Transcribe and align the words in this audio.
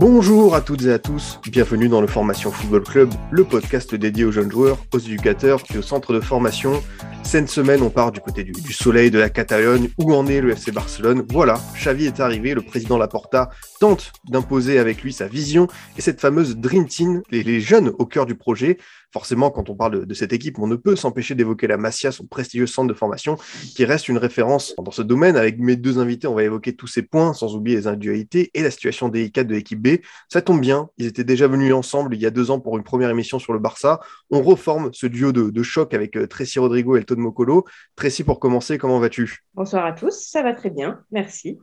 Bonjour 0.00 0.54
à 0.54 0.62
toutes 0.62 0.86
et 0.86 0.92
à 0.92 0.98
tous, 0.98 1.38
bienvenue 1.42 1.90
dans 1.90 2.00
le 2.00 2.06
Formation 2.06 2.50
Football 2.50 2.84
Club, 2.84 3.10
le 3.30 3.44
podcast 3.44 3.94
dédié 3.94 4.24
aux 4.24 4.32
jeunes 4.32 4.50
joueurs, 4.50 4.78
aux 4.94 4.98
éducateurs 4.98 5.62
et 5.74 5.76
aux 5.76 5.82
centres 5.82 6.14
de 6.14 6.20
formation. 6.20 6.82
Cette 7.22 7.50
semaine, 7.50 7.82
on 7.82 7.90
part 7.90 8.10
du 8.10 8.18
côté 8.20 8.42
du, 8.42 8.72
soleil 8.72 9.10
de 9.10 9.18
la 9.18 9.28
Catalogne, 9.28 9.90
où 9.98 10.14
en 10.14 10.26
est 10.26 10.40
le 10.40 10.52
FC 10.52 10.72
Barcelone? 10.72 11.26
Voilà, 11.28 11.60
Xavi 11.74 12.06
est 12.06 12.18
arrivé, 12.18 12.54
le 12.54 12.62
président 12.62 12.96
Laporta 12.96 13.50
tente 13.78 14.12
d'imposer 14.26 14.78
avec 14.78 15.02
lui 15.02 15.12
sa 15.12 15.28
vision 15.28 15.68
et 15.98 16.00
cette 16.00 16.22
fameuse 16.22 16.56
Dream 16.56 16.86
Team, 16.86 17.20
les 17.30 17.60
jeunes 17.60 17.92
au 17.98 18.06
cœur 18.06 18.24
du 18.24 18.36
projet. 18.36 18.78
Forcément, 19.12 19.50
quand 19.50 19.68
on 19.70 19.74
parle 19.74 20.06
de, 20.06 20.14
cette 20.14 20.32
équipe, 20.32 20.58
on 20.58 20.66
ne 20.66 20.76
peut 20.76 20.94
s'empêcher 20.94 21.34
d'évoquer 21.34 21.66
la 21.66 21.76
Masia, 21.76 22.12
son 22.12 22.26
prestigieux 22.26 22.66
centre 22.66 22.88
de 22.88 22.94
formation, 22.94 23.36
qui 23.74 23.84
reste 23.84 24.08
une 24.08 24.18
référence 24.18 24.74
dans 24.78 24.90
ce 24.90 25.02
domaine. 25.02 25.36
Avec 25.36 25.58
mes 25.58 25.76
deux 25.76 25.98
invités, 25.98 26.28
on 26.28 26.34
va 26.34 26.44
évoquer 26.44 26.74
tous 26.76 26.86
ces 26.86 27.02
points, 27.02 27.34
sans 27.34 27.56
oublier 27.56 27.76
les 27.76 27.86
individualités 27.86 28.50
et 28.54 28.62
la 28.62 28.70
situation 28.70 29.08
délicate 29.08 29.48
de 29.48 29.54
l'équipe 29.54 29.80
B. 29.80 30.00
Ça 30.28 30.42
tombe 30.42 30.60
bien, 30.60 30.88
ils 30.96 31.06
étaient 31.06 31.24
déjà 31.24 31.48
venus 31.48 31.74
ensemble 31.74 32.14
il 32.14 32.20
y 32.20 32.26
a 32.26 32.30
deux 32.30 32.50
ans 32.50 32.60
pour 32.60 32.76
une 32.76 32.84
première 32.84 33.10
émission 33.10 33.38
sur 33.38 33.52
le 33.52 33.58
Barça. 33.58 34.00
On 34.30 34.42
reforme 34.42 34.90
ce 34.92 35.06
duo 35.06 35.32
de, 35.32 35.50
de 35.50 35.62
choc 35.62 35.92
avec 35.94 36.16
euh, 36.16 36.26
Tracy 36.26 36.58
Rodrigo 36.58 36.96
et 36.96 37.00
Elton 37.00 37.16
Mokolo. 37.16 37.64
Tracy, 37.96 38.24
pour 38.24 38.38
commencer, 38.38 38.78
comment 38.78 39.00
vas-tu? 39.00 39.44
Bonsoir 39.54 39.86
à 39.86 39.92
tous, 39.92 40.28
ça 40.30 40.42
va 40.42 40.54
très 40.54 40.70
bien, 40.70 41.00
merci. 41.10 41.58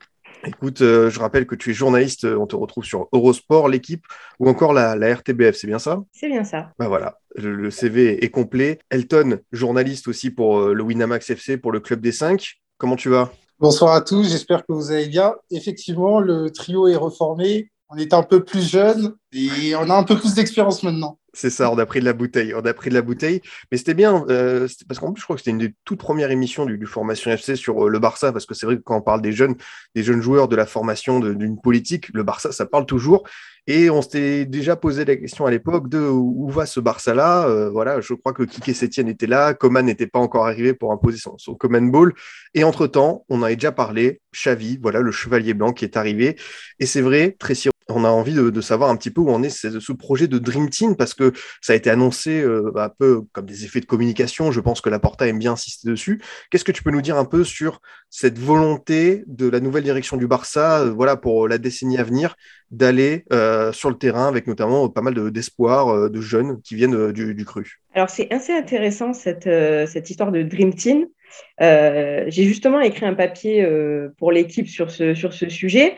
Écoute, 0.45 0.81
euh, 0.81 1.09
je 1.09 1.19
rappelle 1.19 1.45
que 1.45 1.55
tu 1.55 1.71
es 1.71 1.73
journaliste, 1.73 2.25
euh, 2.25 2.37
on 2.37 2.47
te 2.47 2.55
retrouve 2.55 2.83
sur 2.83 3.07
Eurosport, 3.11 3.69
l'équipe, 3.69 4.05
ou 4.39 4.49
encore 4.49 4.73
la, 4.73 4.95
la 4.95 5.13
RTBF, 5.15 5.55
c'est 5.55 5.67
bien 5.67 5.79
ça? 5.79 6.03
C'est 6.11 6.27
bien 6.27 6.43
ça. 6.43 6.71
Bah 6.79 6.87
voilà, 6.87 7.17
le, 7.35 7.55
le 7.55 7.71
CV 7.71 8.23
est 8.23 8.29
complet. 8.29 8.79
Elton, 8.89 9.39
journaliste 9.51 10.07
aussi 10.07 10.29
pour 10.29 10.59
euh, 10.59 10.73
le 10.73 10.83
Winamax 10.83 11.29
FC, 11.29 11.57
pour 11.57 11.71
le 11.71 11.79
Club 11.79 12.01
des 12.01 12.11
5. 12.11 12.55
Comment 12.77 12.95
tu 12.95 13.09
vas? 13.09 13.31
Bonsoir 13.59 13.93
à 13.93 14.01
tous, 14.01 14.29
j'espère 14.29 14.65
que 14.65 14.73
vous 14.73 14.91
allez 14.91 15.07
bien. 15.07 15.33
Effectivement, 15.49 16.19
le 16.19 16.51
trio 16.51 16.87
est 16.87 16.95
reformé. 16.95 17.71
On 17.89 17.97
est 17.97 18.13
un 18.13 18.21
peu 18.23 18.43
plus 18.43 18.69
jeune 18.69 19.15
et 19.31 19.73
on 19.75 19.89
a 19.89 19.95
un 19.95 20.03
peu 20.03 20.17
plus 20.17 20.35
d'expérience 20.35 20.83
maintenant. 20.83 21.19
C'est 21.37 21.51
ça, 21.51 21.71
on 21.71 21.77
a 21.77 21.85
pris 21.85 21.99
de 21.99 22.05
la 22.05 22.13
bouteille. 22.13 22.55
On 22.55 22.65
a 22.65 22.73
pris 22.73 22.89
de 22.89 22.95
la 22.95 23.03
bouteille. 23.03 23.41
Mais 23.71 23.77
c'était 23.77 23.93
bien, 23.93 24.25
euh, 24.29 24.67
parce 24.87 24.99
qu'en 24.99 25.13
plus, 25.13 25.19
je 25.21 25.25
crois 25.25 25.35
que 25.35 25.41
c'était 25.41 25.51
une 25.51 25.59
des 25.59 25.75
toutes 25.85 25.99
premières 25.99 26.31
émissions 26.31 26.65
du, 26.65 26.83
Formation 26.87 27.29
FC 27.29 27.55
sur 27.55 27.85
euh, 27.85 27.89
le 27.89 27.99
Barça, 27.99 28.31
parce 28.31 28.47
que 28.47 28.55
c'est 28.55 28.65
vrai 28.65 28.77
que 28.77 28.81
quand 28.81 28.97
on 28.97 29.01
parle 29.01 29.21
des 29.21 29.33
jeunes, 29.33 29.55
des 29.93 30.01
jeunes 30.01 30.21
joueurs, 30.21 30.47
de 30.47 30.55
la 30.55 30.65
formation, 30.65 31.19
d'une 31.19 31.61
politique, 31.61 32.09
le 32.11 32.23
Barça, 32.23 32.51
ça 32.51 32.65
parle 32.65 32.87
toujours. 32.87 33.23
Et 33.67 33.91
on 33.91 34.01
s'était 34.01 34.45
déjà 34.45 34.75
posé 34.75 35.05
la 35.05 35.15
question 35.15 35.45
à 35.45 35.51
l'époque 35.51 35.89
de 35.89 35.99
où 35.99 36.49
va 36.49 36.65
ce 36.65 36.79
Barça-là. 36.79 37.47
Euh, 37.47 37.69
voilà, 37.69 38.01
je 38.01 38.15
crois 38.15 38.33
que 38.33 38.41
Kike 38.41 38.75
Sétienne 38.75 39.07
était 39.07 39.27
là, 39.27 39.53
Coman 39.53 39.85
n'était 39.85 40.07
pas 40.07 40.19
encore 40.19 40.47
arrivé 40.47 40.73
pour 40.73 40.91
imposer 40.91 41.19
son, 41.19 41.37
son 41.37 41.53
Coman 41.53 41.91
Ball. 41.91 42.13
Et 42.55 42.63
entre-temps, 42.63 43.25
on 43.29 43.41
en 43.41 43.43
avait 43.43 43.57
déjà 43.57 43.71
parlé, 43.71 44.21
Xavi, 44.33 44.79
voilà, 44.81 45.01
le 45.01 45.11
chevalier 45.11 45.53
blanc 45.53 45.71
qui 45.71 45.85
est 45.85 45.97
arrivé. 45.97 46.35
Et 46.79 46.87
c'est 46.87 47.01
vrai, 47.01 47.35
Tracy, 47.37 47.69
on 47.89 48.03
a 48.03 48.09
envie 48.09 48.33
de, 48.33 48.49
de 48.49 48.61
savoir 48.61 48.89
un 48.89 48.95
petit 48.95 49.11
peu 49.11 49.21
où 49.21 49.29
en 49.29 49.43
est 49.43 49.49
ce, 49.49 49.79
ce 49.79 49.91
projet 49.91 50.27
de 50.27 50.37
Dream 50.37 50.69
Team, 50.69 50.95
parce 50.95 51.13
que 51.13 51.33
ça 51.61 51.73
a 51.73 51.75
été 51.75 51.89
annoncé 51.89 52.41
euh, 52.41 52.71
un 52.75 52.89
peu 52.89 53.21
comme 53.31 53.45
des 53.45 53.65
effets 53.65 53.79
de 53.79 53.85
communication. 53.85 54.51
Je 54.51 54.59
pense 54.59 54.81
que 54.81 54.89
la 54.89 54.99
Porta 54.99 55.27
aime 55.27 55.39
bien 55.39 55.53
insister 55.53 55.89
dessus. 55.89 56.21
Qu'est-ce 56.49 56.65
que 56.65 56.71
tu 56.71 56.83
peux 56.83 56.91
nous 56.91 57.01
dire 57.01 57.17
un 57.17 57.25
peu 57.25 57.43
sur 57.43 57.81
cette 58.09 58.39
volonté 58.39 59.23
de 59.27 59.49
la 59.49 59.59
nouvelle 59.59 59.83
direction 59.83 60.17
du 60.17 60.27
Barça, 60.27 60.81
euh, 60.81 60.91
voilà, 60.91 61.15
pour 61.15 61.47
la 61.47 61.57
décennie 61.57 61.97
à 61.97 62.03
venir, 62.03 62.35
d'aller 62.71 63.25
euh, 63.31 63.71
sur 63.71 63.89
le 63.89 63.97
terrain 63.97 64.27
avec 64.27 64.47
notamment 64.47 64.89
pas 64.89 65.01
mal 65.01 65.13
de- 65.13 65.29
d'espoir 65.29 65.89
euh, 65.89 66.09
de 66.09 66.21
jeunes 66.21 66.61
qui 66.61 66.75
viennent 66.75 67.11
du, 67.11 67.45
cru? 67.45 67.79
Alors 67.93 68.09
c'est 68.09 68.31
assez 68.31 68.53
intéressant 68.53 69.13
cette, 69.13 69.47
histoire 70.09 70.31
de 70.31 70.43
Dream 70.43 70.73
Team. 70.73 71.07
J'ai 71.59 72.43
justement 72.43 72.81
écrit 72.81 73.05
un 73.05 73.13
papier 73.13 73.65
pour 74.17 74.31
l'équipe 74.31 74.67
sur 74.67 74.91
ce 74.91 75.49
sujet. 75.49 75.97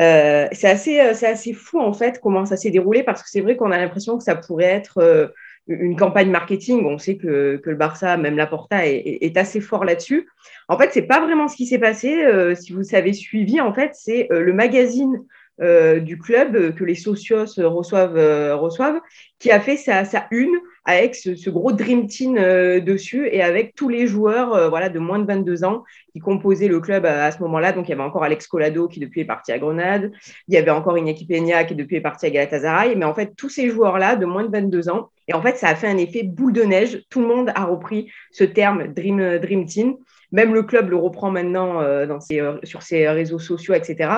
Euh, 0.00 0.46
c'est 0.52 0.68
assez, 0.68 1.00
euh, 1.00 1.10
assez 1.10 1.52
fou 1.52 1.80
en 1.80 1.92
fait 1.92 2.20
comment 2.20 2.46
ça 2.46 2.56
s'est 2.56 2.70
déroulé 2.70 3.02
parce 3.02 3.22
que 3.22 3.28
c'est 3.28 3.40
vrai 3.40 3.56
qu'on 3.56 3.72
a 3.72 3.78
l'impression 3.78 4.16
que 4.16 4.22
ça 4.22 4.36
pourrait 4.36 4.64
être 4.66 4.98
euh, 4.98 5.26
une 5.66 5.96
campagne 5.96 6.30
marketing. 6.30 6.84
On 6.86 6.98
sait 6.98 7.16
que, 7.16 7.56
que 7.56 7.70
le 7.70 7.76
Barça, 7.76 8.16
même 8.16 8.36
la 8.36 8.46
Porta, 8.46 8.86
est, 8.86 9.18
est- 9.20 9.36
assez 9.36 9.60
fort 9.60 9.84
là-dessus. 9.84 10.28
En 10.68 10.78
fait, 10.78 10.90
c'est 10.92 11.02
pas 11.02 11.20
vraiment 11.20 11.48
ce 11.48 11.56
qui 11.56 11.66
s'est 11.66 11.78
passé. 11.80 12.24
Euh, 12.24 12.54
si 12.54 12.72
vous 12.72 12.94
avez 12.94 13.12
suivi, 13.12 13.60
en 13.60 13.74
fait, 13.74 13.90
c'est 13.94 14.28
euh, 14.32 14.40
le 14.40 14.52
magazine 14.52 15.24
euh, 15.60 15.98
du 16.00 16.18
club 16.18 16.54
euh, 16.56 16.72
que 16.72 16.84
les 16.84 16.94
socios 16.94 17.44
reçoivent, 17.58 18.14
reçoivent 18.58 19.00
qui 19.38 19.50
a 19.50 19.60
fait 19.60 19.76
sa, 19.76 20.04
sa 20.04 20.26
une 20.30 20.54
avec 20.88 21.14
ce, 21.14 21.36
ce 21.36 21.50
gros 21.50 21.70
Dream 21.70 22.06
Team 22.06 22.38
euh, 22.38 22.80
dessus 22.80 23.28
et 23.30 23.42
avec 23.42 23.74
tous 23.74 23.90
les 23.90 24.06
joueurs 24.06 24.54
euh, 24.54 24.68
voilà, 24.70 24.88
de 24.88 24.98
moins 24.98 25.18
de 25.18 25.26
22 25.26 25.62
ans 25.62 25.84
qui 26.14 26.18
composaient 26.18 26.66
le 26.66 26.80
club 26.80 27.04
à, 27.04 27.30
ce 27.30 27.40
moment-là. 27.40 27.72
Donc, 27.72 27.88
il 27.88 27.90
y 27.90 27.92
avait 27.92 28.02
encore 28.02 28.24
Alex 28.24 28.46
Colado 28.46 28.88
qui, 28.88 28.98
depuis, 28.98 29.20
est 29.20 29.26
parti 29.26 29.52
à 29.52 29.58
Grenade. 29.58 30.10
Il 30.48 30.54
y 30.54 30.56
avait 30.56 30.70
encore 30.70 30.96
Iñaki 30.96 31.26
Peña 31.26 31.64
qui, 31.64 31.74
depuis, 31.74 31.96
est 31.96 32.00
parti 32.00 32.24
à 32.24 32.30
Galatasaray. 32.30 32.96
Mais 32.96 33.04
en 33.04 33.12
fait, 33.12 33.34
tous 33.36 33.50
ces 33.50 33.68
joueurs-là 33.68 34.16
de 34.16 34.24
moins 34.24 34.44
de 34.44 34.50
22 34.50 34.88
ans. 34.88 35.10
Et 35.28 35.34
en 35.34 35.42
fait, 35.42 35.58
ça 35.58 35.68
a 35.68 35.74
fait 35.74 35.88
un 35.88 35.98
effet 35.98 36.22
boule 36.22 36.54
de 36.54 36.62
neige. 36.62 37.04
Tout 37.10 37.20
le 37.20 37.26
monde 37.26 37.52
a 37.54 37.66
repris 37.66 38.10
ce 38.32 38.44
terme 38.44 38.88
Dream, 38.88 39.38
Dream 39.40 39.66
Team. 39.66 39.96
Même 40.32 40.54
le 40.54 40.62
club 40.62 40.88
le 40.88 40.96
reprend 40.96 41.30
maintenant 41.30 41.82
euh, 41.82 42.06
dans 42.06 42.18
euh, 42.32 42.58
sur 42.62 42.82
ses 42.82 43.06
réseaux 43.10 43.38
sociaux, 43.38 43.74
etc. 43.74 44.10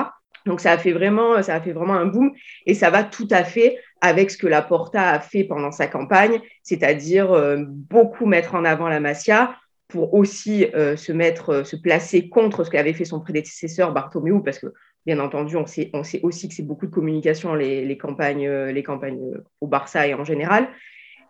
Donc 0.45 0.59
ça 0.59 0.71
a 0.71 0.77
fait 0.77 0.91
vraiment, 0.91 1.41
ça 1.43 1.55
a 1.55 1.61
fait 1.61 1.73
vraiment 1.73 1.93
un 1.93 2.05
boom 2.05 2.31
et 2.65 2.73
ça 2.73 2.89
va 2.89 3.03
tout 3.03 3.27
à 3.29 3.43
fait 3.43 3.77
avec 4.01 4.31
ce 4.31 4.37
que 4.37 4.47
la 4.47 4.61
Porta 4.61 5.09
a 5.09 5.19
fait 5.19 5.43
pendant 5.43 5.71
sa 5.71 5.87
campagne, 5.87 6.41
c'est-à-dire 6.63 7.31
euh, 7.31 7.57
beaucoup 7.67 8.25
mettre 8.25 8.55
en 8.55 8.65
avant 8.65 8.89
la 8.89 8.99
Masia 8.99 9.55
pour 9.87 10.13
aussi 10.13 10.65
euh, 10.73 10.95
se 10.95 11.11
mettre, 11.11 11.49
euh, 11.49 11.63
se 11.63 11.75
placer 11.75 12.27
contre 12.27 12.63
ce 12.63 12.71
qu'avait 12.71 12.93
fait 12.93 13.05
son 13.05 13.19
prédécesseur 13.19 13.93
Bartomeu, 13.93 14.41
parce 14.43 14.59
que 14.59 14.67
bien 15.05 15.19
entendu, 15.19 15.55
on 15.55 15.65
sait, 15.65 15.91
aussi 16.23 16.49
que 16.49 16.55
c'est 16.55 16.63
beaucoup 16.63 16.87
de 16.87 16.91
communication 16.91 17.53
les, 17.53 17.97
campagnes, 17.97 18.49
les 18.49 18.83
campagnes 18.83 19.33
au 19.59 19.67
Barça 19.67 20.07
et 20.07 20.13
en 20.13 20.23
général, 20.23 20.67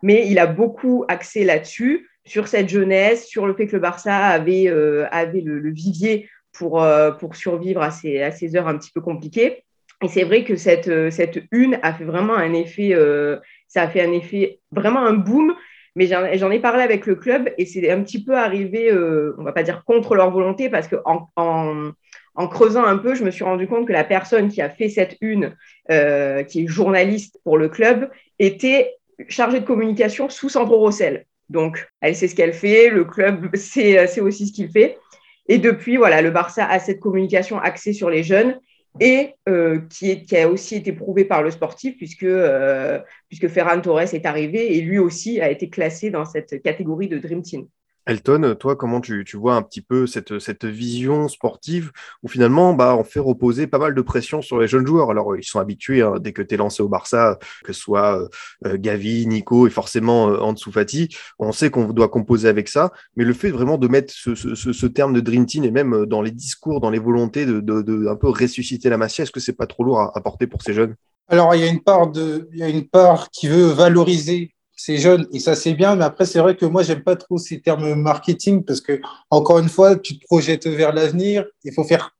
mais 0.02 0.26
il 0.28 0.38
a 0.38 0.46
beaucoup 0.46 1.04
axé 1.08 1.44
là-dessus, 1.44 2.08
sur 2.24 2.48
cette 2.48 2.68
jeunesse, 2.68 3.26
sur 3.26 3.46
le 3.46 3.54
fait 3.54 3.66
que 3.66 3.76
le 3.76 3.80
Barça 3.80 4.14
avait, 4.14 4.64
le, 4.64 5.70
vivier 5.70 6.28
pour, 6.52 6.84
survivre 7.32 7.80
à 7.80 7.90
ces 7.90 8.56
heures 8.56 8.68
un 8.68 8.76
petit 8.76 8.92
peu 8.92 9.00
compliquées. 9.00 9.64
Et 10.02 10.08
c'est 10.08 10.24
vrai 10.24 10.44
que 10.44 10.56
cette, 10.56 10.88
euh, 10.88 11.10
cette 11.10 11.40
une 11.52 11.78
a 11.82 11.94
fait 11.94 12.04
vraiment 12.04 12.34
un 12.34 12.52
effet, 12.54 12.90
euh, 12.92 13.38
ça 13.68 13.82
a 13.82 13.88
fait 13.88 14.00
un 14.00 14.12
effet, 14.12 14.60
vraiment 14.72 15.00
un 15.00 15.14
boom. 15.14 15.54
Mais 15.94 16.06
j'en 16.06 16.50
ai 16.50 16.58
parlé 16.58 16.82
avec 16.82 17.04
le 17.04 17.16
club 17.16 17.50
et 17.58 17.66
c'est 17.66 17.90
un 17.90 18.02
petit 18.02 18.24
peu 18.24 18.34
arrivé, 18.34 18.90
euh, 18.90 19.34
on 19.38 19.42
va 19.42 19.52
pas 19.52 19.62
dire 19.62 19.84
contre 19.84 20.14
leur 20.14 20.30
volonté, 20.30 20.70
parce 20.70 20.88
que 20.88 20.96
creusant 22.48 22.84
un 22.84 22.96
peu, 22.96 23.14
je 23.14 23.24
me 23.24 23.30
suis 23.30 23.44
rendu 23.44 23.66
compte 23.66 23.86
que 23.86 23.92
la 23.92 24.04
personne 24.04 24.48
qui 24.48 24.62
a 24.62 24.70
fait 24.70 24.88
cette 24.88 25.18
une, 25.20 25.54
euh, 25.90 26.44
qui 26.44 26.64
est 26.64 26.66
journaliste 26.66 27.38
pour 27.44 27.58
le 27.58 27.68
club, 27.68 28.10
était 28.38 28.94
chargée 29.28 29.60
de 29.60 29.66
communication 29.66 30.30
sous 30.30 30.48
Sandro 30.48 30.78
Rossel. 30.78 31.26
Donc, 31.50 31.86
elle 32.00 32.16
sait 32.16 32.28
ce 32.28 32.34
qu'elle 32.34 32.54
fait, 32.54 32.88
le 32.88 33.04
club 33.04 33.54
sait, 33.54 34.06
sait 34.06 34.22
aussi 34.22 34.46
ce 34.46 34.52
qu'il 34.54 34.70
fait. 34.70 34.96
Et 35.48 35.58
depuis, 35.58 35.98
voilà, 35.98 36.22
le 36.22 36.30
Barça 36.30 36.64
a 36.64 36.78
cette 36.78 37.00
communication 37.00 37.58
axée 37.58 37.92
sur 37.92 38.08
les 38.08 38.22
jeunes 38.22 38.58
et 39.00 39.34
euh, 39.48 39.80
qui, 39.88 40.36
a 40.36 40.48
aussi 40.48 40.76
été 40.76 40.92
prouvée 40.92 41.24
par 41.24 41.42
le 41.42 41.50
sportif 41.50 41.96
puisque, 41.96 42.24
euh, 42.24 43.00
puisque 43.28 43.48
Ferran 43.48 43.80
Torres 43.80 44.14
est 44.14 44.26
arrivé 44.26 44.76
et 44.76 44.80
lui 44.80 44.98
aussi 44.98 45.40
a 45.40 45.50
été 45.50 45.70
classé 45.70 46.10
dans 46.10 46.24
cette 46.24 46.62
catégorie 46.62 47.08
de 47.08 47.18
Dream 47.18 47.42
Team. 47.42 47.66
Elton, 48.06 48.56
toi, 48.58 48.76
comment 48.76 49.00
tu, 49.00 49.24
tu, 49.24 49.36
vois 49.36 49.54
un 49.54 49.62
petit 49.62 49.80
peu 49.80 50.06
cette, 50.06 50.38
cette 50.38 50.64
vision 50.64 51.28
sportive 51.28 51.92
où 52.22 52.28
finalement, 52.28 52.74
bah, 52.74 52.96
on 52.98 53.04
fait 53.04 53.20
reposer 53.20 53.66
pas 53.66 53.78
mal 53.78 53.94
de 53.94 54.00
pression 54.02 54.42
sur 54.42 54.58
les 54.58 54.66
jeunes 54.66 54.86
joueurs? 54.86 55.10
Alors, 55.10 55.36
ils 55.36 55.44
sont 55.44 55.60
habitués, 55.60 56.02
hein, 56.02 56.14
dès 56.20 56.32
que 56.32 56.42
tu 56.42 56.54
es 56.54 56.56
lancé 56.56 56.82
au 56.82 56.88
Barça, 56.88 57.38
que 57.64 57.72
ce 57.72 57.80
soit 57.80 58.28
euh, 58.66 58.76
Gavi, 58.76 59.26
Nico 59.26 59.66
et 59.66 59.70
forcément 59.70 60.28
euh, 60.30 60.38
Ansu 60.40 60.70
on 61.38 61.52
sait 61.52 61.70
qu'on 61.70 61.92
doit 61.92 62.08
composer 62.08 62.48
avec 62.48 62.68
ça. 62.68 62.92
Mais 63.16 63.24
le 63.24 63.32
fait 63.32 63.50
vraiment 63.50 63.78
de 63.78 63.88
mettre 63.88 64.12
ce, 64.12 64.34
ce, 64.34 64.86
terme 64.86 65.12
de 65.12 65.20
Dream 65.20 65.46
Team 65.46 65.64
et 65.64 65.70
même 65.70 66.06
dans 66.06 66.22
les 66.22 66.30
discours, 66.30 66.80
dans 66.80 66.90
les 66.90 66.98
volontés 66.98 67.46
de, 67.46 67.60
de, 67.60 68.08
un 68.08 68.16
peu 68.16 68.28
ressusciter 68.28 68.88
la 68.88 68.96
Masia, 68.96 69.24
est-ce 69.24 69.32
que 69.32 69.40
c'est 69.40 69.52
pas 69.52 69.66
trop 69.66 69.84
lourd 69.84 70.00
à, 70.00 70.12
à 70.14 70.20
porter 70.20 70.46
pour 70.46 70.62
ces 70.62 70.74
jeunes? 70.74 70.96
Alors, 71.28 71.54
il 71.54 71.60
y 71.60 71.64
a 71.64 71.68
une 71.68 71.82
part 71.82 72.10
de, 72.10 72.48
il 72.52 72.58
y 72.58 72.62
a 72.62 72.68
une 72.68 72.88
part 72.88 73.30
qui 73.30 73.48
veut 73.48 73.68
valoriser 73.68 74.54
c'est 74.84 74.96
jeune 74.96 75.28
et 75.32 75.38
ça 75.38 75.54
c'est 75.54 75.74
bien, 75.74 75.94
mais 75.94 76.04
après 76.04 76.26
c'est 76.26 76.40
vrai 76.40 76.56
que 76.56 76.66
moi 76.66 76.82
j'aime 76.82 77.04
pas 77.04 77.14
trop 77.14 77.38
ces 77.38 77.60
termes 77.60 77.94
marketing 77.94 78.64
parce 78.64 78.80
que 78.80 79.00
encore 79.30 79.60
une 79.60 79.68
fois 79.68 79.94
tu 79.94 80.18
te 80.18 80.24
projettes 80.26 80.66
vers 80.66 80.92
l'avenir. 80.92 81.44
Il 81.62 81.72
faut 81.72 81.84
faire 81.84 82.16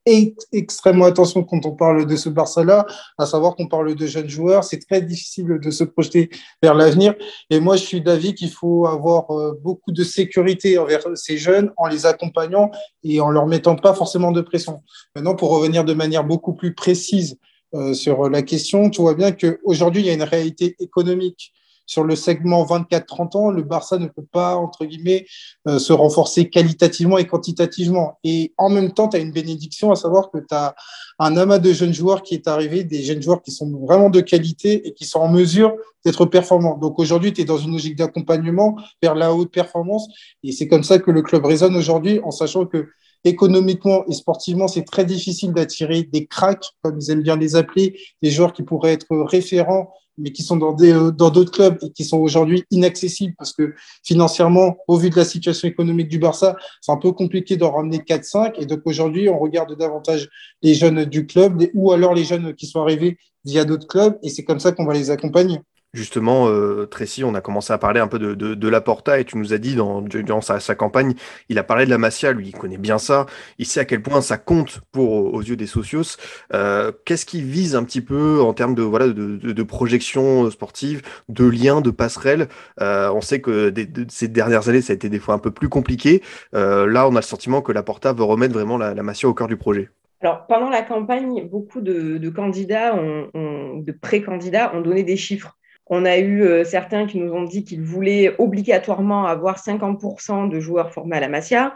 extrêmement 0.53 1.07
attention 1.07 1.43
quand 1.43 1.67
on 1.67 1.73
parle 1.73 2.07
de 2.07 2.15
ce 2.15 2.29
Barça-là, 2.29 2.87
à 3.19 3.27
savoir 3.27 3.57
qu'on 3.57 3.67
parle 3.67 3.97
de 3.97 4.07
jeunes 4.07 4.29
joueurs. 4.29 4.63
C'est 4.63 4.79
très 4.79 5.03
difficile 5.03 5.59
de 5.61 5.71
se 5.73 5.83
projeter 5.83 6.31
vers 6.63 6.75
l'avenir. 6.75 7.17
Et 7.51 7.59
moi 7.59 7.75
je 7.75 7.83
suis 7.83 8.01
d'avis 8.01 8.33
qu'il 8.33 8.53
faut 8.53 8.87
avoir 8.87 9.33
euh, 9.33 9.59
beaucoup 9.61 9.91
de 9.91 10.05
sécurité 10.05 10.79
envers 10.79 11.03
ces 11.17 11.39
jeunes 11.39 11.73
en 11.77 11.89
les 11.89 12.07
accompagnant 12.07 12.71
et 13.03 13.21
en 13.21 13.31
leur 13.31 13.49
mettant 13.49 13.75
pas 13.75 13.93
forcément 13.93 14.31
de 14.31 14.41
pression. 14.41 14.83
Maintenant 15.17 15.35
pour 15.35 15.51
revenir 15.51 15.85
de 15.85 15.95
manière 15.95 16.23
beaucoup 16.23 16.55
plus 16.55 16.75
précise 16.75 17.39
euh, 17.75 17.93
sur 17.93 18.31
la 18.31 18.43
question, 18.43 18.89
tu 18.89 19.01
vois 19.01 19.15
bien 19.15 19.33
qu'aujourd'hui 19.33 20.03
il 20.03 20.07
y 20.07 20.11
a 20.11 20.15
une 20.15 20.23
réalité 20.23 20.77
économique 20.79 21.53
sur 21.87 22.05
le 22.05 22.17
segment 22.17 22.65
24-30 22.65 23.37
ans, 23.37 23.51
le 23.51 23.63
Barça 23.63 23.99
ne 23.99 24.07
peut 24.07 24.25
pas, 24.31 24.57
entre 24.57 24.85
guillemets, 24.85 25.27
euh, 25.69 25.79
se 25.79 25.93
renforcer 25.93 26.49
qualitativement 26.49 27.19
et 27.19 27.27
quantitativement. 27.27 28.19
Et 28.25 28.55
en 28.57 28.71
même 28.71 28.93
temps, 28.93 29.09
tu 29.09 29.17
as 29.17 29.21
une 29.21 29.33
bénédiction, 29.33 29.91
à 29.91 29.97
savoir 29.97 30.31
que 30.31 30.39
tu 30.39 30.55
as 30.55 30.75
un 31.19 31.37
amas 31.37 31.59
de 31.59 31.73
jeunes 31.73 31.95
joueurs 31.95 32.23
qui 32.23 32.35
est 32.35 32.49
arrivé, 32.49 32.85
des 32.85 33.03
jeunes 33.03 33.23
joueurs 33.23 33.43
qui 33.43 33.51
sont 33.51 33.71
vraiment 33.87 34.11
de 34.11 34.21
qualité 34.21 34.87
et 34.87 34.95
qui 34.95 35.05
sont 35.05 35.21
en 35.21 35.29
mesure 35.29 35.75
d'être 36.05 36.27
performants. 36.27 36.79
Donc 36.79 36.99
aujourd'hui, 36.99 37.33
tu 37.33 37.43
es 37.43 37.45
dans 37.45 37.59
une 37.59 37.73
logique 37.73 37.97
d'accompagnement 37.97 38.77
vers 39.03 39.15
la 39.15 39.35
haute 39.35 39.53
performance. 39.53 40.09
Et 40.43 40.53
c'est 40.53 40.69
comme 40.69 40.85
ça 40.85 40.99
que 40.99 41.11
le 41.11 41.23
club 41.23 41.45
résonne 41.45 41.77
aujourd'hui, 41.77 42.21
en 42.25 42.31
sachant 42.31 42.67
que 42.67 42.89
économiquement 43.25 44.05
et 44.09 44.13
sportivement, 44.13 44.69
c'est 44.69 44.85
très 44.85 45.05
difficile 45.05 45.53
d'attirer 45.53 46.03
des 46.03 46.27
cracks, 46.27 46.73
comme 46.83 46.99
ils 47.01 47.11
aiment 47.11 47.23
bien 47.23 47.37
les 47.37 47.57
appeler, 47.57 47.99
des 48.23 48.31
joueurs 48.31 48.53
qui 48.53 48.63
pourraient 48.63 48.93
être 48.93 49.17
référents 49.17 49.93
mais 50.19 50.31
qui 50.33 50.43
sont 50.43 50.57
dans 50.57 50.77
euh, 50.81 51.11
dans 51.11 51.31
d'autres 51.31 51.53
clubs 51.53 51.79
et 51.83 51.91
qui 51.91 52.05
sont 52.05 52.19
aujourd'hui 52.19 52.65
inaccessibles 52.71 53.35
parce 53.37 53.53
que 53.53 53.75
financièrement, 54.05 54.77
au 54.89 54.97
vu 54.97 55.11
de 55.11 55.17
la 55.17 55.25
situation 55.25 55.69
économique 55.69 56.09
du 56.09 56.19
Barça, 56.19 56.57
c'est 56.81 56.93
un 56.93 56.97
peu 56.97 57.13
compliqué 57.13 57.57
d'en 57.57 57.73
ramener 57.73 57.99
4-5. 57.99 58.55
Et 58.59 58.67
donc 58.67 58.81
aujourd'hui, 58.85 59.29
on 59.29 59.39
regarde 59.39 59.77
davantage 59.77 60.29
les 60.63 60.75
jeunes 60.75 61.05
du 61.05 61.27
club 61.27 61.63
ou 61.75 61.93
alors 61.93 62.15
les 62.15 62.25
jeunes 62.25 62.55
qui 62.55 62.67
sont 62.67 62.81
arrivés 62.81 63.17
via 63.45 63.65
d'autres 63.65 63.87
clubs 63.87 64.19
et 64.23 64.29
c'est 64.29 64.45
comme 64.45 64.61
ça 64.61 64.73
qu'on 64.73 64.85
va 64.85 64.95
les 64.95 65.11
accompagner. 65.11 65.59
Justement, 65.95 66.49
euh, 66.49 66.87
Tracy, 66.87 67.23
on 67.23 67.35
a 67.35 67.43
commencé 67.43 67.71
à 67.71 67.77
parler 67.77 68.01
un 68.01 68.09
peu 68.09 68.19
de, 68.19 68.35
de, 68.35 68.55
de 68.55 68.69
Laporta 68.69 69.21
et 69.21 69.27
tu 69.27 69.37
nous 69.37 69.53
as 69.53 69.59
dit 69.59 69.75
dans, 69.75 70.01
durant 70.01 70.41
sa, 70.41 70.75
campagne, 70.75 71.13
il 71.51 71.59
a 71.59 71.63
parlé 71.63 71.85
de 71.85 71.91
la 71.91 71.99
Masia, 71.99 72.33
lui, 72.33 72.49
il 72.49 72.53
connaît 72.53 72.79
bien 72.79 72.97
ça, 72.97 73.27
il 73.59 73.67
sait 73.67 73.81
à 73.81 73.85
quel 73.85 74.01
point 74.01 74.23
ça 74.23 74.39
compte 74.39 74.81
pour 74.91 75.35
aux 75.35 75.43
yeux 75.43 75.55
des 75.55 75.67
socios. 75.67 76.17
Euh, 76.55 76.93
Qu'est-ce 77.05 77.27
qu'il 77.27 77.45
vise 77.45 77.77
un 77.77 77.85
petit 77.85 78.01
peu 78.01 78.41
en 78.41 78.55
termes 78.55 78.75
de, 78.75 78.81
voilà, 78.81 79.09
de, 79.09 79.63
projection 79.63 80.51
sportive, 80.51 81.03
de 81.29 81.45
liens, 81.45 81.83
de 81.83 81.91
passerelles? 81.91 82.49
Euh, 82.81 83.13
On 83.13 83.21
sait 83.21 83.43
que 83.43 83.71
ces 84.09 84.29
dernières 84.29 84.71
années, 84.71 84.81
ça 84.81 84.95
a 84.95 84.97
été 84.97 85.11
des 85.11 85.19
fois 85.19 85.35
un 85.35 85.39
peu 85.39 85.51
plus 85.51 85.69
compliqué. 85.69 86.23
Là, 86.55 87.07
on 87.07 87.17
a 87.17 87.21
le 87.21 87.23
sentiment 87.23 87.61
que 87.61 87.71
Laporta 87.71 88.15
veut 88.15 88.25
remettre 88.25 88.55
vraiment 88.55 88.79
la, 88.79 88.95
la 88.95 89.03
Masia 89.03 89.29
au 89.29 89.35
cœur 89.35 89.47
du 89.47 89.59
projet. 89.59 89.91
Alors, 90.23 90.47
pendant 90.47 90.71
la 90.71 90.83
campagne, 90.83 91.49
beaucoup 91.49 91.83
de, 91.83 92.31
candidats, 92.31 92.95
de 92.95 93.93
pré-candidats 93.93 94.75
ont 94.75 94.81
donné 94.81 95.03
des 95.03 95.19
chiffres. 95.19 95.59
On 95.95 96.07
a 96.07 96.17
eu 96.17 96.43
euh, 96.43 96.65
certains 96.65 97.07
qui 97.07 97.19
nous 97.19 97.35
ont 97.35 97.43
dit 97.43 97.65
qu'ils 97.65 97.83
voulaient 97.83 98.35
obligatoirement 98.39 99.27
avoir 99.27 99.59
50% 99.59 100.49
de 100.49 100.59
joueurs 100.59 100.91
formés 100.91 101.19
à 101.19 101.21
la 101.21 101.29
Masia. 101.29 101.75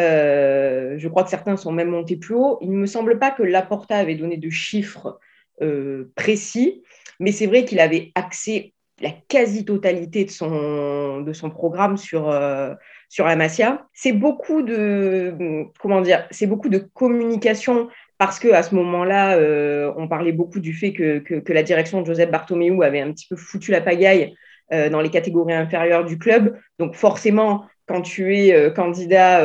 Euh, 0.00 0.96
je 0.98 1.06
crois 1.06 1.22
que 1.22 1.30
certains 1.30 1.56
sont 1.56 1.70
même 1.70 1.90
montés 1.90 2.16
plus 2.16 2.34
haut. 2.34 2.58
Il 2.60 2.72
ne 2.72 2.76
me 2.76 2.86
semble 2.86 3.20
pas 3.20 3.30
que 3.30 3.44
Laporta 3.44 3.98
avait 3.98 4.16
donné 4.16 4.36
de 4.36 4.50
chiffres 4.50 5.20
euh, 5.60 6.10
précis, 6.16 6.82
mais 7.20 7.30
c'est 7.30 7.46
vrai 7.46 7.64
qu'il 7.64 7.78
avait 7.78 8.10
axé 8.16 8.74
la 9.00 9.10
quasi-totalité 9.28 10.24
de 10.24 10.30
son, 10.30 11.20
de 11.20 11.32
son 11.32 11.48
programme 11.48 11.96
sur, 11.96 12.36
sur 13.08 13.26
la. 13.26 13.86
C'est 13.92 14.12
beaucoup 14.12 14.62
de 14.62 15.66
comment 15.78 16.00
dire, 16.00 16.26
c'est 16.32 16.46
beaucoup 16.46 16.68
de 16.68 16.78
communication 16.78 17.88
parce 18.24 18.38
qu'à 18.38 18.62
ce 18.62 18.72
moment-là, 18.76 19.36
euh, 19.36 19.92
on 19.96 20.06
parlait 20.06 20.30
beaucoup 20.30 20.60
du 20.60 20.72
fait 20.72 20.92
que, 20.92 21.18
que, 21.18 21.34
que, 21.40 21.52
la 21.52 21.64
direction 21.64 22.02
de 22.02 22.06
Joseph 22.06 22.30
Bartomeu 22.30 22.80
avait 22.84 23.00
un 23.00 23.10
petit 23.10 23.26
peu 23.26 23.34
foutu 23.34 23.72
la 23.72 23.80
pagaille 23.80 24.32
euh, 24.72 24.88
dans 24.90 25.00
les 25.00 25.10
catégories 25.10 25.54
inférieures 25.54 26.04
du 26.04 26.18
club. 26.18 26.56
Donc 26.78 26.94
forcément, 26.94 27.64
quand 27.86 28.00
tu 28.00 28.38
es 28.38 28.54
euh, 28.54 28.70
candidat 28.70 29.44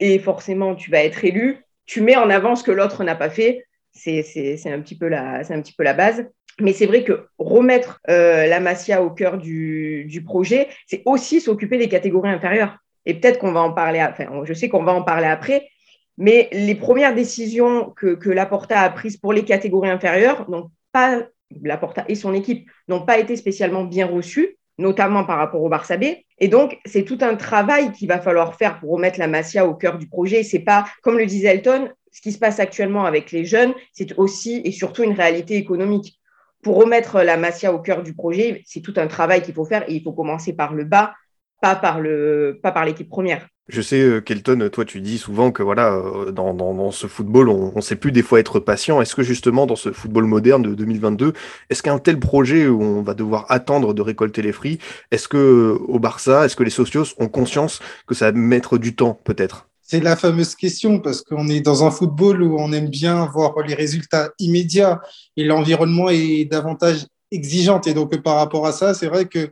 et 0.00 0.18
forcément 0.18 0.74
tu 0.74 0.90
vas 0.90 1.04
être 1.04 1.26
élu, 1.26 1.58
tu 1.84 2.00
mets 2.00 2.16
en 2.16 2.30
avant 2.30 2.56
ce 2.56 2.64
que 2.64 2.72
l'autre 2.72 3.04
n'a 3.04 3.16
pas 3.16 3.28
fait. 3.28 3.66
C'est 3.92 4.24
un, 4.64 4.80
petit 4.80 4.96
peu 4.96 5.08
la, 5.08 5.92
base. 5.92 6.26
Mais 6.62 6.72
c'est 6.72 6.86
vrai 6.86 7.04
que 7.04 7.26
remettre 7.36 8.00
la 8.08 8.60
Masia 8.60 9.02
au 9.02 9.10
cœur 9.10 9.36
du, 9.36 10.06
du 10.08 10.24
projet, 10.24 10.68
c'est 10.86 11.02
aussi 11.04 11.42
s'occuper 11.42 11.76
des 11.76 11.90
catégories 11.90 12.30
inférieures. 12.30 12.78
Et 13.04 13.12
peut-être 13.12 13.38
qu'on 13.38 13.52
va 13.52 13.60
en 13.60 13.74
parler, 13.74 14.02
enfin, 14.02 14.24
je 14.44 14.54
sais 14.54 14.70
qu'on 14.70 14.84
va 14.84 14.94
en 14.94 15.02
parler 15.02 15.26
après, 15.26 15.68
mais 16.16 16.48
les 16.52 16.74
premières 16.74 17.14
décisions 17.14 17.90
que, 17.90 18.14
que 18.14 18.30
Laporta 18.30 18.80
a 18.80 18.90
prises 18.90 19.16
pour 19.16 19.32
les 19.32 19.44
catégories 19.44 19.90
inférieures 19.90 20.48
n'ont 20.48 20.70
pas, 20.92 21.22
Laporta 21.62 22.04
et 22.08 22.14
son 22.14 22.34
équipe 22.34 22.70
n'ont 22.88 23.04
pas 23.04 23.18
été 23.18 23.36
spécialement 23.36 23.84
bien 23.84 24.06
reçues, 24.06 24.56
notamment 24.78 25.24
par 25.24 25.38
rapport 25.38 25.62
au 25.62 25.68
Barça 25.68 25.96
B. 25.96 26.04
Et 26.38 26.48
donc, 26.48 26.78
c'est 26.84 27.04
tout 27.04 27.18
un 27.20 27.36
travail 27.36 27.92
qu'il 27.92 28.08
va 28.08 28.20
falloir 28.20 28.56
faire 28.56 28.78
pour 28.80 28.90
remettre 28.90 29.18
la 29.18 29.28
Masia 29.28 29.66
au 29.66 29.74
cœur 29.74 29.98
du 29.98 30.08
projet. 30.08 30.42
C'est 30.42 30.60
pas, 30.60 30.84
comme 31.02 31.18
le 31.18 31.26
disait 31.26 31.48
Elton, 31.48 31.90
ce 32.12 32.20
qui 32.20 32.32
se 32.32 32.38
passe 32.38 32.60
actuellement 32.60 33.04
avec 33.04 33.32
les 33.32 33.44
jeunes, 33.44 33.74
c'est 33.92 34.16
aussi 34.18 34.62
et 34.64 34.70
surtout 34.70 35.02
une 35.02 35.14
réalité 35.14 35.56
économique. 35.56 36.20
Pour 36.62 36.76
remettre 36.76 37.20
la 37.22 37.36
Masia 37.36 37.72
au 37.72 37.80
cœur 37.80 38.02
du 38.02 38.14
projet, 38.14 38.62
c'est 38.66 38.80
tout 38.80 38.94
un 38.96 39.08
travail 39.08 39.42
qu'il 39.42 39.54
faut 39.54 39.64
faire 39.64 39.84
et 39.88 39.94
il 39.94 40.02
faut 40.02 40.12
commencer 40.12 40.54
par 40.54 40.74
le 40.74 40.84
bas, 40.84 41.12
pas 41.60 41.74
par 41.74 42.00
le, 42.00 42.58
pas 42.62 42.72
par 42.72 42.84
l'équipe 42.84 43.08
première. 43.08 43.48
Je 43.68 43.80
sais, 43.80 44.00
euh, 44.00 44.20
Kelton, 44.20 44.68
toi, 44.70 44.84
tu 44.84 45.00
dis 45.00 45.16
souvent 45.16 45.50
que 45.50 45.62
voilà, 45.62 45.94
euh, 45.94 46.32
dans, 46.32 46.90
ce 46.90 47.06
football, 47.06 47.48
on 47.48 47.72
ne 47.74 47.80
sait 47.80 47.96
plus 47.96 48.12
des 48.12 48.22
fois 48.22 48.38
être 48.38 48.60
patient. 48.60 49.00
Est-ce 49.00 49.14
que 49.14 49.22
justement, 49.22 49.66
dans 49.66 49.76
ce 49.76 49.90
football 49.90 50.24
moderne 50.24 50.62
de 50.62 50.74
2022, 50.74 51.32
est-ce 51.70 51.82
qu'un 51.82 51.98
tel 51.98 52.20
projet 52.20 52.68
où 52.68 52.82
on 52.82 53.00
va 53.00 53.14
devoir 53.14 53.46
attendre 53.48 53.94
de 53.94 54.02
récolter 54.02 54.42
les 54.42 54.52
fruits, 54.52 54.78
est-ce 55.10 55.28
que 55.28 55.78
au 55.88 55.98
Barça, 55.98 56.44
est-ce 56.44 56.56
que 56.56 56.62
les 56.62 56.70
socios 56.70 57.14
ont 57.18 57.28
conscience 57.28 57.80
que 58.06 58.14
ça 58.14 58.26
va 58.26 58.32
mettre 58.32 58.76
du 58.76 58.94
temps, 58.94 59.18
peut-être? 59.24 59.66
C'est 59.80 60.00
la 60.00 60.16
fameuse 60.16 60.54
question 60.54 60.98
parce 60.98 61.22
qu'on 61.22 61.48
est 61.48 61.60
dans 61.60 61.84
un 61.84 61.90
football 61.90 62.42
où 62.42 62.58
on 62.58 62.70
aime 62.72 62.88
bien 62.88 63.26
voir 63.26 63.54
les 63.66 63.74
résultats 63.74 64.30
immédiats 64.38 65.00
et 65.38 65.44
l'environnement 65.44 66.10
est 66.10 66.44
davantage 66.44 67.06
exigeant. 67.30 67.80
Et 67.82 67.94
donc, 67.94 68.14
par 68.22 68.36
rapport 68.36 68.66
à 68.66 68.72
ça, 68.72 68.92
c'est 68.92 69.08
vrai 69.08 69.24
que 69.26 69.50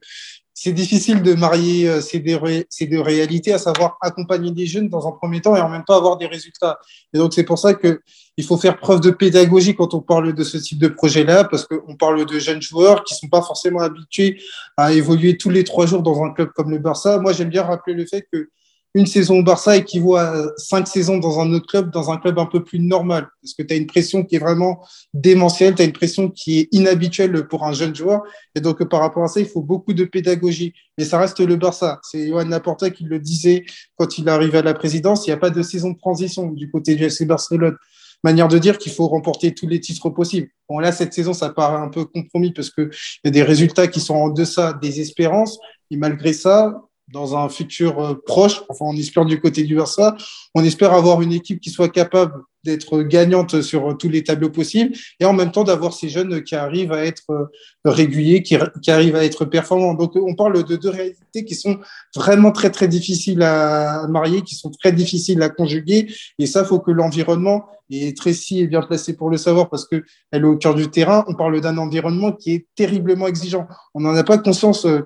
c'est 0.55 0.73
difficile 0.73 1.23
de 1.23 1.35
marier 1.35 1.89
euh, 1.89 2.01
ces 2.01 2.19
deux, 2.21 3.01
réalités, 3.01 3.53
à 3.53 3.59
savoir 3.59 3.97
accompagner 4.01 4.51
des 4.51 4.67
jeunes 4.67 4.89
dans 4.89 5.09
un 5.09 5.13
premier 5.13 5.41
temps 5.41 5.57
et 5.57 5.61
en 5.61 5.69
même 5.69 5.85
temps 5.85 5.97
avoir 5.97 6.19
des 6.19 6.27
résultats. 6.27 6.79
Et 7.15 7.19
donc, 7.19 7.33
c'est 7.33 7.45
pour 7.45 7.59
ça 7.59 7.75
que 7.75 8.01
il 8.37 8.45
faut 8.45 8.57
faire 8.57 8.79
preuve 8.79 9.01
de 9.01 9.11
pédagogie 9.11 9.75
quand 9.75 9.95
on 9.95 10.01
parle 10.01 10.35
de 10.35 10.45
ce 10.45 10.57
type 10.57 10.79
de 10.79 10.89
projet-là, 10.89 11.45
parce 11.45 11.67
qu'on 11.67 11.97
parle 11.97 12.25
de 12.25 12.39
jeunes 12.39 12.63
joueurs 12.63 13.05
qui 13.05 13.15
sont 13.15 13.29
pas 13.29 13.43
forcément 13.43 13.81
habitués 13.81 14.41
à 14.77 14.93
évoluer 14.93 15.37
tous 15.37 15.51
les 15.51 15.65
trois 15.65 15.87
jours 15.87 16.03
dans 16.03 16.23
un 16.23 16.33
club 16.33 16.51
comme 16.55 16.71
le 16.71 16.79
Barça. 16.79 17.19
Moi, 17.19 17.33
j'aime 17.33 17.51
bien 17.51 17.63
rappeler 17.63 17.95
le 17.95 18.07
fait 18.07 18.27
que 18.33 18.49
une 18.95 19.07
saison 19.07 19.39
au 19.39 19.43
Barça 19.43 19.77
équivaut 19.77 20.17
à 20.17 20.53
cinq 20.59 20.87
saisons 20.87 21.19
dans 21.19 21.41
un 21.41 21.51
autre 21.53 21.67
club, 21.67 21.91
dans 21.91 22.11
un 22.11 22.19
club 22.19 22.39
un 22.39 22.47
peu 22.47 22.63
plus 22.63 22.79
normal. 22.79 23.29
Parce 23.41 23.55
que 23.55 23.63
tu 23.63 23.73
as 23.73 23.77
une 23.77 23.87
pression 23.87 24.23
qui 24.23 24.37
est 24.37 24.39
vraiment 24.39 24.85
démentielle, 25.15 25.75
tu 25.75 25.83
as 25.83 25.87
une 25.87 25.93
pression 25.93 26.29
qui 26.29 26.61
est 26.61 26.69
inhabituelle 26.73 27.49
pour 27.49 27.65
un 27.65 27.73
jeune 27.73 27.95
joueur. 27.95 28.23
Et 28.55 28.61
donc, 28.61 28.85
par 28.85 29.01
rapport 29.01 29.25
à 29.25 29.29
ça, 29.29 29.41
il 29.41 29.47
faut 29.47 29.63
beaucoup 29.63 29.95
de 29.95 30.05
pédagogie. 30.05 30.75
Mais 30.99 31.05
ça 31.05 31.19
reste 31.19 31.41
le 31.41 31.57
Barça. 31.57 32.01
C'est 32.03 32.29
Johan 32.29 32.45
Laporta 32.45 32.91
qui 32.91 33.05
le 33.05 33.19
disait 33.19 33.65
quand 33.97 34.19
il 34.19 34.29
arrivait 34.29 34.59
à 34.59 34.63
la 34.63 34.75
présidence. 34.75 35.27
Il 35.27 35.31
n'y 35.31 35.35
a 35.35 35.39
pas 35.39 35.51
de 35.51 35.63
saison 35.63 35.91
de 35.91 35.99
transition 35.99 36.51
du 36.51 36.71
côté 36.71 36.95
du 36.95 37.05
FC 37.05 37.25
Barcelone. 37.25 37.77
Manière 38.25 38.47
de 38.47 38.59
dire 38.59 38.79
qu'il 38.79 38.93
faut 38.93 39.09
remporter 39.09 39.53
tous 39.53 39.67
les 39.67 39.81
titres 39.81 40.11
possibles. 40.11 40.49
Bon, 40.69 40.79
là, 40.79 40.93
cette 40.93 41.13
saison, 41.13 41.33
ça 41.33 41.49
paraît 41.49 41.83
un 41.83 41.89
peu 41.89 42.05
compromis 42.05 42.53
parce 42.53 42.71
qu'il 42.71 42.91
y 43.25 43.29
a 43.29 43.31
des 43.31 43.43
résultats 43.43 43.89
qui 43.89 44.01
sont 44.01 44.15
en 44.15 44.29
deçà 44.29 44.75
des 44.75 45.01
espérances. 45.01 45.59
Et 45.91 45.97
malgré 45.97 46.33
ça, 46.33 46.83
dans 47.13 47.37
un 47.37 47.49
futur 47.49 48.01
euh, 48.01 48.15
proche, 48.27 48.63
enfin 48.69 48.87
on 48.87 48.97
espère 48.97 49.25
du 49.25 49.41
côté 49.41 49.65
du 49.65 49.77
Barça, 49.77 50.17
on 50.55 50.65
espère 50.65 50.93
avoir 50.93 51.21
une 51.23 51.33
équipe 51.33 51.61
qui 51.61 51.71
soit 51.71 51.89
capable 51.89 52.35
d'être 52.65 53.03
gagnante 53.03 53.61
sur 53.61 53.97
tous 53.99 54.09
les 54.09 54.23
tableaux 54.23 54.51
possibles 54.51 54.95
et 55.19 55.25
en 55.25 55.33
même 55.33 55.51
temps 55.51 55.65
d'avoir 55.65 55.93
ces 55.93 56.09
jeunes 56.09 56.43
qui 56.45 56.55
arrivent 56.55 56.93
à 56.93 57.05
être 57.05 57.25
euh, 57.31 57.47
réguliers, 57.85 58.43
qui, 58.43 58.57
arrivent 58.91 59.17
à 59.17 59.25
être 59.25 59.45
performants. 59.45 59.95
Donc 59.95 60.17
on 60.17 60.35
parle 60.35 60.65
de 60.65 60.77
deux 60.77 60.89
réalités 60.89 61.45
qui 61.45 61.55
sont 61.55 61.79
vraiment 62.15 62.53
très 62.53 62.71
très 62.71 62.89
difficiles 62.89 63.43
à 63.43 64.07
marier, 64.09 64.43
qui 64.43 64.55
sont 64.55 64.71
très 64.71 64.93
difficiles 64.93 65.43
à 65.43 65.49
conjuguer 65.49 66.13
et 66.39 66.47
ça 66.47 66.65
faut 66.65 66.81
que 66.81 66.91
l'environnement 66.91 67.67
et 67.91 68.15
Tracy 68.15 68.61
est 68.61 68.69
bien 68.69 68.81
placée 68.81 69.15
pour 69.15 69.29
le 69.29 69.37
savoir 69.37 69.69
parce 69.69 69.87
que 69.87 70.03
elle 70.31 70.43
est 70.43 70.47
au 70.47 70.57
cœur 70.57 70.75
du 70.75 70.89
terrain. 70.89 71.25
On 71.29 71.35
parle 71.35 71.61
d'un 71.61 71.77
environnement 71.77 72.33
qui 72.33 72.53
est 72.53 72.67
terriblement 72.75 73.27
exigeant. 73.27 73.67
On 73.95 74.01
n'en 74.01 74.15
a 74.15 74.25
pas 74.25 74.39
conscience 74.39 74.87
euh, 74.87 75.01
euh, 75.01 75.03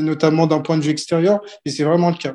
notamment 0.00 0.46
d'un 0.46 0.60
point 0.60 0.78
de 0.78 0.82
vue 0.82 0.90
extérieur, 0.90 1.40
et 1.64 1.70
c'est 1.70 1.84
vraiment 1.84 2.10
le 2.10 2.16
cas. 2.16 2.34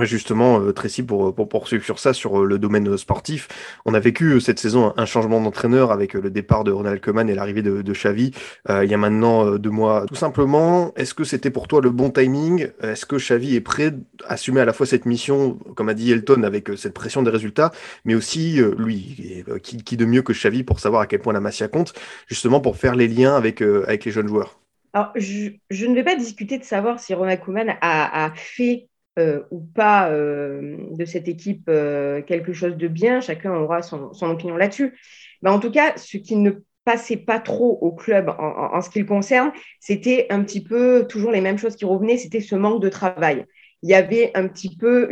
justement, 0.00 0.60
euh, 0.60 0.72
Tracy, 0.72 1.02
pour, 1.02 1.34
pour 1.34 1.48
poursuivre 1.48 1.84
sur 1.84 1.98
ça, 1.98 2.12
sur 2.12 2.40
euh, 2.40 2.44
le 2.44 2.58
domaine 2.58 2.96
sportif, 2.98 3.48
on 3.84 3.94
a 3.94 4.00
vécu 4.00 4.32
euh, 4.32 4.40
cette 4.40 4.58
saison 4.58 4.92
un 4.96 5.06
changement 5.06 5.40
d'entraîneur 5.40 5.92
avec 5.92 6.14
le 6.14 6.30
départ 6.30 6.64
de 6.64 6.72
Ronald 6.72 7.00
Koeman 7.00 7.28
et 7.28 7.34
l'arrivée 7.34 7.62
de, 7.62 7.82
de 7.82 7.92
Xavi 7.92 8.32
il 8.68 8.90
y 8.90 8.94
a 8.94 8.96
maintenant 8.96 9.56
deux 9.56 9.70
mois. 9.70 10.04
Tout 10.06 10.14
simplement, 10.16 10.92
est-ce 10.96 11.14
que 11.14 11.24
c'était 11.24 11.50
pour 11.50 11.68
toi 11.68 11.80
le 11.80 11.90
bon 11.90 12.10
timing? 12.10 12.68
Est-ce 12.82 13.06
que 13.06 13.16
Xavi 13.16 13.54
est 13.54 13.60
prêt 13.60 13.94
à 14.26 14.34
assumer 14.34 14.60
à 14.60 14.64
la 14.64 14.72
fois 14.72 14.86
cette 14.86 15.06
mission, 15.06 15.58
comme 15.76 15.88
a 15.88 15.94
dit 15.94 16.10
Elton, 16.12 16.42
avec 16.42 16.68
cette 16.76 16.94
pression 16.94 17.22
des 17.22 17.30
résultats, 17.30 17.70
mais 18.04 18.14
aussi 18.14 18.60
lui, 18.76 19.44
qui, 19.62 19.96
de 19.96 20.04
mieux 20.04 20.22
que 20.22 20.32
Xavi 20.32 20.64
pour 20.64 20.80
savoir 20.80 21.02
à 21.02 21.06
quel 21.06 21.20
point 21.20 21.32
la 21.32 21.40
Masia 21.40 21.68
compte, 21.68 21.94
justement 22.26 22.60
pour 22.60 22.76
faire 22.76 22.94
les 22.96 23.08
liens 23.08 23.36
avec 23.36 23.60
les 23.60 24.10
jeunes 24.10 24.28
joueurs? 24.28 24.58
Alors, 24.96 25.12
je, 25.14 25.86
ne 25.86 25.94
vais 25.94 26.04
pas 26.04 26.16
discuter 26.16 26.56
de 26.56 26.64
savoir 26.64 26.98
si 27.00 27.12
Ronald 27.12 27.40
Koeman 27.40 27.76
a, 27.82 28.32
fait 28.34 28.88
euh, 29.18 29.42
ou 29.50 29.60
pas 29.60 30.08
euh, 30.08 30.78
de 30.92 31.04
cette 31.04 31.28
équipe 31.28 31.66
euh, 31.68 32.22
quelque 32.22 32.54
chose 32.54 32.78
de 32.78 32.88
bien, 32.88 33.20
chacun 33.20 33.52
aura 33.52 33.82
son, 33.82 34.10
opinion 34.22 34.56
là-dessus. 34.56 34.98
En 35.44 35.60
tout 35.60 35.70
cas, 35.70 35.92
ce 35.98 36.16
qui 36.16 36.36
ne 36.36 36.50
passait 36.86 37.18
pas 37.18 37.40
trop 37.40 37.76
au 37.82 37.92
club 37.92 38.30
en, 38.38 38.80
ce 38.80 38.88
qui 38.88 39.00
le 39.00 39.04
concerne, 39.04 39.52
c'était 39.80 40.28
un 40.30 40.42
petit 40.42 40.64
peu 40.64 41.06
toujours 41.06 41.30
les 41.30 41.42
mêmes 41.42 41.58
choses 41.58 41.76
qui 41.76 41.84
revenaient, 41.84 42.16
c'était 42.16 42.40
ce 42.40 42.54
manque 42.54 42.80
de 42.80 42.88
travail. 42.88 43.44
Il 43.82 43.90
y 43.90 43.94
avait 43.94 44.30
un 44.34 44.48
petit 44.48 44.78
peu 44.78 45.10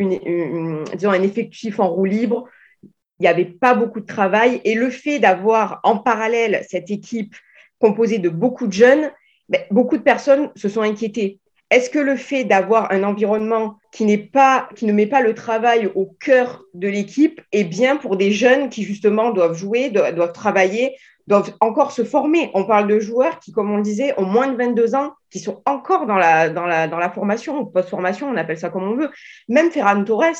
disons, 0.95 1.11
un 1.11 1.23
effectif 1.23 1.79
en 1.79 1.91
roue 1.91 2.07
libre, 2.07 2.49
il 3.21 3.25
n'y 3.25 3.29
avait 3.29 3.45
pas 3.45 3.75
beaucoup 3.75 4.01
de 4.01 4.07
travail 4.07 4.63
et 4.65 4.77
le 4.77 4.89
fait 4.89 5.19
d'avoir 5.19 5.81
en 5.83 5.99
parallèle 5.99 6.65
cette 6.71 6.91
équipe 6.91 7.37
composée 7.79 8.19
de 8.19 8.31
beaucoup 8.31 8.67
de 8.67 8.73
jeunes, 8.73 9.11
ben, 9.59 9.67
beaucoup 9.71 9.97
de 9.97 10.03
personnes 10.03 10.51
se 10.57 10.69
sont 10.69 10.83
inquiétées 10.83 11.39
est-ce 11.75 11.91
que 11.91 11.99
le 11.99 12.17
fait 12.17 12.45
d'avoir 12.45 12.93
un 12.93 13.03
environnement 13.03 13.79
qui 13.91 14.05
n'est 14.05 14.19
pas, 14.19 14.69
qui 14.77 14.87
ne 14.87 14.93
met 14.93 15.07
pas 15.07 15.23
le 15.23 15.35
travail 15.35 15.91
au 15.95 16.07
cœur 16.07 16.63
de 16.75 16.87
l'équipe 16.87 17.41
est 17.51 17.65
bien 17.65 17.97
pour 17.97 18.17
des 18.17 18.31
jeunes 18.31 18.69
qui 18.69 18.85
justement 18.85 19.31
doivent 19.31 19.57
jouer, 19.57 19.91
doivent, 19.91 20.33
travailler, 20.33 20.97
doivent 21.27 21.53
encore 21.61 21.91
se 21.91 22.05
former? 22.05 22.51
On 22.55 22.65
parle 22.65 22.87
de 22.87 23.01
joueurs 23.01 23.41
qui, 23.41 23.51
comme 23.51 23.73
on 23.73 23.79
le 23.79 23.83
disait, 23.83 24.15
ont 24.19 24.25
moins 24.25 24.47
de 24.47 24.57
22 24.57 24.95
ans, 24.95 25.15
qui 25.31 25.41
sont 25.41 25.63
encore 25.67 26.07
dans 26.07 26.17
la, 26.17 26.49
dans 26.49 26.67
la, 26.67 26.87
dans 26.87 26.99
la 26.99 27.11
formation, 27.11 27.65
post-formation, 27.65 28.29
on 28.29 28.37
appelle 28.37 28.59
ça 28.59 28.69
comme 28.69 28.85
on 28.85 28.95
veut. 28.95 29.11
Même 29.49 29.71
Ferran 29.71 30.05
Torres, 30.05 30.37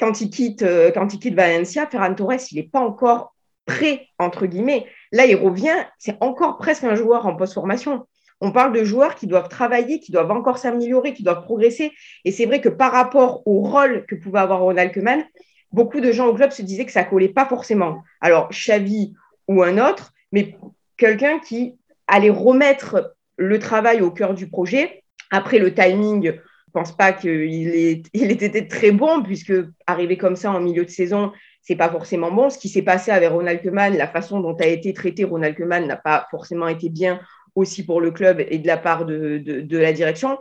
quand 0.00 0.20
il 0.20 0.30
quitte, 0.30 0.62
euh, 0.62 0.90
quand 0.92 1.12
il 1.12 1.18
quitte 1.18 1.34
Valencia, 1.34 1.86
Ferran 1.86 2.14
Torres, 2.14 2.40
il 2.50 2.56
n'est 2.56 2.68
pas 2.68 2.80
encore 2.80 3.34
prêt, 3.66 4.08
entre 4.18 4.46
guillemets. 4.46 4.86
Là, 5.12 5.26
il 5.26 5.36
revient, 5.36 5.84
c'est 5.98 6.16
encore 6.20 6.56
presque 6.56 6.84
un 6.84 6.94
joueur 6.94 7.26
en 7.26 7.36
post-formation. 7.36 8.06
On 8.40 8.52
parle 8.52 8.72
de 8.72 8.84
joueurs 8.84 9.14
qui 9.14 9.26
doivent 9.26 9.48
travailler, 9.48 9.98
qui 10.00 10.12
doivent 10.12 10.30
encore 10.30 10.58
s'améliorer, 10.58 11.12
qui 11.12 11.22
doivent 11.22 11.42
progresser. 11.42 11.92
Et 12.24 12.30
c'est 12.30 12.46
vrai 12.46 12.60
que 12.60 12.68
par 12.68 12.92
rapport 12.92 13.42
au 13.46 13.60
rôle 13.60 14.06
que 14.06 14.14
pouvait 14.14 14.38
avoir 14.38 14.60
Ronald 14.60 14.92
Koeman, 14.92 15.24
beaucoup 15.72 16.00
de 16.00 16.12
gens 16.12 16.28
au 16.28 16.34
club 16.34 16.50
se 16.50 16.62
disaient 16.62 16.86
que 16.86 16.92
ça 16.92 17.04
collait 17.04 17.28
pas 17.28 17.46
forcément. 17.46 18.02
Alors, 18.20 18.48
Xavi 18.50 19.14
ou 19.48 19.62
un 19.62 19.78
autre, 19.78 20.12
mais 20.32 20.56
quelqu'un 20.96 21.38
qui 21.38 21.76
allait 22.06 22.30
remettre 22.30 23.14
le 23.36 23.58
travail 23.58 24.00
au 24.02 24.10
cœur 24.10 24.34
du 24.34 24.48
projet. 24.48 25.02
Après, 25.30 25.58
le 25.58 25.74
timing, 25.74 26.24
je 26.24 26.30
ne 26.30 26.72
pense 26.72 26.96
pas 26.96 27.12
qu'il 27.12 27.30
ait, 27.30 28.02
il 28.12 28.30
été 28.30 28.68
très 28.68 28.92
bon, 28.92 29.22
puisque 29.22 29.52
arriver 29.86 30.16
comme 30.16 30.36
ça 30.36 30.50
en 30.50 30.60
milieu 30.60 30.84
de 30.84 30.90
saison, 30.90 31.32
c'est 31.62 31.76
pas 31.76 31.90
forcément 31.90 32.30
bon. 32.30 32.50
Ce 32.50 32.58
qui 32.58 32.68
s'est 32.68 32.82
passé 32.82 33.10
avec 33.10 33.30
Ronald 33.30 33.62
Koeman, 33.62 33.96
la 33.96 34.08
façon 34.08 34.40
dont 34.40 34.56
a 34.56 34.66
été 34.66 34.92
traité 34.92 35.24
Ronald 35.24 35.56
Koeman 35.56 35.86
n'a 35.86 35.96
pas 35.96 36.26
forcément 36.30 36.68
été 36.68 36.88
bien 36.88 37.20
aussi 37.58 37.84
pour 37.84 38.00
le 38.00 38.10
club 38.10 38.40
et 38.48 38.58
de 38.58 38.66
la 38.66 38.76
part 38.76 39.04
de, 39.04 39.38
de, 39.38 39.78
la 39.78 39.92
direction. 39.92 40.38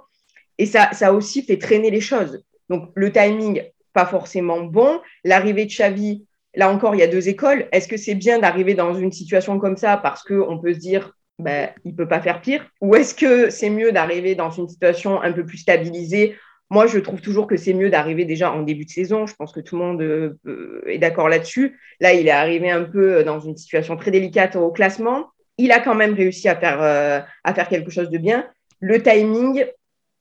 Et 0.57 0.65
ça, 0.65 0.89
ça 0.93 1.13
aussi 1.13 1.43
fait 1.43 1.57
traîner 1.57 1.91
les 1.91 2.01
choses. 2.01 2.43
Donc 2.69 2.91
le 2.95 3.11
timing, 3.11 3.63
pas 3.93 4.05
forcément 4.05 4.61
bon. 4.61 5.01
L'arrivée 5.23 5.65
de 5.65 5.71
Xavi, 5.71 6.25
là 6.55 6.69
encore, 6.69 6.95
il 6.95 6.99
y 6.99 7.03
a 7.03 7.07
deux 7.07 7.29
écoles. 7.29 7.67
Est-ce 7.71 7.87
que 7.87 7.97
c'est 7.97 8.15
bien 8.15 8.39
d'arriver 8.39 8.73
dans 8.73 8.93
une 8.93 9.11
situation 9.11 9.59
comme 9.59 9.77
ça 9.77 9.97
parce 9.97 10.23
qu'on 10.23 10.59
peut 10.59 10.73
se 10.73 10.79
dire 10.79 11.13
ben, 11.39 11.69
il 11.85 11.95
peut 11.95 12.07
pas 12.07 12.21
faire 12.21 12.41
pire? 12.41 12.67
Ou 12.81 12.95
est-ce 12.95 13.13
que 13.13 13.49
c'est 13.49 13.69
mieux 13.69 13.91
d'arriver 13.91 14.35
dans 14.35 14.51
une 14.51 14.67
situation 14.67 15.21
un 15.21 15.31
peu 15.31 15.45
plus 15.45 15.57
stabilisée? 15.57 16.35
Moi, 16.69 16.85
je 16.85 16.99
trouve 16.99 17.21
toujours 17.21 17.47
que 17.47 17.55
c'est 17.55 17.73
mieux 17.73 17.89
d'arriver 17.89 18.25
déjà 18.25 18.51
en 18.51 18.61
début 18.61 18.85
de 18.85 18.89
saison. 18.89 19.25
Je 19.25 19.35
pense 19.35 19.53
que 19.53 19.61
tout 19.61 19.77
le 19.77 19.85
monde 19.85 20.01
euh, 20.01 20.81
est 20.85 20.97
d'accord 20.97 21.29
là-dessus. 21.29 21.79
Là, 22.01 22.13
il 22.13 22.27
est 22.27 22.31
arrivé 22.31 22.69
un 22.69 22.83
peu 22.83 23.23
dans 23.23 23.39
une 23.39 23.55
situation 23.55 23.95
très 23.95 24.11
délicate 24.11 24.57
au 24.57 24.69
classement 24.71 25.27
il 25.57 25.71
a 25.71 25.79
quand 25.79 25.95
même 25.95 26.13
réussi 26.13 26.47
à 26.49 26.55
faire, 26.55 26.81
euh, 26.81 27.19
à 27.43 27.53
faire 27.53 27.67
quelque 27.67 27.91
chose 27.91 28.09
de 28.09 28.17
bien. 28.17 28.47
Le 28.79 29.01
timing, 29.01 29.65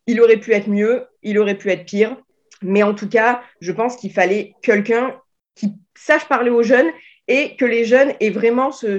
il 0.06 0.20
aurait 0.20 0.38
pu 0.38 0.52
être 0.52 0.68
mieux, 0.68 1.06
il 1.22 1.38
aurait 1.38 1.56
pu 1.56 1.70
être 1.70 1.84
pire. 1.84 2.16
Mais 2.62 2.82
en 2.82 2.94
tout 2.94 3.08
cas, 3.08 3.42
je 3.60 3.72
pense 3.72 3.96
qu'il 3.96 4.12
fallait 4.12 4.54
quelqu'un 4.62 5.14
qui 5.54 5.74
sache 5.94 6.26
parler 6.26 6.50
aux 6.50 6.62
jeunes 6.62 6.90
et 7.28 7.56
que 7.56 7.64
les 7.64 7.84
jeunes 7.84 8.12
aient 8.20 8.30
vraiment 8.30 8.72
ce, 8.72 8.98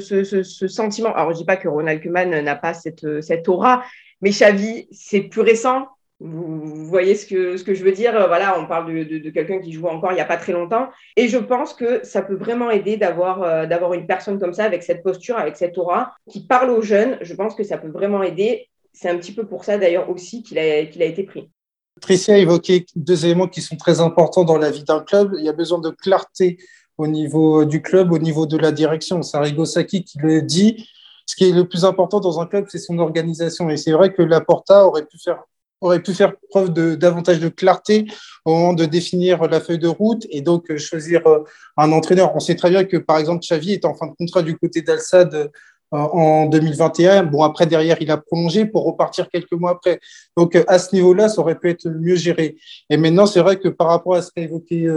sentiment. 0.67 1.13
Alors, 1.15 1.29
je 1.29 1.35
ne 1.35 1.39
dis 1.39 1.45
pas 1.45 1.57
que 1.57 1.67
Ronald 1.67 2.03
Koeman 2.03 2.41
n'a 2.41 2.55
pas 2.55 2.73
cette, 2.73 3.21
cette 3.21 3.47
aura, 3.47 3.83
mais 4.21 4.31
Xavi, 4.31 4.87
c'est 4.91 5.21
plus 5.21 5.41
récent. 5.41 5.87
Vous, 6.19 6.85
voyez 6.87 7.13
ce 7.13 7.27
que, 7.27 7.57
ce 7.57 7.63
que 7.63 7.75
je 7.75 7.83
veux 7.83 7.91
dire 7.91 8.13
Voilà, 8.27 8.59
on 8.59 8.65
parle 8.65 8.87
de, 8.87 9.29
quelqu'un 9.29 9.59
qui 9.59 9.71
joue 9.71 9.85
encore 9.85 10.11
il 10.11 10.15
n'y 10.15 10.21
a 10.21 10.25
pas 10.25 10.37
très 10.37 10.51
longtemps. 10.51 10.89
Et 11.15 11.27
je 11.27 11.37
pense 11.37 11.73
que 11.73 12.03
ça 12.03 12.23
peut 12.23 12.35
vraiment 12.35 12.71
aider 12.71 12.97
d'avoir 12.97 13.43
euh, 13.43 13.65
d'avoir 13.67 13.93
une 13.93 14.07
personne 14.07 14.39
comme 14.39 14.53
ça, 14.53 14.63
avec 14.63 14.81
cette 14.81 15.03
posture, 15.03 15.37
avec 15.37 15.57
cette 15.57 15.77
aura, 15.77 16.13
qui 16.29 16.45
parle 16.45 16.71
aux 16.71 16.81
jeunes. 16.81 17.17
Je 17.21 17.33
pense 17.35 17.53
que 17.53 17.63
ça 17.63 17.77
peut 17.77 17.89
vraiment 17.89 18.23
aider. 18.23 18.67
C'est 18.93 19.09
un 19.09 19.17
petit 19.17 19.31
peu 19.31 19.45
pour 19.45 19.63
ça 19.63 19.77
d'ailleurs 19.77 20.09
aussi 20.09 20.41
qu'il 20.41 20.57
a, 20.57 20.85
qu'il 20.85 21.03
a 21.03 21.05
été 21.05 21.23
pris. 21.23 21.49
Tricia 22.01 22.35
a 22.35 22.37
évoqué 22.37 22.85
deux 22.95 23.25
éléments 23.25 23.47
qui 23.47 23.61
sont 23.61 23.75
très 23.75 23.99
importants 23.99 24.43
dans 24.43 24.57
la 24.57 24.71
vie 24.71 24.83
d'un 24.83 25.01
club. 25.01 25.35
Il 25.37 25.45
y 25.45 25.49
a 25.49 25.53
besoin 25.53 25.79
de 25.79 25.89
clarté 25.91 26.57
au 26.97 27.07
niveau 27.07 27.63
du 27.65 27.81
club, 27.81 28.11
au 28.11 28.17
niveau 28.17 28.47
de 28.47 28.57
la 28.57 28.71
direction. 28.71 29.21
C'est 29.21 29.37
Arrigo 29.37 29.65
Sacchi 29.65 30.03
qui 30.03 30.17
le 30.19 30.41
dit. 30.41 30.87
Ce 31.27 31.35
qui 31.35 31.49
est 31.49 31.51
le 31.53 31.67
plus 31.67 31.85
important 31.85 32.19
dans 32.19 32.39
un 32.39 32.47
club, 32.47 32.65
c'est 32.69 32.79
son 32.79 32.97
organisation. 32.99 33.69
Et 33.69 33.77
c'est 33.77 33.91
vrai 33.91 34.13
que 34.13 34.21
Laporta 34.21 34.87
aurait 34.87 35.05
pu 35.05 35.17
faire 35.19 35.43
aurait 35.81 36.01
pu 36.01 36.13
faire 36.13 36.33
preuve 36.49 36.73
de 36.73 36.95
davantage 36.95 37.39
de 37.39 37.49
clarté 37.49 38.05
au 38.45 38.53
moment 38.53 38.73
de 38.73 38.85
définir 38.85 39.43
la 39.47 39.59
feuille 39.59 39.79
de 39.79 39.87
route 39.87 40.25
et 40.29 40.41
donc 40.41 40.69
euh, 40.71 40.77
choisir 40.77 41.25
euh, 41.27 41.39
un 41.77 41.91
entraîneur. 41.91 42.35
On 42.35 42.39
sait 42.39 42.55
très 42.55 42.69
bien 42.69 42.83
que, 42.83 42.97
par 42.97 43.17
exemple, 43.17 43.41
Xavi 43.41 43.73
est 43.73 43.85
en 43.85 43.93
fin 43.93 44.07
de 44.07 44.13
contrat 44.13 44.41
du 44.41 44.57
côté 44.57 44.81
d'Al-Sad 44.81 45.33
euh, 45.35 45.47
en 45.91 46.47
2021. 46.47 47.23
Bon, 47.23 47.43
après, 47.43 47.65
derrière, 47.65 47.97
il 48.01 48.09
a 48.09 48.17
prolongé 48.17 48.65
pour 48.65 48.85
repartir 48.85 49.29
quelques 49.29 49.53
mois 49.53 49.71
après. 49.71 49.99
Donc, 50.35 50.57
à 50.67 50.79
ce 50.79 50.95
niveau-là, 50.95 51.29
ça 51.29 51.41
aurait 51.41 51.59
pu 51.59 51.69
être 51.69 51.87
mieux 51.87 52.15
géré. 52.15 52.57
Et 52.89 52.97
maintenant, 52.97 53.25
c'est 53.25 53.41
vrai 53.41 53.57
que 53.57 53.69
par 53.69 53.87
rapport 53.87 54.15
à 54.15 54.21
ce 54.21 54.31
qu'a 54.31 54.41
évoqué 54.41 54.87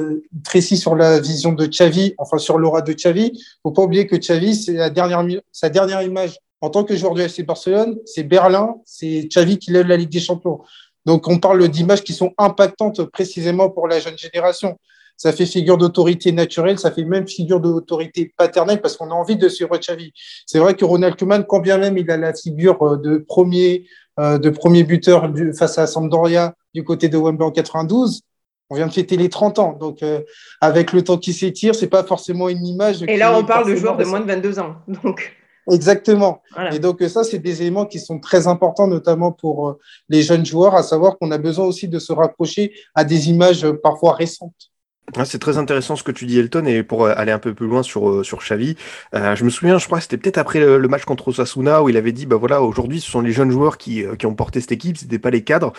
Tracy 0.43 0.77
sur 0.77 0.97
la 0.97 1.21
vision 1.21 1.53
de 1.53 1.67
Xavi, 1.67 2.15
enfin 2.19 2.39
sur 2.39 2.59
l'aura 2.59 2.83
de 2.83 2.93
Xavi, 2.93 3.41
faut 3.63 3.71
pas 3.71 3.83
oublier 3.83 4.07
que 4.07 4.17
Xavi, 4.17 4.57
c'est 4.57 4.73
la 4.73 4.91
dernière, 4.91 5.41
sa 5.53 5.69
dernière 5.69 6.03
image 6.03 6.39
en 6.61 6.71
tant 6.71 6.85
que 6.85 6.95
joueur 6.97 7.15
du 7.15 7.23
FC 7.23 7.43
Barcelone, 7.43 7.99
c'est 8.05 8.23
Berlin, 8.23 8.77
c'est 8.85 9.29
Xavi 9.29 9.59
qui 9.59 9.71
lève 9.71 9.87
la 9.87 9.97
Ligue 9.97 10.11
des 10.11 10.21
Champions. 10.21 10.61
Donc, 11.07 11.29
on 11.29 11.39
parle 11.39 11.67
d'images 11.69 12.03
qui 12.03 12.13
sont 12.13 12.33
impactantes 12.37 13.05
précisément 13.05 13.71
pour 13.71 13.89
la 13.89 14.01
jeune 14.01 14.19
génération. 14.19 14.79
Ça 15.17 15.33
fait 15.33 15.47
figure 15.47 15.77
d'autorité 15.77 16.33
naturelle, 16.33 16.79
ça 16.79 16.91
fait 16.91 17.05
même 17.05 17.29
figure 17.29 17.61
d'autorité 17.61 18.33
paternelle 18.37 18.81
parce 18.81 18.97
qu'on 18.97 19.11
a 19.11 19.15
envie 19.15 19.37
de 19.37 19.49
suivre 19.49 19.77
Xavi. 19.77 20.13
C'est 20.47 20.59
vrai 20.59 20.75
que 20.75 20.85
Ronald 20.85 21.17
Koeman, 21.17 21.45
quand 21.45 21.61
bien 21.61 21.79
même 21.79 21.99
il 21.99 22.11
a 22.11 22.17
la 22.17 22.33
figure 22.33 22.83
euh, 22.83 22.97
de 22.97 23.19
premier, 23.19 23.87
euh, 24.19 24.39
de 24.39 24.49
premier 24.49 24.83
buteur 24.83 25.31
face 25.59 25.77
à 25.79 25.87
Sampdoria 25.87 26.55
du 26.75 26.85
côté 26.85 27.09
de 27.09 27.19
Wembley 27.19 27.45
en 27.45 27.51
92, 27.51 28.23
on 28.71 28.77
vient 28.77 28.87
de 28.87 28.93
fêter 28.93 29.17
les 29.17 29.29
30 29.29 29.59
ans. 29.59 29.77
Donc, 29.79 30.03
euh, 30.03 30.21
avec 30.61 30.93
le 30.93 31.03
temps 31.03 31.19
qui 31.19 31.33
s'étire, 31.33 31.75
c'est 31.75 31.89
pas 31.89 32.05
forcément 32.05 32.49
une 32.49 32.65
image. 32.65 33.03
Et 33.03 33.17
là, 33.17 33.37
on 33.37 33.45
parle 33.45 33.69
de 33.69 33.77
joueurs 33.77 33.97
de 33.97 34.05
moins 34.05 34.21
de 34.21 34.27
22 34.27 34.59
ans. 34.59 34.77
Donc. 35.03 35.37
Exactement. 35.71 36.43
Et 36.73 36.79
donc 36.79 37.03
ça, 37.03 37.25
c'est 37.25 37.39
des 37.39 37.63
éléments 37.63 37.87
qui 37.87 38.01
sont 38.01 38.19
très 38.19 38.47
importants, 38.47 38.87
notamment 38.87 39.33
pour 39.33 39.69
euh, 39.69 39.79
les 40.09 40.23
jeunes 40.23 40.47
joueurs, 40.47 40.75
à 40.75 40.83
savoir 40.83 41.19
qu'on 41.19 41.31
a 41.31 41.39
besoin 41.39 41.67
aussi 41.67 41.89
de 41.89 41.99
se 41.99 42.13
rapprocher 42.13 42.73
à 42.95 43.05
des 43.05 43.31
images 43.31 43.65
euh, 43.65 43.73
parfois 43.73 44.15
récentes. 44.15 44.70
C'est 45.25 45.39
très 45.39 45.59
intéressant 45.59 45.97
ce 45.97 46.03
que 46.03 46.13
tu 46.13 46.27
dis, 46.27 46.39
Elton, 46.39 46.65
et 46.67 46.83
pour 46.83 47.05
euh, 47.05 47.13
aller 47.17 47.33
un 47.33 47.39
peu 47.39 47.55
plus 47.55 47.67
loin 47.67 47.83
sur, 47.83 48.09
euh, 48.09 48.23
sur 48.23 48.39
Xavi, 48.39 48.77
euh, 49.15 49.35
je 49.35 49.45
me 49.45 49.51
souviens, 49.51 49.79
je 49.79 49.87
crois 49.87 49.99
que 49.99 50.05
c'était 50.05 50.17
peut-être 50.17 50.39
après 50.39 50.61
le, 50.61 50.89
match 50.89 51.05
contre 51.05 51.29
Osasuna 51.29 51.83
où 51.83 51.89
il 51.89 51.97
avait 51.97 52.13
dit, 52.13 52.27
bah 52.27 52.37
voilà, 52.37 52.63
aujourd'hui, 52.63 53.01
ce 53.01 53.11
sont 53.11 53.21
les 53.21 53.33
jeunes 53.33 53.51
joueurs 53.51 53.79
qui, 53.79 54.05
qui 54.19 54.27
ont 54.27 54.35
porté 54.35 54.61
cette 54.61 54.73
équipe, 54.73 54.97
c'était 54.97 55.19
pas 55.19 55.31
les 55.31 55.43
cadres. 55.43 55.73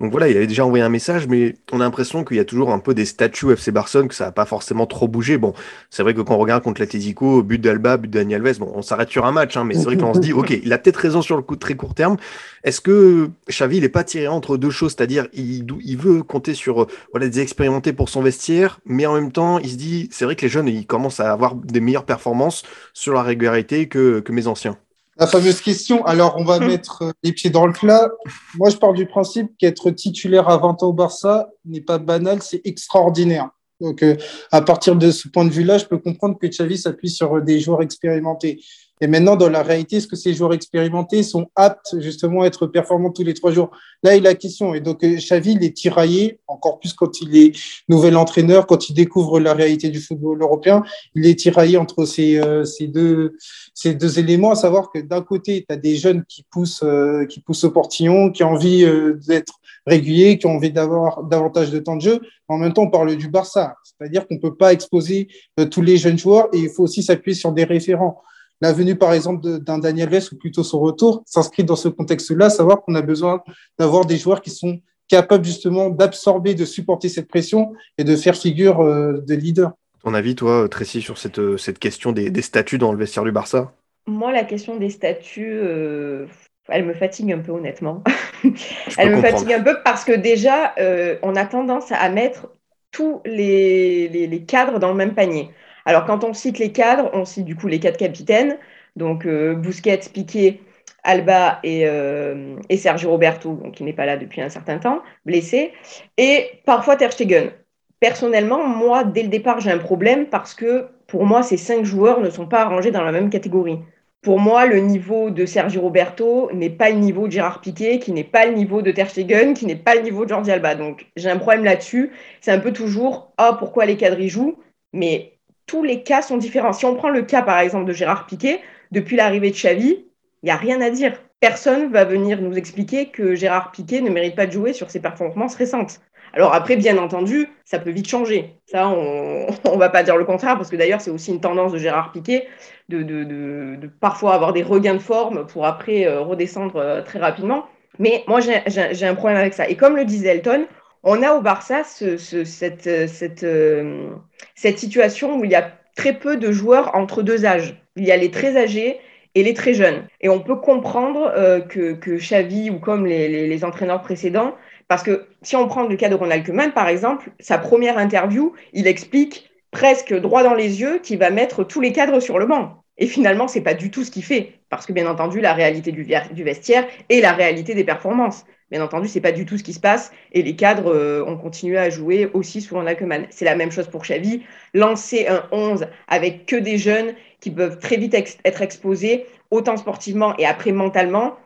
Donc 0.00 0.10
voilà, 0.10 0.28
il 0.28 0.36
avait 0.36 0.46
déjà 0.46 0.64
envoyé 0.64 0.84
un 0.84 0.88
message, 0.88 1.26
mais 1.26 1.56
on 1.72 1.80
a 1.80 1.84
l'impression 1.84 2.24
qu'il 2.24 2.36
y 2.36 2.40
a 2.40 2.44
toujours 2.44 2.72
un 2.72 2.78
peu 2.78 2.94
des 2.94 3.04
statuts 3.04 3.52
FC 3.52 3.70
Barcelone, 3.70 4.08
que 4.08 4.14
ça 4.14 4.26
n'a 4.26 4.32
pas 4.32 4.44
forcément 4.44 4.86
trop 4.86 5.08
bougé. 5.08 5.38
Bon, 5.38 5.54
c'est 5.90 6.02
vrai 6.02 6.14
que 6.14 6.20
quand 6.20 6.34
on 6.34 6.38
regarde 6.38 6.62
contre 6.62 6.80
l'Atletico, 6.80 7.42
but 7.42 7.60
d'Alba, 7.60 7.96
but 7.96 8.08
de 8.08 8.18
Daniel 8.18 8.46
Alves, 8.46 8.58
bon, 8.58 8.72
on 8.74 8.82
s'arrête 8.82 9.10
sur 9.10 9.24
un 9.24 9.32
match, 9.32 9.56
hein, 9.56 9.64
mais 9.64 9.74
c'est 9.74 9.84
vrai 9.84 9.96
qu'on 9.96 10.14
se 10.14 10.20
dit, 10.20 10.32
ok, 10.32 10.50
il 10.50 10.72
a 10.72 10.78
peut-être 10.78 10.96
raison 10.96 11.22
sur 11.22 11.36
le 11.36 11.42
coup 11.42 11.54
de 11.54 11.60
très 11.60 11.74
court 11.74 11.94
terme. 11.94 12.16
Est-ce 12.62 12.80
que 12.80 13.30
Xavi, 13.48 13.78
il 13.78 13.82
n'est 13.82 13.88
pas 13.88 14.04
tiré 14.04 14.28
entre 14.28 14.56
deux 14.56 14.70
choses, 14.70 14.94
c'est-à-dire 14.96 15.28
il, 15.32 15.66
il 15.82 15.96
veut 15.96 16.22
compter 16.22 16.54
sur 16.54 16.86
voilà, 17.12 17.28
des 17.28 17.40
expérimentés 17.40 17.92
pour 17.92 18.08
son 18.08 18.22
vestiaire, 18.22 18.75
mais 18.84 19.06
en 19.06 19.14
même 19.14 19.32
temps, 19.32 19.58
il 19.58 19.70
se 19.70 19.76
dit, 19.76 20.08
c'est 20.12 20.24
vrai 20.24 20.36
que 20.36 20.42
les 20.42 20.48
jeunes, 20.48 20.68
ils 20.68 20.86
commencent 20.86 21.20
à 21.20 21.32
avoir 21.32 21.54
des 21.54 21.80
meilleures 21.80 22.04
performances 22.04 22.62
sur 22.92 23.14
la 23.14 23.22
régularité 23.22 23.88
que, 23.88 24.22
mes 24.28 24.46
anciens. 24.46 24.76
La 25.18 25.26
fameuse 25.26 25.62
question. 25.62 26.04
Alors, 26.04 26.36
on 26.38 26.44
va 26.44 26.58
mettre 26.58 27.02
euh, 27.02 27.12
les 27.22 27.32
pieds 27.32 27.48
dans 27.48 27.66
le 27.66 27.72
plat. 27.72 28.10
Moi, 28.56 28.68
je 28.68 28.76
pars 28.76 28.92
du 28.92 29.06
principe 29.06 29.56
qu'être 29.58 29.90
titulaire 29.90 30.48
à 30.50 30.58
20 30.58 30.82
ans 30.82 30.88
au 30.88 30.92
Barça 30.92 31.48
n'est 31.64 31.80
pas 31.80 31.96
banal, 31.96 32.42
c'est 32.42 32.60
extraordinaire. 32.64 33.48
Donc, 33.80 34.02
euh, 34.02 34.16
à 34.52 34.60
partir 34.60 34.94
de 34.94 35.10
ce 35.10 35.28
point 35.28 35.46
de 35.46 35.50
vue-là, 35.50 35.78
je 35.78 35.86
peux 35.86 35.96
comprendre 35.98 36.38
que 36.38 36.46
Xavi 36.46 36.76
s'appuie 36.76 37.08
sur 37.08 37.40
des 37.40 37.60
joueurs 37.60 37.80
expérimentés. 37.80 38.60
Et 39.02 39.08
maintenant, 39.08 39.36
dans 39.36 39.50
la 39.50 39.62
réalité, 39.62 39.96
est-ce 39.96 40.06
que 40.06 40.16
ces 40.16 40.32
joueurs 40.32 40.54
expérimentés 40.54 41.22
sont 41.22 41.50
aptes 41.54 42.00
justement 42.00 42.42
à 42.42 42.46
être 42.46 42.66
performants 42.66 43.10
tous 43.10 43.24
les 43.24 43.34
trois 43.34 43.52
jours? 43.52 43.70
Là 44.02 44.16
est 44.16 44.20
la 44.20 44.34
question. 44.34 44.72
Et 44.72 44.80
donc, 44.80 45.04
euh, 45.04 45.16
Xavi, 45.16 45.52
il 45.52 45.64
est 45.64 45.76
tiraillé, 45.76 46.40
encore 46.46 46.78
plus 46.78 46.94
quand 46.94 47.20
il 47.20 47.36
est 47.36 47.52
nouvel 47.90 48.16
entraîneur, 48.16 48.66
quand 48.66 48.88
il 48.88 48.94
découvre 48.94 49.38
la 49.38 49.52
réalité 49.52 49.90
du 49.90 50.00
football 50.00 50.40
européen, 50.40 50.82
il 51.14 51.26
est 51.26 51.38
tiraillé 51.38 51.76
entre 51.76 52.06
ces, 52.06 52.38
euh, 52.38 52.64
ces, 52.64 52.86
deux, 52.86 53.36
ces 53.74 53.94
deux 53.94 54.18
éléments, 54.18 54.52
à 54.52 54.54
savoir 54.54 54.90
que 54.90 54.98
d'un 54.98 55.20
côté, 55.20 55.66
tu 55.68 55.74
as 55.74 55.76
des 55.76 55.96
jeunes 55.96 56.24
qui 56.26 56.46
poussent, 56.50 56.82
euh, 56.82 57.26
qui 57.26 57.40
poussent 57.40 57.64
au 57.64 57.70
portillon, 57.70 58.30
qui 58.30 58.44
ont 58.44 58.52
envie 58.52 58.86
d'être 59.28 59.60
réguliers, 59.86 60.38
qui 60.38 60.46
ont 60.46 60.56
envie 60.56 60.72
d'avoir 60.72 61.22
davantage 61.22 61.70
de 61.70 61.78
temps 61.80 61.96
de 61.96 62.02
jeu. 62.02 62.20
En 62.48 62.56
même 62.56 62.72
temps, 62.72 62.84
on 62.84 62.90
parle 62.90 63.14
du 63.16 63.28
Barça, 63.28 63.74
c'est-à-dire 63.84 64.26
qu'on 64.26 64.36
ne 64.36 64.40
peut 64.40 64.54
pas 64.54 64.72
exposer 64.72 65.28
tous 65.70 65.82
les 65.82 65.98
jeunes 65.98 66.18
joueurs 66.18 66.48
et 66.54 66.58
il 66.58 66.70
faut 66.70 66.84
aussi 66.84 67.02
s'appuyer 67.02 67.36
sur 67.36 67.52
des 67.52 67.64
référents 67.64 68.22
la 68.60 68.72
venue, 68.72 68.96
par 68.96 69.12
exemple, 69.12 69.58
d'un 69.60 69.78
Daniel 69.78 70.08
Vess 70.08 70.32
ou 70.32 70.38
plutôt 70.38 70.62
son 70.62 70.80
retour 70.80 71.22
s'inscrit 71.26 71.64
dans 71.64 71.76
ce 71.76 71.88
contexte-là, 71.88 72.48
savoir 72.48 72.82
qu'on 72.82 72.94
a 72.94 73.02
besoin 73.02 73.42
d'avoir 73.78 74.06
des 74.06 74.16
joueurs 74.16 74.40
qui 74.40 74.50
sont 74.50 74.80
capables 75.08 75.44
justement 75.44 75.90
d'absorber, 75.90 76.54
de 76.54 76.64
supporter 76.64 77.08
cette 77.08 77.28
pression 77.28 77.74
et 77.98 78.04
de 78.04 78.16
faire 78.16 78.36
figure 78.36 78.80
euh, 78.80 79.22
de 79.26 79.34
leader. 79.34 79.72
Ton 80.02 80.14
avis, 80.14 80.34
toi, 80.34 80.68
Tracy, 80.68 81.02
sur 81.02 81.18
cette, 81.18 81.38
euh, 81.38 81.56
cette 81.56 81.78
question 81.78 82.12
des, 82.12 82.42
statuts 82.42 82.78
dans 82.78 82.92
le 82.92 82.98
vestiaire 82.98 83.24
du 83.24 83.32
Barça? 83.32 83.72
Moi, 84.06 84.32
la 84.32 84.44
question 84.44 84.76
des 84.76 84.90
statuts, 84.90 85.58
euh, 85.60 86.26
elle 86.68 86.86
me 86.86 86.94
fatigue 86.94 87.32
un 87.32 87.38
peu, 87.38 87.52
honnêtement. 87.52 88.04
elle 88.98 89.16
me 89.16 89.20
fatigue 89.20 89.52
un 89.52 89.62
peu 89.62 89.76
parce 89.84 90.04
que 90.04 90.12
déjà, 90.12 90.74
on 91.22 91.34
a 91.34 91.44
tendance 91.44 91.90
à 91.90 92.08
mettre 92.08 92.48
tous 92.92 93.20
les, 93.24 94.08
les 94.08 94.42
cadres 94.44 94.78
dans 94.78 94.90
le 94.90 94.94
même 94.94 95.14
panier. 95.14 95.50
Alors, 95.86 96.04
quand 96.04 96.24
on 96.24 96.34
cite 96.34 96.58
les 96.58 96.72
cadres, 96.72 97.10
on 97.14 97.24
cite 97.24 97.44
du 97.44 97.56
coup 97.56 97.68
les 97.68 97.80
quatre 97.80 97.96
capitaines, 97.96 98.58
donc 98.96 99.24
euh, 99.24 99.54
Busquets, 99.54 100.00
Piqué, 100.12 100.60
Alba 101.04 101.60
euh, 101.64 102.56
et, 102.68 102.76
Sergio 102.76 103.10
Roberto, 103.10 103.54
donc, 103.54 103.76
qui 103.76 103.84
n'est 103.84 103.92
pas 103.92 104.04
là 104.06 104.16
depuis 104.16 104.40
un 104.40 104.48
certain 104.48 104.78
temps, 104.78 105.00
blessé, 105.24 105.72
et 106.18 106.60
parfois 106.66 106.96
Ter 106.96 107.12
Stegen. 107.12 107.52
Personnellement, 108.00 108.66
moi, 108.66 109.04
dès 109.04 109.22
le 109.22 109.28
départ, 109.28 109.60
j'ai 109.60 109.70
un 109.70 109.78
problème 109.78 110.26
parce 110.26 110.54
que 110.54 110.88
pour 111.06 111.24
moi, 111.24 111.42
ces 111.42 111.56
cinq 111.56 111.84
joueurs 111.84 112.20
ne 112.20 112.30
sont 112.30 112.46
pas 112.46 112.64
rangés 112.64 112.90
dans 112.90 113.02
la 113.02 113.12
même 113.12 113.30
catégorie. 113.30 113.78
Pour 114.22 114.40
moi, 114.40 114.66
le 114.66 114.80
niveau 114.80 115.30
de 115.30 115.46
Sergio 115.46 115.80
Roberto 115.80 116.50
n'est 116.52 116.68
pas 116.70 116.90
le 116.90 116.96
niveau 116.96 117.28
de 117.28 117.32
Gérard 117.32 117.60
Piqué, 117.60 118.00
qui 118.00 118.10
n'est 118.10 118.24
pas 118.24 118.44
le 118.44 118.54
niveau 118.54 118.82
de 118.82 118.90
Ter 118.90 119.08
Stegen, 119.08 119.54
qui 119.54 119.66
n'est 119.66 119.76
pas 119.76 119.94
le 119.94 120.02
niveau 120.02 120.24
de 120.24 120.30
Jordi 120.30 120.50
Alba. 120.50 120.74
Donc, 120.74 121.06
j'ai 121.14 121.30
un 121.30 121.38
problème 121.38 121.64
là-dessus. 121.64 122.10
C'est 122.40 122.50
un 122.50 122.58
peu 122.58 122.72
toujours, 122.72 123.32
ah, 123.38 123.56
pourquoi 123.56 123.86
les 123.86 123.96
cadres 123.96 124.20
y 124.20 124.28
jouent? 124.28 124.58
Mais 124.92 125.35
tous 125.66 125.82
les 125.82 126.02
cas 126.02 126.22
sont 126.22 126.36
différents. 126.36 126.72
Si 126.72 126.84
on 126.84 126.94
prend 126.94 127.08
le 127.08 127.22
cas, 127.22 127.42
par 127.42 127.58
exemple, 127.58 127.86
de 127.86 127.92
Gérard 127.92 128.26
Piquet, 128.26 128.60
depuis 128.92 129.16
l'arrivée 129.16 129.50
de 129.50 129.56
Xavi, 129.56 130.04
il 130.42 130.46
n'y 130.46 130.50
a 130.50 130.56
rien 130.56 130.80
à 130.80 130.90
dire. 130.90 131.12
Personne 131.40 131.92
va 131.92 132.04
venir 132.04 132.40
nous 132.40 132.56
expliquer 132.56 133.06
que 133.06 133.34
Gérard 133.34 133.70
Piquet 133.72 134.00
ne 134.00 134.10
mérite 134.10 134.36
pas 134.36 134.46
de 134.46 134.52
jouer 134.52 134.72
sur 134.72 134.90
ses 134.90 135.00
performances 135.00 135.56
récentes. 135.56 136.00
Alors 136.32 136.54
après, 136.54 136.76
bien 136.76 136.98
entendu, 136.98 137.48
ça 137.64 137.78
peut 137.78 137.90
vite 137.90 138.08
changer. 138.08 138.58
Ça, 138.66 138.88
on 138.88 139.46
ne 139.72 139.78
va 139.78 139.88
pas 139.88 140.02
dire 140.02 140.16
le 140.16 140.24
contraire, 140.24 140.56
parce 140.56 140.70
que 140.70 140.76
d'ailleurs, 140.76 141.00
c'est 141.00 141.10
aussi 141.10 141.30
une 141.32 141.40
tendance 141.40 141.72
de 141.72 141.78
Gérard 141.78 142.12
Piquet 142.12 142.46
de, 142.88 143.02
de, 143.02 143.90
parfois 144.00 144.34
avoir 144.34 144.52
des 144.52 144.62
regains 144.62 144.94
de 144.94 145.00
forme 145.00 145.46
pour 145.46 145.66
après 145.66 146.06
euh, 146.06 146.20
redescendre 146.20 146.76
euh, 146.76 147.02
très 147.02 147.18
rapidement. 147.18 147.66
Mais 147.98 148.24
moi, 148.26 148.40
j'ai 148.40 149.06
un 149.06 149.14
problème 149.14 149.38
avec 149.38 149.54
ça. 149.54 149.68
Et 149.68 149.76
comme 149.76 149.96
le 149.96 150.04
disait 150.04 150.28
Elton, 150.28 150.66
on 151.02 151.22
a 151.22 151.32
au 151.32 151.40
Barça 151.40 151.82
cette, 151.84 152.86
euh, 152.86 154.10
cette, 154.56 154.78
situation 154.78 155.38
où 155.38 155.44
il 155.44 155.50
y 155.50 155.54
a 155.54 155.70
très 155.94 156.12
peu 156.12 156.36
de 156.36 156.50
joueurs 156.50 156.94
entre 156.94 157.22
deux 157.22 157.46
âges. 157.46 157.76
Il 157.96 158.04
y 158.04 158.12
a 158.12 158.16
les 158.16 158.30
très 158.30 158.56
âgés 158.56 158.98
et 159.34 159.42
les 159.42 159.54
très 159.54 159.74
jeunes. 159.74 160.06
Et 160.20 160.28
on 160.28 160.40
peut 160.40 160.56
comprendre 160.56 161.32
euh, 161.36 161.60
que, 161.60 161.92
que 161.92 162.16
Xavi 162.16 162.70
ou 162.70 162.78
comme 162.78 163.06
les, 163.06 163.64
entraîneurs 163.64 164.02
précédents, 164.02 164.54
parce 164.88 165.02
que 165.02 165.26
si 165.42 165.56
on 165.56 165.68
prend 165.68 165.82
le 165.82 165.96
cas 165.96 166.08
de 166.08 166.14
Ronald 166.14 166.44
Koeman, 166.44 166.72
par 166.72 166.88
exemple, 166.88 167.30
sa 167.38 167.58
première 167.58 167.98
interview, 167.98 168.54
il 168.72 168.86
explique 168.86 169.50
presque 169.70 170.14
droit 170.14 170.42
dans 170.42 170.54
les 170.54 170.80
yeux 170.80 171.00
qu'il 171.00 171.18
va 171.18 171.30
mettre 171.30 171.64
tous 171.64 171.80
les 171.80 171.92
cadres 171.92 172.20
sur 172.20 172.38
le 172.38 172.46
banc. 172.46 172.82
Et 172.98 173.06
finalement, 173.06 173.46
c'est 173.46 173.60
pas 173.60 173.74
du 173.74 173.90
tout 173.90 174.04
ce 174.04 174.10
qu'il 174.10 174.24
fait, 174.24 174.54
parce 174.70 174.86
que 174.86 174.92
bien 174.94 175.06
entendu, 175.06 175.40
la 175.40 175.52
réalité 175.52 175.92
du, 175.92 176.06
du 176.32 176.44
vestiaire 176.44 176.86
et 177.10 177.20
la 177.20 177.32
réalité 177.32 177.74
des 177.74 177.84
performances. 177.84 178.46
Bien 178.70 178.82
entendu, 178.82 179.06
c'est 179.06 179.20
pas 179.20 179.30
du 179.32 179.46
tout 179.46 179.56
ce 179.58 179.62
qui 179.62 179.72
se 179.72 179.80
passe 179.80 180.10
et 180.32 180.42
les 180.42 180.56
cadres 180.56 180.92
euh, 180.92 181.24
ont 181.24 181.36
continué 181.36 181.78
à 181.78 181.88
jouer 181.88 182.28
aussi 182.34 182.60
sous 182.60 182.74
Ronald 182.74 182.98
C'est 183.30 183.44
la 183.44 183.54
même 183.54 183.70
chose 183.70 183.86
pour 183.86 184.02
Xavi. 184.02 184.42
Lancer 184.74 185.28
un 185.28 185.44
11 185.52 185.86
avec 186.08 186.46
que 186.46 186.56
des 186.56 186.76
jeunes 186.76 187.14
qui 187.40 187.52
peuvent 187.52 187.78
très 187.78 187.96
vite 187.96 188.14
être 188.14 188.62
exposés, 188.62 189.26
autant 189.52 189.76
sportivement 189.76 190.36
et 190.38 190.46
après 190.46 190.72
mentalement, 190.72 191.36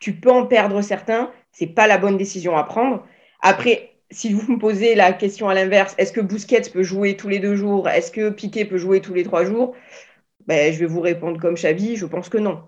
tu 0.00 0.14
peux 0.14 0.30
en 0.30 0.46
perdre 0.46 0.80
certains. 0.80 1.30
C'est 1.52 1.66
pas 1.66 1.86
la 1.86 1.98
bonne 1.98 2.16
décision 2.16 2.56
à 2.56 2.64
prendre. 2.64 3.04
Après, 3.42 3.90
si 4.10 4.32
vous 4.32 4.52
me 4.52 4.58
posez 4.58 4.94
la 4.94 5.12
question 5.12 5.48
à 5.48 5.54
l'inverse, 5.54 5.94
est-ce 5.98 6.12
que 6.12 6.20
Busquets 6.22 6.70
peut 6.72 6.82
jouer 6.82 7.16
tous 7.16 7.28
les 7.28 7.38
deux 7.38 7.56
jours? 7.56 7.88
Est-ce 7.88 8.10
que 8.10 8.30
Piqué 8.30 8.64
peut 8.64 8.78
jouer 8.78 9.00
tous 9.02 9.14
les 9.14 9.24
trois 9.24 9.44
jours? 9.44 9.74
Ben, 10.46 10.72
Je 10.72 10.78
vais 10.80 10.86
vous 10.86 11.00
répondre 11.02 11.40
comme 11.40 11.54
Xavi, 11.54 11.96
je 11.96 12.06
pense 12.06 12.28
que 12.28 12.38
non. 12.38 12.62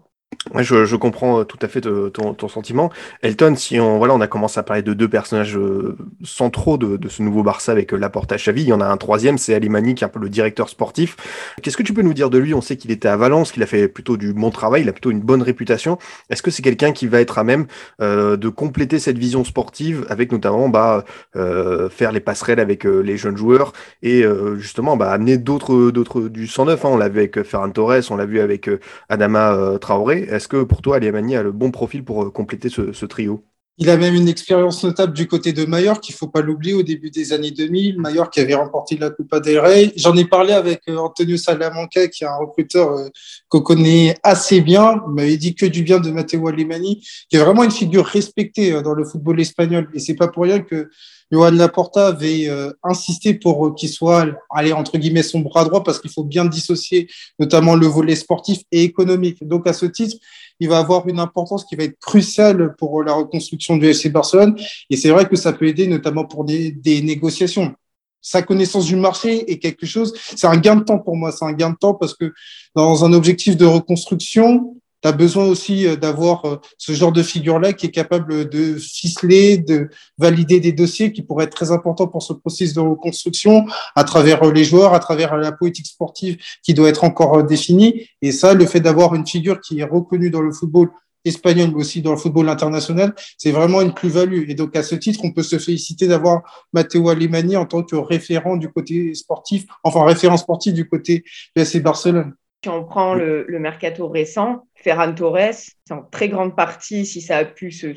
Je, 0.56 0.84
je, 0.84 0.96
comprends 0.96 1.40
euh, 1.40 1.44
tout 1.44 1.58
à 1.60 1.68
fait 1.68 1.80
ton, 1.80 2.48
sentiment. 2.48 2.90
Elton, 3.22 3.54
si 3.56 3.78
on, 3.78 3.98
voilà, 3.98 4.14
on 4.14 4.20
a 4.20 4.26
commencé 4.26 4.58
à 4.58 4.62
parler 4.62 4.82
de 4.82 4.94
deux 4.94 5.08
personnages 5.08 5.56
euh, 5.56 5.96
centraux 6.24 6.78
de, 6.78 6.96
de 6.96 7.08
ce 7.08 7.22
nouveau 7.22 7.42
Barça 7.42 7.72
avec 7.72 7.92
euh, 7.92 7.96
Laporte 7.96 8.32
à 8.32 8.36
Xavi, 8.36 8.62
il 8.62 8.68
y 8.68 8.72
en 8.72 8.80
a 8.80 8.86
un 8.86 8.96
troisième, 8.96 9.38
c'est 9.38 9.54
Alimani 9.54 9.94
qui 9.94 10.04
est 10.04 10.06
un 10.06 10.10
peu 10.10 10.20
le 10.20 10.28
directeur 10.28 10.68
sportif. 10.68 11.16
Qu'est-ce 11.62 11.76
que 11.76 11.82
tu 11.82 11.92
peux 11.92 12.02
nous 12.02 12.14
dire 12.14 12.30
de 12.30 12.38
lui? 12.38 12.54
On 12.54 12.60
sait 12.60 12.76
qu'il 12.76 12.90
était 12.90 13.08
à 13.08 13.16
Valence, 13.16 13.52
qu'il 13.52 13.62
a 13.62 13.66
fait 13.66 13.88
plutôt 13.88 14.16
du 14.16 14.32
bon 14.32 14.50
travail, 14.50 14.82
il 14.82 14.88
a 14.88 14.92
plutôt 14.92 15.10
une 15.10 15.20
bonne 15.20 15.42
réputation. 15.42 15.98
Est-ce 16.30 16.42
que 16.42 16.50
c'est 16.50 16.62
quelqu'un 16.62 16.92
qui 16.92 17.06
va 17.06 17.20
être 17.20 17.38
à 17.38 17.44
même 17.44 17.66
euh, 18.00 18.36
de 18.36 18.48
compléter 18.48 18.98
cette 18.98 19.18
vision 19.18 19.44
sportive 19.44 20.06
avec 20.08 20.32
notamment 20.32 20.68
bah, 20.68 21.04
euh, 21.36 21.88
faire 21.90 22.12
les 22.12 22.20
passerelles 22.20 22.60
avec 22.60 22.84
les 22.84 23.16
jeunes 23.16 23.36
joueurs 23.36 23.72
et 24.02 24.24
justement 24.56 24.96
bah, 24.96 25.10
amener 25.10 25.36
d'autres 25.36 25.90
d'autres 25.90 26.22
du 26.22 26.46
109 26.46 26.84
hein. 26.84 26.88
On 26.92 26.96
l'a 26.96 27.08
vu 27.08 27.18
avec 27.18 27.42
Ferran 27.42 27.70
Torres, 27.70 28.10
on 28.10 28.16
l'a 28.16 28.26
vu 28.26 28.40
avec 28.40 28.70
Adama 29.08 29.78
Traoré. 29.80 30.17
Est-ce 30.20 30.48
que 30.48 30.62
pour 30.62 30.82
toi, 30.82 30.96
Aliamani 30.96 31.36
a 31.36 31.42
le 31.42 31.52
bon 31.52 31.70
profil 31.70 32.04
pour 32.04 32.22
euh, 32.22 32.30
compléter 32.30 32.68
ce, 32.68 33.06
trio? 33.06 33.44
Il 33.80 33.88
a 33.90 33.96
même 33.96 34.14
une 34.14 34.28
expérience 34.28 34.82
notable 34.82 35.12
du 35.12 35.28
côté 35.28 35.52
de 35.52 35.64
Mallorca, 35.64 36.06
il 36.08 36.14
faut 36.14 36.26
pas 36.26 36.40
l'oublier, 36.40 36.74
au 36.74 36.82
début 36.82 37.10
des 37.10 37.32
années 37.32 37.52
2000. 37.52 38.00
Mallorca 38.00 38.30
qui 38.30 38.40
avait 38.40 38.54
remporté 38.54 38.96
la 38.96 39.10
Copa 39.10 39.38
del 39.38 39.60
Rey. 39.60 39.92
J'en 39.96 40.16
ai 40.16 40.24
parlé 40.24 40.52
avec 40.52 40.82
euh, 40.88 40.96
Antonio 40.96 41.36
Salamanca, 41.36 42.08
qui 42.08 42.24
est 42.24 42.26
un 42.26 42.36
recruteur 42.36 42.90
euh, 42.90 43.08
qu'on 43.48 43.60
connaît 43.60 44.16
assez 44.22 44.60
bien. 44.60 45.00
Il 45.06 45.14
m'avait 45.14 45.36
dit 45.36 45.54
que 45.54 45.66
du 45.66 45.82
bien 45.82 46.00
de 46.00 46.10
Matteo 46.10 46.48
Alemani, 46.48 47.06
qui 47.28 47.36
est 47.36 47.44
vraiment 47.44 47.62
une 47.62 47.70
figure 47.70 48.04
respectée 48.04 48.82
dans 48.82 48.94
le 48.94 49.04
football 49.04 49.40
espagnol. 49.40 49.88
Et 49.94 50.00
c'est 50.00 50.16
pas 50.16 50.28
pour 50.28 50.42
rien 50.42 50.60
que 50.60 50.90
Johan 51.30 51.50
Laporta 51.50 52.08
avait 52.08 52.48
euh, 52.48 52.72
insisté 52.82 53.34
pour 53.34 53.66
euh, 53.66 53.74
qu'il 53.74 53.88
soit, 53.88 54.26
allez, 54.50 54.72
entre 54.72 54.96
guillemets, 54.98 55.22
son 55.22 55.40
bras 55.40 55.64
droit, 55.64 55.84
parce 55.84 56.00
qu'il 56.00 56.10
faut 56.10 56.24
bien 56.24 56.44
dissocier 56.44 57.08
notamment 57.38 57.74
le 57.74 57.86
volet 57.86 58.14
sportif 58.14 58.60
et 58.72 58.82
économique. 58.82 59.46
Donc, 59.46 59.66
à 59.66 59.72
ce 59.72 59.86
titre, 59.86 60.16
il 60.60 60.68
va 60.68 60.78
avoir 60.78 61.06
une 61.08 61.20
importance 61.20 61.64
qui 61.64 61.76
va 61.76 61.84
être 61.84 61.98
cruciale 61.98 62.74
pour 62.76 63.02
la 63.02 63.12
reconstruction 63.12 63.76
du 63.76 63.86
FC 63.86 64.08
Barcelone. 64.08 64.56
Et 64.90 64.96
c'est 64.96 65.10
vrai 65.10 65.28
que 65.28 65.36
ça 65.36 65.52
peut 65.52 65.66
aider 65.66 65.86
notamment 65.86 66.24
pour 66.24 66.44
des, 66.44 66.72
des 66.72 67.02
négociations 67.02 67.74
sa 68.20 68.42
connaissance 68.42 68.86
du 68.86 68.96
marché 68.96 69.50
est 69.50 69.58
quelque 69.58 69.86
chose, 69.86 70.12
c'est 70.36 70.46
un 70.46 70.56
gain 70.56 70.76
de 70.76 70.82
temps 70.82 70.98
pour 70.98 71.16
moi, 71.16 71.32
c'est 71.32 71.44
un 71.44 71.52
gain 71.52 71.70
de 71.70 71.76
temps 71.76 71.94
parce 71.94 72.14
que 72.14 72.32
dans 72.74 73.04
un 73.04 73.12
objectif 73.12 73.56
de 73.56 73.64
reconstruction, 73.64 74.76
tu 75.02 75.08
as 75.08 75.12
besoin 75.12 75.44
aussi 75.44 75.86
euh, 75.86 75.96
d'avoir 75.96 76.44
euh, 76.44 76.56
ce 76.76 76.92
genre 76.92 77.12
de 77.12 77.22
figure-là 77.22 77.72
qui 77.72 77.86
est 77.86 77.90
capable 77.90 78.48
de 78.48 78.76
ficeler, 78.76 79.58
de 79.58 79.88
valider 80.18 80.60
des 80.60 80.72
dossiers 80.72 81.12
qui 81.12 81.22
pourraient 81.22 81.44
être 81.44 81.54
très 81.54 81.70
importants 81.70 82.08
pour 82.08 82.22
ce 82.22 82.32
processus 82.32 82.74
de 82.74 82.80
reconstruction 82.80 83.66
à 83.94 84.04
travers 84.04 84.42
euh, 84.42 84.52
les 84.52 84.64
joueurs, 84.64 84.94
à 84.94 84.98
travers 84.98 85.36
la 85.36 85.52
politique 85.52 85.86
sportive 85.86 86.36
qui 86.62 86.74
doit 86.74 86.88
être 86.88 87.04
encore 87.04 87.44
définie. 87.44 88.08
Et 88.22 88.32
ça, 88.32 88.54
le 88.54 88.66
fait 88.66 88.80
d'avoir 88.80 89.14
une 89.14 89.26
figure 89.26 89.60
qui 89.60 89.80
est 89.80 89.84
reconnue 89.84 90.30
dans 90.30 90.42
le 90.42 90.52
football 90.52 90.90
espagnol, 91.24 91.70
mais 91.74 91.80
aussi 91.80 92.02
dans 92.02 92.12
le 92.12 92.16
football 92.16 92.48
international, 92.48 93.14
c'est 93.36 93.50
vraiment 93.50 93.80
une 93.80 93.92
plus-value. 93.92 94.48
Et 94.48 94.54
donc, 94.54 94.74
à 94.76 94.82
ce 94.82 94.94
titre, 94.94 95.20
on 95.24 95.32
peut 95.32 95.42
se 95.42 95.58
féliciter 95.58 96.08
d'avoir 96.08 96.66
Matteo 96.72 97.08
Alemani 97.08 97.56
en 97.56 97.66
tant 97.66 97.82
que 97.82 97.96
référent 97.96 98.56
du 98.56 98.70
côté 98.70 99.14
sportif, 99.14 99.64
enfin 99.84 100.04
référent 100.04 100.36
sportif 100.36 100.72
du 100.72 100.88
côté 100.88 101.24
du 101.54 101.62
FC 101.62 101.80
Barcelone. 101.80 102.34
Si 102.64 102.68
on 102.68 102.84
prend 102.84 103.14
le, 103.14 103.46
mercato 103.60 104.08
récent, 104.08 104.66
Ferran 104.74 105.14
Torres, 105.14 105.52
c'est 105.52 105.94
en 105.94 106.02
très 106.02 106.28
grande 106.28 106.56
partie, 106.56 107.06
si 107.06 107.20
ça 107.20 107.36
a 107.38 107.44
pu 107.44 107.70
se, 107.70 107.94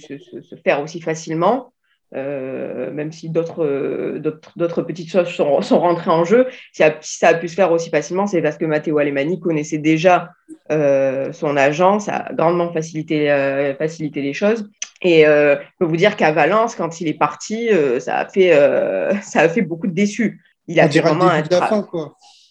faire 0.64 0.82
aussi 0.84 1.02
facilement, 1.02 1.74
même 2.12 3.12
si 3.12 3.30
d'autres 3.30 4.20
d'autres 4.56 4.82
petites 4.84 5.10
choses 5.10 5.30
sont, 5.30 5.62
sont, 5.62 5.80
rentrées 5.80 6.12
en 6.12 6.26
jeu. 6.26 6.48
Si, 6.74 6.84
ça 7.02 7.30
a 7.30 7.34
pu 7.34 7.48
se 7.48 7.56
faire 7.56 7.72
aussi 7.72 7.90
facilement, 7.90 8.28
c'est 8.28 8.44
parce 8.44 8.58
que 8.58 8.66
Matteo 8.66 9.00
Alemani 9.00 9.40
connaissait 9.40 9.80
déjà 9.80 10.30
son 10.70 11.58
agent, 11.58 12.00
ça 12.00 12.18
a 12.18 12.34
grandement 12.34 12.72
facilité, 12.72 13.74
facilité 13.80 14.22
les 14.22 14.34
choses. 14.34 14.70
Et 15.02 15.24
je 15.24 15.58
peux 15.80 15.86
vous 15.86 15.98
dire 15.98 16.16
qu'à 16.16 16.32
Valence, 16.34 16.76
quand 16.76 17.02
il 17.02 17.08
est 17.08 17.18
parti, 17.18 17.70
ça, 18.00 18.20
a 18.20 18.30
fait, 18.30 18.52
ça 19.24 19.40
a 19.40 19.50
fait 19.50 19.64
beaucoup 19.64 19.88
de 19.88 19.94
déçus. 19.94 20.40
Il 20.68 20.80
a 20.80 20.88
fait 20.88 21.00
vraiment 21.00 21.30
un 21.30 21.42
travail. 21.42 21.82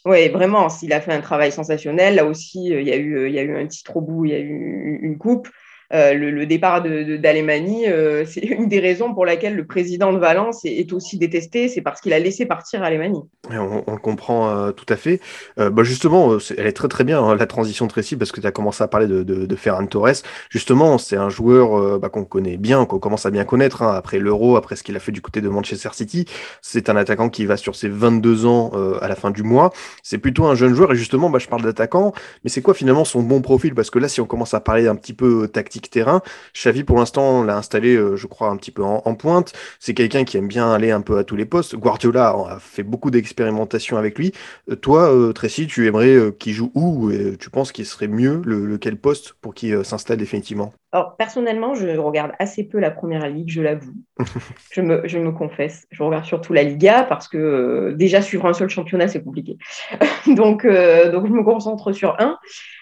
Oui, 0.07 0.29
vraiment, 0.31 0.69
il 0.83 0.93
a 0.95 1.01
fait 1.01 1.13
un 1.13 1.21
travail 1.21 1.53
sensationnel. 1.53 2.15
Là 2.15 2.25
aussi, 2.25 2.65
il 2.65 2.83
y 2.89 2.93
a 2.93 2.97
eu, 2.97 3.29
il 3.29 3.35
y 3.35 3.39
a 3.39 3.43
eu 3.43 3.57
un 3.57 3.67
titre 3.67 3.97
au 3.97 4.01
bout, 4.01 4.25
il 4.25 4.31
y 4.31 4.35
a 4.35 4.39
eu 4.39 4.99
une 5.03 5.19
coupe. 5.19 5.49
Euh, 5.93 6.15
le, 6.15 6.47
départ 6.47 6.83
d'Alemani, 6.83 7.89
euh, 7.89 8.25
c'est 8.27 8.41
une 8.41 8.69
des 8.69 8.79
raisons 8.79 9.13
pour 9.13 9.27
laquelle 9.27 9.57
le 9.57 9.67
président 9.67 10.13
de 10.13 10.19
Valence 10.19 10.65
est, 10.65 10.93
aussi 10.93 11.19
détesté, 11.19 11.69
c'est 11.69 11.81
parce 11.81 12.01
qu'il 12.01 12.13
a 12.13 12.19
laissé 12.19 12.47
partir 12.47 12.83
Alemani. 12.83 13.21
On, 13.51 13.93
le 13.93 13.99
comprend 13.99 14.51
euh, 14.51 14.73
tout 14.73 14.87
à 14.89 14.97
fait. 14.97 15.21
bah 15.57 15.83
justement, 15.83 16.39
elle 16.57 16.67
est 16.67 16.73
très 16.73 16.89
très 16.89 17.05
bien 17.05 17.23
hein, 17.23 17.35
la 17.37 17.47
transition 17.47 17.87
Tracy 17.87 18.17
parce 18.17 18.33
que 18.33 18.41
tu 18.41 18.47
as 18.47 18.51
commencé 18.53 18.83
à 18.83 18.89
parler 18.89 19.07
de, 19.07 19.23
de, 19.23 19.57
Ferran 19.57 19.87
Torres. 19.87 20.23
Justement, 20.49 20.99
c'est 20.99 21.17
un 21.17 21.29
joueur 21.29 21.99
bah, 21.99 22.09
qu'on 22.09 22.25
connaît 22.25 22.57
bien, 22.57 22.87
qu'on 22.87 22.99
commence 22.99 23.27
à 23.27 23.31
bien 23.31 23.45
connaître 23.45 23.83
hein, 23.83 23.93
après 23.95 24.19
l'Euro, 24.19 24.57
après 24.57 24.77
ce 24.77 24.83
qu'il 24.83 24.97
a 24.97 25.01
fait 25.01 25.13
du 25.13 25.21
côté 25.21 25.41
de 25.41 25.49
Manchester 25.49 25.91
City. 25.93 26.27
C'est 26.63 26.89
un 26.89 26.97
attaquant 26.97 27.29
qui 27.29 27.47
va 27.47 27.57
sur 27.57 27.77
ses 27.77 27.89
22 27.89 28.47
ans 28.47 28.71
à 29.01 29.09
la 29.09 29.15
fin 29.15 29.31
du 29.31 29.43
mois. 29.43 29.73
C'est 30.03 30.19
plutôt 30.19 30.47
un 30.47 30.55
jeune 30.55 30.75
joueur 30.75 30.93
et 30.93 30.97
justement, 30.97 31.31
bah, 31.31 31.39
je 31.39 31.49
parle 31.49 31.63
d'attaquant, 31.63 32.13
mais 32.45 32.51
c'est 32.51 32.63
quoi 32.63 32.75
finalement 32.75 33.05
son 33.05 33.23
bon 33.23 33.43
profil? 33.43 33.75
Parce 33.75 33.91
que 33.91 33.99
là, 33.99 34.09
si 34.09 34.21
on 34.21 34.27
commence 34.27 34.55
à 34.55 34.61
parler 34.61 34.87
un 34.87 34.97
petit 34.97 35.13
peu 35.13 35.49
tactique, 35.49 35.80
terrain. 35.89 36.23
Xavi, 36.55 36.85
pour 36.85 36.99
l'instant, 36.99 37.43
l'a 37.43 37.57
installé, 37.57 37.95
euh, 37.95 38.17
je 38.17 38.27
crois, 38.27 38.49
un 38.49 38.57
petit 38.57 38.71
peu 38.71 38.83
en, 38.83 39.15
pointe. 39.15 39.53
C'est 39.79 39.95
quelqu'un 39.95 40.25
qui 40.25 40.37
aime 40.37 40.49
bien 40.49 40.73
aller 40.73 40.91
un 40.91 41.01
peu 41.01 41.19
à 41.19 41.25
tous 41.25 41.37
les 41.37 41.45
postes. 41.45 41.77
Guardiola 41.77 42.35
a 42.49 42.59
fait 42.61 42.83
beaucoup 42.83 43.11
d'expérimentation 43.11 43.97
avec 43.97 44.19
lui. 44.19 44.33
Euh, 44.71 44.77
toi, 44.77 45.13
euh, 45.15 45.33
Tracy, 45.33 45.67
tu 45.67 45.87
aimerais 45.87 46.33
qu'il 46.39 46.53
joue 46.53 46.71
où? 46.75 47.11
Tu 47.39 47.51
penses 47.51 47.73
qu'il 47.73 47.87
serait 47.87 48.09
mieux 48.09 48.43
lequel 48.45 48.97
poste 48.97 49.35
pour 49.41 49.55
qu'il 49.55 49.85
s'installe 49.85 50.19
définitivement? 50.19 50.73
Alors, 50.93 51.17
personnellement, 51.17 51.75
je 51.75 51.87
regarde 51.97 52.33
assez 52.41 52.65
peu 52.65 52.81
la 52.81 52.91
première 52.91 53.29
ligue, 53.29 53.49
je 53.49 53.63
l'avoue. 53.63 53.95
je, 54.73 54.81
me, 54.81 55.07
je 55.07 55.19
me 55.19 55.31
confesse. 55.31 55.87
Je 55.93 56.03
regarde 56.03 56.25
surtout 56.25 56.53
la 56.53 56.65
Liga 56.65 57.05
parce 57.05 57.29
que 57.29 57.95
déjà, 57.97 58.23
suivre 58.23 58.47
un 58.47 58.53
seul 58.53 58.69
championnat, 58.69 59.07
c'est 59.07 59.23
compliqué. 59.23 59.57
donc, 60.27 60.67
donc, 60.67 61.27
je 61.27 61.33
me 61.33 61.45
concentre 61.45 61.93
sur 61.93 62.17
un. 62.21 62.39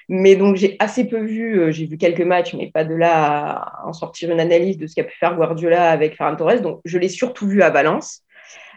Mais 0.09 0.37
donc, 0.37 0.57
j'ai 0.57 0.77
assez 0.79 1.07
peu 1.07 1.21
vu, 1.21 1.61
euh, 1.61 1.71
j'ai 1.71 1.85
vu 1.85 1.99
quelques 1.99 2.23
matchs, 2.23 2.55
mais 2.55 2.71
pas 2.71 2.85
de 2.85 2.95
là 2.95 3.51
à 3.51 3.87
en 3.87 3.93
sortir 3.93 4.31
une 4.31 4.41
analyse 4.41 4.79
de 4.79 4.87
ce 4.87 4.95
qu'a 4.95 5.05
pu 5.05 5.15
faire 5.19 5.37
Guardiola 5.37 5.91
avec 5.91 6.17
Ferran 6.17 6.35
Torres. 6.35 6.63
Donc, 6.63 6.81
je 6.85 6.99
l'ai 6.99 7.11
surtout 7.11 7.47
vu 7.47 7.63
à 7.63 7.69
Valence, 7.69 8.23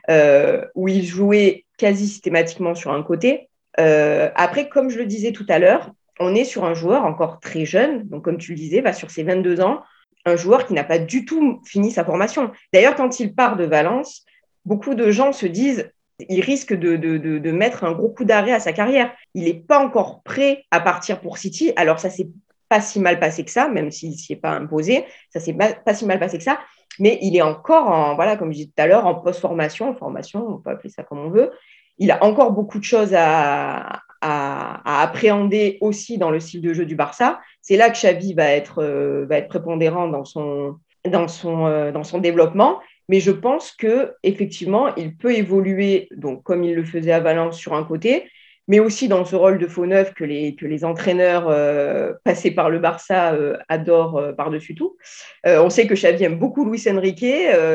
euh, 0.09 0.65
où 0.75 0.89
il 0.89 1.05
jouait 1.05 1.65
quasi 1.77 2.07
systématiquement 2.07 2.75
sur 2.75 2.91
un 2.91 3.01
côté. 3.01 3.49
Euh, 3.79 4.29
après, 4.35 4.67
comme 4.67 4.89
je 4.89 4.97
le 4.97 5.05
disais 5.05 5.31
tout 5.31 5.45
à 5.47 5.57
l'heure, 5.57 5.91
on 6.21 6.35
est 6.35 6.45
sur 6.45 6.65
un 6.65 6.73
joueur 6.73 7.05
encore 7.05 7.39
très 7.39 7.65
jeune, 7.65 8.07
donc 8.07 8.23
comme 8.23 8.37
tu 8.37 8.51
le 8.51 8.57
disais, 8.57 8.81
va 8.81 8.93
sur 8.93 9.11
ses 9.11 9.23
22 9.23 9.61
ans, 9.61 9.81
un 10.25 10.35
joueur 10.35 10.67
qui 10.67 10.73
n'a 10.73 10.83
pas 10.83 10.99
du 10.99 11.25
tout 11.25 11.61
fini 11.65 11.91
sa 11.91 12.05
formation. 12.05 12.51
D'ailleurs, 12.73 12.95
quand 12.95 13.19
il 13.19 13.33
part 13.33 13.57
de 13.57 13.65
Valence, 13.65 14.25
beaucoup 14.65 14.93
de 14.93 15.11
gens 15.11 15.33
se 15.33 15.45
disent 15.45 15.91
il 16.29 16.41
risque 16.41 16.73
de, 16.73 17.51
mettre 17.51 17.83
un 17.83 17.93
gros 17.93 18.09
coup 18.09 18.25
d'arrêt 18.25 18.51
à 18.51 18.59
sa 18.59 18.73
carrière. 18.73 19.11
Il 19.33 19.45
n'est 19.45 19.55
pas 19.55 19.83
encore 19.83 20.21
prêt 20.23 20.65
à 20.71 20.79
partir 20.79 21.19
pour 21.19 21.37
City. 21.37 21.73
Alors, 21.75 21.99
ça 21.99 22.09
s'est 22.09 22.29
pas 22.69 22.81
si 22.81 22.99
mal 22.99 23.19
passé 23.19 23.43
que 23.43 23.51
ça, 23.51 23.67
même 23.67 23.91
s'il 23.91 24.11
ne 24.11 24.15
s'y 24.15 24.33
est 24.33 24.37
pas 24.37 24.51
imposé. 24.51 25.05
Ça 25.29 25.39
s'est 25.39 25.53
pas, 25.53 25.93
si 25.93 26.05
mal 26.05 26.19
passé 26.19 26.37
que 26.37 26.43
ça. 26.43 26.59
Mais 26.99 27.17
il 27.21 27.35
est 27.35 27.41
encore, 27.41 27.87
en, 27.87 28.15
voilà, 28.15 28.37
comme 28.37 28.51
je 28.51 28.57
disais 28.57 28.69
tout 28.75 28.81
à 28.81 28.87
l'heure, 28.87 29.05
en 29.05 29.15
post-formation, 29.15 29.89
en 29.89 29.95
formation, 29.95 30.47
on 30.47 30.57
peut 30.59 30.69
appeler 30.69 30.89
ça 30.89 31.03
comme 31.03 31.19
on 31.19 31.29
veut. 31.29 31.51
Il 31.97 32.11
a 32.11 32.23
encore 32.23 32.51
beaucoup 32.51 32.79
de 32.79 32.83
choses 32.83 33.13
à, 33.15 34.01
appréhender 34.21 35.77
aussi 35.81 36.17
dans 36.17 36.31
le 36.31 36.39
style 36.39 36.61
de 36.61 36.73
jeu 36.73 36.85
du 36.85 36.95
Barça. 36.95 37.39
C'est 37.61 37.77
là 37.77 37.89
que 37.89 37.97
Xavi 37.97 38.33
va 38.33 38.51
être, 38.51 38.79
euh, 38.79 39.25
va 39.27 39.37
être 39.37 39.47
prépondérant 39.47 40.07
dans 40.07 40.25
son, 40.25 40.77
dans 41.07 41.27
son, 41.27 41.65
euh, 41.65 41.91
dans 41.91 42.03
son 42.03 42.19
développement. 42.19 42.79
Mais 43.09 43.19
je 43.19 43.31
pense 43.31 43.71
que 43.71 44.13
effectivement, 44.23 44.95
il 44.95 45.17
peut 45.17 45.33
évoluer, 45.33 46.07
donc 46.15 46.43
comme 46.43 46.63
il 46.63 46.75
le 46.75 46.83
faisait 46.83 47.11
à 47.11 47.19
Valence 47.19 47.57
sur 47.57 47.73
un 47.73 47.83
côté, 47.83 48.29
mais 48.67 48.79
aussi 48.79 49.07
dans 49.07 49.25
ce 49.25 49.35
rôle 49.35 49.57
de 49.57 49.67
faux 49.67 49.85
neuf 49.85 50.13
que 50.13 50.23
les, 50.23 50.55
que 50.55 50.65
les 50.65 50.85
entraîneurs 50.85 51.47
euh, 51.49 52.13
passés 52.23 52.51
par 52.51 52.69
le 52.69 52.79
Barça 52.79 53.35
adorent 53.67 54.35
par-dessus 54.37 54.75
tout. 54.75 54.95
on 55.43 55.69
sait 55.69 55.87
que 55.87 55.95
Xavi 55.95 56.23
aime 56.23 56.37
beaucoup 56.37 56.63
Luis 56.63 56.87
Enrique. 56.87 57.25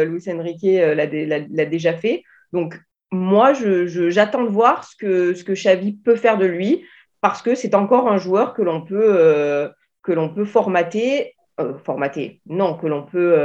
Luis 0.06 0.24
Enrique 0.28 0.62
l'a 0.64 1.66
déjà 1.66 1.92
fait. 1.92 2.22
Donc, 2.52 2.78
moi, 3.16 3.52
j'attends 3.54 4.44
de 4.44 4.48
voir 4.48 4.84
ce 4.84 4.96
que, 4.96 5.34
ce 5.34 5.44
que 5.44 5.52
Xavi 5.52 5.94
peut 5.94 6.16
faire 6.16 6.38
de 6.38 6.46
lui, 6.46 6.84
parce 7.20 7.42
que 7.42 7.54
c'est 7.54 7.74
encore 7.74 8.08
un 8.10 8.18
joueur 8.18 8.54
que 8.54 8.62
l'on 8.62 8.82
peut, 8.82 9.70
que 10.02 10.12
l'on 10.12 10.28
peut 10.28 10.44
formater, 10.44 11.34
formater, 11.84 12.40
non, 12.46 12.74
que 12.74 12.86
l'on 12.86 13.02
peut 13.02 13.36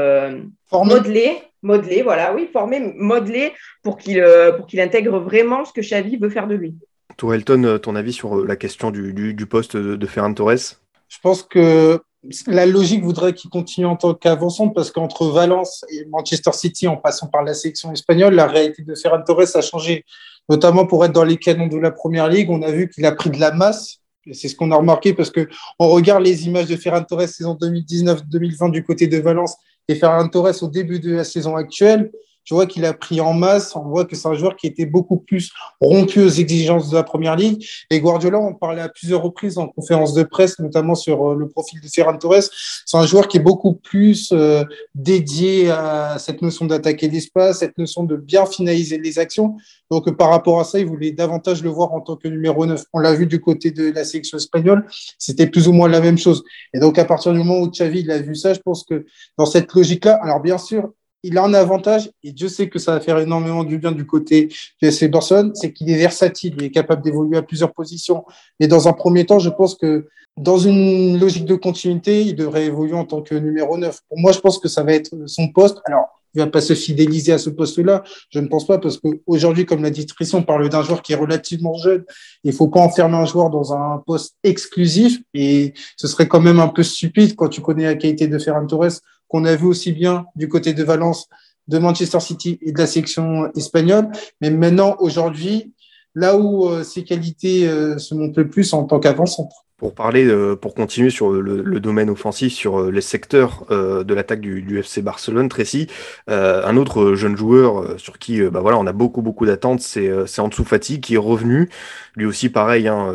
modeler 0.71 1.41
modeler, 1.63 2.01
voilà, 2.01 2.33
oui, 2.33 2.49
former, 2.51 2.93
modeler 2.97 3.53
pour 3.83 3.97
qu'il 3.97 4.19
euh, 4.19 4.51
pour 4.53 4.67
qu'il 4.67 4.79
intègre 4.79 5.19
vraiment 5.19 5.65
ce 5.65 5.73
que 5.73 5.81
Xavi 5.81 6.17
veut 6.17 6.29
faire 6.29 6.47
de 6.47 6.55
lui. 6.55 6.75
Toi, 7.17 7.35
Elton, 7.35 7.63
euh, 7.63 7.77
ton 7.77 7.95
avis 7.95 8.13
sur 8.13 8.39
euh, 8.39 8.45
la 8.47 8.55
question 8.55 8.91
du, 8.91 9.13
du, 9.13 9.45
poste 9.45 9.77
de, 9.77 10.07
Ferran 10.07 10.33
Torres? 10.33 10.79
Je 11.09 11.17
pense 11.21 11.43
que 11.43 12.01
la 12.47 12.65
logique 12.65 13.03
voudrait 13.03 13.33
qu'il 13.33 13.49
continue 13.49 13.85
en 13.85 13.95
tant 13.95 14.13
qu'avançant 14.13 14.69
parce 14.69 14.91
qu'entre 14.91 15.27
Valence 15.27 15.85
et 15.89 16.05
Manchester 16.05 16.51
City, 16.53 16.87
en 16.87 16.97
passant 16.97 17.27
par 17.27 17.43
la 17.43 17.53
sélection 17.53 17.91
espagnole, 17.91 18.35
la 18.35 18.47
réalité 18.47 18.83
de 18.83 18.93
Ferran 18.93 19.23
Torres 19.25 19.55
a 19.55 19.61
changé, 19.61 20.05
notamment 20.47 20.85
pour 20.85 21.03
être 21.03 21.13
dans 21.13 21.23
les 21.23 21.37
canons 21.37 21.67
de 21.67 21.77
la 21.77 21.91
Première 21.91 22.27
Ligue. 22.27 22.49
On 22.49 22.61
a 22.61 22.71
vu 22.71 22.89
qu'il 22.89 23.05
a 23.05 23.11
pris 23.11 23.31
de 23.31 23.39
la 23.39 23.51
masse. 23.51 23.97
C'est 24.33 24.49
ce 24.49 24.55
qu'on 24.55 24.71
a 24.71 24.75
remarqué 24.75 25.13
parce 25.13 25.31
que 25.31 25.49
on 25.79 25.89
regarde 25.89 26.23
les 26.23 26.45
images 26.45 26.67
de 26.67 26.75
Ferran 26.75 27.03
Torres 27.03 27.27
saison 27.27 27.57
2019-2020 27.59 28.69
du 28.69 28.83
côté 28.83 29.07
de 29.07 29.17
Valence 29.17 29.55
et 29.87 29.95
Ferran 29.95 30.27
Torres 30.27 30.61
au 30.61 30.67
début 30.67 30.99
de 30.99 31.15
la 31.15 31.23
saison 31.23 31.55
actuelle, 31.55 32.11
je 32.43 32.53
vois 32.53 32.65
qu'il 32.65 32.85
a 32.85 32.93
pris 32.93 33.21
en 33.21 33.33
masse. 33.33 33.75
On 33.75 33.83
voit 33.83 34.05
que 34.05 34.15
c'est 34.15 34.27
un 34.27 34.33
joueur 34.33 34.55
qui 34.55 34.67
était 34.67 34.85
beaucoup 34.85 35.17
plus 35.17 35.51
rompu 35.79 36.21
aux 36.21 36.29
exigences 36.29 36.89
de 36.89 36.95
la 36.95 37.03
première 37.03 37.35
ligue. 37.35 37.65
Et 37.89 37.99
Guardiola, 37.99 38.39
on 38.39 38.53
parlait 38.53 38.81
à 38.81 38.89
plusieurs 38.89 39.21
reprises 39.21 39.57
en 39.57 39.67
conférence 39.67 40.13
de 40.13 40.23
presse, 40.23 40.59
notamment 40.59 40.95
sur 40.95 41.31
euh, 41.31 41.35
le 41.35 41.47
profil 41.47 41.79
de 41.81 41.87
Ferran 41.87 42.17
Torres. 42.17 42.43
C'est 42.85 42.97
un 42.97 43.05
joueur 43.05 43.27
qui 43.27 43.37
est 43.37 43.41
beaucoup 43.41 43.73
plus 43.73 44.31
euh, 44.31 44.63
dédié 44.95 45.69
à 45.71 46.17
cette 46.19 46.41
notion 46.41 46.65
d'attaquer 46.65 47.07
l'espace, 47.07 47.59
cette 47.59 47.77
notion 47.77 48.03
de 48.03 48.15
bien 48.15 48.45
finaliser 48.45 48.97
les 48.97 49.19
actions. 49.19 49.55
Donc, 49.89 50.09
par 50.17 50.29
rapport 50.29 50.59
à 50.59 50.63
ça, 50.63 50.79
il 50.79 50.85
voulait 50.85 51.11
davantage 51.11 51.61
le 51.61 51.69
voir 51.69 51.93
en 51.93 52.01
tant 52.01 52.15
que 52.15 52.27
numéro 52.27 52.65
9. 52.65 52.83
On 52.93 52.99
l'a 52.99 53.13
vu 53.13 53.27
du 53.27 53.41
côté 53.41 53.71
de 53.71 53.91
la 53.91 54.05
sélection 54.05 54.37
espagnole. 54.37 54.85
C'était 55.17 55.47
plus 55.47 55.67
ou 55.67 55.73
moins 55.73 55.89
la 55.89 55.99
même 55.99 56.17
chose. 56.17 56.43
Et 56.73 56.79
donc, 56.79 56.97
à 56.97 57.05
partir 57.05 57.33
du 57.33 57.39
moment 57.39 57.59
où 57.59 57.69
Xavi 57.69 58.01
il 58.01 58.11
a 58.11 58.19
vu 58.19 58.35
ça, 58.35 58.53
je 58.53 58.59
pense 58.59 58.83
que 58.83 59.05
dans 59.37 59.45
cette 59.45 59.73
logique-là, 59.73 60.19
alors 60.23 60.39
bien 60.39 60.57
sûr, 60.57 60.91
il 61.23 61.37
a 61.37 61.43
un 61.43 61.53
avantage, 61.53 62.09
et 62.23 62.31
Dieu 62.31 62.49
sait 62.49 62.69
que 62.69 62.79
ça 62.79 62.93
va 62.93 62.99
faire 62.99 63.19
énormément 63.19 63.63
du 63.63 63.77
bien 63.77 63.91
du 63.91 64.05
côté 64.05 64.49
de 64.81 64.87
FC 64.87 65.07
Barcelone, 65.07 65.51
c'est 65.55 65.71
qu'il 65.71 65.89
est 65.89 65.97
versatile, 65.97 66.55
il 66.57 66.63
est 66.63 66.71
capable 66.71 67.03
d'évoluer 67.03 67.37
à 67.37 67.41
plusieurs 67.41 67.73
positions. 67.73 68.25
Mais 68.59 68.67
dans 68.67 68.87
un 68.87 68.93
premier 68.93 69.25
temps, 69.25 69.39
je 69.39 69.49
pense 69.49 69.75
que 69.75 70.07
dans 70.37 70.57
une 70.57 71.19
logique 71.19 71.45
de 71.45 71.55
continuité, 71.55 72.21
il 72.21 72.35
devrait 72.35 72.65
évoluer 72.65 72.93
en 72.93 73.05
tant 73.05 73.21
que 73.21 73.35
numéro 73.35 73.77
9. 73.77 73.99
Pour 74.07 74.19
moi, 74.19 74.31
je 74.31 74.39
pense 74.39 74.57
que 74.59 74.67
ça 74.67 74.83
va 74.83 74.93
être 74.93 75.11
son 75.27 75.49
poste. 75.49 75.77
Alors, 75.85 76.07
il 76.33 76.39
va 76.39 76.47
pas 76.47 76.61
se 76.61 76.73
fidéliser 76.73 77.33
à 77.33 77.37
ce 77.37 77.49
poste-là. 77.49 78.03
Je 78.29 78.39
ne 78.39 78.47
pense 78.47 78.65
pas 78.65 78.77
parce 78.77 78.97
qu'aujourd'hui, 78.97 79.65
comme 79.65 79.83
l'a 79.83 79.89
dit 79.89 80.05
Tristan, 80.05 80.39
on 80.39 80.43
parle 80.43 80.69
d'un 80.69 80.81
joueur 80.81 81.01
qui 81.01 81.13
est 81.13 81.17
relativement 81.17 81.75
jeune. 81.75 82.05
Il 82.43 82.53
faut 82.53 82.69
pas 82.69 82.79
enfermer 82.79 83.17
un 83.17 83.25
joueur 83.25 83.49
dans 83.49 83.73
un 83.73 84.01
poste 84.05 84.37
exclusif 84.43 85.21
et 85.33 85.73
ce 85.97 86.07
serait 86.07 86.27
quand 86.27 86.39
même 86.39 86.59
un 86.59 86.69
peu 86.69 86.83
stupide 86.83 87.35
quand 87.35 87.49
tu 87.49 87.61
connais 87.61 87.83
la 87.83 87.95
qualité 87.95 88.27
de 88.27 88.39
Ferran 88.39 88.65
Torres 88.65 89.01
qu'on 89.31 89.45
a 89.45 89.55
vu 89.55 89.65
aussi 89.65 89.93
bien 89.93 90.25
du 90.35 90.49
côté 90.49 90.73
de 90.73 90.83
Valence, 90.83 91.29
de 91.69 91.77
Manchester 91.77 92.19
City 92.19 92.59
et 92.61 92.73
de 92.73 92.77
la 92.77 92.85
section 92.85 93.49
espagnole. 93.55 94.09
Mais 94.41 94.49
maintenant, 94.49 94.97
aujourd'hui, 94.99 95.73
là 96.15 96.37
où 96.37 96.67
euh, 96.67 96.83
ses 96.83 97.05
qualités 97.05 97.67
euh, 97.67 97.97
se 97.97 98.13
montrent 98.13 98.37
le 98.37 98.49
plus 98.49 98.73
en 98.73 98.83
tant 98.83 98.99
qu'avant-centre 98.99 99.65
pour 99.81 99.95
parler, 99.95 100.27
euh, 100.27 100.55
pour 100.55 100.75
continuer 100.75 101.09
sur 101.09 101.31
le, 101.31 101.79
domaine 101.79 102.11
offensif, 102.11 102.53
sur 102.53 102.79
euh, 102.79 102.91
les 102.91 103.01
secteurs 103.01 103.65
euh, 103.71 104.03
de 104.03 104.13
l'attaque 104.13 104.39
du, 104.39 104.77
FC 104.77 105.01
Barcelone, 105.01 105.49
Tracy, 105.49 105.87
un 106.27 106.77
autre 106.77 107.15
jeune 107.15 107.35
joueur 107.35 107.99
sur 107.99 108.19
qui 108.19 108.41
bah 108.43 108.59
voilà, 108.59 108.77
on 108.77 108.85
a 108.85 108.91
beaucoup 108.93 109.21
beaucoup 109.23 109.45
d'attentes, 109.45 109.81
c'est 109.81 110.39
Ansu 110.39 110.63
Fati 110.63 111.01
qui 111.01 111.15
est 111.15 111.17
revenu. 111.17 111.69
Lui 112.15 112.25
aussi, 112.25 112.49
pareil, 112.49 112.87
hein, 112.87 113.11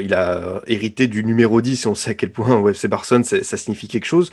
il 0.00 0.14
a 0.14 0.60
hérité 0.66 1.08
du 1.08 1.24
numéro 1.24 1.60
10 1.60 1.84
et 1.84 1.88
on 1.88 1.94
sait 1.94 2.10
à 2.10 2.14
quel 2.14 2.30
point 2.30 2.56
au 2.56 2.68
FC 2.68 2.88
Barcelone 2.88 3.24
ça 3.24 3.56
signifie 3.56 3.88
quelque 3.88 4.04
chose. 4.04 4.30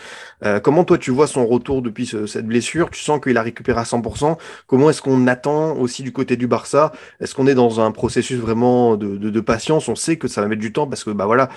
comment 0.63 0.83
toi 0.83 0.97
tu 0.97 1.11
vois 1.11 1.27
son 1.27 1.47
retour 1.47 1.81
depuis 1.81 2.05
cette 2.27 2.45
blessure? 2.45 2.89
Tu 2.91 3.01
sens 3.01 3.19
qu'il 3.21 3.37
a 3.37 3.41
récupéré 3.41 3.79
à 3.79 3.83
100% 3.83 4.37
Comment 4.67 4.89
est-ce 4.89 5.01
qu'on 5.01 5.27
attend 5.27 5.75
aussi 5.77 6.03
du 6.03 6.11
côté 6.11 6.37
du 6.37 6.47
Barça? 6.47 6.91
Est-ce 7.19 7.33
qu'on 7.35 7.47
est 7.47 7.55
dans 7.55 7.79
un 7.81 7.91
processus 7.91 8.39
vraiment 8.39 8.95
de, 8.97 9.17
de, 9.17 9.29
de 9.29 9.39
patience? 9.39 9.87
On 9.89 9.95
sait 9.95 10.17
que 10.17 10.27
ça 10.27 10.41
va 10.41 10.47
mettre 10.47 10.61
du 10.61 10.73
temps 10.73 10.87
parce 10.87 11.03
que 11.03 11.11
bah 11.11 11.25
voilà, 11.25 11.49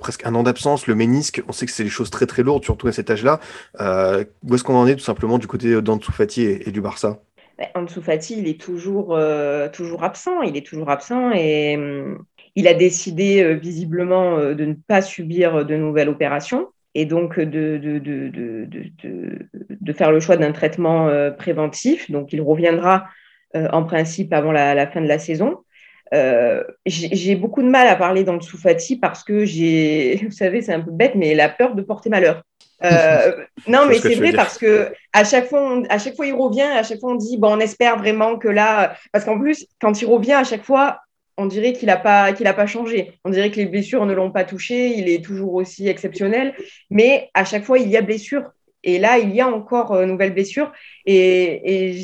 presque 0.00 0.26
un 0.26 0.34
an 0.34 0.42
d'absence, 0.42 0.86
le 0.86 0.94
ménisque, 0.94 1.42
on 1.48 1.52
sait 1.52 1.66
que 1.66 1.72
c'est 1.72 1.84
des 1.84 1.90
choses 1.90 2.10
très 2.10 2.26
très 2.26 2.42
lourdes, 2.42 2.64
surtout 2.64 2.88
à 2.88 2.92
cet 2.92 3.10
âge-là. 3.10 3.40
où 3.78 4.54
est-ce 4.54 4.64
qu'on 4.64 4.76
en 4.76 4.86
est 4.86 4.96
tout 4.96 5.04
simplement 5.04 5.38
du 5.38 5.46
côté 5.46 5.80
d'Ansu 5.82 6.10
et, 6.38 6.70
du 6.70 6.80
Barça? 6.80 7.18
Fati, 8.02 8.38
il 8.38 8.48
est 8.48 8.60
toujours, 8.60 9.18
toujours 9.72 10.04
absent, 10.04 10.42
il 10.42 10.56
est 10.56 10.66
toujours 10.66 10.90
absent 10.90 11.32
et 11.32 11.76
hum, 11.76 12.24
il 12.54 12.68
a 12.68 12.74
décidé 12.74 13.54
visiblement 13.54 14.38
de 14.38 14.64
ne 14.64 14.74
pas 14.74 15.02
subir 15.02 15.64
de 15.64 15.76
nouvelles 15.76 16.08
opérations 16.08 16.68
et 16.96 17.04
donc 17.04 17.38
de, 17.38 17.76
de, 17.76 17.98
de, 17.98 18.66
de 19.68 19.92
faire 19.92 20.10
le 20.10 20.18
choix 20.18 20.38
d'un 20.38 20.52
traitement 20.52 21.08
euh, 21.08 21.30
préventif. 21.30 22.10
Donc, 22.10 22.32
il 22.32 22.40
reviendra 22.40 23.06
euh, 23.54 23.68
en 23.70 23.84
principe 23.84 24.32
avant 24.32 24.50
la, 24.50 24.86
fin 24.86 25.02
de 25.02 25.06
la 25.06 25.18
saison. 25.18 25.58
Euh, 26.14 26.62
j'ai 26.86 27.34
beaucoup 27.34 27.62
de 27.62 27.68
mal 27.68 27.88
à 27.88 27.96
parler 27.96 28.24
dans 28.24 28.34
le 28.34 28.40
Soufati 28.40 28.96
parce 28.96 29.24
que 29.24 29.44
j'ai, 29.44 30.20
vous 30.24 30.30
savez, 30.30 30.62
c'est 30.62 30.72
un 30.72 30.80
peu 30.80 30.90
bête, 30.90 31.14
mais 31.14 31.34
la 31.34 31.48
peur 31.48 31.74
de 31.74 31.82
porter 31.82 32.10
malheur. 32.10 32.42
non, 33.66 33.86
mais 33.88 33.98
c'est 33.98 34.16
vrai 34.16 34.32
parce 34.32 34.58
que 34.58 34.92
à 35.14 35.24
chaque 35.24 35.48
fois, 35.48 35.82
à 35.88 35.98
chaque 35.98 36.14
fois 36.14 36.26
il 36.26 36.34
revient, 36.34 36.60
à 36.60 36.82
chaque 36.82 37.00
fois 37.00 37.12
on 37.12 37.14
dit 37.14 37.38
bon, 37.38 37.56
on 37.56 37.58
espère 37.58 37.96
vraiment 37.96 38.36
que 38.36 38.48
là, 38.48 38.94
parce 39.12 39.24
qu'en 39.24 39.40
plus, 39.40 39.66
quand 39.80 40.02
il 40.02 40.06
revient, 40.06 40.34
à 40.34 40.44
chaque 40.44 40.62
fois, 40.62 41.00
on 41.38 41.46
dirait 41.46 41.72
qu'il 41.72 41.86
n'a 41.86 41.96
pas, 41.96 42.32
qu'il 42.32 42.46
pas 42.46 42.66
changé. 42.66 43.12
On 43.24 43.30
dirait 43.30 43.50
que 43.50 43.56
les 43.56 43.66
blessures 43.66 44.06
ne 44.06 44.14
l'ont 44.14 44.30
pas 44.30 44.44
touché. 44.44 44.96
Il 44.96 45.08
est 45.08 45.24
toujours 45.24 45.54
aussi 45.54 45.88
exceptionnel. 45.88 46.54
Mais 46.90 47.30
à 47.34 47.44
chaque 47.44 47.64
fois, 47.64 47.78
il 47.78 47.88
y 47.88 47.96
a 47.96 48.02
blessure. 48.02 48.50
Et 48.82 48.98
là, 48.98 49.18
il 49.18 49.34
y 49.34 49.40
a 49.40 49.48
encore 49.48 49.92
euh, 49.92 50.06
nouvelles 50.06 50.32
blessures. 50.32 50.72
Et, 51.04 51.96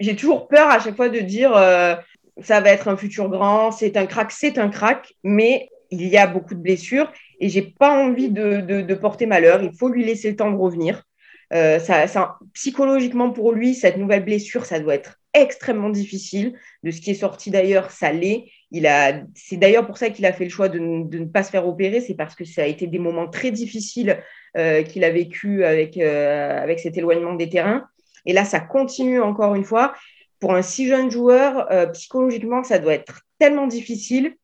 j'ai 0.00 0.16
toujours 0.16 0.48
peur 0.48 0.68
à 0.68 0.80
chaque 0.80 0.96
fois 0.96 1.08
de 1.08 1.20
dire 1.20 1.54
euh, 1.54 1.94
ça 2.40 2.60
va 2.60 2.70
être 2.70 2.88
un 2.88 2.96
futur 2.96 3.28
grand, 3.28 3.70
c'est 3.72 3.96
un 3.96 4.06
crack, 4.06 4.32
c'est 4.32 4.58
un 4.58 4.68
crack. 4.68 5.14
Mais 5.22 5.68
il 5.90 6.08
y 6.08 6.16
a 6.16 6.26
beaucoup 6.26 6.54
de 6.54 6.60
blessures 6.60 7.12
et 7.38 7.48
j'ai 7.48 7.62
pas 7.62 8.02
envie 8.02 8.30
de, 8.30 8.94
porter 8.94 9.26
malheur. 9.26 9.62
Il 9.62 9.72
faut 9.72 9.88
lui 9.88 10.04
laisser 10.04 10.30
le 10.30 10.36
temps 10.36 10.50
de 10.50 10.56
revenir. 10.56 11.04
Euh, 11.52 11.78
ça, 11.78 12.38
psychologiquement 12.54 13.30
pour 13.30 13.52
lui, 13.52 13.74
cette 13.74 13.98
nouvelle 13.98 14.24
blessure, 14.24 14.64
ça 14.64 14.80
doit 14.80 14.94
être 14.94 15.20
extrêmement 15.34 15.90
difficile. 15.90 16.54
De 16.82 16.90
ce 16.90 17.00
qui 17.00 17.10
est 17.10 17.14
sorti 17.14 17.50
d'ailleurs, 17.50 17.90
ça 17.90 18.10
l'est. 18.10 18.46
Il 18.70 18.86
a, 18.86 19.22
c'est 19.34 19.58
d'ailleurs 19.58 19.86
pour 19.86 19.98
ça 19.98 20.08
qu'il 20.08 20.24
a 20.24 20.32
fait 20.32 20.44
le 20.44 20.50
choix 20.50 20.70
de, 20.70 20.78
ne 20.78 21.24
pas 21.26 21.42
se 21.42 21.50
faire 21.50 21.68
opérer, 21.68 22.00
c'est 22.00 22.14
parce 22.14 22.34
que 22.34 22.46
ça 22.46 22.62
a 22.62 22.66
été 22.66 22.86
des 22.86 22.98
moments 22.98 23.28
très 23.28 23.50
difficiles 23.50 24.18
euh, 24.56 24.82
qu'il 24.82 25.04
a 25.04 25.10
vécu 25.10 25.64
avec, 25.64 25.98
euh, 25.98 26.62
avec 26.62 26.80
cet 26.80 26.96
éloignement 26.96 27.34
des 27.34 27.50
terrains. 27.50 27.86
Et 28.24 28.32
là, 28.32 28.44
ça 28.44 28.60
continue 28.60 29.20
encore 29.20 29.54
une 29.54 29.64
fois. 29.64 29.94
Pour 30.42 30.54
un 30.54 30.60
si 30.60 30.88
jeune 30.88 31.08
joueur, 31.08 31.70
euh, 31.70 31.86
psychologiquement, 31.86 32.64
ça 32.64 32.80
doit 32.80 32.94
être 32.94 33.22
tellement 33.38 33.68
difficile, 33.68 34.34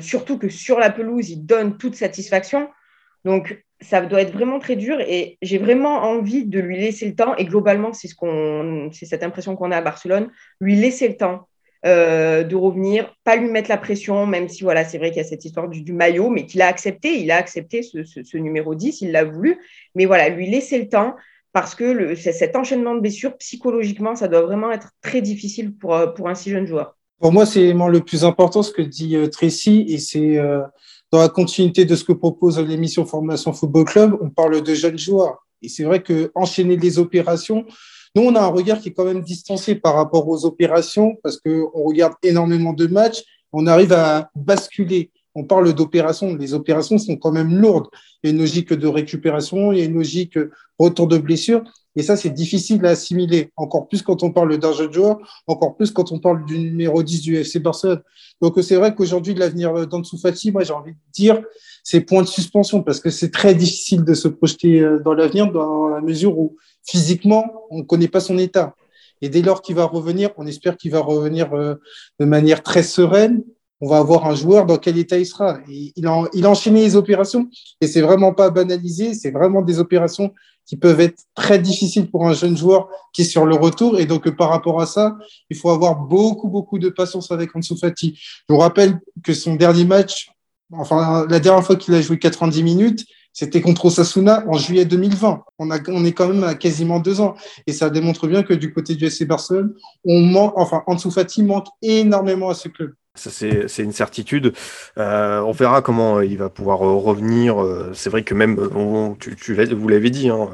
surtout 0.00 0.38
que 0.38 0.48
sur 0.48 0.78
la 0.78 0.90
pelouse, 0.90 1.30
il 1.30 1.44
donne 1.44 1.76
toute 1.76 1.94
satisfaction. 1.94 2.68
Donc, 3.24 3.64
ça 3.80 4.00
doit 4.00 4.22
être 4.22 4.32
vraiment 4.32 4.58
très 4.58 4.76
dur 4.76 4.98
et 5.00 5.36
j'ai 5.42 5.58
vraiment 5.58 6.02
envie 6.02 6.46
de 6.46 6.60
lui 6.60 6.78
laisser 6.78 7.06
le 7.06 7.14
temps. 7.14 7.36
Et 7.36 7.44
globalement, 7.44 7.92
c'est 7.92 8.08
ce 8.08 9.04
cette 9.06 9.22
impression 9.22 9.56
qu'on 9.56 9.70
a 9.70 9.76
à 9.76 9.82
Barcelone, 9.82 10.30
lui 10.60 10.76
laisser 10.76 11.08
le 11.08 11.16
temps 11.16 11.48
euh, 11.84 12.42
de 12.42 12.56
revenir, 12.56 13.14
pas 13.22 13.36
lui 13.36 13.48
mettre 13.48 13.68
la 13.68 13.76
pression, 13.76 14.26
même 14.26 14.48
si 14.48 14.64
voilà, 14.64 14.84
c'est 14.84 14.98
vrai 14.98 15.10
qu'il 15.10 15.18
y 15.18 15.24
a 15.24 15.28
cette 15.28 15.44
histoire 15.44 15.68
du, 15.68 15.92
maillot, 15.92 16.30
mais 16.30 16.46
qu'il 16.46 16.62
a 16.62 16.66
accepté, 16.66 17.20
il 17.20 17.30
a 17.30 17.36
accepté 17.36 17.82
ce, 17.82 18.36
numéro 18.36 18.74
10, 18.74 19.02
il 19.02 19.12
l'a 19.12 19.24
voulu, 19.24 19.58
mais 19.94 20.06
voilà, 20.06 20.28
lui 20.30 20.48
laisser 20.48 20.78
le 20.78 20.88
temps 20.88 21.14
parce 21.56 21.74
que 21.74 22.14
cet 22.16 22.54
enchaînement 22.54 22.94
de 22.94 23.00
blessures, 23.00 23.34
psychologiquement, 23.38 24.14
ça 24.14 24.28
doit 24.28 24.42
vraiment 24.42 24.70
être 24.72 24.90
très 25.00 25.22
difficile 25.22 25.74
pour, 25.74 25.94
euh, 25.94 26.06
pour 26.06 26.28
un 26.28 26.34
si 26.34 26.50
jeune 26.50 26.66
joueur. 26.66 26.98
Pour 27.18 27.32
moi, 27.32 27.46
c'est 27.46 27.72
le 27.72 28.00
plus 28.00 28.26
important 28.26 28.62
ce 28.62 28.70
que 28.70 28.82
dit 28.82 29.16
euh, 29.16 29.26
Tracy, 29.28 29.86
et 29.88 29.96
c'est 29.96 30.38
dans 31.10 31.18
la 31.18 31.30
continuité 31.30 31.86
de 31.86 31.96
ce 31.96 32.04
que 32.04 32.12
propose 32.12 32.58
l'émission 32.58 33.06
Formation 33.06 33.54
Football 33.54 33.86
Club, 33.86 34.18
on 34.20 34.28
parle 34.28 34.62
de 34.62 34.74
jeunes 34.74 34.98
joueurs. 34.98 35.46
Et 35.62 35.70
c'est 35.70 35.84
vrai 35.84 36.02
que 36.02 36.30
enchaîner 36.34 36.76
les 36.76 36.98
opérations, 36.98 37.64
nous, 38.14 38.24
on 38.24 38.34
a 38.34 38.40
un 38.40 38.48
regard 38.48 38.78
qui 38.78 38.90
est 38.90 38.92
quand 38.92 39.06
même 39.06 39.22
distancé 39.22 39.76
par 39.76 39.94
rapport 39.94 40.28
aux 40.28 40.44
opérations 40.44 41.16
parce 41.22 41.38
qu'on 41.38 41.70
regarde 41.72 42.12
énormément 42.22 42.74
de 42.74 42.86
matchs. 42.86 43.22
On 43.50 43.66
arrive 43.66 43.94
à 43.94 44.28
basculer. 44.34 45.10
On 45.36 45.44
parle 45.44 45.72
d'opérations. 45.74 46.34
Les 46.34 46.54
opérations 46.54 46.96
sont 46.96 47.16
quand 47.16 47.30
même 47.30 47.54
lourdes. 47.54 47.88
Il 48.22 48.30
y 48.30 48.32
a 48.32 48.34
une 48.34 48.40
logique 48.40 48.72
de 48.72 48.88
récupération, 48.88 49.70
il 49.70 49.78
y 49.78 49.82
a 49.82 49.84
une 49.84 49.94
logique 49.94 50.38
retour 50.78 51.06
de 51.06 51.18
blessure. 51.18 51.62
Et 51.94 52.02
ça, 52.02 52.16
c'est 52.16 52.30
difficile 52.30 52.84
à 52.86 52.90
assimiler. 52.90 53.50
Encore 53.56 53.86
plus 53.86 54.00
quand 54.00 54.22
on 54.22 54.32
parle 54.32 54.56
d'un 54.56 54.72
jeune 54.72 54.92
joueur, 54.92 55.18
encore 55.46 55.76
plus 55.76 55.90
quand 55.90 56.10
on 56.10 56.18
parle 56.18 56.46
du 56.46 56.58
numéro 56.58 57.02
10 57.02 57.20
du 57.20 57.36
FC 57.36 57.58
Barcelone. 57.58 58.00
Donc, 58.40 58.54
c'est 58.62 58.76
vrai 58.76 58.94
qu'aujourd'hui, 58.94 59.34
l'avenir 59.34 59.86
d'Ansu 59.86 60.18
Fati, 60.18 60.52
moi, 60.52 60.64
j'ai 60.64 60.72
envie 60.72 60.92
de 60.92 60.98
dire, 61.12 61.42
c'est 61.84 62.00
point 62.00 62.22
de 62.22 62.28
suspension 62.28 62.82
parce 62.82 62.98
que 62.98 63.10
c'est 63.10 63.30
très 63.30 63.54
difficile 63.54 64.04
de 64.04 64.14
se 64.14 64.28
projeter 64.28 64.80
euh, 64.80 65.00
dans 65.04 65.12
l'avenir 65.12 65.52
dans 65.52 65.88
la 65.88 66.00
mesure 66.00 66.38
où 66.38 66.56
physiquement, 66.86 67.44
on 67.70 67.78
ne 67.78 67.82
connaît 67.82 68.08
pas 68.08 68.20
son 68.20 68.38
état. 68.38 68.74
Et 69.22 69.28
dès 69.28 69.42
lors 69.42 69.62
qu'il 69.62 69.76
va 69.76 69.84
revenir, 69.84 70.30
on 70.36 70.46
espère 70.46 70.76
qu'il 70.76 70.92
va 70.92 71.00
revenir 71.00 71.54
euh, 71.54 71.74
de 72.20 72.24
manière 72.24 72.62
très 72.62 72.82
sereine. 72.82 73.42
On 73.80 73.88
va 73.88 73.98
avoir 73.98 74.26
un 74.26 74.34
joueur 74.34 74.64
dans 74.64 74.78
quel 74.78 74.96
état 74.96 75.18
il 75.18 75.26
sera. 75.26 75.58
il, 75.68 76.06
a, 76.06 76.24
il 76.32 76.46
a 76.46 76.50
enchaîné 76.50 76.82
les 76.82 76.96
opérations 76.96 77.48
et 77.80 77.86
c'est 77.86 78.00
vraiment 78.00 78.32
pas 78.32 78.50
banalisé. 78.50 79.12
C'est 79.14 79.30
vraiment 79.30 79.60
des 79.62 79.78
opérations 79.78 80.32
qui 80.66 80.76
peuvent 80.76 81.00
être 81.00 81.22
très 81.34 81.58
difficiles 81.58 82.10
pour 82.10 82.26
un 82.26 82.32
jeune 82.32 82.56
joueur 82.56 82.88
qui 83.12 83.22
est 83.22 83.26
sur 83.26 83.46
le 83.46 83.54
retour. 83.54 84.00
Et 84.00 84.06
donc, 84.06 84.28
par 84.30 84.50
rapport 84.50 84.80
à 84.80 84.86
ça, 84.86 85.16
il 85.48 85.56
faut 85.56 85.70
avoir 85.70 85.96
beaucoup, 86.00 86.48
beaucoup 86.48 86.78
de 86.78 86.88
patience 86.88 87.30
avec 87.30 87.54
Ansu 87.54 87.76
Fati. 87.76 88.18
Je 88.18 88.52
vous 88.52 88.58
rappelle 88.58 88.98
que 89.22 89.32
son 89.32 89.54
dernier 89.54 89.84
match, 89.84 90.30
enfin, 90.72 91.24
la 91.30 91.38
dernière 91.38 91.64
fois 91.64 91.76
qu'il 91.76 91.94
a 91.94 92.00
joué 92.00 92.18
90 92.18 92.62
minutes, 92.64 93.06
c'était 93.32 93.60
contre 93.60 93.84
Osasuna 93.84 94.44
en 94.48 94.54
juillet 94.54 94.86
2020. 94.86 95.42
On, 95.58 95.70
a, 95.70 95.76
est 95.76 96.12
quand 96.12 96.28
même 96.28 96.42
à 96.42 96.54
quasiment 96.54 96.98
deux 96.98 97.20
ans. 97.20 97.34
Et 97.66 97.72
ça 97.72 97.88
démontre 97.90 98.26
bien 98.26 98.42
que 98.42 98.54
du 98.54 98.72
côté 98.72 98.96
du 98.96 99.08
SC 99.08 99.24
Barcelone, 99.24 99.74
on 100.04 100.20
manque, 100.20 100.54
enfin, 100.56 100.82
manque 101.38 101.66
énormément 101.82 102.48
à 102.48 102.54
ce 102.54 102.68
club. 102.68 102.94
Ça, 103.16 103.30
c'est 103.30 103.82
une 103.82 103.92
certitude. 103.92 104.52
Euh, 104.98 105.40
on 105.40 105.52
verra 105.52 105.82
comment 105.82 106.20
il 106.20 106.36
va 106.36 106.50
pouvoir 106.50 106.82
euh, 106.86 106.94
revenir. 106.94 107.62
Euh, 107.62 107.90
c'est 107.94 108.10
vrai 108.10 108.22
que 108.22 108.34
même, 108.34 108.56
tu, 109.18 109.34
tu 109.36 109.54
vous 109.74 109.88
l'avez 109.88 110.10
dit, 110.10 110.28
hein, 110.28 110.48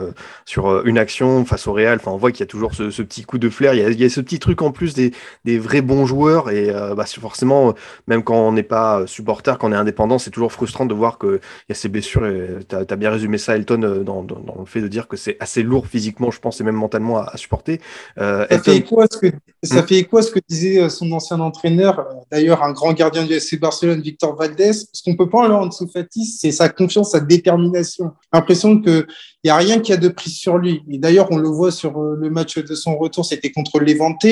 sur 0.44 0.86
une 0.86 0.98
action 0.98 1.44
face 1.44 1.66
au 1.66 1.72
Real, 1.72 1.98
on 2.06 2.16
voit 2.16 2.30
qu'il 2.30 2.40
y 2.40 2.42
a 2.44 2.46
toujours 2.46 2.74
ce, 2.74 2.90
ce, 2.90 3.02
petit 3.02 3.24
coup 3.24 3.38
de 3.38 3.50
flair. 3.50 3.74
Il 3.74 3.80
y, 3.80 3.84
a, 3.84 3.90
il 3.90 4.00
y, 4.00 4.04
a, 4.04 4.08
ce 4.08 4.20
petit 4.20 4.38
truc 4.38 4.62
en 4.62 4.70
plus 4.70 4.94
des, 4.94 5.12
des 5.44 5.58
vrais 5.58 5.82
bons 5.82 6.06
joueurs. 6.06 6.50
Et 6.50 6.72
bah, 6.96 7.04
forcément, 7.06 7.74
même 8.06 8.22
quand 8.22 8.36
on 8.36 8.52
n'est 8.52 8.62
pas 8.62 9.06
supporter, 9.06 9.58
quand 9.58 9.68
on 9.68 9.72
est 9.72 9.76
indépendant, 9.76 10.18
c'est 10.18 10.30
toujours 10.30 10.52
frustrant 10.52 10.86
de 10.86 10.94
voir 10.94 11.18
qu'il 11.18 11.40
y 11.68 11.72
a 11.72 11.74
ces 11.74 11.88
blessures. 11.88 12.22
Tu 12.68 12.76
as, 12.76 12.96
bien 12.96 13.10
résumé 13.10 13.38
ça, 13.38 13.56
Elton, 13.56 14.02
dans, 14.04 14.22
dans, 14.22 14.38
dans 14.38 14.56
le 14.58 14.66
fait 14.66 14.80
de 14.80 14.88
dire 14.88 15.08
que 15.08 15.16
c'est 15.16 15.36
assez 15.40 15.62
lourd 15.62 15.86
physiquement, 15.86 16.30
je 16.30 16.38
pense, 16.38 16.60
et 16.60 16.64
même 16.64 16.76
mentalement 16.76 17.18
à, 17.18 17.36
supporter. 17.36 17.80
ça, 18.16 18.46
fait 18.62 18.76
écho 18.76 19.00
à 19.00 19.06
ce 19.10 19.18
que, 19.18 19.26
ça 19.62 19.82
hmm. 19.82 19.86
fait 19.86 20.04
quoi 20.04 20.22
ce 20.22 20.30
que 20.30 20.40
disait 20.48 20.88
son 20.88 21.10
ancien 21.12 21.40
entraîneur, 21.40 22.06
d'ailleurs 22.30 22.51
un 22.60 22.72
grand 22.72 22.92
gardien 22.92 23.24
du 23.24 23.34
FC 23.34 23.56
Barcelone, 23.56 24.00
Victor 24.00 24.34
Valdés. 24.36 24.72
Ce 24.72 25.02
qu'on 25.04 25.16
peut 25.16 25.30
pas 25.30 25.38
enlever 25.38 25.54
en 25.54 25.66
dessous 25.66 25.88
Fati, 25.88 26.26
c'est 26.26 26.50
sa 26.50 26.68
confiance, 26.68 27.12
sa 27.12 27.20
détermination. 27.20 28.10
L'impression 28.32 28.80
qu'il 28.80 29.06
n'y 29.44 29.50
a 29.50 29.56
rien 29.56 29.78
qui 29.78 29.92
a 29.92 29.96
de 29.96 30.08
prise 30.08 30.36
sur 30.36 30.58
lui. 30.58 30.82
Et 30.90 30.98
d'ailleurs, 30.98 31.28
on 31.30 31.36
le 31.36 31.48
voit 31.48 31.70
sur 31.70 31.96
euh, 31.98 32.16
le 32.18 32.28
match 32.30 32.58
de 32.58 32.74
son 32.74 32.98
retour, 32.98 33.24
c'était 33.24 33.52
contre 33.52 33.78
Levante. 33.78 34.26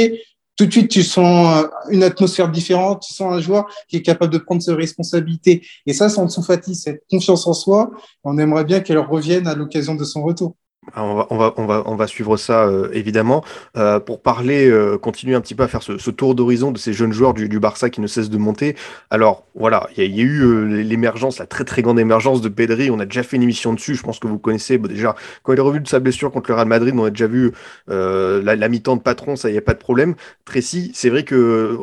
Tout 0.57 0.67
de 0.67 0.73
suite, 0.73 0.91
tu 0.91 1.03
sens 1.03 1.65
euh, 1.65 1.69
une 1.89 2.03
atmosphère 2.03 2.51
différente, 2.51 3.03
tu 3.07 3.15
sens 3.15 3.33
un 3.33 3.41
joueur 3.41 3.67
qui 3.89 3.97
est 3.97 4.03
capable 4.03 4.33
de 4.33 4.39
prendre 4.39 4.61
ses 4.61 4.75
responsabilités. 4.75 5.65
Et 5.87 5.95
ça, 5.95 6.09
c'est 6.09 6.23
dessous 6.23 6.43
Fati, 6.43 6.75
cette 6.75 7.05
confiance 7.09 7.47
en 7.47 7.55
soi. 7.55 7.91
On 8.25 8.37
aimerait 8.37 8.65
bien 8.65 8.81
qu'elle 8.81 8.99
revienne 8.99 9.47
à 9.47 9.55
l'occasion 9.55 9.95
de 9.95 10.05
son 10.05 10.23
retour. 10.23 10.57
Ah, 10.95 11.05
on 11.05 11.15
va, 11.15 11.27
on, 11.31 11.37
va, 11.37 11.55
on, 11.57 11.67
va, 11.67 11.83
on 11.87 11.95
va 11.95 12.07
suivre 12.07 12.37
ça 12.37 12.65
euh, 12.65 12.89
évidemment. 12.93 13.45
Euh, 13.77 14.01
pour 14.01 14.21
parler, 14.21 14.69
euh, 14.69 14.99
continuer 14.99 15.35
un 15.35 15.41
petit 15.41 15.55
peu 15.55 15.63
à 15.63 15.69
faire 15.69 15.83
ce, 15.83 15.99
ce 15.99 16.11
tour 16.11 16.35
d'horizon 16.35 16.73
de 16.73 16.79
ces 16.79 16.93
jeunes 16.93 17.13
joueurs 17.13 17.35
du, 17.35 17.49
du, 17.49 17.61
Barça 17.61 17.91
qui 17.91 18.01
ne 18.01 18.07
cessent 18.07 18.31
de 18.31 18.39
monter. 18.39 18.77
Alors 19.11 19.45
voilà, 19.55 19.89
il 19.97 20.17
y, 20.17 20.21
a 20.21 20.25
eu 20.25 20.83
l'émergence, 20.83 21.39
la 21.39 21.47
très 21.47 21.65
très 21.65 21.83
grande 21.83 22.01
émergence 22.01 22.41
de 22.41 22.49
Pedri. 22.49 22.91
On 22.91 22.99
a 22.99 23.05
déjà 23.05 23.23
fait 23.23 23.37
une 23.37 23.43
émission 23.43 23.73
dessus. 23.73 23.95
Je 23.95 24.03
pense 24.03 24.19
que 24.19 24.27
vous 24.27 24.39
connaissez 24.39 24.79
déjà 24.79 25.15
quand 25.43 25.53
il 25.53 25.59
est 25.59 25.63
revu 25.63 25.81
de 25.81 25.89
sa 25.89 25.99
blessure 25.99 26.31
contre 26.31 26.51
le 26.51 26.57
Real 26.57 26.69
Madrid. 26.69 26.95
On 26.97 27.05
a 27.05 27.11
déjà 27.11 27.27
vu 27.27 27.53
la, 27.89 28.57
la 28.57 28.69
mi-temps 28.69 28.97
de 28.97 29.03
patron, 29.03 29.37
ça 29.37 29.51
y 29.51 29.59
a 29.59 29.63
pas 29.63 29.75
de 29.75 29.79
problème. 29.79 30.15
Tracy, 30.45 30.91
c'est 30.95 31.11
vrai 31.11 31.25
que 31.25 31.77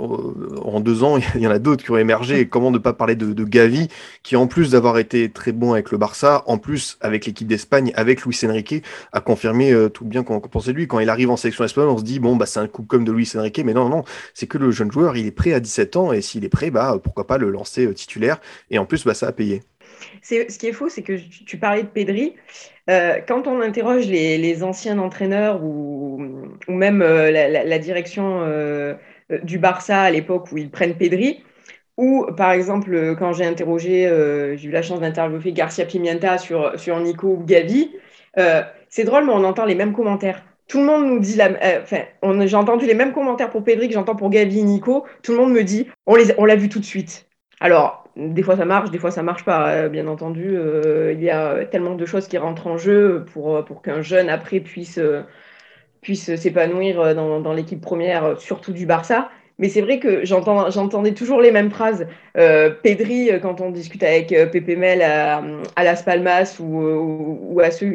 en 0.64 0.80
deux 0.80 1.04
ans, 1.04 1.18
il 1.36 1.42
y 1.42 1.48
en 1.48 1.52
a 1.52 1.60
d'autres 1.60 1.84
qui 1.84 1.92
ont 1.92 1.98
émergé. 1.98 2.48
Comment 2.48 2.72
ne 2.72 2.78
pas 2.78 2.94
parler 2.94 3.16
de, 3.16 3.34
de 3.34 3.44
Gavi, 3.44 3.88
qui 4.24 4.36
en 4.36 4.48
plus 4.48 4.72
d'avoir 4.72 4.98
été 4.98 5.30
très 5.30 5.52
bon 5.52 5.74
avec 5.74 5.92
le 5.92 5.98
Barça, 5.98 6.44
en 6.48 6.58
plus 6.58 6.98
avec 7.02 7.26
l'équipe 7.26 7.48
d'Espagne, 7.48 7.92
avec 7.96 8.24
Luis 8.24 8.40
Enrique 8.46 8.84
a 9.12 9.22
confirmé 9.22 9.72
euh, 9.72 9.90
tout 9.90 10.06
bien 10.06 10.24
qu'on 10.24 10.40
pensait 10.40 10.72
de 10.72 10.78
lui. 10.78 10.88
Quand 10.88 11.00
il 11.00 11.10
arrive 11.10 11.30
en 11.30 11.38
sélection 11.38 11.64
espagnole, 11.64 11.92
on 11.92 11.98
se 11.98 12.04
dit, 12.04 12.20
bon, 12.20 12.36
bah, 12.36 12.46
c'est 12.46 12.60
un 12.60 12.68
coup 12.68 12.84
comme 12.84 13.04
de 13.04 13.12
Luis 13.12 13.32
Enrique, 13.36 13.62
mais 13.64 13.74
non, 13.74 13.90
non, 13.90 14.04
c'est 14.34 14.48
que 14.48 14.58
le 14.58 14.72
jeune 14.72 14.92
joueur, 14.92 15.18
il 15.18 15.26
est 15.26 15.32
prêt 15.32 15.54
à 15.54 15.60
17 15.60 15.96
ans, 15.96 16.12
et 16.12 16.22
s'il 16.22 16.46
est 16.46 16.50
prêt, 16.50 16.72
bah, 16.72 17.00
pourquoi 17.04 17.28
pas 17.28 17.38
le 17.38 17.50
lancer 17.50 17.86
euh, 17.86 17.94
titulaire, 17.94 18.40
et 18.70 18.80
en 18.80 18.86
plus, 18.86 19.06
bah, 19.06 19.14
ça 19.14 19.28
a 19.28 19.32
payé. 19.32 19.64
Ce 20.22 20.58
qui 20.58 20.68
est 20.68 20.74
faux, 20.74 20.90
c'est 20.90 21.02
que 21.02 21.14
tu 21.46 21.58
parlais 21.58 21.84
de 21.84 21.88
Pedri. 21.88 22.36
Euh, 22.90 23.20
quand 23.28 23.48
on 23.48 23.62
interroge 23.62 24.06
les, 24.08 24.64
anciens 24.64 25.00
entraîneurs 25.00 25.64
ou, 25.64 26.22
ou 26.68 26.74
même 26.74 27.00
la, 27.00 27.80
direction 27.80 28.46
du 29.44 29.58
Barça 29.58 30.02
à 30.02 30.12
l'époque 30.12 30.52
où 30.52 30.58
ils 30.58 30.70
prennent 30.70 30.96
Pedri, 30.96 31.44
Ou, 31.98 32.28
par 32.38 32.52
exemple, 32.52 33.16
quand 33.18 33.34
j'ai 33.34 33.46
interrogé, 33.46 34.08
j'ai 34.56 34.68
eu 34.68 34.72
la 34.72 34.82
chance 34.82 35.00
d'interviewer 35.00 35.52
Garcia 35.52 35.86
Pimienta 35.86 36.38
sur, 36.38 36.80
sur 36.80 37.00
Nico 37.00 37.28
ou 37.28 37.44
Gavi, 37.44 37.92
c'est 38.90 39.04
drôle, 39.04 39.26
mais 39.26 39.34
on 39.34 39.44
entend 39.44 39.66
les 39.66 39.76
mêmes 39.76 39.94
commentaires. 39.94 40.44
Tout 40.68 40.80
le 40.80 40.86
monde 40.86 41.06
nous 41.06 41.20
dit 41.20 41.36
la. 41.36 41.50
Enfin, 41.82 42.04
j'ai 42.46 42.56
entendu 42.56 42.86
les 42.86 42.94
mêmes 42.94 43.14
commentaires 43.14 43.50
pour 43.50 43.64
Pedri 43.64 43.88
que 43.88 43.94
j'entends 43.94 44.16
pour 44.16 44.30
Gavi 44.30 44.60
et 44.60 44.64
Nico. 44.64 45.06
Tout 45.24 45.32
le 45.32 45.38
monde 45.38 45.54
me 45.54 45.64
dit 45.64 45.88
on 46.06 46.16
l'a 46.16 46.24
on 46.38 46.46
vu 46.58 46.68
tout 46.68 46.80
de 46.80 46.86
suite. 46.86 47.28
Alors, 47.60 48.08
des 48.18 48.44
fois 48.44 48.58
ça 48.58 48.66
marche, 48.66 48.92
des 48.92 48.98
fois 48.98 49.12
ça 49.12 49.24
marche 49.24 49.46
pas, 49.46 49.70
euh, 49.72 49.90
bien 49.90 50.08
entendu. 50.08 50.56
Euh, 50.58 51.14
il 51.14 51.24
y 51.24 51.30
a 51.30 51.66
tellement 51.66 51.96
de 51.96 52.06
choses 52.06 52.28
qui 52.28 52.38
rentrent 52.38 52.68
en 52.68 52.78
jeu 52.78 53.26
pour, 53.34 53.56
euh, 53.56 53.62
pour 53.64 53.82
qu'un 53.82 54.02
jeune 54.02 54.30
après 54.30 54.60
puisse, 54.60 55.00
puisse 56.02 56.36
s'épanouir 56.36 57.16
dans, 57.16 57.40
dans 57.40 57.54
l'équipe 57.54 57.82
première, 57.82 58.40
surtout 58.40 58.74
du 58.74 58.86
Barça. 58.86 59.30
Mais 59.60 59.70
c'est 59.70 59.82
vrai 59.82 60.00
que 60.00 60.24
j'entendais 60.24 61.14
toujours 61.14 61.42
les 61.42 61.52
mêmes 61.52 61.72
phrases. 61.72 62.08
Pedri, 62.36 63.32
quand 63.42 63.60
on 63.60 63.72
discute 63.72 64.04
avec 64.04 64.30
Pepe 64.52 64.78
Mel 64.78 65.02
à, 65.02 65.42
à, 65.76 65.84
Las 65.84 66.04
Palmas 66.04 66.58
ou, 66.60 67.54
ou, 67.54 67.60
à 67.60 67.72
ceux, 67.72 67.92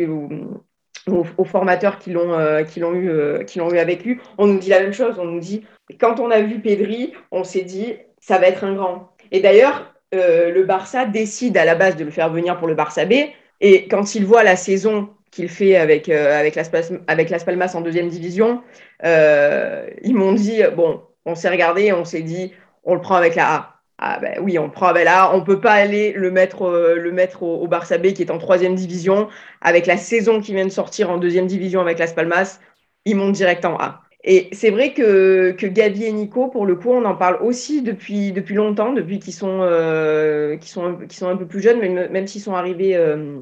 aux, 1.08 1.44
formateurs 1.44 1.98
qui 1.98 2.10
l'ont 2.10 2.94
eu, 2.94 3.44
qui 3.46 3.58
l'ont 3.58 3.72
eu 3.72 3.78
avec 3.78 4.04
lui, 4.04 4.18
on 4.38 4.46
nous 4.46 4.58
dit 4.58 4.70
la 4.70 4.80
même 4.80 4.92
chose. 4.92 5.18
On 5.18 5.24
nous 5.24 5.40
dit, 5.40 5.64
quand 6.00 6.20
on 6.20 6.30
a 6.30 6.40
vu 6.40 6.60
Pedri, 6.60 7.12
on 7.30 7.44
s'est 7.44 7.62
dit, 7.62 7.96
ça 8.20 8.38
va 8.38 8.46
être 8.46 8.64
un 8.64 8.74
grand. 8.74 9.12
Et 9.30 9.40
d'ailleurs, 9.40 9.92
euh, 10.14 10.50
le 10.50 10.62
Barça 10.64 11.06
décide 11.06 11.56
à 11.56 11.64
la 11.64 11.74
base 11.74 11.96
de 11.96 12.04
le 12.04 12.10
faire 12.10 12.30
venir 12.30 12.58
pour 12.58 12.68
le 12.68 12.74
Barça 12.74 13.04
B. 13.04 13.14
Et 13.60 13.88
quand 13.88 14.14
il 14.14 14.26
voit 14.26 14.44
la 14.44 14.56
saison 14.56 15.10
qu'il 15.30 15.48
fait 15.48 15.76
avec, 15.76 16.08
euh, 16.08 16.38
avec, 16.38 16.54
Las 16.54 16.70
avec 17.06 17.30
Las 17.30 17.44
Palmas 17.44 17.72
en 17.74 17.80
deuxième 17.80 18.08
division, 18.08 18.62
euh, 19.04 19.86
ils 20.02 20.14
m'ont 20.14 20.32
dit, 20.32 20.62
bon, 20.76 21.02
on 21.24 21.34
s'est 21.34 21.48
regardé, 21.48 21.92
on 21.92 22.04
s'est 22.04 22.22
dit, 22.22 22.52
on 22.84 22.94
le 22.94 23.00
prend 23.00 23.16
avec 23.16 23.34
la 23.34 23.54
A. 23.54 23.81
Ah 24.04 24.18
ben 24.20 24.34
oui, 24.40 24.58
on 24.58 24.68
prend 24.68 24.90
la 24.90 25.26
A. 25.26 25.34
On 25.34 25.38
ne 25.38 25.44
peut 25.44 25.60
pas 25.60 25.74
aller 25.74 26.12
le 26.12 26.32
mettre, 26.32 26.68
le 26.96 27.12
mettre 27.12 27.44
au, 27.44 27.68
Barça 27.68 27.98
B 27.98 28.12
qui 28.12 28.22
est 28.22 28.32
en 28.32 28.38
troisième 28.38 28.74
division. 28.74 29.28
Avec 29.60 29.86
la 29.86 29.96
saison 29.96 30.40
qui 30.40 30.54
vient 30.54 30.64
de 30.64 30.70
sortir 30.70 31.08
en 31.08 31.18
deuxième 31.18 31.46
division 31.46 31.80
avec 31.80 32.00
Las 32.00 32.12
Palmas, 32.12 32.58
ils 33.04 33.14
montent 33.14 33.32
direct 33.32 33.64
en 33.64 33.76
A. 33.78 34.02
Et 34.24 34.48
c'est 34.52 34.70
vrai 34.70 34.92
que, 34.92 35.52
que 35.52 35.66
Gavi 35.66 36.04
et 36.04 36.12
Nico, 36.12 36.48
pour 36.48 36.66
le 36.66 36.74
coup, 36.74 36.90
on 36.90 37.04
en 37.04 37.14
parle 37.14 37.38
aussi 37.42 37.82
depuis, 37.82 38.32
depuis 38.32 38.56
longtemps, 38.56 38.92
depuis 38.92 39.20
qu'ils 39.20 39.34
sont, 39.34 39.60
euh, 39.62 40.56
sont, 40.62 40.98
sont 41.08 41.28
un 41.28 41.36
peu 41.36 41.46
plus 41.46 41.60
jeunes, 41.60 41.78
même, 41.78 42.10
même 42.10 42.26
s'ils 42.26 42.40
sont, 42.40 42.54
arrivés, 42.54 42.96
euh, 42.96 43.38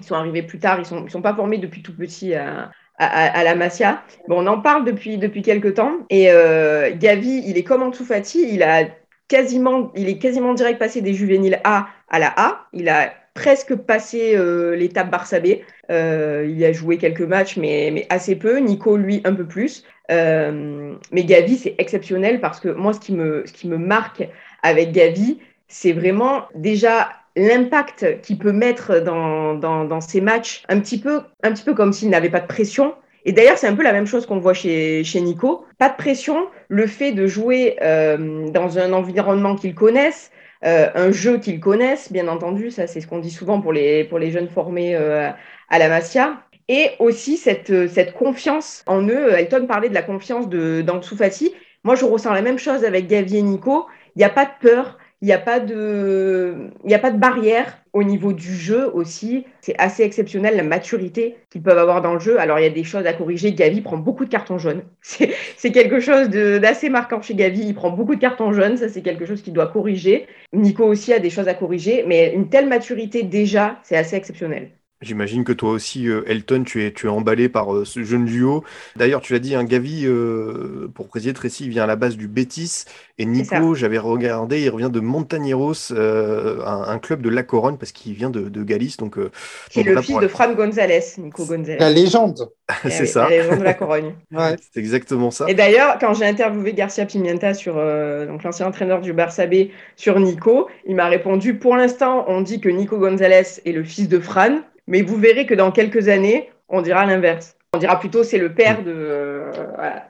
sont 0.00 0.14
arrivés 0.14 0.42
plus 0.42 0.58
tard, 0.60 0.76
ils 0.78 0.82
ne 0.82 0.86
sont, 0.86 1.08
sont 1.08 1.22
pas 1.22 1.34
formés 1.34 1.58
depuis 1.58 1.82
tout 1.82 1.94
petit 1.96 2.34
à, 2.34 2.70
à, 2.98 3.44
la 3.44 3.54
Masia. 3.54 4.02
Bon, 4.28 4.42
on 4.42 4.46
en 4.46 4.60
parle 4.60 4.84
depuis, 4.84 5.18
depuis 5.18 5.42
quelques 5.42 5.74
temps. 5.74 5.98
Et 6.10 6.30
euh, 6.30 6.90
Gavi, 6.96 7.42
il 7.46 7.56
est 7.56 7.64
comme 7.64 7.82
Ansu 7.82 8.04
Fati, 8.04 8.48
il, 8.52 8.62
a 8.62 8.84
quasiment, 9.28 9.92
il 9.94 10.08
est 10.08 10.18
quasiment 10.18 10.54
direct 10.54 10.78
passé 10.78 11.00
des 11.00 11.14
juvéniles 11.14 11.60
A 11.64 11.88
à 12.08 12.18
la 12.18 12.32
A. 12.36 12.66
Il 12.72 12.88
a 12.88 13.12
presque 13.34 13.74
passé 13.74 14.34
euh, 14.36 14.76
l'étape 14.76 15.10
Barça 15.10 15.40
B. 15.40 15.58
Euh, 15.90 16.46
il 16.48 16.64
a 16.64 16.72
joué 16.72 16.98
quelques 16.98 17.20
matchs, 17.20 17.56
mais, 17.56 18.06
assez 18.08 18.36
peu. 18.36 18.58
Nico, 18.58 18.96
lui, 18.96 19.20
un 19.24 19.34
peu 19.34 19.46
plus. 19.46 19.84
Euh, 20.10 20.94
mais 21.12 21.24
Gavi, 21.24 21.56
c'est 21.56 21.74
exceptionnel 21.78 22.40
parce 22.40 22.60
que 22.60 22.68
moi, 22.68 22.92
ce 22.92 23.00
qui 23.00 23.12
me, 23.12 23.44
ce 23.46 23.52
qui 23.52 23.68
me 23.68 23.78
marque 23.78 24.26
avec 24.62 24.92
Gavi, 24.92 25.38
c'est 25.68 25.92
vraiment 25.92 26.44
déjà 26.54 27.08
l'impact 27.36 28.20
qu'il 28.20 28.38
peut 28.38 28.52
mettre 28.52 29.00
dans, 29.00 29.54
dans, 29.54 29.84
dans, 29.84 30.00
ces 30.00 30.20
matchs, 30.20 30.62
un 30.68 30.78
petit 30.78 31.00
peu, 31.00 31.22
un 31.42 31.52
petit 31.52 31.64
peu 31.64 31.74
comme 31.74 31.92
s'il 31.92 32.10
n'avait 32.10 32.30
pas 32.30 32.40
de 32.40 32.46
pression. 32.46 32.94
Et 33.24 33.32
d'ailleurs, 33.32 33.56
c'est 33.58 33.66
un 33.66 33.74
peu 33.74 33.82
la 33.82 33.92
même 33.92 34.06
chose 34.06 34.26
qu'on 34.26 34.38
voit 34.38 34.54
chez, 34.54 35.02
chez 35.04 35.20
Nico. 35.20 35.64
Pas 35.78 35.88
de 35.88 35.96
pression, 35.96 36.46
le 36.68 36.86
fait 36.86 37.12
de 37.12 37.26
jouer 37.26 37.76
euh, 37.82 38.50
dans 38.50 38.78
un 38.78 38.92
environnement 38.92 39.56
qu'ils 39.56 39.74
connaissent, 39.74 40.30
euh, 40.64 40.88
un 40.94 41.10
jeu 41.10 41.38
qu'ils 41.38 41.60
connaissent, 41.60 42.12
bien 42.12 42.28
entendu, 42.28 42.70
ça 42.70 42.86
c'est 42.86 43.00
ce 43.00 43.06
qu'on 43.06 43.18
dit 43.18 43.30
souvent 43.30 43.60
pour 43.60 43.72
les, 43.72 44.04
pour 44.04 44.18
les 44.18 44.30
jeunes 44.30 44.48
formés 44.48 44.94
euh, 44.94 45.30
à 45.68 45.78
la 45.78 45.88
Masia. 45.88 46.42
Et 46.68 46.90
aussi 46.98 47.36
cette, 47.36 47.88
cette 47.88 48.14
confiance 48.14 48.82
en 48.86 49.06
eux. 49.06 49.32
Elton 49.34 49.66
parlait 49.66 49.90
de 49.90 49.94
la 49.94 50.02
confiance 50.02 50.48
d'Ansu 50.48 51.14
Fati. 51.14 51.52
Moi, 51.82 51.94
je 51.94 52.06
ressens 52.06 52.32
la 52.32 52.40
même 52.40 52.58
chose 52.58 52.86
avec 52.86 53.06
Gavi 53.06 53.36
et 53.36 53.42
Nico. 53.42 53.86
Il 54.16 54.20
n'y 54.20 54.24
a 54.24 54.30
pas 54.30 54.46
de 54.46 54.50
peur, 54.66 54.98
il 55.24 55.28
n'y 55.28 55.32
a, 55.32 55.38
pas 55.38 55.58
de, 55.58 57.16
barrière 57.16 57.78
au 57.94 58.02
niveau 58.02 58.34
du 58.34 58.54
jeu 58.54 58.90
aussi. 58.92 59.46
C'est 59.62 59.74
assez 59.78 60.02
exceptionnel 60.02 60.54
la 60.54 60.62
maturité 60.62 61.38
qu'ils 61.48 61.62
peuvent 61.62 61.78
avoir 61.78 62.02
dans 62.02 62.12
le 62.12 62.20
jeu. 62.20 62.38
Alors, 62.38 62.58
il 62.58 62.62
y 62.62 62.66
a 62.66 62.70
des 62.70 62.84
choses 62.84 63.06
à 63.06 63.14
corriger. 63.14 63.54
Gavi 63.54 63.80
prend 63.80 63.96
beaucoup 63.96 64.26
de 64.26 64.30
cartons 64.30 64.58
jaunes. 64.58 64.82
C'est 65.00 65.72
quelque 65.72 65.98
chose 65.98 66.28
d'assez 66.28 66.90
marquant 66.90 67.22
chez 67.22 67.34
Gavi. 67.34 67.62
Il 67.68 67.74
prend 67.74 67.88
beaucoup 67.88 68.16
de 68.16 68.20
cartons 68.20 68.52
jaunes. 68.52 68.76
Ça, 68.76 68.90
c'est 68.90 69.00
quelque 69.00 69.24
chose 69.24 69.40
qu'il 69.40 69.54
doit 69.54 69.68
corriger. 69.68 70.26
Nico 70.52 70.84
aussi 70.84 71.14
a 71.14 71.20
des 71.20 71.30
choses 71.30 71.48
à 71.48 71.54
corriger. 71.54 72.04
Mais 72.06 72.34
une 72.34 72.50
telle 72.50 72.68
maturité, 72.68 73.22
déjà, 73.22 73.78
c'est 73.82 73.96
assez 73.96 74.16
exceptionnel. 74.16 74.72
J'imagine 75.04 75.44
que 75.44 75.52
toi 75.52 75.70
aussi, 75.70 76.08
euh, 76.08 76.22
Elton, 76.26 76.64
tu 76.64 76.84
es, 76.84 76.92
tu 76.92 77.06
es 77.06 77.10
emballé 77.10 77.50
par 77.50 77.74
euh, 77.74 77.84
ce 77.84 78.02
jeune 78.02 78.24
duo. 78.24 78.64
D'ailleurs, 78.96 79.20
tu 79.20 79.34
l'as 79.34 79.38
dit, 79.38 79.54
un 79.54 79.60
hein, 79.60 79.64
Gavi, 79.64 80.06
euh, 80.06 80.88
pour 80.94 81.08
préciser 81.08 81.34
Tracy, 81.34 81.64
il 81.64 81.70
vient 81.70 81.84
à 81.84 81.86
la 81.86 81.96
base 81.96 82.16
du 82.16 82.26
Bétis. 82.26 82.86
Et 83.18 83.26
Nico, 83.26 83.74
j'avais 83.74 83.98
regardé, 83.98 84.62
il 84.62 84.70
revient 84.70 84.90
de 84.90 85.00
Montañeros, 85.00 85.92
un, 85.92 86.98
club 86.98 87.22
de 87.22 87.28
La 87.28 87.42
Corogne, 87.42 87.76
parce 87.76 87.92
qu'il 87.92 88.14
vient 88.14 88.30
de, 88.30 88.48
de 88.48 88.62
Galice. 88.62 88.96
Donc, 88.96 89.18
c'est 89.70 89.82
le 89.82 90.00
fils 90.00 90.18
de 90.18 90.26
Fran 90.26 90.52
González, 90.54 91.04
Nico 91.18 91.44
González. 91.44 91.78
La 91.78 91.90
légende. 91.90 92.50
Eh 92.86 92.90
c'est 92.90 93.06
ça. 93.06 93.28
La 93.28 93.42
légende 93.42 93.58
de 93.58 93.64
La 93.64 93.74
Corogne. 93.74 94.14
ouais. 94.32 94.56
C'est 94.72 94.80
exactement 94.80 95.30
ça. 95.30 95.44
Et 95.48 95.54
d'ailleurs, 95.54 95.98
quand 96.00 96.14
j'ai 96.14 96.24
interviewé 96.24 96.72
Garcia 96.72 97.04
Pimienta, 97.04 97.52
sur 97.52 97.74
donc 97.74 98.42
l'ancien 98.42 98.66
entraîneur 98.66 99.00
du 99.00 99.12
Barça 99.12 99.46
B, 99.46 99.68
sur 99.96 100.18
Nico, 100.18 100.68
il 100.86 100.96
m'a 100.96 101.06
répondu 101.06 101.54
Pour 101.54 101.76
l'instant, 101.76 102.24
on 102.26 102.40
dit 102.40 102.60
que 102.60 102.70
Nico 102.70 102.98
González 102.98 103.60
est 103.64 103.72
le 103.72 103.84
fils 103.84 104.08
de 104.08 104.18
Fran. 104.18 104.60
Mais 104.86 105.02
vous 105.02 105.16
verrez 105.16 105.46
que 105.46 105.54
dans 105.54 105.72
quelques 105.72 106.08
années, 106.08 106.50
on 106.68 106.82
dira 106.82 107.06
l'inverse. 107.06 107.56
On 107.74 107.78
dira 107.78 107.98
plutôt 107.98 108.22
c'est 108.24 108.38
le 108.38 108.54
père 108.54 108.82
de. 108.84 108.92
Euh, 108.94 109.50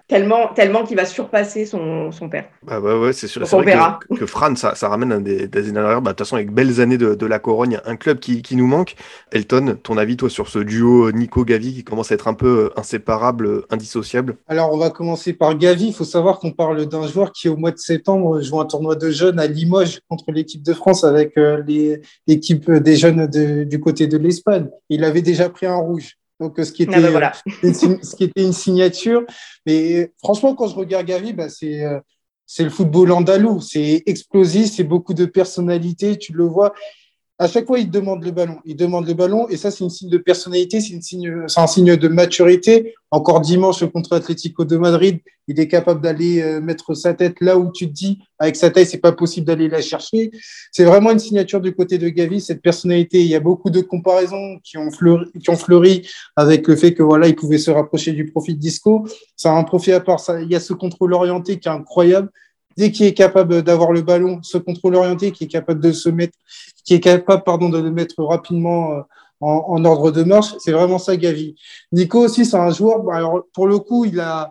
tellement 0.09 0.49
tellement 0.49 0.85
qu'il 0.85 0.97
va 0.97 1.07
surpasser 1.07 1.67
son, 1.67 2.13
son 2.13 2.29
père. 2.29 2.45
Bah 2.63 2.81
ouais, 2.81 2.99
ouais 2.99 3.13
c'est 3.13 3.27
sûr. 3.27 3.45
Vrai 3.45 3.77
que, 4.09 4.15
que, 4.17 4.27
Fran, 4.27 4.55
ça, 4.57 4.75
ça 4.75 4.89
ramène 4.89 5.23
des, 5.23 5.49
des 5.49 5.69
années 5.69 5.79
arrière. 5.79 6.03
Bah, 6.03 6.11
de 6.11 6.17
toute 6.17 6.27
façon, 6.27 6.37
avec 6.37 6.53
belles 6.53 6.81
années 6.81 6.99
de, 6.99 7.15
de, 7.15 7.27
la 7.27 7.39
Corogne, 7.39 7.81
un 7.85 7.97
club 7.97 8.19
qui, 8.19 8.43
qui, 8.43 8.57
nous 8.57 8.67
manque. 8.67 8.95
Elton, 9.33 9.77
ton 9.83 9.97
avis, 9.97 10.17
toi, 10.17 10.29
sur 10.29 10.49
ce 10.49 10.59
duo 10.59 11.11
Nico-Gavi 11.13 11.75
qui 11.75 11.85
commence 11.85 12.13
à 12.13 12.15
être 12.15 12.29
un 12.29 12.35
peu 12.35 12.71
inséparable, 12.77 13.63
indissociable? 13.71 14.37
Alors, 14.49 14.73
on 14.73 14.79
va 14.79 14.91
commencer 14.91 15.33
par 15.33 15.57
Gavi. 15.57 15.89
Il 15.89 15.95
faut 15.95 16.05
savoir 16.05 16.39
qu'on 16.39 16.53
parle 16.53 16.87
d'un 16.87 17.07
joueur 17.07 17.33
qui, 17.33 17.49
au 17.49 17.57
mois 17.57 17.71
de 17.71 17.79
septembre, 17.79 18.41
joue 18.41 18.61
un 18.61 18.67
tournoi 18.67 18.97
de 18.97 19.11
jeunes 19.11 19.39
à 19.39 19.47
Limoges 19.47 20.01
contre 20.09 20.33
l'équipe 20.33 20.63
de 20.63 20.73
France 20.75 21.05
avec 21.05 21.39
euh, 21.39 21.63
l'équipe 22.27 22.71
des 22.71 22.97
jeunes 22.97 23.27
de, 23.27 23.65
du 23.65 23.81
côté 23.81 24.07
de 24.07 24.19
l'Espagne. 24.19 24.69
Il 24.89 25.05
avait 25.05 25.23
déjà 25.23 25.49
pris 25.49 25.67
un 25.67 25.77
rouge. 25.77 26.17
Donc, 26.41 26.59
ce 26.59 26.73
qui, 26.73 26.83
était, 26.83 26.97
ah 26.97 27.11
bah 27.13 27.33
une, 27.63 28.03
ce 28.03 28.17
qui 28.17 28.25
était 28.25 28.43
une 28.43 28.53
signature. 28.53 29.23
Mais 29.67 30.13
franchement, 30.19 30.55
quand 30.55 30.67
je 30.67 30.75
regarde 30.75 31.07
Gavi, 31.07 31.33
bah, 31.33 31.49
c'est, 31.49 31.85
euh, 31.85 32.01
c'est 32.47 32.65
le 32.65 32.71
football 32.71 33.13
andalou. 33.13 33.61
C'est 33.61 34.03
explosif, 34.07 34.73
c'est 34.73 34.85
beaucoup 34.85 35.15
de 35.15 35.27
personnalité. 35.27 36.19
Tu 36.19 36.33
le 36.33 36.45
vois 36.45 36.75
à 37.39 37.49
chaque 37.49 37.67
fois, 37.67 37.81
il 37.81 37.91
demande 37.91 38.25
le 38.25 38.31
ballon. 38.31 38.59
Il 38.65 38.77
demande 38.77 39.09
le 39.09 39.15
ballon 39.15 39.49
et 39.49 39.57
ça, 39.57 39.71
c'est 39.71 39.83
une 39.83 39.91
signe 39.91 40.09
de 40.09 40.19
personnalité, 40.19 40.81
c'est, 40.81 41.01
c'est 41.03 41.61
un 41.61 41.67
signe 41.67 41.97
de 41.97 42.09
maturité. 42.09 42.95
Encore 43.11 43.41
dimanche 43.41 43.85
contre 43.91 44.13
Atlético 44.13 44.65
de 44.65 44.77
Madrid, 44.77 45.19
il 45.49 45.59
est 45.59 45.67
capable 45.67 46.01
d'aller 46.01 46.41
euh, 46.41 46.61
mettre 46.61 46.95
sa 46.95 47.13
tête 47.13 47.37
là 47.41 47.59
où 47.59 47.73
tu 47.73 47.89
te 47.89 47.93
dis, 47.93 48.21
avec 48.39 48.55
sa 48.55 48.71
taille, 48.71 48.87
c'est 48.87 48.99
pas 48.99 49.13
possible 49.13 49.47
d'aller 49.47 49.69
la 49.69 49.83
chercher. 49.83 50.31
C'est 50.71 50.85
vraiment 50.85 51.11
une 51.11 51.19
signature 51.19 51.61
du 51.61 51.75
côté 51.75 51.99
de 51.99 52.09
Gavi, 52.09 52.41
cette 52.41 52.63
personnalité. 52.63 53.21
Il 53.21 53.29
y 53.29 53.35
a 53.35 53.41
beaucoup 53.41 53.71
de 53.71 53.81
comparaisons 53.81 54.59
qui 54.63 54.79
ont 54.79 54.91
fleuri, 54.93 55.27
qui 55.43 55.51
ont 55.51 55.57
fleuri 55.57 56.09
avec 56.37 56.69
le 56.69 56.77
fait 56.77 56.95
que 56.95 57.03
voilà, 57.03 57.27
il 57.27 57.35
pouvait 57.35 57.59
se 57.59 57.71
rapprocher 57.71 58.13
du 58.13 58.27
profil 58.27 58.59
disco. 58.59 59.07
A 59.45 59.51
un 59.51 59.65
profil 59.65 59.95
à 59.95 60.01
part. 60.01 60.21
Ça, 60.21 60.41
il 60.41 60.51
y 60.51 60.55
a 60.55 60.61
ce 60.61 60.73
contrôle 60.73 61.15
orienté 61.15 61.59
qui 61.59 61.69
est 61.69 61.73
incroyable 61.73 62.31
dès 62.77 62.91
qu'il 62.91 63.07
est 63.07 63.15
capable 63.15 63.63
d'avoir 63.63 63.93
le 63.93 64.03
ballon, 64.03 64.41
ce 64.43 64.59
contrôle 64.59 64.97
orienté, 64.97 65.33
qui 65.33 65.45
est 65.45 65.49
capable 65.49 65.81
de 65.81 65.93
se 65.93 66.09
mettre, 66.09 66.37
qui 66.85 66.95
est 66.95 67.01
capable, 67.01 67.43
pardon, 67.45 67.69
de 67.69 67.79
le 67.79 67.91
mettre 67.91 68.23
rapidement 68.23 68.93
euh, 68.93 69.01
en, 69.41 69.65
en 69.69 69.85
ordre 69.85 70.11
de 70.11 70.23
marche, 70.23 70.55
c'est 70.59 70.73
vraiment 70.73 70.99
ça, 70.99 71.17
Gavi. 71.17 71.57
Nico 71.93 72.21
aussi, 72.21 72.45
c'est 72.45 72.57
un 72.57 72.71
joueur, 72.71 73.01
bah, 73.01 73.17
alors, 73.17 73.43
pour 73.53 73.67
le 73.67 73.79
coup, 73.79 74.05
il 74.05 74.21
a, 74.21 74.51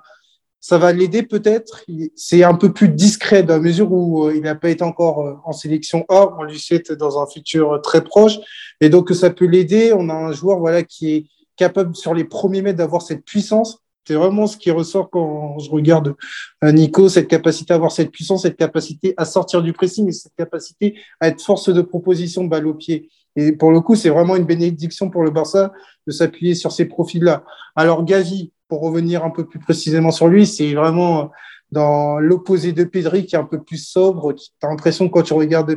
ça 0.60 0.78
va 0.78 0.94
l'aider 0.94 1.24
peut-être. 1.24 1.84
C'est 2.16 2.44
un 2.44 2.54
peu 2.54 2.72
plus 2.72 2.88
discret 2.88 3.44
dans 3.44 3.56
la 3.56 3.60
mesure 3.60 3.92
où 3.92 4.26
euh, 4.26 4.36
il 4.36 4.42
n'a 4.44 4.56
pas 4.56 4.70
été 4.70 4.84
encore 4.84 5.22
euh, 5.22 5.36
en 5.44 5.52
sélection 5.52 6.06
A. 6.10 6.30
On 6.40 6.44
lui 6.44 6.60
souhaite 6.60 6.94
dans 6.94 7.22
un 7.22 7.28
futur 7.28 7.82
très 7.82 8.02
proche. 8.02 8.38
Et 8.80 8.90
donc, 8.90 9.12
ça 9.12 9.30
peut 9.30 9.46
l'aider. 9.46 9.94
On 9.94 10.08
a 10.10 10.14
un 10.14 10.32
joueur, 10.32 10.60
voilà, 10.60 10.84
qui 10.84 11.12
est 11.14 11.26
capable 11.58 11.96
sur 11.96 12.14
les 12.14 12.24
premiers 12.24 12.62
mètres 12.62 12.78
d'avoir 12.78 13.02
cette 13.02 13.26
puissance 13.26 13.83
c'est 14.06 14.16
vraiment 14.16 14.48
ce 14.48 14.58
qui 14.58 14.72
ressort 14.72 15.10
quand 15.10 15.60
je 15.60 15.70
regarde 15.70 16.16
euh, 16.64 16.72
Nico, 16.72 17.10
cette 17.10 17.28
capacité 17.28 17.74
à 17.74 17.76
avoir 17.76 17.92
cette 17.92 18.12
puissance, 18.12 18.44
cette 18.44 18.58
capacité 18.58 19.14
à 19.18 19.26
sortir 19.26 19.62
du 19.62 19.74
pressing 19.74 20.08
et 20.10 20.12
cette 20.12 20.36
capacité 20.36 20.96
à 21.20 21.30
être 21.30 21.42
force 21.42 21.70
de 21.70 21.82
proposition 21.82 22.44
de 22.44 22.50
balle 22.50 22.68
au 22.68 22.74
pied. 22.74 23.10
Et 23.36 23.52
pour 23.54 23.72
le 23.72 23.82
coup, 23.82 23.96
c'est 23.96 24.10
vraiment 24.10 24.36
une 24.36 24.46
bénédiction 24.46 25.10
pour 25.10 25.24
le 25.24 25.32
Barça 25.32 25.72
de 26.06 26.12
s'appuyer 26.12 26.54
sur 26.54 26.72
ces 26.72 26.86
profils-là. 26.86 27.44
Alors 27.76 28.04
Gavi, 28.04 28.52
pour 28.68 28.82
revenir 28.82 29.24
un 29.24 29.30
peu 29.30 29.46
plus 29.46 29.60
précisément 29.60 30.12
sur 30.12 30.28
lui, 30.28 30.46
c'est 30.46 30.74
vraiment 30.74 31.32
dans 31.72 32.20
l'opposé 32.20 32.72
de 32.72 32.84
Pedri, 32.84 33.26
qui 33.26 33.36
est 33.36 33.40
un 33.40 33.46
peu 33.46 33.62
plus 33.62 33.84
sobre. 33.84 34.34
Tu 34.34 34.50
as 34.62 34.68
l'impression, 34.68 35.10
quand 35.10 35.24
tu 35.24 35.34
regardes 35.34 35.74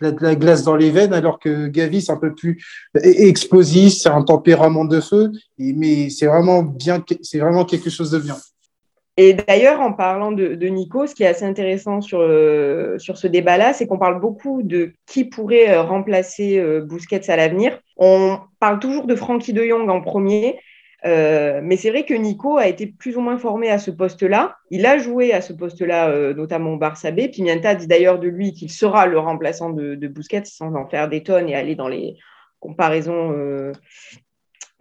de 0.00 0.16
la 0.20 0.34
glace 0.34 0.62
dans 0.62 0.76
les 0.76 0.90
veines, 0.90 1.12
alors 1.12 1.38
que 1.38 1.68
Gavi, 1.68 2.02
c'est 2.02 2.12
un 2.12 2.18
peu 2.18 2.34
plus 2.34 2.62
explosif, 2.94 3.94
c'est 3.94 4.08
un 4.08 4.22
tempérament 4.22 4.84
de 4.84 5.00
feu. 5.00 5.32
mais 5.58 6.10
c'est 6.10 6.26
vraiment 6.26 6.62
bien, 6.62 7.02
c'est 7.22 7.38
vraiment 7.38 7.64
quelque 7.64 7.90
chose 7.90 8.10
de 8.10 8.18
bien. 8.18 8.36
Et 9.18 9.32
d'ailleurs, 9.32 9.80
en 9.80 9.94
parlant 9.94 10.30
de, 10.30 10.54
Nico, 10.66 11.06
ce 11.06 11.14
qui 11.14 11.22
est 11.22 11.26
assez 11.26 11.46
intéressant 11.46 12.02
sur, 12.02 12.18
sur 12.98 13.16
ce 13.16 13.26
débat-là, 13.26 13.72
c'est 13.72 13.86
qu'on 13.86 13.98
parle 13.98 14.20
beaucoup 14.20 14.62
de 14.62 14.92
qui 15.06 15.24
pourrait 15.24 15.70
euh, 15.70 15.82
remplacer 15.82 16.58
euh, 16.58 16.82
Busquets 16.82 17.30
à 17.30 17.36
l'avenir. 17.36 17.78
On 17.96 18.38
parle 18.60 18.78
toujours 18.78 19.06
de 19.06 19.14
Frankie 19.14 19.54
de 19.54 19.64
Jong 19.64 19.88
en 19.88 20.02
premier, 20.02 20.60
euh, 21.06 21.60
mais 21.62 21.76
c'est 21.76 21.90
vrai 21.90 22.04
que 22.04 22.14
Nico 22.14 22.58
a 22.58 22.66
été 22.66 22.86
plus 22.86 23.16
ou 23.16 23.20
moins 23.20 23.38
formé 23.38 23.70
à 23.70 23.78
ce 23.78 23.90
poste-là. 23.90 24.56
Il 24.70 24.84
a 24.84 24.98
joué 24.98 25.32
à 25.32 25.40
ce 25.40 25.52
poste-là, 25.52 26.32
notamment 26.34 26.74
au 26.74 26.76
Barça 26.76 27.10
B. 27.10 27.28
Pimienta 27.30 27.74
dit 27.74 27.86
d'ailleurs 27.86 28.18
de 28.18 28.28
lui 28.28 28.52
qu'il 28.52 28.70
sera 28.70 29.06
le 29.06 29.18
remplaçant 29.18 29.70
de, 29.70 29.94
de, 29.94 30.08
Busquets 30.08 30.44
sans 30.44 30.74
en 30.74 30.88
faire 30.88 31.08
des 31.08 31.22
tonnes 31.22 31.48
et 31.48 31.54
aller 31.54 31.76
dans 31.76 31.88
les 31.88 32.16
comparaisons 32.60 33.72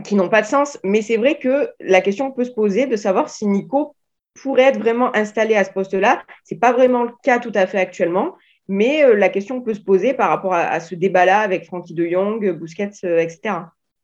qui 0.03 0.15
n'ont 0.15 0.29
pas 0.29 0.41
de 0.41 0.47
sens. 0.47 0.79
Mais 0.83 1.01
c'est 1.01 1.17
vrai 1.17 1.37
que 1.37 1.69
la 1.79 2.01
question 2.01 2.31
peut 2.31 2.43
se 2.43 2.51
poser 2.51 2.85
de 2.85 2.95
savoir 2.95 3.29
si 3.29 3.45
Nico 3.45 3.95
pourrait 4.35 4.63
être 4.63 4.79
vraiment 4.79 5.15
installé 5.15 5.55
à 5.55 5.63
ce 5.63 5.71
poste-là. 5.71 6.23
Ce 6.43 6.53
n'est 6.53 6.59
pas 6.59 6.73
vraiment 6.73 7.03
le 7.03 7.11
cas 7.23 7.39
tout 7.39 7.51
à 7.55 7.65
fait 7.67 7.79
actuellement, 7.79 8.35
mais 8.67 9.03
euh, 9.03 9.15
la 9.15 9.29
question 9.29 9.61
peut 9.61 9.73
se 9.73 9.79
poser 9.79 10.13
par 10.13 10.29
rapport 10.29 10.53
à, 10.53 10.79
ce 10.79 10.95
débat-là 10.95 11.39
avec 11.39 11.65
Frankie 11.65 11.93
de 11.93 12.05
Jong, 12.05 12.51
Busquets, 12.51 12.91
euh, 13.05 13.19
etc. 13.19 13.55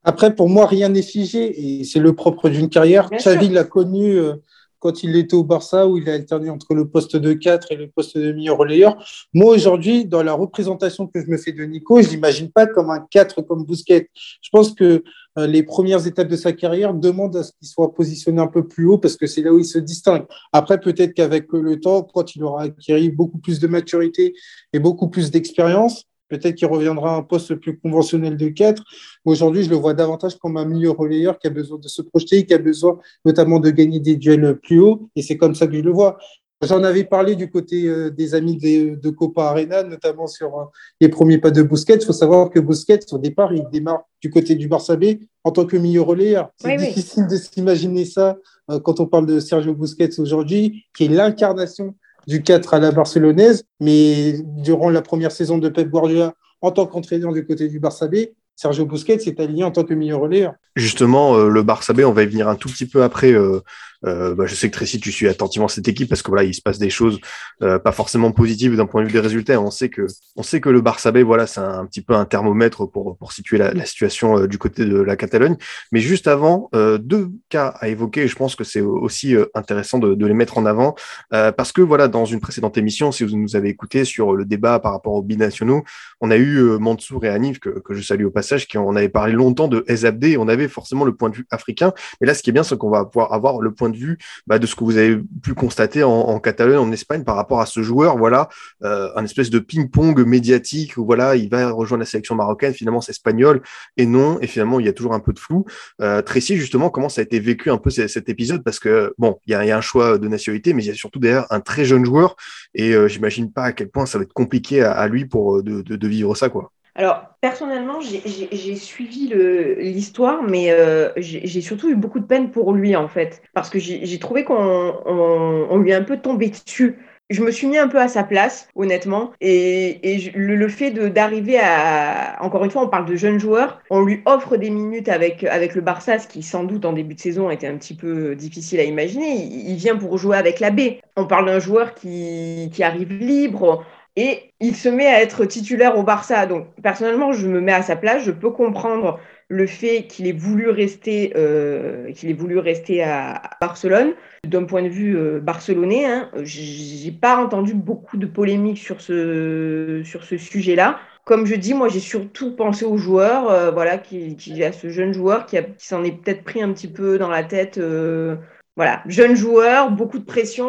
Après, 0.03 0.35
pour 0.35 0.49
moi, 0.49 0.65
rien 0.65 0.89
n'est 0.89 1.01
figé 1.01 1.79
et 1.79 1.83
c'est 1.83 1.99
le 1.99 2.13
propre 2.13 2.49
d'une 2.49 2.69
carrière. 2.69 3.09
Xavi 3.09 3.49
l'a 3.49 3.63
connu 3.63 4.17
euh, 4.17 4.35
quand 4.79 5.03
il 5.03 5.15
était 5.15 5.35
au 5.35 5.43
Barça 5.43 5.87
où 5.87 5.97
il 5.97 6.09
a 6.09 6.13
alterné 6.13 6.49
entre 6.49 6.73
le 6.73 6.87
poste 6.87 7.15
de 7.15 7.33
4 7.33 7.71
et 7.71 7.75
le 7.75 7.87
poste 7.87 8.17
de 8.17 8.31
meilleur 8.33 8.57
relayeur. 8.57 8.97
Moi, 9.31 9.53
aujourd'hui, 9.53 10.05
dans 10.05 10.23
la 10.23 10.33
représentation 10.33 11.05
que 11.05 11.21
je 11.21 11.27
me 11.27 11.37
fais 11.37 11.51
de 11.51 11.63
Nico, 11.63 12.01
je 12.01 12.09
l'imagine 12.09 12.51
pas 12.51 12.65
comme 12.65 12.89
un 12.89 13.05
4 13.11 13.43
comme 13.43 13.63
Busquets. 13.63 14.09
Je 14.15 14.49
pense 14.51 14.73
que 14.73 15.03
euh, 15.37 15.47
les 15.47 15.61
premières 15.61 16.05
étapes 16.07 16.27
de 16.27 16.35
sa 16.35 16.51
carrière 16.51 16.95
demandent 16.95 17.37
à 17.37 17.43
ce 17.43 17.51
qu'il 17.53 17.67
soit 17.67 17.93
positionné 17.93 18.41
un 18.41 18.47
peu 18.47 18.67
plus 18.67 18.87
haut 18.87 18.97
parce 18.97 19.15
que 19.15 19.27
c'est 19.27 19.43
là 19.43 19.53
où 19.53 19.59
il 19.59 19.65
se 19.65 19.77
distingue. 19.77 20.25
Après, 20.51 20.79
peut-être 20.79 21.13
qu'avec 21.13 21.53
le 21.53 21.79
temps, 21.79 22.01
quand 22.01 22.35
il 22.35 22.43
aura 22.43 22.63
acquis 22.63 23.09
beaucoup 23.11 23.37
plus 23.37 23.59
de 23.59 23.67
maturité 23.67 24.33
et 24.73 24.79
beaucoup 24.79 25.09
plus 25.09 25.29
d'expérience, 25.29 26.05
peut-être 26.31 26.55
qu'il 26.55 26.67
reviendra 26.67 27.13
à 27.13 27.17
un 27.17 27.23
poste 27.23 27.55
plus 27.55 27.77
conventionnel 27.77 28.37
de 28.37 28.47
4. 28.47 28.81
Aujourd'hui, 29.25 29.63
je 29.63 29.69
le 29.69 29.75
vois 29.75 29.93
davantage 29.93 30.37
comme 30.39 30.55
un 30.55 30.65
milieu 30.65 30.91
relayeur 30.91 31.37
qui 31.37 31.47
a 31.47 31.49
besoin 31.49 31.77
de 31.77 31.87
se 31.89 32.01
projeter, 32.01 32.45
qui 32.45 32.53
a 32.53 32.57
besoin 32.57 32.97
notamment 33.25 33.59
de 33.59 33.69
gagner 33.69 33.99
des 33.99 34.15
duels 34.15 34.57
plus 34.63 34.79
hauts. 34.79 35.09
Et 35.17 35.21
c'est 35.21 35.37
comme 35.37 35.55
ça 35.55 35.67
que 35.67 35.75
je 35.75 35.81
le 35.81 35.91
vois. 35.91 36.17
J'en 36.63 36.83
avais 36.83 37.03
parlé 37.03 37.35
du 37.35 37.49
côté 37.49 37.87
euh, 37.87 38.11
des 38.11 38.35
amis 38.35 38.55
de, 38.57 39.09
Copa 39.09 39.45
Arena, 39.45 39.81
notamment 39.81 40.27
sur 40.27 40.59
euh, 40.59 40.65
les 40.99 41.09
premiers 41.09 41.39
pas 41.39 41.49
de 41.49 41.63
Busquets. 41.63 41.95
Il 41.95 42.05
faut 42.05 42.13
savoir 42.13 42.51
que 42.51 42.59
Busquets, 42.59 42.99
au 43.11 43.17
départ, 43.17 43.51
il 43.51 43.67
démarre 43.71 44.03
du 44.21 44.29
côté 44.29 44.53
du 44.53 44.67
Barça 44.67 44.95
B 44.95 45.05
en 45.43 45.51
tant 45.51 45.65
que 45.65 45.75
milieu 45.75 46.01
relayeur. 46.01 46.51
C'est 46.57 46.77
difficile 46.77 47.25
de 47.27 47.35
s'imaginer 47.35 48.05
ça 48.05 48.37
euh, 48.69 48.79
quand 48.79 48.99
on 48.99 49.07
parle 49.07 49.25
de 49.25 49.39
Sergio 49.39 49.73
Busquets 49.73 50.19
aujourd'hui, 50.19 50.85
qui 50.95 51.05
est 51.05 51.09
l'incarnation 51.09 51.95
du 52.27 52.43
4 52.43 52.73
à 52.73 52.79
la 52.79 52.91
barcelonaise. 52.91 53.65
Mais 53.79 54.35
durant 54.43 54.89
la 54.89 55.01
première 55.01 55.31
saison 55.31 55.57
de 55.57 55.69
Pep 55.69 55.89
Guardiola, 55.89 56.33
en 56.61 56.71
tant 56.71 56.85
qu'entraîneur 56.85 57.33
du 57.33 57.45
côté 57.45 57.67
du 57.67 57.79
Barça 57.79 58.07
B, 58.07 58.15
Sergio 58.55 58.85
Busquets 58.85 59.19
s'est 59.19 59.41
aligné 59.41 59.63
en 59.63 59.71
tant 59.71 59.83
que 59.83 59.93
milieu 59.93 60.15
relayeur. 60.15 60.53
Justement, 60.75 61.35
le 61.37 61.63
Barça 61.63 61.93
B, 61.93 62.01
on 62.05 62.11
va 62.11 62.23
y 62.23 62.27
venir 62.27 62.47
un 62.47 62.55
tout 62.55 62.69
petit 62.69 62.85
peu 62.85 63.03
après 63.03 63.31
euh, 63.31 63.61
bah, 64.03 64.45
je 64.45 64.55
sais 64.55 64.69
que 64.69 64.75
Tracy, 64.75 64.99
tu 64.99 65.11
suis 65.11 65.27
attentivement 65.27 65.67
cette 65.67 65.87
équipe 65.87 66.09
parce 66.09 66.21
que 66.21 66.29
voilà, 66.29 66.43
il 66.43 66.53
se 66.53 66.61
passe 66.61 66.79
des 66.79 66.89
choses 66.89 67.19
euh, 67.61 67.79
pas 67.79 67.91
forcément 67.91 68.31
positives 68.31 68.75
d'un 68.75 68.85
point 68.85 69.01
de 69.01 69.07
vue 69.07 69.13
des 69.13 69.19
résultats. 69.19 69.59
On 69.61 69.71
sait 69.71 69.89
que, 69.89 70.07
on 70.35 70.43
sait 70.43 70.61
que 70.61 70.69
le 70.69 70.81
Barça 70.81 71.11
B, 71.11 71.19
voilà, 71.19 71.47
c'est 71.47 71.59
un, 71.59 71.85
petit 71.85 72.01
peu 72.01 72.13
un 72.13 72.25
thermomètre 72.25 72.89
pour, 72.89 73.17
pour 73.17 73.31
situer 73.31 73.57
la, 73.57 73.85
situation 73.85 74.39
euh, 74.39 74.47
du 74.47 74.57
côté 74.57 74.85
de 74.85 74.99
la 74.99 75.15
Catalogne. 75.15 75.57
Mais 75.91 75.99
juste 75.99 76.27
avant, 76.27 76.69
euh, 76.75 76.97
deux 76.97 77.29
cas 77.49 77.67
à 77.79 77.87
évoquer. 77.89 78.27
Je 78.27 78.35
pense 78.35 78.55
que 78.55 78.63
c'est 78.63 78.81
aussi 78.81 79.35
intéressant 79.53 79.99
de, 79.99 80.25
les 80.25 80.33
mettre 80.33 80.57
en 80.57 80.65
avant 80.65 80.95
parce 81.31 81.71
que 81.71 81.81
voilà, 81.81 82.07
dans 82.07 82.25
une 82.25 82.39
précédente 82.39 82.77
émission, 82.77 83.11
si 83.11 83.23
vous 83.23 83.35
nous 83.35 83.55
avez 83.55 83.69
écouté 83.69 84.05
sur 84.05 84.33
le 84.33 84.45
débat 84.45 84.79
par 84.79 84.93
rapport 84.93 85.13
aux 85.13 85.21
binationaux, 85.21 85.83
on 86.21 86.31
a 86.31 86.37
eu 86.37 86.61
Mansour 86.79 87.25
et 87.25 87.29
Anif 87.29 87.59
que, 87.59 87.69
que 87.69 87.93
je 87.93 88.01
salue 88.01 88.25
au 88.25 88.31
passage, 88.31 88.67
qui 88.67 88.77
on 88.77 88.95
avait 88.95 89.09
parlé 89.09 89.33
longtemps 89.33 89.67
de 89.67 89.83
SABD. 89.87 90.37
On 90.37 90.47
avait 90.47 90.67
forcément 90.67 91.05
le 91.05 91.15
point 91.15 91.29
de 91.29 91.35
vue 91.35 91.47
africain. 91.49 91.93
Mais 92.19 92.27
là, 92.27 92.33
ce 92.33 92.43
qui 92.43 92.51
est 92.51 92.53
bien, 92.53 92.63
c'est 92.63 92.77
qu'on 92.77 92.91
va 92.91 93.05
pouvoir 93.05 93.33
avoir 93.33 93.59
le 93.61 93.73
point 93.73 93.89
de 93.89 93.90
vue 93.97 94.17
bah, 94.47 94.59
de 94.59 94.67
ce 94.67 94.75
que 94.75 94.83
vous 94.83 94.97
avez 94.97 95.17
pu 95.43 95.53
constater 95.53 96.03
en, 96.03 96.39
Catalogne, 96.39 96.77
en 96.77 96.91
Espagne, 96.91 97.23
par 97.23 97.35
rapport 97.35 97.61
à 97.61 97.65
ce 97.65 97.83
joueur, 97.83 98.17
voilà, 98.17 98.49
euh, 98.83 99.09
un 99.15 99.23
espèce 99.23 99.49
de 99.49 99.59
ping-pong 99.59 100.25
médiatique 100.25 100.97
où 100.97 101.05
voilà, 101.05 101.35
il 101.35 101.49
va 101.49 101.71
rejoindre 101.71 102.01
la 102.01 102.05
sélection 102.05 102.35
marocaine, 102.35 102.73
finalement 102.73 103.01
c'est 103.01 103.11
espagnol 103.11 103.61
et 103.97 104.05
non, 104.05 104.39
et 104.41 104.47
finalement 104.47 104.79
il 104.79 104.85
y 104.85 104.89
a 104.89 104.93
toujours 104.93 105.13
un 105.13 105.19
peu 105.19 105.33
de 105.33 105.39
flou. 105.39 105.65
Euh, 106.01 106.21
Tracy, 106.21 106.57
justement, 106.57 106.89
comment 106.89 107.09
ça 107.09 107.21
a 107.21 107.23
été 107.23 107.39
vécu 107.39 107.69
un 107.69 107.77
peu 107.77 107.89
cet 107.89 108.29
épisode? 108.29 108.63
Parce 108.63 108.79
que 108.79 109.13
bon, 109.17 109.39
il 109.45 109.51
y 109.51 109.55
a, 109.55 109.77
un 109.77 109.81
choix 109.81 110.17
de 110.17 110.27
nationalité, 110.27 110.73
mais 110.73 110.83
il 110.83 110.87
y 110.87 110.91
a 110.91 110.95
surtout 110.95 111.19
derrière 111.19 111.45
un 111.49 111.61
très 111.61 111.85
jeune 111.85 112.05
joueur 112.05 112.35
et 112.73 112.93
euh, 112.93 113.07
j'imagine 113.07 113.51
pas 113.51 113.65
à 113.65 113.71
quel 113.73 113.89
point 113.89 114.05
ça 114.05 114.17
va 114.17 114.23
être 114.23 114.33
compliqué 114.33 114.81
à, 114.81 115.07
lui 115.07 115.25
pour 115.25 115.57
euh, 115.57 115.63
de 115.63 116.07
vivre 116.07 116.35
ça, 116.35 116.49
quoi. 116.49 116.71
Alors, 116.95 117.25
personnellement, 117.39 117.99
j'ai 118.01 118.75
suivi 118.75 119.33
l'histoire, 119.77 120.43
mais 120.43 120.71
euh, 120.71 121.09
j'ai 121.17 121.61
surtout 121.61 121.89
eu 121.89 121.95
beaucoup 121.95 122.19
de 122.19 122.25
peine 122.25 122.51
pour 122.51 122.73
lui, 122.73 122.95
en 122.95 123.07
fait, 123.07 123.41
parce 123.53 123.69
que 123.69 123.79
j'ai 123.79 124.19
trouvé 124.19 124.43
qu'on 124.43 125.77
lui 125.77 125.93
a 125.93 125.97
un 125.97 126.03
peu 126.03 126.17
tombé 126.17 126.49
dessus. 126.49 126.97
Je 127.31 127.41
me 127.43 127.51
suis 127.51 127.65
mis 127.67 127.77
un 127.77 127.87
peu 127.87 127.97
à 127.97 128.09
sa 128.09 128.23
place, 128.23 128.67
honnêtement, 128.75 129.31
et, 129.39 130.01
le, 130.35 130.67
fait 130.67 130.91
d'arriver 130.91 131.59
à... 131.63 132.37
Encore 132.41 132.65
une 132.65 132.71
fois, 132.71 132.81
on 132.81 132.89
parle 132.89 133.05
de 133.05 133.15
jeunes 133.15 133.39
joueurs, 133.39 133.81
on 133.89 134.01
lui 134.01 134.21
offre 134.25 134.57
des 134.57 134.69
minutes 134.69 135.07
avec, 135.07 135.45
avec 135.45 135.73
le 135.73 135.79
Barça, 135.79 136.19
ce 136.19 136.27
qui 136.27 136.43
sans 136.43 136.65
doute 136.65 136.83
en 136.83 136.91
début 136.91 137.15
de 137.15 137.21
saison 137.21 137.49
était 137.49 137.67
un 137.67 137.77
petit 137.77 137.93
peu 137.93 138.35
difficile 138.35 138.81
à 138.81 138.83
imaginer. 138.83 139.45
Il, 139.45 139.77
vient 139.77 139.95
pour 139.95 140.17
jouer 140.17 140.35
avec 140.35 140.59
la 140.59 140.71
B. 140.71 140.97
On 141.15 141.25
parle 141.25 141.45
d'un 141.45 141.59
joueur 141.59 141.93
qui, 141.93 142.69
qui 142.73 142.83
arrive 142.83 143.13
libre 143.13 143.85
et 144.15 144.51
il 144.59 144.75
se 144.75 144.89
met 144.89 145.07
à 145.07 145.21
être 145.21 145.45
titulaire 145.45 145.97
au 145.97 146.03
Barça. 146.03 146.45
Donc, 146.45 146.67
personnellement, 146.81 147.31
je 147.31 147.47
me 147.47 147.61
mets 147.61 147.73
à 147.73 147.81
sa 147.81 147.95
place. 147.95 148.23
Je 148.23 148.31
peux 148.31 148.51
comprendre 148.51 149.19
le 149.47 149.67
fait 149.67 150.03
qu'il 150.07 150.27
ait 150.27 150.33
voulu 150.33 150.69
rester, 150.69 151.33
euh, 151.35 152.11
qu'il 152.11 152.29
ait 152.29 152.33
voulu 152.33 152.57
rester 152.57 153.03
à, 153.03 153.41
Barcelone. 153.61 154.13
D'un 154.45 154.63
point 154.65 154.83
de 154.83 154.89
vue 154.89 155.17
euh, 155.17 155.39
barcelonais, 155.39 156.05
hein, 156.05 156.29
j'ai 156.43 157.11
pas 157.11 157.37
entendu 157.37 157.73
beaucoup 157.73 158.17
de 158.17 158.25
polémiques 158.25 158.79
sur 158.79 159.01
ce, 159.01 160.01
sur 160.03 160.23
ce 160.23 160.37
sujet-là. 160.37 160.99
Comme 161.23 161.45
je 161.45 161.55
dis, 161.55 161.73
moi, 161.73 161.87
j'ai 161.87 161.99
surtout 161.99 162.55
pensé 162.55 162.83
aux 162.83 162.97
joueurs, 162.97 163.49
euh, 163.49 163.71
voilà, 163.71 163.97
qui, 163.97 164.35
qui, 164.35 164.61
à 164.63 164.71
ce 164.71 164.89
jeune 164.89 165.13
joueur 165.13 165.45
qui, 165.45 165.57
qui 165.77 165.87
s'en 165.87 166.03
est 166.03 166.11
peut-être 166.11 166.43
pris 166.43 166.61
un 166.61 166.73
petit 166.73 166.87
peu 166.89 167.17
dans 167.17 167.29
la 167.29 167.43
tête. 167.43 167.77
Euh, 167.77 168.35
voilà, 168.75 169.03
jeune 169.05 169.35
joueur, 169.35 169.91
beaucoup 169.91 170.17
de 170.17 170.25
pression 170.25 170.67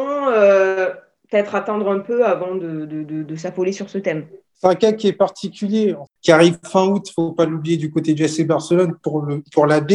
peut-être 1.32 1.54
attendre 1.54 1.90
un 1.90 2.00
peu 2.00 2.26
avant 2.26 2.54
de, 2.54 2.84
de, 2.84 3.36
s'affoler 3.36 3.72
sur 3.72 3.88
ce 3.88 3.96
thème. 3.96 4.26
C'est 4.60 4.68
un 4.68 4.74
cas 4.74 4.92
qui 4.92 5.08
est 5.08 5.14
particulier, 5.14 5.96
qui 6.20 6.30
arrive 6.30 6.58
fin 6.62 6.86
août, 6.86 7.04
il 7.08 7.10
ne 7.10 7.26
faut 7.28 7.32
pas 7.32 7.46
l'oublier, 7.46 7.78
du 7.78 7.90
côté 7.90 8.12
du 8.12 8.28
SC 8.28 8.46
Barcelone 8.46 8.94
pour, 9.02 9.22
le, 9.22 9.42
la 9.66 9.80
B, 9.80 9.92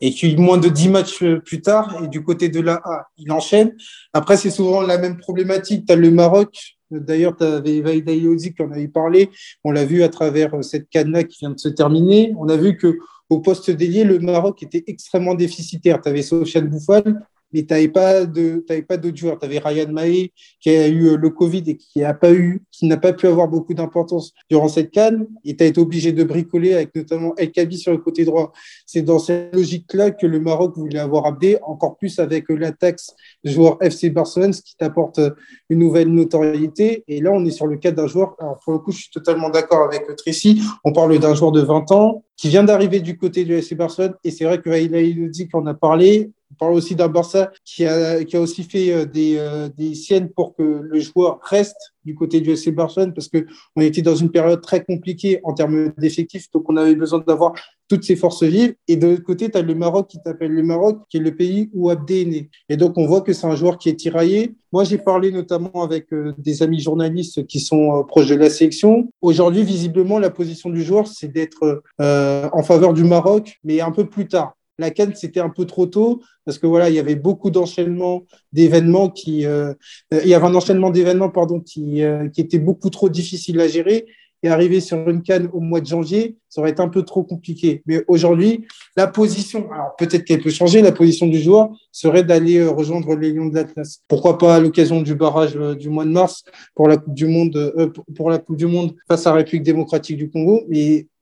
et 0.00 0.10
qui, 0.10 0.36
moins 0.36 0.58
de 0.58 0.68
10 0.68 0.88
matchs 0.88 1.24
plus 1.44 1.62
tard, 1.62 2.02
et 2.02 2.08
du 2.08 2.22
côté 2.22 2.48
de 2.48 2.60
la 2.60 2.74
A, 2.84 3.06
il 3.16 3.30
enchaîne. 3.30 3.74
Après, 4.12 4.36
c'est 4.36 4.50
souvent 4.50 4.82
la 4.82 4.98
même 4.98 5.16
problématique. 5.16 5.86
Tu 5.86 5.92
as 5.92 5.96
le 5.96 6.10
Maroc, 6.10 6.76
D'ailleurs, 6.88 7.36
tu 7.36 7.42
avais 7.42 7.80
Vaïda 7.80 8.12
qui 8.12 8.54
en 8.62 8.70
avait 8.70 8.86
parlé. 8.86 9.30
On 9.64 9.72
l'a 9.72 9.84
vu 9.84 10.04
à 10.04 10.08
travers 10.08 10.62
cette 10.62 10.88
cadenas 10.88 11.24
qui 11.24 11.38
vient 11.40 11.50
de 11.50 11.58
se 11.58 11.68
terminer. 11.68 12.32
On 12.38 12.48
a 12.48 12.56
vu 12.56 12.76
que 12.76 12.98
au 13.28 13.40
poste 13.40 13.72
délié, 13.72 14.04
le 14.04 14.20
Maroc 14.20 14.62
était 14.62 14.84
extrêmement 14.86 15.34
déficitaire. 15.34 16.00
Tu 16.00 16.08
avais 16.08 16.22
Sofiane 16.22 16.68
Bouffal, 16.68 17.26
mais 17.56 17.64
tu 17.64 17.72
n'avais 17.72 18.82
pas 18.82 18.96
d'autres 18.96 19.16
joueurs. 19.16 19.38
Tu 19.38 19.46
avais 19.46 19.58
Ryan 19.58 19.90
Mahé 19.90 20.32
qui 20.60 20.70
a 20.70 20.88
eu 20.88 21.08
euh, 21.08 21.16
le 21.16 21.30
Covid 21.30 21.62
et 21.66 21.76
qui 21.76 22.00
n'a 22.00 22.96
pas 22.96 23.12
pu 23.14 23.26
avoir 23.26 23.48
beaucoup 23.48 23.72
d'importance 23.72 24.32
durant 24.50 24.68
cette 24.68 24.90
canne. 24.90 25.26
Et 25.44 25.56
tu 25.56 25.64
as 25.64 25.66
été 25.66 25.80
obligé 25.80 26.12
de 26.12 26.22
bricoler 26.22 26.74
avec 26.74 26.94
notamment 26.94 27.34
El 27.36 27.52
Kabi 27.52 27.78
sur 27.78 27.92
le 27.92 27.98
côté 27.98 28.24
droit. 28.24 28.52
C'est 28.84 29.02
dans 29.02 29.18
cette 29.18 29.54
logique-là 29.54 30.10
que 30.10 30.26
le 30.26 30.38
Maroc 30.38 30.76
voulait 30.76 30.98
avoir 30.98 31.26
Abdé, 31.26 31.58
encore 31.62 31.96
plus 31.96 32.18
avec 32.18 32.50
euh, 32.50 32.56
l'attaque 32.56 32.98
joueur 33.42 33.78
FC 33.80 34.10
Barcelone, 34.10 34.52
ce 34.52 34.60
qui 34.60 34.76
t'apporte 34.76 35.18
euh, 35.18 35.30
une 35.70 35.78
nouvelle 35.78 36.08
notoriété. 36.08 37.04
Et 37.08 37.20
là, 37.22 37.32
on 37.32 37.44
est 37.46 37.50
sur 37.50 37.66
le 37.66 37.78
cas 37.78 37.90
d'un 37.90 38.06
joueur. 38.06 38.36
Alors, 38.38 38.60
pour 38.62 38.74
le 38.74 38.80
coup, 38.80 38.92
je 38.92 38.98
suis 38.98 39.10
totalement 39.10 39.48
d'accord 39.48 39.82
avec 39.82 40.04
Tracy. 40.16 40.60
On 40.84 40.92
parle 40.92 41.18
d'un 41.18 41.34
joueur 41.34 41.52
de 41.52 41.62
20 41.62 41.90
ans 41.92 42.22
qui 42.36 42.48
vient 42.48 42.64
d'arriver 42.64 43.00
du 43.00 43.16
côté 43.16 43.44
du 43.44 43.54
FC 43.54 43.74
Barcelone. 43.74 44.14
Et 44.24 44.30
c'est 44.30 44.44
vrai 44.44 44.60
que 44.60 44.68
Vaïla 44.68 45.00
dit 45.30 45.48
qu'on 45.48 45.64
a 45.66 45.72
parlé 45.72 46.30
On 46.52 46.54
parle 46.54 46.74
aussi 46.74 46.94
d'un 46.94 47.08
Barça 47.08 47.50
qui 47.64 47.84
a, 47.84 48.24
qui 48.24 48.36
a 48.36 48.40
aussi 48.40 48.62
fait 48.62 48.92
euh, 48.92 49.04
des, 49.04 49.36
euh, 49.36 49.68
des 49.76 49.94
siennes 49.94 50.30
pour 50.30 50.54
que 50.54 50.62
le 50.62 51.00
joueur 51.00 51.40
reste 51.42 51.94
du 52.04 52.14
côté 52.14 52.40
du 52.40 52.50
FC 52.50 52.70
Barcelone 52.70 53.12
parce 53.12 53.28
qu'on 53.28 53.80
était 53.80 54.02
dans 54.02 54.14
une 54.14 54.30
période 54.30 54.60
très 54.60 54.84
compliquée 54.84 55.40
en 55.42 55.52
termes 55.54 55.92
d'effectifs, 55.98 56.50
donc 56.52 56.64
on 56.68 56.76
avait 56.76 56.94
besoin 56.94 57.18
d'avoir 57.26 57.52
toutes 57.88 58.04
ces 58.04 58.16
forces 58.16 58.42
vives. 58.42 58.74
Et 58.88 58.96
de 58.96 59.08
l'autre 59.08 59.22
côté, 59.22 59.50
tu 59.50 59.58
as 59.58 59.62
le 59.62 59.74
Maroc 59.74 60.08
qui 60.08 60.20
t'appelle 60.20 60.52
le 60.52 60.62
Maroc, 60.62 61.00
qui 61.08 61.18
est 61.18 61.20
le 61.20 61.34
pays 61.34 61.70
où 61.72 61.90
Abdé 61.90 62.22
est 62.22 62.24
né. 62.24 62.50
Et 62.68 62.76
donc, 62.76 62.98
on 62.98 63.06
voit 63.06 63.20
que 63.20 63.32
c'est 63.32 63.46
un 63.46 63.54
joueur 63.54 63.78
qui 63.78 63.88
est 63.88 63.94
tiraillé. 63.94 64.54
Moi, 64.72 64.84
j'ai 64.84 64.98
parlé 64.98 65.30
notamment 65.30 65.82
avec 65.82 66.12
euh, 66.12 66.32
des 66.38 66.62
amis 66.62 66.80
journalistes 66.80 67.46
qui 67.46 67.60
sont 67.60 68.04
proches 68.04 68.28
de 68.28 68.34
la 68.34 68.50
sélection. 68.50 69.08
Aujourd'hui, 69.22 69.62
visiblement, 69.62 70.18
la 70.18 70.30
position 70.30 70.70
du 70.70 70.82
joueur, 70.82 71.06
c'est 71.06 71.28
d'être 71.28 71.82
euh, 72.00 72.48
en 72.52 72.62
faveur 72.62 72.92
du 72.92 73.04
Maroc, 73.04 73.58
mais 73.64 73.80
un 73.80 73.92
peu 73.92 74.06
plus 74.08 74.26
tard. 74.26 74.55
La 74.78 74.90
Cannes, 74.90 75.14
c'était 75.14 75.40
un 75.40 75.48
peu 75.48 75.64
trop 75.64 75.86
tôt 75.86 76.20
parce 76.44 76.58
que 76.58 76.66
voilà, 76.66 76.90
il 76.90 76.94
y 76.94 76.98
avait 76.98 77.16
beaucoup 77.16 77.50
d'enchaînements 77.50 78.24
d'événements 78.52 79.08
qui, 79.10 79.40
il 79.40 80.28
y 80.28 80.34
avait 80.34 80.46
un 80.46 80.54
enchaînement 80.54 80.90
d'événements 80.90 81.30
pardon 81.30 81.60
qui, 81.60 82.02
qui 82.32 82.40
était 82.40 82.58
beaucoup 82.58 82.90
trop 82.90 83.08
difficile 83.08 83.60
à 83.60 83.68
gérer 83.68 84.06
et 84.42 84.48
arriver 84.48 84.80
sur 84.80 85.08
une 85.08 85.22
canne 85.22 85.48
au 85.52 85.60
mois 85.60 85.80
de 85.80 85.86
janvier, 85.86 86.36
ça 86.48 86.60
aurait 86.60 86.70
été 86.70 86.80
un 86.80 86.88
peu 86.88 87.02
trop 87.02 87.22
compliqué. 87.24 87.82
Mais 87.86 88.04
aujourd'hui, 88.06 88.66
la 88.96 89.06
position, 89.06 89.70
alors 89.72 89.96
peut-être 89.96 90.24
qu'elle 90.24 90.42
peut 90.42 90.50
changer, 90.50 90.82
la 90.82 90.92
position 90.92 91.26
du 91.26 91.40
joueur 91.40 91.70
serait 91.90 92.22
d'aller 92.22 92.58
euh, 92.58 92.70
rejoindre 92.70 93.14
les 93.16 93.32
Lions 93.32 93.46
de 93.46 93.54
l'Atlas. 93.54 94.02
Pourquoi 94.08 94.38
pas 94.38 94.56
à 94.56 94.60
l'occasion 94.60 95.00
du 95.02 95.14
barrage 95.14 95.56
euh, 95.56 95.74
du 95.74 95.88
mois 95.88 96.04
de 96.04 96.10
mars 96.10 96.44
pour 96.74 96.88
la 96.88 96.96
Coupe 96.96 97.14
du 97.14 97.26
Monde, 97.26 97.56
euh, 97.56 97.88
pour 98.14 98.30
la 98.30 98.38
Coupe 98.38 98.56
du 98.56 98.66
Monde 98.66 98.94
face 99.08 99.26
à 99.26 99.30
la 99.30 99.36
République 99.36 99.64
démocratique 99.64 100.16
du 100.16 100.30
Congo. 100.30 100.64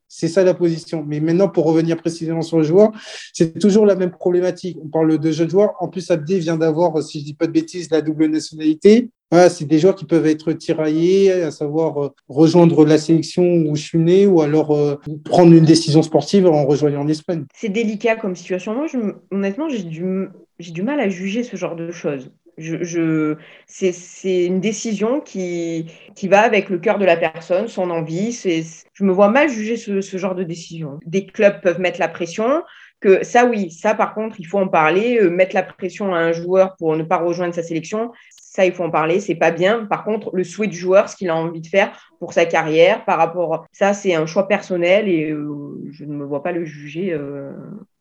C'est 0.07 0.27
ça 0.27 0.43
la 0.43 0.53
position. 0.53 1.03
Mais 1.05 1.19
maintenant, 1.19 1.49
pour 1.49 1.65
revenir 1.65 1.97
précisément 1.97 2.41
sur 2.41 2.57
le 2.57 2.63
joueur, 2.63 2.91
c'est 3.33 3.59
toujours 3.59 3.85
la 3.85 3.95
même 3.95 4.11
problématique. 4.11 4.77
On 4.83 4.87
parle 4.87 5.17
de 5.17 5.31
jeunes 5.31 5.49
joueurs. 5.49 5.73
En 5.79 5.87
plus, 5.87 6.09
Abdé 6.11 6.39
vient 6.39 6.57
d'avoir, 6.57 7.01
si 7.03 7.19
je 7.19 7.25
dis 7.25 7.33
pas 7.33 7.47
de 7.47 7.51
bêtises, 7.51 7.89
la 7.91 8.01
double 8.01 8.27
nationalité. 8.27 9.09
Voilà, 9.31 9.49
c'est 9.49 9.65
des 9.65 9.79
joueurs 9.79 9.95
qui 9.95 10.05
peuvent 10.05 10.27
être 10.27 10.53
tiraillés, 10.53 11.31
à 11.31 11.49
savoir 11.49 12.03
euh, 12.03 12.09
rejoindre 12.29 12.85
la 12.85 12.99
sélection 12.99 13.43
où 13.43 13.75
je 13.75 13.81
suis 13.81 13.97
né 13.97 14.27
ou 14.27 14.41
alors 14.41 14.71
euh, 14.71 14.97
prendre 15.23 15.51
une 15.51 15.65
décision 15.65 16.03
sportive 16.03 16.45
en 16.45 16.65
rejoignant 16.65 17.03
l'Espagne. 17.03 17.45
C'est 17.55 17.69
délicat 17.69 18.17
comme 18.17 18.35
situation. 18.35 18.75
Moi, 18.75 18.85
honnêtement, 19.31 19.67
j'ai 19.67 19.83
du, 19.83 20.27
j'ai 20.59 20.71
du 20.71 20.83
mal 20.83 20.99
à 20.99 21.09
juger 21.09 21.43
ce 21.43 21.55
genre 21.55 21.75
de 21.75 21.91
choses. 21.91 22.31
C'est 22.57 24.45
une 24.45 24.59
décision 24.59 25.19
qui, 25.19 25.91
qui 26.15 26.27
va 26.27 26.41
avec 26.41 26.69
le 26.69 26.79
cœur 26.79 26.97
de 26.97 27.05
la 27.05 27.17
personne, 27.17 27.67
son 27.67 27.89
envie. 27.89 28.31
Je 28.31 29.03
me 29.03 29.11
vois 29.11 29.29
mal 29.29 29.49
juger 29.49 29.77
ce, 29.77 30.01
ce, 30.01 30.17
genre 30.17 30.35
de 30.35 30.43
décision. 30.43 30.99
Des 31.05 31.25
clubs 31.25 31.61
peuvent 31.61 31.79
mettre 31.79 31.99
la 31.99 32.07
pression. 32.07 32.63
Que 33.01 33.23
ça, 33.23 33.45
oui, 33.45 33.71
ça, 33.71 33.93
par 33.93 34.13
contre, 34.13 34.39
il 34.39 34.47
faut 34.47 34.57
en 34.57 34.67
parler. 34.69 35.19
Euh, 35.21 35.29
mettre 35.29 35.53
la 35.53 35.63
pression 35.63 36.15
à 36.15 36.19
un 36.19 36.31
joueur 36.31 36.75
pour 36.77 36.95
ne 36.95 37.03
pas 37.03 37.17
rejoindre 37.17 37.53
sa 37.53 37.61
sélection, 37.61 38.11
ça, 38.31 38.65
il 38.65 38.71
faut 38.71 38.83
en 38.83 38.89
parler. 38.89 39.19
C'est 39.19 39.35
pas 39.35 39.51
bien. 39.51 39.85
Par 39.85 40.05
contre, 40.05 40.31
le 40.33 40.45
souhait 40.45 40.67
du 40.67 40.77
joueur, 40.77 41.09
ce 41.09 41.17
qu'il 41.17 41.29
a 41.29 41.35
envie 41.35 41.61
de 41.61 41.67
faire 41.67 41.91
pour 42.19 42.31
sa 42.31 42.45
carrière, 42.45 43.03
par 43.03 43.17
rapport, 43.17 43.65
ça, 43.73 43.93
c'est 43.93 44.15
un 44.15 44.25
choix 44.25 44.47
personnel 44.47 45.09
et 45.09 45.29
euh, 45.29 45.83
je 45.91 46.05
ne 46.05 46.13
me 46.15 46.23
vois 46.23 46.41
pas 46.41 46.53
le 46.53 46.63
juger. 46.63 47.11
Euh, 47.13 47.51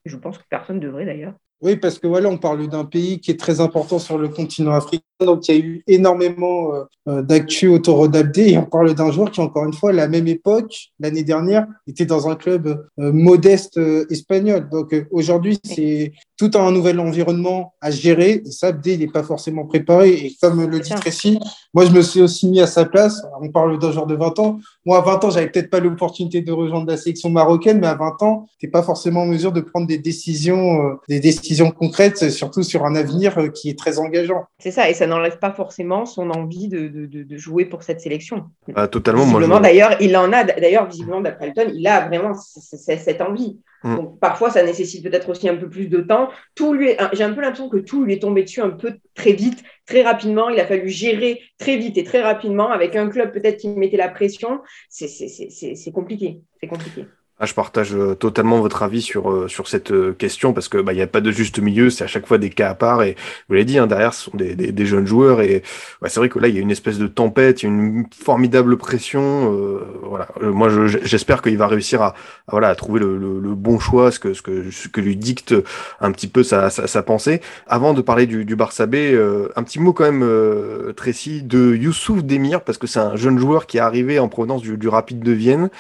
je 0.05 0.17
pense 0.17 0.39
que 0.39 0.45
personne 0.49 0.79
devrait 0.79 1.07
d'ailleurs. 1.07 1.35
Oui, 1.63 1.77
parce 1.77 1.99
que 1.99 2.07
voilà, 2.07 2.29
on 2.29 2.37
parle 2.37 2.69
d'un 2.69 2.85
pays 2.85 3.21
qui 3.21 3.31
est 3.31 3.39
très 3.39 3.61
important 3.61 3.99
sur 3.99 4.19
le 4.19 4.29
continent 4.29 4.73
africain, 4.73 5.05
donc 5.21 5.49
il 5.49 5.55
y 5.55 5.59
a 5.59 5.61
eu 5.61 5.85
énormément 5.87 6.75
euh, 6.75 6.83
euh, 7.09 7.23
d'actu 7.23 7.69
autour 7.69 8.09
d'Abdé, 8.09 8.51
et 8.51 8.59
on 8.59 8.67
parle 8.67 8.95
d'un 8.95 9.11
joueur 9.11 9.31
qui, 9.31 9.41
encore 9.41 9.65
une 9.65 9.73
fois, 9.73 9.91
à 9.91 9.93
la 9.93 10.09
même 10.09 10.27
époque, 10.27 10.91
l'année 10.99 11.23
dernière, 11.23 11.67
était 11.87 12.07
dans 12.07 12.29
un 12.29 12.35
club 12.35 12.87
euh, 12.99 13.13
modeste 13.13 13.81
espagnol. 14.11 14.69
Donc 14.71 14.95
aujourd'hui, 15.11 15.59
c'est 15.65 16.13
tout 16.37 16.51
un 16.55 16.71
nouvel 16.73 16.99
environnement 16.99 17.73
à 17.81 17.91
gérer, 17.91 18.43
et 18.45 18.51
ça, 18.51 18.69
Abdé, 18.69 18.95
il 18.95 19.01
n'est 19.01 19.07
pas 19.07 19.23
forcément 19.23 19.65
préparé, 19.65 20.11
et 20.11 20.37
comme 20.43 20.69
le 20.69 20.81
dit 20.81 20.91
Tracy, 20.91 21.39
moi, 21.73 21.87
je 21.87 21.93
me 21.93 22.03
suis 22.03 22.21
aussi 22.21 22.49
mis 22.49 22.61
à 22.61 22.67
sa 22.67 22.85
place, 22.85 23.23
on 23.41 23.49
parle 23.51 23.79
d'un 23.79 23.93
joueur 23.93 24.07
de 24.07 24.17
20 24.17 24.39
ans, 24.41 24.59
moi, 24.85 24.99
à 24.99 25.01
20 25.01 25.25
ans, 25.25 25.31
j'avais 25.31 25.49
peut-être 25.49 25.71
pas 25.71 25.81
l'opportunité 25.81 26.43
de 26.43 26.53
rejoindre 26.53 26.89
la 26.89 26.97
sélection 26.97 27.31
marocaine, 27.31 27.79
mais 27.79 27.87
à 27.87 27.95
20 27.95 28.23
ans, 28.23 28.47
tu 28.59 28.67
n'es 28.67 28.71
pas 28.71 28.83
forcément 28.83 29.23
en 29.23 29.27
mesure 29.27 29.53
de 29.53 29.61
prendre 29.61 29.87
des 29.87 29.99
décisions, 29.99 30.99
des 31.09 31.21
décisions 31.21 31.44
concrète, 31.71 32.31
surtout 32.31 32.63
sur 32.63 32.85
un 32.85 32.95
avenir 32.95 33.39
euh, 33.39 33.49
qui 33.49 33.69
est 33.71 33.79
très 33.79 33.99
engageant. 33.99 34.45
C'est 34.59 34.71
ça, 34.71 34.89
et 34.89 34.95
ça 34.95 35.07
n'enlève 35.07 35.39
pas 35.39 35.53
forcément 35.53 36.07
son 36.07 36.31
envie 36.31 36.69
de, 36.69 36.89
de, 36.89 37.37
jouer 37.37 37.65
pour 37.65 37.83
cette 37.83 38.01
sélection. 38.01 38.45
Ah, 38.75 38.89
totalement. 38.89 39.25
Visiblement, 39.25 39.61
d'ailleurs, 39.61 39.97
il 40.01 40.17
en 40.17 40.33
a, 40.33 40.45
d'ailleurs, 40.45 40.89
visiblement, 40.89 41.21
d'après 41.21 41.49
Elton, 41.49 41.71
il 41.75 41.87
a 41.87 42.07
vraiment 42.07 42.33
cette 42.35 43.21
envie. 43.21 43.59
Mm. 43.83 43.97
Donc, 43.97 44.19
parfois, 44.19 44.51
ça 44.51 44.63
nécessite 44.63 45.05
peut-être 45.05 45.29
aussi 45.29 45.49
un 45.49 45.57
peu 45.57 45.69
plus 45.69 45.89
de 45.89 46.01
temps. 46.01 46.31
Tout 46.55 46.73
lui, 46.73 46.91
j'ai 47.13 47.25
un 47.25 47.33
peu 47.33 47.41
l'impression 47.41 47.69
que 47.69 47.77
tout 47.77 48.03
lui 48.03 48.15
est 48.15 48.23
tombé 48.23 48.43
dessus 48.43 48.63
un 48.63 48.71
peu 48.71 48.95
très 49.15 49.33
vite, 49.33 49.63
très 49.87 50.03
rapidement. 50.03 50.49
Il 50.49 50.59
a 50.59 50.67
fallu 50.67 50.89
gérer 50.89 51.41
très 51.59 51.77
vite 51.77 51.99
et 51.99 52.05
très 52.05 52.23
rapidement 52.23 52.71
avec 52.71 52.97
un 52.97 53.09
club 53.09 53.33
peut-être 53.33 53.59
qui 53.59 53.69
mettait 53.69 53.97
la 53.97 54.09
pression. 54.09 54.61
C'est 54.89 55.93
compliqué. 55.93 56.41
C'est 56.61 56.69
compliqué. 56.69 57.05
Ah, 57.41 57.47
je 57.47 57.55
partage 57.55 57.97
euh, 57.97 58.15
totalement 58.15 58.61
votre 58.61 58.85
avis 58.85 59.03
sur, 59.03 59.29
euh, 59.29 59.49
sur 59.49 59.67
cette 59.67 59.91
euh, 59.91 60.13
question 60.13 60.53
parce 60.53 60.69
que 60.69 60.79
bah, 60.79 60.93
il 60.93 60.97
n'y 60.97 61.03
a 61.03 61.09
pas 61.09 61.21
de 61.21 61.33
juste 61.33 61.59
milieu, 61.59 61.91
c'est 61.91 62.05
à 62.05 62.07
chaque 62.07 62.29
fois 62.29 62.39
des 62.39 62.49
cas 62.49 62.71
à 62.71 62.75
part 62.77 63.03
et 63.03 63.17
vous 63.49 63.55
l'avez 63.55 63.65
dit 63.65 63.77
hein, 63.77 63.89
derrière 63.89 64.15
ce 64.15 64.31
sont 64.31 64.37
des, 64.37 64.55
des, 64.55 64.71
des 64.71 64.87
jeunes 64.87 65.05
joueurs 65.05 65.41
et 65.41 65.65
ouais, 66.01 66.09
c'est 66.09 66.21
vrai 66.21 66.29
que 66.29 66.39
là 66.39 66.47
il 66.47 66.55
y 66.55 66.59
a 66.59 66.61
une 66.61 66.71
espèce 66.71 66.97
de 66.97 67.09
tempête, 67.09 67.65
une 67.65 68.07
formidable 68.17 68.77
pression. 68.77 69.53
Euh, 69.53 69.81
voilà, 70.05 70.29
moi 70.43 70.69
j'espère 70.87 71.43
qu'il 71.43 71.59
va 71.59 71.67
réussir 71.67 72.03
à, 72.03 72.15
voilà 72.47 72.69
à 72.69 72.75
trouver 72.77 73.01
le, 73.01 73.19
le, 73.19 73.41
le, 73.41 73.55
bon 73.57 73.81
choix, 73.81 74.13
ce 74.13 74.21
que 74.21 74.33
ce 74.33 74.41
que 74.41 74.71
ce 74.71 74.87
que 74.87 75.01
lui 75.01 75.17
dicte 75.17 75.57
un 76.01 76.13
petit 76.13 76.29
peu 76.29 76.45
sa, 76.45 76.71
sa, 76.71 76.87
sa 76.87 77.03
pensée. 77.03 77.41
Avant 77.67 77.95
de 77.95 78.01
parler 78.01 78.27
du, 78.27 78.45
du 78.45 78.55
Barça 78.55 78.87
B, 78.87 78.95
un 79.57 79.63
petit 79.65 79.81
mot 79.81 79.93
quand 79.93 80.05
même 80.05 80.23
euh, 80.23 80.93
Tracy 80.93 81.43
de 81.43 81.75
Youssouf 81.75 82.23
Demir 82.23 82.63
parce 82.63 82.79
que 82.79 82.87
c'est 82.87 83.01
un 83.01 83.17
jeune 83.17 83.39
joueur 83.39 83.67
qui 83.67 83.79
est 83.79 83.81
arrivé 83.81 84.21
en 84.21 84.29
provenance 84.29 84.63
du, 84.63 84.77
du 84.77 84.87
Rapide 84.87 85.21
de 85.21 85.33
Vienne 85.33 85.71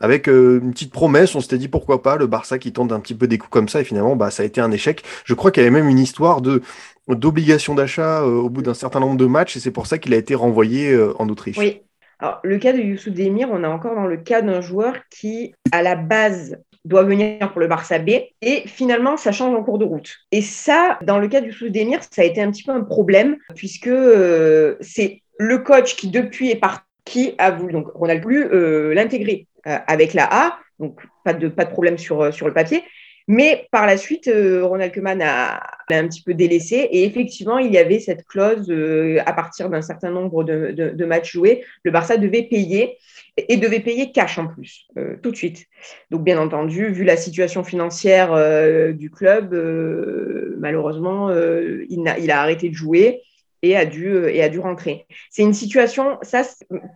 avec 0.00 0.28
euh, 0.28 0.60
une 0.62 0.72
petite 0.72 0.92
promesse. 0.92 1.34
On 1.34 1.40
s'était 1.40 1.58
dit 1.58 1.68
pourquoi 1.68 2.02
pas 2.02 2.16
le 2.16 2.26
Barça 2.26 2.58
qui 2.58 2.72
tente 2.72 2.92
un 2.92 3.00
petit 3.00 3.14
peu 3.14 3.26
des 3.26 3.38
coups 3.38 3.50
comme 3.50 3.68
ça 3.68 3.80
et 3.80 3.84
finalement 3.84 4.16
bah 4.16 4.30
ça 4.30 4.42
a 4.42 4.46
été 4.46 4.60
un 4.60 4.70
échec. 4.70 5.02
Je 5.24 5.34
crois 5.34 5.50
qu'il 5.50 5.62
y 5.62 5.66
avait 5.66 5.74
même 5.74 5.88
une 5.88 5.98
histoire 5.98 6.40
de 6.40 6.62
d'obligation 7.08 7.74
d'achat 7.74 8.22
euh, 8.22 8.36
au 8.36 8.48
bout 8.48 8.62
d'un 8.62 8.74
certain 8.74 9.00
nombre 9.00 9.16
de 9.16 9.26
matchs 9.26 9.56
et 9.56 9.60
c'est 9.60 9.70
pour 9.70 9.86
ça 9.86 9.98
qu'il 9.98 10.14
a 10.14 10.16
été 10.16 10.34
renvoyé 10.34 10.92
euh, 10.92 11.12
en 11.18 11.28
Autriche. 11.28 11.58
Oui. 11.58 11.82
Alors, 12.20 12.40
le 12.44 12.58
cas 12.58 12.72
de 12.72 12.78
Youssouf 12.78 13.12
Demir, 13.12 13.48
on 13.52 13.64
est 13.64 13.66
encore 13.66 13.94
dans 13.96 14.06
le 14.06 14.16
cas 14.16 14.40
d'un 14.40 14.60
joueur 14.60 14.94
qui, 15.10 15.52
à 15.72 15.82
la 15.82 15.96
base, 15.96 16.56
doit 16.84 17.02
venir 17.02 17.50
pour 17.50 17.60
le 17.60 17.66
Barça 17.66 17.98
B 17.98 18.10
et 18.40 18.62
finalement, 18.66 19.16
ça 19.16 19.32
change 19.32 19.54
en 19.54 19.62
cours 19.62 19.78
de 19.78 19.84
route. 19.84 20.16
Et 20.30 20.40
ça, 20.40 20.98
dans 21.02 21.18
le 21.18 21.28
cas 21.28 21.40
de 21.40 21.46
Youssouf 21.46 21.70
Demir, 21.70 22.00
ça 22.08 22.22
a 22.22 22.24
été 22.24 22.40
un 22.40 22.50
petit 22.50 22.62
peu 22.62 22.72
un 22.72 22.82
problème 22.82 23.36
puisque 23.54 23.90
c'est 24.80 25.22
le 25.38 25.58
coach 25.58 25.96
qui, 25.96 26.08
depuis, 26.08 26.50
est 26.50 26.56
parti 26.56 26.84
qui 27.04 27.34
a 27.38 27.50
voulu, 27.50 27.72
donc 27.72 27.88
Ronald 27.94 28.22
voulu 28.22 28.94
l'intégrer 28.94 29.46
euh, 29.66 29.78
avec 29.86 30.12
la 30.12 30.28
A, 30.30 30.58
donc 30.78 31.00
pas 31.24 31.32
de, 31.32 31.48
pas 31.48 31.64
de 31.64 31.70
problème 31.70 31.96
sur, 31.96 32.20
euh, 32.20 32.30
sur 32.30 32.46
le 32.46 32.52
papier. 32.52 32.82
Mais 33.28 33.66
par 33.70 33.86
la 33.86 33.96
suite, 33.96 34.28
euh, 34.28 34.62
Ronald 34.62 34.92
Koeman 34.92 35.22
a, 35.22 35.62
un 35.90 36.06
petit 36.06 36.22
peu 36.22 36.34
délaissé 36.34 36.76
et 36.92 37.04
effectivement, 37.04 37.56
il 37.56 37.72
y 37.72 37.78
avait 37.78 37.98
cette 37.98 38.26
clause 38.26 38.70
à 39.24 39.32
partir 39.32 39.70
d'un 39.70 39.80
certain 39.80 40.10
nombre 40.10 40.44
de, 40.44 40.72
de, 40.72 41.04
matchs 41.06 41.32
joués, 41.32 41.64
le 41.82 41.90
Barça 41.90 42.18
devait 42.18 42.42
payer 42.42 42.98
et 43.36 43.56
devait 43.56 43.80
payer 43.80 44.12
cash 44.12 44.38
en 44.38 44.46
plus, 44.46 44.86
tout 45.22 45.30
de 45.30 45.36
suite. 45.36 45.66
Donc 46.10 46.24
bien 46.24 46.38
entendu, 46.38 46.90
vu 46.90 47.04
la 47.04 47.16
situation 47.16 47.64
financière 47.64 48.34
du 48.94 49.10
club, 49.10 49.54
malheureusement, 50.58 51.30
il, 51.30 52.08
a, 52.08 52.18
il 52.18 52.30
a 52.30 52.40
arrêté 52.40 52.70
de 52.70 52.74
jouer 52.74 53.22
et 53.64 53.76
a 53.76 53.86
dû, 53.86 54.08
euh, 54.08 54.32
et 54.32 54.42
a 54.42 54.48
dû 54.48 54.60
rentrer. 54.60 55.06
C'est 55.30 55.42
une 55.42 55.54
situation, 55.54 56.18
ça, 56.22 56.42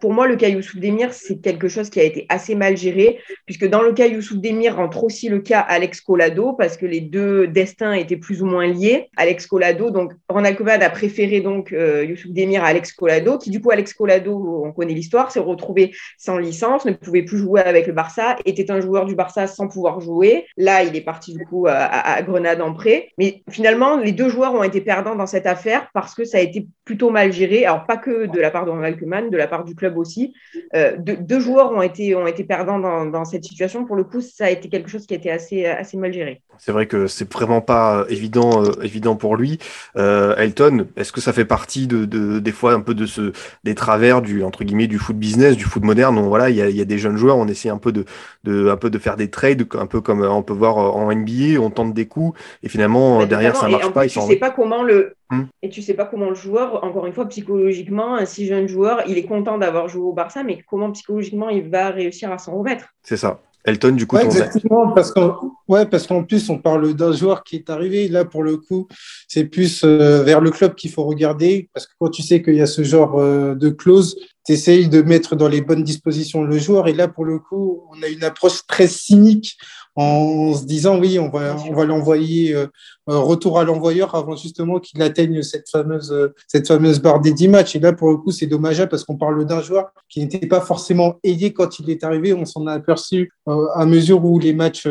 pour 0.00 0.12
moi, 0.12 0.26
le 0.26 0.36
cas 0.36 0.48
Youssouf 0.48 0.80
Demir, 0.80 1.12
c'est 1.12 1.40
quelque 1.40 1.68
chose 1.68 1.88
qui 1.88 1.98
a 1.98 2.02
été 2.02 2.26
assez 2.28 2.54
mal 2.54 2.76
géré, 2.76 3.18
puisque 3.46 3.66
dans 3.66 3.82
le 3.82 3.92
cas 3.92 4.06
Youssouf 4.06 4.38
Demir 4.38 4.76
rentre 4.76 5.02
aussi 5.02 5.28
le 5.28 5.40
cas 5.40 5.60
Alex 5.60 6.00
Colado, 6.02 6.52
parce 6.52 6.76
que 6.76 6.86
les 6.86 7.00
deux 7.00 7.46
destins 7.46 7.94
étaient 7.94 8.16
plus 8.16 8.42
ou 8.42 8.46
moins 8.46 8.66
liés. 8.66 9.08
Alex 9.16 9.46
Colado, 9.46 9.90
donc 9.90 10.12
Ronald 10.28 10.58
a 10.68 10.90
préféré 10.90 11.40
donc 11.40 11.72
euh, 11.72 12.06
Demir 12.26 12.62
à 12.62 12.68
Alex 12.68 12.92
Colado, 12.92 13.38
qui 13.38 13.50
du 13.50 13.60
coup, 13.60 13.70
Alex 13.70 13.94
Colado, 13.94 14.62
on 14.64 14.72
connaît 14.72 14.92
l'histoire, 14.92 15.30
s'est 15.30 15.40
retrouvé 15.40 15.92
sans 16.18 16.36
licence, 16.36 16.84
ne 16.84 16.92
pouvait 16.92 17.22
plus 17.22 17.38
jouer 17.38 17.62
avec 17.62 17.86
le 17.86 17.92
Barça, 17.92 18.36
était 18.44 18.70
un 18.70 18.80
joueur 18.80 19.06
du 19.06 19.14
Barça 19.14 19.46
sans 19.46 19.68
pouvoir 19.68 20.00
jouer. 20.00 20.46
Là, 20.56 20.82
il 20.82 20.94
est 20.96 21.00
parti 21.00 21.32
du 21.32 21.44
coup 21.46 21.66
à, 21.66 21.72
à 21.72 22.22
Grenade 22.22 22.60
en 22.60 22.74
prêt. 22.74 23.08
Mais 23.18 23.42
finalement, 23.48 23.96
les 23.96 24.12
deux 24.12 24.28
joueurs 24.28 24.54
ont 24.54 24.62
été 24.62 24.80
perdants 24.80 25.14
dans 25.14 25.26
cette 25.26 25.46
affaire 25.46 25.88
parce 25.94 26.14
que 26.14 26.24
ça 26.24 26.38
a 26.38 26.40
été 26.40 26.57
été 26.58 26.68
plutôt 26.84 27.10
mal 27.10 27.32
géré. 27.32 27.66
Alors, 27.66 27.84
pas 27.84 27.98
que 27.98 28.26
de 28.26 28.40
la 28.40 28.50
part 28.50 28.64
de 28.64 28.70
Ronald 28.70 28.98
Koeman, 28.98 29.28
de 29.28 29.36
la 29.36 29.46
part 29.46 29.64
du 29.64 29.74
club 29.74 29.98
aussi. 29.98 30.32
Euh, 30.74 30.96
deux, 30.98 31.38
joueurs 31.38 31.70
ont 31.72 31.82
été, 31.82 32.14
ont 32.14 32.26
été 32.26 32.44
perdants 32.44 32.78
dans, 32.78 33.24
cette 33.26 33.44
situation. 33.44 33.84
Pour 33.84 33.94
le 33.94 34.04
coup, 34.04 34.22
ça 34.22 34.46
a 34.46 34.50
été 34.50 34.70
quelque 34.70 34.88
chose 34.88 35.06
qui 35.06 35.12
a 35.12 35.18
été 35.18 35.30
assez, 35.30 35.66
assez 35.66 35.98
mal 35.98 36.14
géré. 36.14 36.40
C'est 36.56 36.72
vrai 36.72 36.86
que 36.86 37.06
c'est 37.06 37.30
vraiment 37.30 37.60
pas 37.60 38.06
évident, 38.08 38.64
euh, 38.64 38.72
évident 38.82 39.16
pour 39.16 39.36
lui. 39.36 39.58
Euh, 39.96 40.34
Elton, 40.36 40.86
est-ce 40.96 41.12
que 41.12 41.20
ça 41.20 41.34
fait 41.34 41.44
partie 41.44 41.86
de, 41.86 42.06
de, 42.06 42.38
des 42.38 42.52
fois 42.52 42.72
un 42.72 42.80
peu 42.80 42.94
de 42.94 43.04
ce, 43.04 43.32
des 43.64 43.74
travers 43.74 44.22
du, 44.22 44.42
entre 44.42 44.64
guillemets, 44.64 44.86
du 44.86 44.98
foot 44.98 45.16
business, 45.16 45.56
du 45.56 45.64
foot 45.64 45.84
moderne? 45.84 46.16
On, 46.16 46.28
voilà, 46.28 46.48
il 46.48 46.56
y 46.56 46.62
a, 46.62 46.70
y 46.70 46.80
a, 46.80 46.86
des 46.86 46.98
jeunes 46.98 47.18
joueurs, 47.18 47.36
on 47.36 47.48
essaie 47.48 47.68
un 47.68 47.78
peu 47.78 47.92
de, 47.92 48.06
de, 48.44 48.70
un 48.70 48.76
peu 48.76 48.88
de 48.88 48.98
faire 48.98 49.16
des 49.16 49.28
trades, 49.28 49.66
un 49.74 49.86
peu 49.86 50.00
comme 50.00 50.22
on 50.22 50.42
peut 50.42 50.54
voir 50.54 50.78
en 50.78 51.12
NBA, 51.14 51.60
on 51.60 51.68
tente 51.68 51.92
des 51.92 52.06
coups 52.06 52.38
et 52.62 52.70
finalement, 52.70 53.26
derrière, 53.26 53.54
ça 53.56 53.68
marche 53.68 53.90
pas. 53.90 54.06
tu 54.06 54.20
sais 54.20 54.36
pas 54.36 54.50
comment 54.50 54.82
le, 54.82 55.17
hmm. 55.30 55.44
et 55.62 55.68
tu 55.68 55.82
sais 55.82 55.94
pas 55.94 56.04
comment 56.04 56.28
le 56.28 56.34
joueur, 56.34 56.84
encore 56.84 57.06
une 57.06 57.12
fois, 57.12 57.26
psychologiquement, 57.28 58.14
un 58.16 58.26
si 58.26 58.46
jeune 58.46 58.68
joueur, 58.68 59.02
il 59.06 59.18
est 59.18 59.26
content 59.26 59.58
d'avoir 59.58 59.88
joué 59.88 60.02
au 60.02 60.12
Barça, 60.12 60.42
mais 60.42 60.62
comment 60.68 60.90
psychologiquement 60.92 61.48
il 61.48 61.68
va 61.68 61.90
réussir 61.90 62.32
à 62.32 62.38
s'en 62.38 62.56
remettre? 62.56 62.94
C'est 63.02 63.16
ça. 63.16 63.40
Elton, 63.64 63.92
du 63.92 64.06
coup, 64.06 64.16
exactement, 64.16 64.92
parce 64.92 65.12
qu'en 65.12 65.36
ouais, 65.68 65.84
parce 65.84 66.06
qu'en 66.06 66.24
plus, 66.24 66.48
on 66.48 66.58
parle 66.58 66.94
d'un 66.94 67.12
joueur 67.12 67.42
qui 67.42 67.56
est 67.56 67.68
arrivé. 67.68 68.08
Là, 68.08 68.24
pour 68.24 68.42
le 68.42 68.56
coup, 68.56 68.88
c'est 69.26 69.44
plus 69.44 69.82
euh, 69.84 70.22
vers 70.22 70.40
le 70.40 70.50
club 70.50 70.74
qu'il 70.74 70.90
faut 70.90 71.04
regarder, 71.04 71.68
parce 71.74 71.86
que 71.86 71.92
quand 71.98 72.08
tu 72.08 72.22
sais 72.22 72.42
qu'il 72.42 72.54
y 72.54 72.62
a 72.62 72.66
ce 72.66 72.82
genre 72.82 73.18
euh, 73.18 73.54
de 73.54 73.68
clause, 73.68 74.16
tu 74.46 74.52
essayes 74.52 74.88
de 74.88 75.02
mettre 75.02 75.36
dans 75.36 75.48
les 75.48 75.60
bonnes 75.60 75.82
dispositions 75.82 76.42
le 76.44 76.58
joueur. 76.58 76.88
Et 76.88 76.94
là, 76.94 77.08
pour 77.08 77.24
le 77.24 77.38
coup, 77.38 77.82
on 77.90 78.02
a 78.02 78.08
une 78.08 78.24
approche 78.24 78.66
très 78.66 78.86
cynique 78.86 79.58
en 80.00 80.54
se 80.54 80.64
disant 80.64 80.96
oui, 80.96 81.18
on 81.18 81.28
va, 81.28 81.56
on 81.68 81.74
va 81.74 81.84
l'envoyer 81.84 82.54
euh, 82.54 82.68
euh, 83.10 83.18
retour 83.18 83.58
à 83.58 83.64
l'envoyeur 83.64 84.14
avant 84.14 84.36
justement 84.36 84.78
qu'il 84.78 85.02
atteigne 85.02 85.42
cette 85.42 85.68
fameuse, 85.68 86.12
euh, 86.12 86.32
cette 86.46 86.68
fameuse 86.68 87.00
barre 87.00 87.20
des 87.20 87.32
10 87.32 87.48
matchs. 87.48 87.74
Et 87.74 87.80
là, 87.80 87.92
pour 87.92 88.08
le 88.10 88.16
coup, 88.16 88.30
c'est 88.30 88.46
dommageable 88.46 88.90
parce 88.90 89.02
qu'on 89.02 89.16
parle 89.16 89.44
d'un 89.44 89.60
joueur 89.60 89.90
qui 90.08 90.20
n'était 90.20 90.46
pas 90.46 90.60
forcément 90.60 91.18
aidé 91.24 91.52
quand 91.52 91.80
il 91.80 91.90
est 91.90 92.04
arrivé. 92.04 92.32
On 92.32 92.44
s'en 92.44 92.68
a 92.68 92.74
aperçu 92.74 93.32
à 93.46 93.86
mesure 93.86 94.24
où 94.24 94.38
les 94.38 94.52
matchs, 94.52 94.86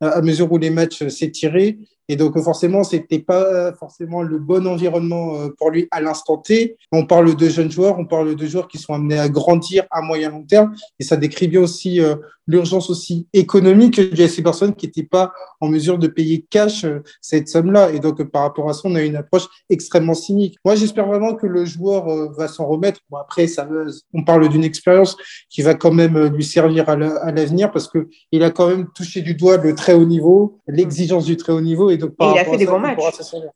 à 0.00 0.20
mesure 0.20 0.52
où 0.52 0.58
les 0.58 0.70
matchs 0.70 1.08
s'étiraient. 1.08 1.78
Et 2.08 2.16
donc, 2.16 2.38
forcément, 2.40 2.84
c'était 2.84 3.18
pas 3.18 3.72
forcément 3.72 4.22
le 4.22 4.38
bon 4.38 4.66
environnement 4.66 5.36
euh, 5.36 5.48
pour 5.56 5.70
lui 5.70 5.88
à 5.90 6.00
l'instant 6.00 6.38
T. 6.38 6.76
On 6.92 7.06
parle 7.06 7.34
de 7.34 7.48
jeunes 7.48 7.70
joueurs, 7.70 7.98
on 7.98 8.06
parle 8.06 8.34
de 8.34 8.46
joueurs 8.46 8.68
qui 8.68 8.78
sont 8.78 8.94
amenés 8.94 9.18
à 9.18 9.28
grandir 9.28 9.84
à 9.90 10.02
moyen 10.02 10.30
long 10.30 10.42
terme. 10.42 10.74
Et 10.98 11.04
ça 11.04 11.16
décrit 11.16 11.48
bien 11.48 11.60
aussi 11.60 12.00
euh, 12.00 12.16
l'urgence 12.46 12.90
aussi 12.90 13.26
économique 13.32 14.00
de 14.00 14.26
ces 14.26 14.42
personnes 14.42 14.74
qui 14.74 14.86
n'étaient 14.86 15.02
pas 15.02 15.32
en 15.60 15.68
mesure 15.68 15.98
de 15.98 16.06
payer 16.06 16.44
cash 16.48 16.84
euh, 16.84 17.02
cette 17.20 17.48
somme-là. 17.48 17.90
Et 17.92 18.00
donc, 18.00 18.22
par 18.24 18.42
rapport 18.42 18.68
à 18.68 18.74
ça, 18.74 18.82
on 18.84 18.94
a 18.94 19.02
une 19.02 19.16
approche 19.16 19.46
extrêmement 19.70 20.14
cynique. 20.14 20.56
Moi, 20.64 20.74
j'espère 20.74 21.06
vraiment 21.06 21.34
que 21.34 21.46
le 21.46 21.64
joueur 21.64 22.32
va 22.32 22.48
s'en 22.48 22.66
remettre. 22.66 23.00
Bon, 23.10 23.18
après, 23.18 23.46
ça, 23.46 23.68
on 24.12 24.24
parle 24.24 24.48
d'une 24.48 24.64
expérience 24.64 25.16
qui 25.48 25.62
va 25.62 25.74
quand 25.74 25.92
même 25.92 26.26
lui 26.26 26.44
servir 26.44 26.88
à 26.88 26.96
l'avenir 26.96 27.70
parce 27.70 27.88
que 27.88 28.08
il 28.32 28.42
a 28.42 28.50
quand 28.50 28.68
même 28.68 28.88
touché 28.94 29.22
du 29.22 29.34
doigt 29.34 29.56
le 29.56 29.74
très 29.74 29.94
haut 29.94 30.04
niveau, 30.04 30.58
l'exigence 30.66 31.24
du 31.24 31.36
très 31.36 31.52
haut 31.52 31.60
niveau 31.60 31.90
il 31.94 32.38
a 32.38 32.44
fait 32.44 32.56
des 32.56 32.66
bons 32.66 32.78
matchs. 32.78 32.98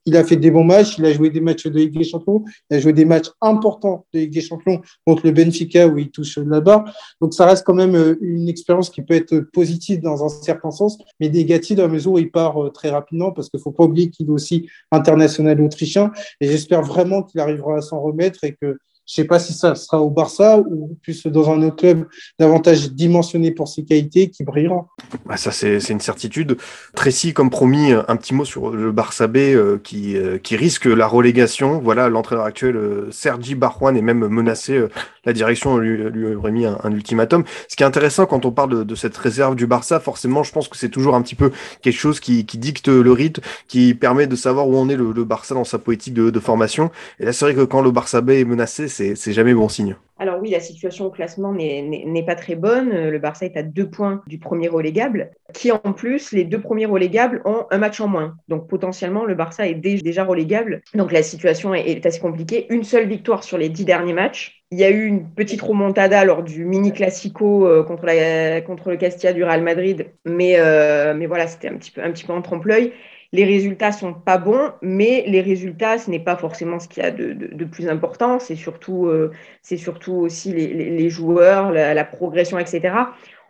Il 0.06 0.16
a 0.16 0.24
fait 0.24 0.36
des 0.36 0.50
bons 0.50 0.64
matchs. 0.64 0.98
Il 0.98 1.04
a 1.04 1.12
joué 1.12 1.30
des 1.30 1.40
matchs 1.40 1.66
de 1.66 1.78
Ligue 1.78 1.96
des 1.96 2.04
Champions. 2.04 2.44
Il 2.70 2.76
a 2.76 2.80
joué 2.80 2.92
des 2.92 3.04
matchs 3.04 3.28
importants 3.40 4.06
de 4.12 4.20
Ligue 4.20 4.32
des 4.32 4.40
Champions 4.40 4.80
contre 5.06 5.26
le 5.26 5.32
Benfica 5.32 5.86
où 5.86 5.98
il 5.98 6.10
touche 6.10 6.38
la 6.38 6.60
barre. 6.60 6.84
Donc 7.20 7.34
ça 7.34 7.46
reste 7.46 7.64
quand 7.64 7.74
même 7.74 7.94
euh, 7.94 8.16
une 8.20 8.48
expérience 8.48 8.90
qui 8.90 9.02
peut 9.02 9.14
être 9.14 9.38
positive 9.52 10.00
dans 10.00 10.24
un 10.24 10.28
certain 10.28 10.70
sens, 10.70 10.98
mais 11.20 11.28
négative 11.28 11.76
dans 11.76 11.84
la 11.84 11.88
mesure 11.88 12.12
où 12.12 12.18
il 12.18 12.30
part 12.30 12.62
euh, 12.62 12.70
très 12.70 12.90
rapidement 12.90 13.32
parce 13.32 13.48
qu'il 13.48 13.60
faut 13.60 13.72
pas 13.72 13.84
oublier 13.84 14.10
qu'il 14.10 14.26
est 14.26 14.30
aussi 14.30 14.68
international 14.90 15.60
autrichien. 15.60 16.12
Et 16.40 16.48
j'espère 16.48 16.82
vraiment 16.82 17.22
qu'il 17.22 17.40
arrivera 17.40 17.78
à 17.78 17.80
s'en 17.80 18.00
remettre 18.00 18.44
et 18.44 18.54
que 18.60 18.78
je 19.08 19.14
sais 19.14 19.24
pas 19.24 19.38
si 19.38 19.54
ça 19.54 19.74
sera 19.74 20.02
au 20.02 20.10
Barça 20.10 20.58
ou 20.58 20.98
plus 21.02 21.26
dans 21.26 21.50
un 21.50 21.62
autre 21.62 21.76
club 21.76 22.06
davantage 22.38 22.92
dimensionné 22.92 23.52
pour 23.52 23.66
ses 23.66 23.82
qualités 23.82 24.28
qui 24.28 24.44
brillera. 24.44 24.86
Bah 25.24 25.38
ça, 25.38 25.50
c'est 25.50 25.88
une 25.88 26.00
certitude. 26.00 26.58
Tracy, 26.94 27.32
comme 27.32 27.48
promis, 27.48 27.92
un 27.92 28.16
petit 28.16 28.34
mot 28.34 28.44
sur 28.44 28.70
le 28.70 28.92
Barça 28.92 29.26
B 29.26 29.38
euh, 29.38 29.78
qui, 29.82 30.14
euh, 30.14 30.36
qui 30.36 30.56
risque 30.56 30.84
la 30.84 31.06
relégation. 31.06 31.78
Voilà, 31.78 32.10
l'entraîneur 32.10 32.44
actuel, 32.44 32.76
euh, 32.76 33.10
Sergi 33.10 33.54
Barjuan, 33.54 33.96
est 33.96 34.02
même 34.02 34.28
menacé. 34.28 34.86
la 35.24 35.32
direction 35.32 35.78
lui, 35.78 36.34
aurait 36.34 36.52
mis 36.52 36.66
un, 36.66 36.92
ultimatum. 36.92 37.44
Ce 37.68 37.76
qui 37.76 37.84
est 37.84 37.86
intéressant 37.86 38.26
quand 38.26 38.44
on 38.44 38.52
parle 38.52 38.84
de, 38.84 38.94
cette 38.94 39.16
réserve 39.16 39.56
du 39.56 39.66
Barça, 39.66 40.00
forcément, 40.00 40.42
je 40.42 40.52
pense 40.52 40.68
que 40.68 40.76
c'est 40.76 40.90
toujours 40.90 41.14
un 41.14 41.22
petit 41.22 41.34
peu 41.34 41.50
quelque 41.80 41.98
chose 41.98 42.20
qui, 42.20 42.44
dicte 42.44 42.88
le 42.88 43.12
rythme, 43.12 43.40
qui 43.68 43.94
permet 43.94 44.26
de 44.26 44.36
savoir 44.36 44.68
où 44.68 44.76
on 44.76 44.90
est 44.90 44.96
le, 44.96 45.12
le 45.12 45.24
Barça 45.24 45.54
dans 45.54 45.64
sa 45.64 45.78
politique 45.78 46.12
de, 46.12 46.28
de 46.28 46.40
formation. 46.40 46.90
Et 47.20 47.24
là, 47.24 47.32
c'est 47.32 47.46
vrai 47.46 47.54
que 47.54 47.62
quand 47.62 47.80
le 47.80 47.90
Barça 47.90 48.20
B 48.20 48.30
est 48.30 48.44
menacé, 48.44 48.88
c'est 49.14 49.32
jamais 49.32 49.54
bon 49.54 49.68
signe. 49.68 49.96
Alors 50.20 50.40
oui, 50.40 50.50
la 50.50 50.60
situation 50.60 51.06
au 51.06 51.10
classement 51.10 51.52
n'est 51.52 52.24
pas 52.26 52.34
très 52.34 52.56
bonne. 52.56 52.90
Le 52.90 53.18
Barça 53.18 53.46
est 53.46 53.56
à 53.56 53.62
deux 53.62 53.88
points 53.88 54.22
du 54.26 54.38
premier 54.38 54.66
relégable, 54.66 55.30
qui 55.54 55.70
en 55.70 55.78
plus, 55.78 56.32
les 56.32 56.44
deux 56.44 56.60
premiers 56.60 56.86
relégables 56.86 57.40
ont 57.44 57.66
un 57.70 57.78
match 57.78 58.00
en 58.00 58.08
moins. 58.08 58.34
Donc 58.48 58.68
potentiellement, 58.68 59.24
le 59.24 59.34
Barça 59.34 59.68
est 59.68 59.74
déjà 59.74 60.24
relégable. 60.24 60.82
Donc 60.94 61.12
la 61.12 61.22
situation 61.22 61.72
est, 61.72 62.04
assez 62.04 62.20
compliquée. 62.20 62.66
Une 62.70 62.82
seule 62.82 63.06
victoire 63.06 63.44
sur 63.44 63.58
les 63.58 63.68
dix 63.68 63.84
derniers 63.84 64.12
matchs. 64.12 64.62
Il 64.70 64.78
y 64.78 64.84
a 64.84 64.90
eu 64.90 65.06
une 65.06 65.30
petite 65.30 65.62
remontada 65.62 66.24
lors 66.24 66.42
du 66.42 66.64
mini 66.64 66.92
classico 66.92 67.66
euh, 67.66 67.82
contre, 67.82 68.06
le 68.06 68.96
Castilla 68.96 69.32
du 69.32 69.42
Real 69.42 69.62
Madrid, 69.62 70.08
mais, 70.26 70.56
euh, 70.58 71.14
mais 71.14 71.26
voilà, 71.26 71.46
c'était 71.46 71.68
un 71.68 71.76
petit 71.76 71.90
peu, 71.90 72.02
un 72.02 72.10
petit 72.10 72.24
peu 72.24 72.34
en 72.34 72.42
trompe-l'œil 72.42 72.92
les 73.32 73.44
résultats 73.44 73.92
sont 73.92 74.14
pas 74.14 74.38
bons, 74.38 74.72
mais 74.80 75.24
les 75.26 75.42
résultats, 75.42 75.98
ce 75.98 76.10
n'est 76.10 76.18
pas 76.18 76.36
forcément 76.36 76.78
ce 76.78 76.88
qu'il 76.88 77.02
y 77.02 77.06
a 77.06 77.10
de, 77.10 77.64
plus 77.64 77.88
important. 77.88 78.38
C'est 78.38 78.56
surtout, 78.56 79.06
euh, 79.06 79.32
surtout 79.62 80.14
aussi 80.14 80.52
les, 80.52 81.10
joueurs, 81.10 81.70
la, 81.70 82.04
progression, 82.04 82.58
etc. 82.58 82.94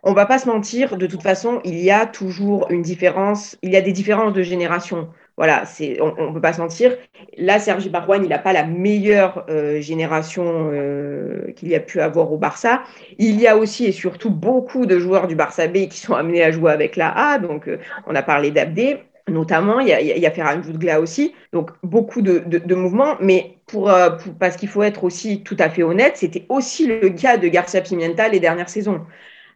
On 0.03 0.13
va 0.13 0.25
pas 0.25 0.37
se 0.37 0.47
mentir, 0.47 0.97
de 0.97 1.07
toute 1.07 1.23
façon, 1.23 1.61
il 1.63 1.79
y 1.79 1.91
a 1.91 2.05
toujours 2.05 2.67
une 2.69 2.81
différence, 2.81 3.57
il 3.61 3.71
y 3.71 3.77
a 3.77 3.81
des 3.81 3.91
différences 3.91 4.33
de 4.33 4.43
génération. 4.43 5.09
Voilà, 5.37 5.63
c'est, 5.65 6.01
on 6.01 6.29
ne 6.29 6.33
peut 6.33 6.41
pas 6.41 6.51
se 6.51 6.59
mentir. 6.59 6.97
Là, 7.37 7.59
Sergi 7.59 7.89
Barouane, 7.89 8.23
il 8.23 8.29
n'a 8.29 8.39
pas 8.39 8.51
la 8.51 8.65
meilleure 8.65 9.45
euh, 9.49 9.79
génération 9.79 10.69
euh, 10.73 11.51
qu'il 11.55 11.69
y 11.69 11.75
a 11.75 11.79
pu 11.79 12.01
avoir 12.01 12.31
au 12.33 12.37
Barça. 12.37 12.83
Il 13.17 13.39
y 13.39 13.47
a 13.47 13.55
aussi 13.55 13.85
et 13.85 13.93
surtout 13.93 14.31
beaucoup 14.31 14.85
de 14.85 14.99
joueurs 14.99 15.27
du 15.27 15.35
Barça 15.35 15.67
B 15.67 15.87
qui 15.87 15.99
sont 15.99 16.13
amenés 16.13 16.43
à 16.43 16.51
jouer 16.51 16.73
avec 16.73 16.97
la 16.97 17.09
A. 17.17 17.39
Donc, 17.39 17.69
on 18.05 18.15
a 18.15 18.21
parlé 18.21 18.51
d'Abdé 18.51 18.97
notamment. 19.29 19.79
Il 19.79 19.87
y 19.87 19.93
a, 19.93 20.01
il 20.01 20.17
y 20.17 20.89
a 20.89 20.99
aussi. 20.99 21.33
Donc, 21.53 21.71
beaucoup 21.83 22.21
de, 22.21 22.39
de, 22.39 22.75
mouvements. 22.75 23.15
Mais 23.19 23.57
pour, 23.67 23.89
euh, 23.89 24.09
parce 24.39 24.55
qu'il 24.57 24.69
faut 24.69 24.83
être 24.83 25.03
aussi 25.03 25.43
tout 25.43 25.57
à 25.59 25.69
fait 25.69 25.83
honnête, 25.83 26.17
c'était 26.17 26.45
aussi 26.49 26.87
le 26.87 27.09
cas 27.09 27.37
de 27.37 27.47
Garcia 27.47 27.81
Pimienta 27.81 28.27
les 28.27 28.39
dernières 28.39 28.69
saisons. 28.69 29.01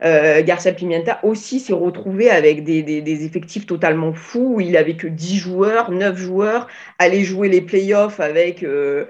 Euh, 0.04 0.44
Garcia 0.44 0.74
Pimienta 0.74 1.20
aussi 1.24 1.60
s'est 1.60 1.74
retrouvé 1.74 2.30
avec 2.30 2.64
des, 2.64 2.84
des, 2.84 3.26
effectifs 3.26 3.66
totalement 3.66 4.14
fous 4.14 4.56
où 4.56 4.60
il 4.60 4.76
avait 4.76 4.98
que 4.98 5.08
10 5.08 5.38
joueurs, 5.38 5.92
9 5.92 6.18
joueurs, 6.18 6.68
aller 7.00 7.24
jouer 7.24 7.48
les 7.48 7.62
playoffs 7.62 8.20
avec 8.20 8.64
euh, 8.64 9.06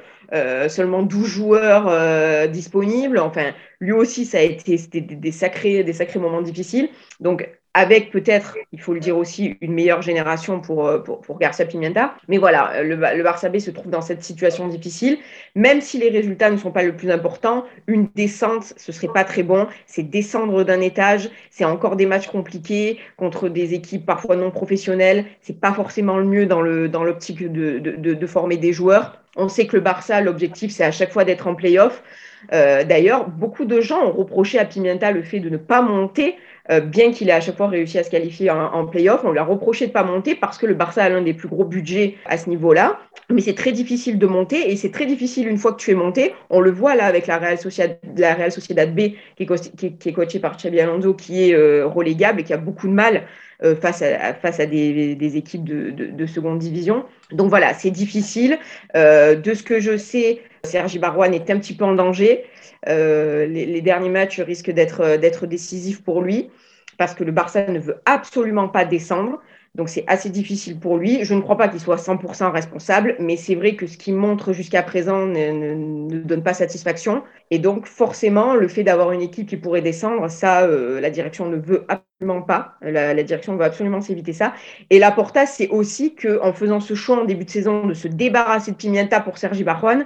seulement 0.70 1.01
12 1.01 1.26
joueurs 1.26 2.49
disponibles. 2.49 3.18
Enfin, 3.18 3.53
lui 3.80 3.91
aussi, 3.91 4.26
ça 4.26 4.38
a 4.39 4.41
été 4.41 4.78
des, 4.91 5.01
des, 5.01 5.32
sacrés, 5.32 5.84
des 5.84 5.93
sacrés 5.93 6.20
moments 6.20 6.41
difficiles. 6.41 6.89
Donc, 7.20 7.49
avec 7.74 8.11
peut-être, 8.11 8.55
il 8.71 8.80
faut 8.80 8.93
le 8.93 8.99
dire 8.99 9.17
aussi, 9.17 9.57
une 9.61 9.74
meilleure 9.74 10.03
génération 10.03 10.61
pour, 10.61 10.86
euh, 10.86 10.99
pour, 10.99 11.39
Garcia 11.39 11.65
Pimienta. 11.65 12.13
Mais 12.28 12.38
voilà, 12.38 12.84
le, 12.84 13.24
Barça 13.24 13.49
B 13.49 13.57
se 13.57 13.71
trouve 13.71 13.89
dans 13.89 14.01
cette 14.01 14.24
situation 14.24 14.67
difficile. 14.67 15.17
Même 15.55 15.82
si 15.82 15.97
les 15.97 16.09
résultats 16.09 16.51
ne 16.51 16.57
sont 16.57 16.71
pas 16.71 16.84
le 16.84 16.95
plus 16.95 17.09
important, 17.09 17.65
une 17.88 18.07
descente, 18.15 18.74
ce 18.78 18.91
serait 18.91 19.07
pas 19.07 19.24
très 19.24 19.41
bon. 19.41 19.67
C'est 19.88 20.03
descendre 20.03 20.63
d'un 20.63 20.82
étage, 20.82 21.30
c'est 21.49 21.65
encore 21.65 21.95
des 21.95 22.05
matchs 22.05 22.28
compliqués 22.28 22.99
contre 23.17 23.49
des 23.49 23.74
équipes 23.74 24.05
parfois 24.05 24.36
non 24.36 24.51
professionnelles. 24.51 25.26
C'est 25.41 25.59
pas 25.59 25.74
forcément 25.74 26.17
le 26.17 26.26
mieux 26.26 26.45
dans 26.45 26.61
le 26.61 26.88
dans 26.88 27.03
l'optique 27.03 27.51
de, 27.51 27.80
de, 27.80 28.13
de, 28.13 28.28
former 28.28 28.57
des 28.57 28.71
joueurs. 28.71 29.19
On 29.36 29.47
sait 29.47 29.65
que 29.65 29.76
le 29.76 29.82
Barça, 29.82 30.21
l'objectif, 30.21 30.71
c'est 30.71 30.84
à 30.84 30.91
chaque 30.91 31.11
fois 31.11 31.24
d'être 31.24 31.47
en 31.47 31.55
playoff. 31.55 32.03
Euh, 32.51 32.84
D'ailleurs, 32.84 33.30
beaucoup 33.30 33.65
de 33.65 33.82
gens 33.82 34.05
ont 34.05 34.11
reproché 34.11 34.59
à 34.59 34.65
Pimienta 34.65 35.11
le 35.11 35.24
fait 35.24 35.39
de 35.39 35.49
ne 35.49 35.57
pas 35.57 35.82
monter 35.82 36.36
euh, 36.72 36.80
bien 36.80 37.11
qu'il 37.11 37.30
ait 37.30 37.34
à 37.34 37.41
chaque 37.41 37.57
fois 37.57 37.68
réussi 37.68 37.97
à 37.99 38.03
se 38.03 38.09
qualifier 38.09 38.49
en, 38.49 38.57
en 38.57 38.86
playoff, 38.86 39.22
on 39.26 39.32
lui 39.32 39.39
a 39.39 39.43
reproché 39.43 39.88
de 39.88 39.91
pas 39.91 40.03
monter 40.03 40.34
parce 40.34 40.57
que 40.57 40.66
le 40.66 40.74
Barça 40.74 41.03
a 41.03 41.09
l'un 41.09 41.22
des 41.22 41.34
plus 41.34 41.49
gros 41.49 41.66
budgets 41.66 42.16
à 42.26 42.38
ce 42.38 42.49
niveau-là. 42.49 42.99
Mais 43.30 43.41
c'est 43.41 43.53
très 43.53 43.72
difficile 43.72 44.18
de 44.18 44.28
monter 44.28 44.72
et 44.72 44.76
c'est 44.76 44.91
très 44.91 45.05
difficile 45.05 45.47
une 45.47 45.57
fois 45.57 45.74
que 45.74 45.82
tu 45.82 45.91
es 45.91 45.95
monté. 45.95 46.34
On 46.49 46.61
le 46.61 46.72
voit 46.72 46.95
là 46.95 47.05
avec 47.05 47.28
la 47.28 47.38
Real 47.38 47.57
Sociedad, 47.57 48.95
B 48.95 48.99
qui 49.36 49.43
est, 49.43 50.14
coachée 50.14 50.39
par 50.39 50.57
Xabi 50.57 50.80
Alonso, 50.80 51.14
qui 51.14 51.49
est 51.49 51.53
euh, 51.53 51.86
relégable 51.86 52.41
et 52.41 52.43
qui 52.43 52.53
a 52.53 52.57
beaucoup 52.57 52.88
de 52.88 52.93
mal 52.93 53.24
euh, 53.64 53.76
face 53.76 54.01
à, 54.01 54.66
des, 54.66 55.38
équipes 55.38 55.64
de, 55.64 55.91
de, 55.91 56.05
de, 56.07 56.26
seconde 56.26 56.59
division. 56.59 57.05
Donc 57.32 57.49
voilà, 57.49 57.74
c'est 57.74 57.91
difficile. 57.91 58.57
De 58.93 59.53
ce 59.53 59.64
que 59.64 59.80
je 59.80 59.97
sais, 59.97 60.41
Sergi 60.64 60.99
Barouane 60.99 61.34
est 61.34 61.49
un 61.49 61.57
petit 61.57 61.76
peu 61.76 61.84
en 61.84 61.93
danger. 61.93 62.45
Euh, 62.88 63.46
les, 63.46 63.82
derniers 63.82 64.10
matchs 64.10 64.40
risquent 64.40 64.72
d'être 64.72 65.46
décisifs 65.48 66.04
pour 66.04 66.22
lui 66.22 66.50
parce 66.98 67.14
que 67.14 67.24
le 67.24 67.32
Barça 67.32 67.68
ne 67.68 67.80
veut 67.80 68.02
absolument 68.06 68.68
pas 68.68 68.86
descendre. 68.86 69.40
Donc 69.76 69.90
c'est 69.90 70.04
assez 70.06 70.30
difficile 70.30 70.80
pour 70.80 70.98
lui. 70.98 71.26
Je 71.26 71.34
ne 71.34 71.42
crois 71.42 71.58
pas 71.58 71.68
qu'il 71.68 71.80
soit 71.80 71.96
100% 71.96 72.52
responsable, 72.52 73.16
mais 73.18 73.38
c'est 73.38 73.56
vrai 73.56 73.76
que 73.76 73.88
ce 73.88 73.98
qu'il 73.98 74.14
montre 74.14 74.54
jusqu'à 74.54 74.84
présent 74.84 75.26
ne, 75.26 75.52
ne, 75.52 76.20
donne 76.20 76.44
pas 76.44 76.54
satisfaction. 76.54 77.24
Et 77.50 77.58
donc 77.58 77.88
forcément, 77.88 78.54
le 78.54 78.68
fait 78.68 78.84
d'avoir 78.84 79.12
une 79.14 79.22
équipe 79.22 79.48
qui 79.48 79.58
pourrait 79.58 79.82
descendre, 79.82 80.30
ça, 80.30 80.62
euh, 80.62 81.02
la 81.02 81.10
direction 81.10 81.50
ne 81.50 81.56
veut 81.56 81.86
absolument 81.88 82.44
pas. 82.44 82.76
La, 82.84 83.16
direction 83.24 83.56
veut 83.56 83.66
absolument 83.66 84.00
s'éviter 84.00 84.34
ça. 84.34 84.54
Et 84.92 85.00
la 85.00 85.10
Porta, 85.10 85.48
c'est 85.48 85.70
aussi 85.70 86.14
qu'en 86.14 86.54
faisant 86.54 86.80
ce 86.80 86.94
choix 86.94 87.22
en 87.22 87.26
début 87.26 87.46
de 87.46 87.50
saison 87.50 87.88
de 87.88 87.96
se 87.96 88.08
débarrasser 88.08 88.74
de 88.74 88.78
Pimienta 88.78 89.22
pour 89.22 89.40
Sergi 89.40 89.64
Barjuan, 89.64 90.06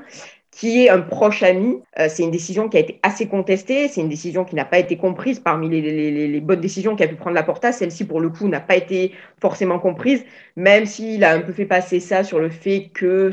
qui 0.58 0.84
est 0.84 0.89
un 0.89 1.01
proche 1.01 1.43
ami. 1.43 1.84
Euh, 1.99 2.08
c'est 2.10 2.24
une 2.24 2.32
décision 2.32 2.68
qui 2.68 2.78
a 2.78 2.80
été 2.80 2.99
assez 3.03 3.28
contestée, 3.28 3.88
c'est 3.89 4.01
une 4.01 4.10
décision 4.10 4.43
qui 4.43 4.55
n'a 4.55 4.66
pas 4.66 4.80
été 4.80 4.97
comprise 4.97 5.39
parmi 5.39 5.70
les, 5.70 5.82
les, 5.82 6.28
les 6.28 6.41
bonnes 6.41 6.62
décisions 6.62 6.95
qu'a 6.95 7.08
pu 7.08 7.14
prendre 7.16 7.36
la 7.36 7.43
Porta. 7.43 7.72
Celle-ci, 7.72 8.05
pour 8.08 8.20
le 8.20 8.30
coup, 8.30 8.47
n'a 8.47 8.60
pas 8.60 8.76
été 8.76 9.12
forcément 9.39 9.78
comprise, 9.78 10.26
même 10.55 10.88
s'il 10.88 11.24
a 11.24 11.34
un 11.34 11.41
peu 11.41 11.53
fait 11.53 11.66
passer 11.66 11.99
ça 11.99 12.24
sur 12.24 12.39
le 12.39 12.49
fait 12.49 12.89
que 12.91 13.30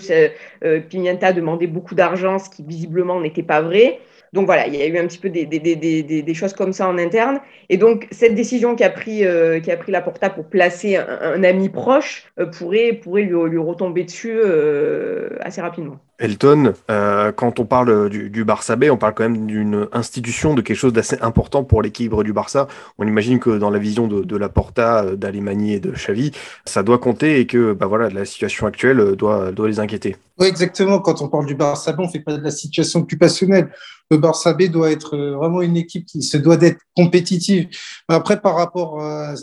euh, 0.64 0.80
Pimienta 0.80 1.32
demandait 1.32 1.66
beaucoup 1.66 1.94
d'argent, 1.94 2.38
ce 2.38 2.50
qui 2.50 2.62
visiblement 2.62 3.18
n'était 3.20 3.42
pas 3.42 3.62
vrai. 3.62 4.00
Donc 4.34 4.46
voilà, 4.46 4.66
il 4.66 4.74
y 4.74 4.82
a 4.82 4.86
eu 4.86 4.98
un 4.98 5.06
petit 5.06 5.18
peu 5.18 5.30
des, 5.30 5.46
des, 5.46 5.60
des, 5.60 6.02
des 6.02 6.34
choses 6.34 6.52
comme 6.52 6.72
ça 6.72 6.88
en 6.88 6.98
interne. 6.98 7.40
Et 7.68 7.78
donc, 7.78 8.08
cette 8.10 8.34
décision 8.34 8.74
qu'a 8.74 8.90
pris, 8.90 9.24
euh, 9.24 9.60
qu 9.60 9.74
pris 9.76 9.92
la 9.92 10.02
Porta 10.02 10.28
pour 10.28 10.46
placer 10.46 10.96
un, 10.96 11.06
un 11.22 11.44
ami 11.44 11.68
proche 11.68 12.26
euh, 12.40 12.46
pourrait, 12.46 12.92
pourrait 12.92 13.22
lui, 13.22 13.48
lui, 13.48 13.58
retomber 13.58 14.02
dessus 14.02 14.34
euh, 14.34 15.30
assez 15.40 15.60
rapidement. 15.60 16.00
Elton, 16.18 16.74
euh, 16.90 17.32
quand 17.32 17.58
on 17.58 17.64
parle 17.64 18.08
du, 18.08 18.44
Barça 18.44 18.76
B, 18.76 18.84
on 18.90 18.96
parle 18.96 19.14
quand 19.14 19.24
même 19.24 19.46
d'une 19.46 19.88
institution, 19.92 20.54
de 20.54 20.62
quelque 20.62 20.76
chose 20.76 20.92
d'assez 20.92 21.16
important 21.20 21.64
pour 21.64 21.82
l'équilibre 21.82 22.22
du 22.22 22.32
Barça. 22.32 22.68
On 22.98 23.06
imagine 23.06 23.40
que 23.40 23.58
dans 23.58 23.70
la 23.70 23.78
vision 23.78 24.06
de, 24.06 24.36
la 24.36 24.48
Porta, 24.48 25.16
d'Alemani 25.16 25.74
et 25.74 25.80
de 25.80 25.90
Xavi, 25.90 26.32
ça 26.64 26.82
doit 26.82 26.98
compter 26.98 27.40
et 27.40 27.46
que 27.46 27.72
bah 27.72 27.86
voilà, 27.86 28.10
la 28.10 28.24
situation 28.24 28.66
actuelle 28.66 29.16
doit, 29.16 29.52
doit 29.52 29.68
les 29.68 29.80
inquiéter. 29.80 30.16
Oui, 30.38 30.48
exactement. 30.48 30.98
Quand 30.98 31.22
on 31.22 31.28
parle 31.28 31.46
du 31.46 31.54
Barça 31.54 31.92
B, 31.92 32.00
on 32.00 32.06
ne 32.06 32.10
fait 32.10 32.20
pas 32.20 32.36
de 32.36 32.42
la 32.42 32.50
situation 32.50 33.00
occupationnelle. 33.00 33.70
Le 34.10 34.18
Barça 34.18 34.52
B 34.52 34.64
doit 34.64 34.90
être 34.90 35.16
vraiment 35.16 35.62
une 35.62 35.76
équipe 35.76 36.06
qui 36.06 36.22
se 36.22 36.36
doit 36.36 36.56
d'être 36.56 36.80
compétitive. 36.96 37.68
Après, 38.08 38.40
par 38.40 38.56
rapport, 38.56 39.00
euh, 39.02 39.34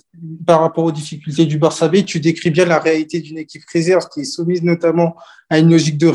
par 0.45 0.59
rapport 0.59 0.83
aux 0.83 0.91
difficultés 0.91 1.45
du 1.45 1.57
Barça 1.57 1.87
B, 1.87 2.03
tu 2.05 2.19
décris 2.19 2.51
bien 2.51 2.65
la 2.65 2.79
réalité 2.79 3.21
d'une 3.21 3.37
équipe 3.37 3.63
réserve 3.71 4.07
qui 4.13 4.21
est 4.21 4.25
soumise 4.25 4.63
notamment 4.63 5.15
à 5.49 5.59
une 5.59 5.71
logique 5.71 5.97
de 5.97 6.07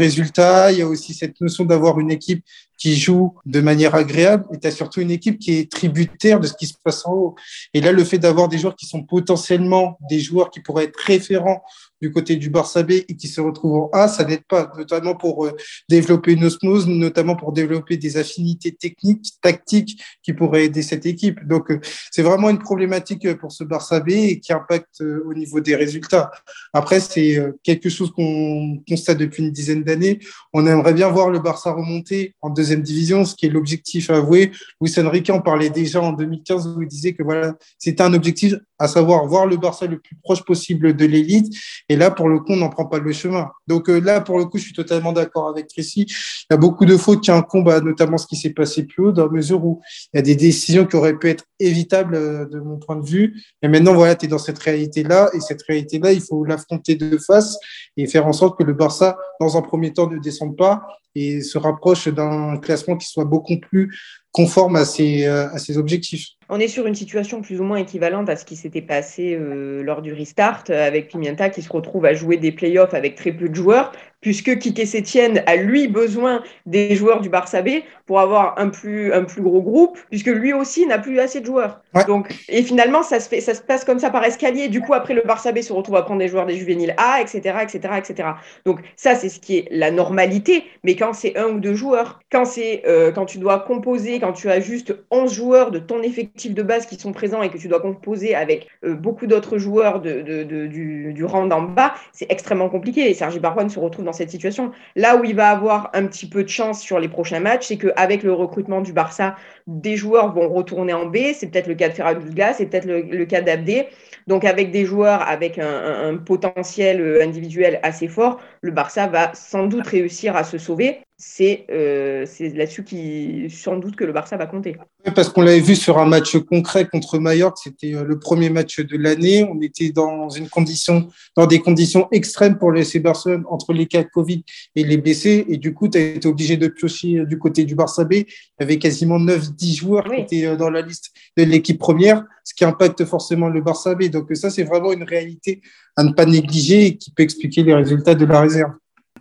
Il 0.70 0.78
y 0.78 0.82
a 0.82 0.86
aussi 0.86 1.14
cette 1.14 1.40
notion 1.40 1.64
d'avoir 1.64 1.99
une 2.01 2.11
équipe 2.11 2.44
qui 2.78 2.97
joue 2.97 3.34
de 3.47 3.61
manière 3.61 3.94
agréable 3.94 4.44
et 4.53 4.59
tu 4.59 4.66
as 4.66 4.70
surtout 4.70 5.01
une 5.01 5.11
équipe 5.11 5.38
qui 5.38 5.59
est 5.59 5.70
tributaire 5.70 6.40
de 6.40 6.47
ce 6.47 6.53
qui 6.55 6.66
se 6.66 6.74
passe 6.82 7.07
en 7.07 7.12
haut. 7.12 7.34
Et 7.72 7.80
là, 7.80 7.92
le 7.92 8.05
fait 8.05 8.18
d'avoir 8.18 8.49
des 8.49 8.59
joueurs 8.59 8.76
qui 8.76 8.86
sont 8.86 9.03
potentiellement 9.03 9.99
des 10.09 10.20
joueurs 10.20 10.51
qui 10.51 10.61
pourraient 10.61 10.84
être 10.84 11.01
référents 11.01 11.62
du 12.01 12.12
côté 12.12 12.36
du 12.36 12.51
Barça 12.51 12.82
B 12.82 12.92
et 12.92 13.16
qui 13.16 13.28
se 13.28 13.40
retrouvent 13.40 13.84
en 13.84 13.90
A, 13.92 14.09
ça 14.09 14.24
n'aide 14.24 14.44
pas, 14.44 14.70
notamment 14.76 15.14
pour 15.14 15.47
euh, 15.47 15.57
développer 15.88 16.32
une 16.32 16.44
osmose, 16.44 16.86
notamment 16.86 17.36
pour 17.36 17.53
développer 17.53 17.97
des 17.97 18.16
affinités 18.16 18.72
techniques, 18.72 19.34
tactiques 19.40 20.03
qui 20.22 20.32
pourraient 20.32 20.66
aider 20.66 20.82
cette 20.82 21.07
équipe. 21.07 21.47
Donc, 21.47 21.70
euh, 21.70 21.80
c'est 22.11 22.22
vraiment 22.22 22.51
une 22.51 22.59
problématique 22.59 23.32
pour 23.36 23.53
ce 23.53 23.64
Barça 23.64 24.01
B 24.01 24.11
et 24.11 24.40
qui 24.40 24.53
impacte 24.53 25.01
euh, 25.01 25.22
au 25.26 25.34
niveau 25.34 25.61
des 25.61 25.74
résultats. 25.74 26.30
Après, 26.72 27.01
c'est 27.01 27.42
quelque 27.62 27.88
chose 27.88 28.11
qu'on 28.12 28.82
constate 28.88 29.18
depuis 29.18 29.42
une 29.42 29.53
dizaine 29.53 29.82
d'années. 29.82 30.18
On 30.53 30.66
aimerait 30.66 30.94
bien 30.94 31.09
voir 31.09 31.30
le 31.30 31.38
Barça 31.38 31.72
remonter 31.72 32.34
en 32.42 32.51
deuxième 32.51 32.82
division, 32.82 33.24
ce 33.24 33.34
qui 33.34 33.47
est 33.47 33.51
l'objectif 33.51 34.11
avoué. 34.11 34.53
Luis 34.80 34.92
Enrique 34.99 35.30
en 35.30 35.40
parlait 35.40 35.70
déjà 35.70 36.01
en 36.03 36.12
2015 36.12 36.76
où 36.76 36.82
il 36.82 36.88
disait 36.88 37.14
que 37.14 37.22
voilà, 37.22 37.55
c'était 37.78 38.03
un 38.03 38.12
objectif 38.14 38.55
à 38.78 38.88
savoir 38.88 39.26
voir 39.26 39.47
le 39.47 39.57
Barça 39.57 39.86
le 39.86 39.99
plus 39.99 40.16
proche 40.22 40.44
possible 40.44 40.94
de 40.94 41.07
l'élite. 41.07 41.55
Et 41.89 41.97
là, 41.97 42.11
pour 42.11 42.28
le 42.28 42.41
coup, 42.41 42.53
on 42.53 42.57
n'en 42.57 42.68
prend 42.68 42.87
pas 42.87 42.99
le 42.99 43.12
chemin. 43.12 43.51
Donc 43.66 43.89
euh, 43.89 44.01
là, 44.01 44.20
pour 44.20 44.39
le 44.39 44.47
coup, 44.47 44.59
je 44.59 44.64
suis 44.64 44.72
totalement 44.72 45.12
d'accord 45.12 45.49
avec 45.49 45.68
Tracy. 45.68 46.03
Il 46.03 46.47
y 46.53 46.55
a 46.55 46.57
beaucoup 46.57 46.84
de 46.84 46.97
fautes 46.97 47.22
qui 47.22 47.30
incombent 47.30 47.68
à 47.68 47.80
notamment 47.80 48.18
ce 48.18 48.26
qui 48.26 48.37
s'est 48.37 48.51
passé 48.51 48.84
plus 48.84 49.05
haut, 49.05 49.12
dans 49.12 49.26
la 49.26 49.32
mesure 49.32 49.64
où 49.64 49.80
il 50.12 50.16
y 50.16 50.20
a 50.20 50.22
des 50.22 50.34
décisions 50.34 50.84
qui 50.87 50.97
auraient 50.97 51.16
pu 51.16 51.28
être 51.28 51.45
évitables 51.61 52.14
euh, 52.16 52.45
de 52.47 52.59
mon 52.59 52.76
point 52.78 52.97
de 52.97 53.07
vue. 53.07 53.41
Et 53.62 53.68
maintenant, 53.68 53.95
voilà, 53.95 54.16
tu 54.16 54.26
es 54.26 54.28
dans 54.28 54.39
cette 54.39 54.59
réalité-là. 54.59 55.30
Et 55.32 55.41
cette 55.41 55.62
réalité-là, 55.62 56.12
il 56.12 56.20
faut 56.20 56.45
l'affronter 56.45 56.97
de 56.97 57.18
face 57.18 57.57
et 57.97 58.07
faire 58.07 58.26
en 58.26 58.32
sorte 58.32 58.59
que 58.59 58.64
le 58.64 58.72
Barça, 58.72 59.16
dans 59.41 59.57
un 59.57 59.62
premier 59.62 59.93
temps, 59.93 60.11
ne 60.11 60.18
descende 60.18 60.57
pas 60.57 60.87
et 61.16 61.41
se 61.41 61.57
rapproche 61.57 62.09
d'un 62.09 62.59
classement 62.59 62.97
qui 62.97 63.09
soit 63.09 63.24
beaucoup 63.24 63.59
plus 63.59 63.97
conforme 64.37 64.76
à 64.76 64.84
ses, 64.84 65.24
à 65.24 65.57
ses 65.57 65.78
objectifs. 65.78 66.37
On 66.51 66.61
est 66.61 66.68
sur 66.68 66.87
une 66.87 66.95
situation 66.95 67.41
plus 67.41 67.59
ou 67.59 67.64
moins 67.64 67.78
équivalente 67.78 68.28
à 68.28 68.37
ce 68.37 68.45
qui 68.45 68.55
s'était 68.55 68.82
passé 68.82 69.34
euh, 69.34 69.82
lors 69.82 70.03
du 70.03 70.12
restart 70.12 70.64
avec 70.68 71.09
Pimienta 71.09 71.49
qui 71.49 71.62
se 71.62 71.72
retrouve 71.72 72.05
à 72.05 72.12
jouer 72.12 72.37
des 72.37 72.53
playoffs 72.53 72.93
avec 72.93 73.16
très 73.16 73.32
peu 73.32 73.49
de 73.49 73.55
joueurs, 73.55 73.93
puisque 74.20 74.58
Kike 74.58 74.86
Sétienne 74.86 75.42
a 75.46 75.56
lui 75.56 75.88
besoin 75.88 76.42
des 76.64 76.96
joueurs 76.96 77.20
du 77.20 77.28
Barça 77.28 77.62
B 77.62 77.68
pour 78.06 78.20
avoir 78.20 78.58
un 78.58 78.68
plus, 78.68 79.12
un 79.12 79.24
plus 79.24 79.42
gros 79.42 79.62
groupe, 79.62 79.98
puisque 80.10 80.28
lui 80.28 80.52
aussi 80.52 80.86
n'a 80.86 80.98
plus 80.98 81.20
assez 81.20 81.40
de 81.40 81.46
joueurs. 81.46 81.80
Ouais. 81.94 82.04
Donc, 82.04 82.34
et 82.48 82.62
finalement, 82.62 83.02
ça 83.02 83.20
se, 83.20 83.28
fait, 83.28 83.40
ça 83.40 83.54
se 83.54 83.60
passe 83.60 83.84
comme 83.84 83.98
ça 83.98 84.10
par 84.10 84.24
escalier. 84.24 84.68
Du 84.68 84.80
coup, 84.80 84.94
après, 84.94 85.14
le 85.14 85.22
Barça 85.22 85.52
B 85.52 85.60
se 85.60 85.72
retrouve 85.72 85.96
à 85.96 86.02
prendre 86.02 86.20
des 86.20 86.28
joueurs 86.28 86.46
des 86.46 86.56
juvéniles 86.56 86.94
A, 86.98 87.20
etc., 87.20 87.58
etc., 87.62 87.94
etc. 87.98 88.28
Donc, 88.64 88.80
ça, 88.96 89.14
c'est 89.14 89.28
ce 89.28 89.40
qui 89.40 89.58
est 89.58 89.68
la 89.70 89.90
normalité. 89.90 90.64
Mais 90.84 90.96
quand 90.96 91.12
c'est 91.12 91.36
un 91.36 91.48
ou 91.48 91.60
deux 91.60 91.74
joueurs, 91.74 92.20
quand, 92.30 92.44
c'est, 92.44 92.82
euh, 92.86 93.12
quand 93.12 93.26
tu 93.26 93.38
dois 93.38 93.60
composer, 93.60 94.18
quand 94.20 94.32
tu 94.32 94.48
as 94.50 94.60
juste 94.60 94.94
11 95.10 95.32
joueurs 95.32 95.70
de 95.70 95.78
ton 95.78 96.02
effectif 96.02 96.54
de 96.54 96.62
base 96.62 96.86
qui 96.86 96.96
sont 96.96 97.12
présents 97.12 97.42
et 97.42 97.50
que 97.50 97.58
tu 97.58 97.68
dois 97.68 97.80
composer 97.80 98.34
avec 98.34 98.68
euh, 98.84 98.94
beaucoup 98.94 99.26
d'autres 99.26 99.58
joueurs 99.58 100.00
de, 100.00 100.22
de, 100.22 100.44
de, 100.44 100.66
du, 100.66 101.12
du 101.12 101.24
rang 101.24 101.46
d'en 101.46 101.62
bas, 101.62 101.94
c'est 102.12 102.30
extrêmement 102.30 102.68
compliqué. 102.68 103.10
Et 103.10 103.14
Sergi 103.14 103.40
Barjuan 103.40 103.68
se 103.68 103.78
retrouve 103.78 104.05
dans 104.07 104.14
cette 104.14 104.30
situation. 104.30 104.72
Là 104.94 105.16
où 105.16 105.24
il 105.24 105.36
va 105.36 105.50
avoir 105.50 105.90
un 105.92 106.07
petit 106.07 106.26
peu 106.26 106.42
de 106.42 106.48
chance 106.48 106.80
sur 106.80 106.98
les 106.98 107.09
prochains 107.09 107.40
matchs, 107.40 107.66
c'est 107.66 107.76
qu'avec 107.76 108.22
le 108.22 108.32
recrutement 108.32 108.80
du 108.80 108.94
Barça, 108.94 109.36
des 109.66 109.96
joueurs 109.96 110.32
vont 110.32 110.48
retourner 110.48 110.94
en 110.94 111.04
B. 111.04 111.18
C'est 111.34 111.48
peut-être 111.48 111.66
le 111.66 111.74
cas 111.74 111.90
de 111.90 111.94
Ferragutga, 111.94 112.54
c'est 112.54 112.66
peut-être 112.66 112.86
le, 112.86 113.24
cas 113.26 113.42
d'Abdé. 113.42 113.88
Donc 114.26 114.44
avec 114.44 114.70
des 114.70 114.86
joueurs 114.86 115.22
avec 115.28 115.59
un, 115.59 116.16
potentiel 116.16 117.20
individuel 117.22 117.78
assez 117.82 118.09
fort, 118.09 118.40
le 118.66 118.72
Barça 118.72 119.06
va 119.06 119.32
sans 119.34 119.66
doute 119.66 119.86
réussir 119.86 120.36
à 120.36 120.44
se 120.44 120.58
sauver. 120.58 120.98
C'est 121.18 121.64
euh, 121.70 122.26
là-dessus 122.38 122.84
qui 122.84 123.48
sans 123.48 123.78
doute 123.78 123.96
que 123.96 124.04
le 124.04 124.12
Barça 124.12 124.36
va 124.36 124.44
compter. 124.44 124.76
Oui, 125.06 125.12
parce 125.14 125.30
qu'on 125.30 125.40
l'avait 125.40 125.60
vu 125.60 125.74
sur 125.74 125.96
un 125.98 126.04
match 126.04 126.36
concret 126.36 126.86
contre 126.86 127.18
Mallorca, 127.18 127.54
c'était 127.62 127.92
le 127.92 128.18
premier 128.18 128.50
match 128.50 128.80
de 128.80 128.98
l'année. 128.98 129.48
On 129.50 129.58
était 129.62 129.90
dans 129.90 130.28
une 130.28 130.50
condition, 130.50 131.08
dans 131.34 131.46
des 131.46 131.60
conditions 131.60 132.08
extrêmes 132.12 132.58
pour 132.58 132.70
laisser 132.70 132.98
Barcelone 132.98 133.44
entre 133.48 133.72
les 133.72 133.86
cas 133.86 134.02
de 134.02 134.08
Covid 134.08 134.44
et 134.74 134.84
les 134.84 134.98
blessés. 134.98 135.46
Et 135.48 135.56
du 135.56 135.72
coup, 135.72 135.88
tu 135.88 135.96
as 135.96 136.02
été 136.02 136.28
obligé 136.28 136.58
de 136.58 136.68
piocher 136.68 137.24
du 137.24 137.38
côté 137.38 137.64
du 137.64 137.74
Barça 137.74 138.04
B. 138.04 138.12
Il 138.12 138.26
y 138.60 138.62
avait 138.64 138.78
quasiment 138.78 139.18
9-10 139.18 139.76
joueurs 139.76 140.04
oui. 140.10 140.26
qui 140.26 140.40
étaient 140.40 140.56
dans 140.56 140.68
la 140.68 140.82
liste 140.82 141.12
de 141.38 141.44
l'équipe 141.44 141.78
première, 141.78 142.24
ce 142.44 142.52
qui 142.52 142.64
impacte 142.64 143.06
forcément 143.06 143.48
le 143.48 143.62
Barça 143.62 143.94
B. 143.94 144.10
Donc 144.10 144.28
ça, 144.36 144.50
c'est 144.50 144.64
vraiment 144.64 144.92
une 144.92 145.04
réalité 145.04 145.62
à 145.97 146.05
ne 146.05 146.12
pas 146.12 146.26
négliger 146.26 146.86
et 146.86 146.97
qui 146.97 147.11
peut 147.11 147.22
expliquer 147.22 147.62
les 147.62 147.74
résultats 147.74 148.14
de 148.14 148.24
la 148.24 148.40
réserve. 148.40 148.72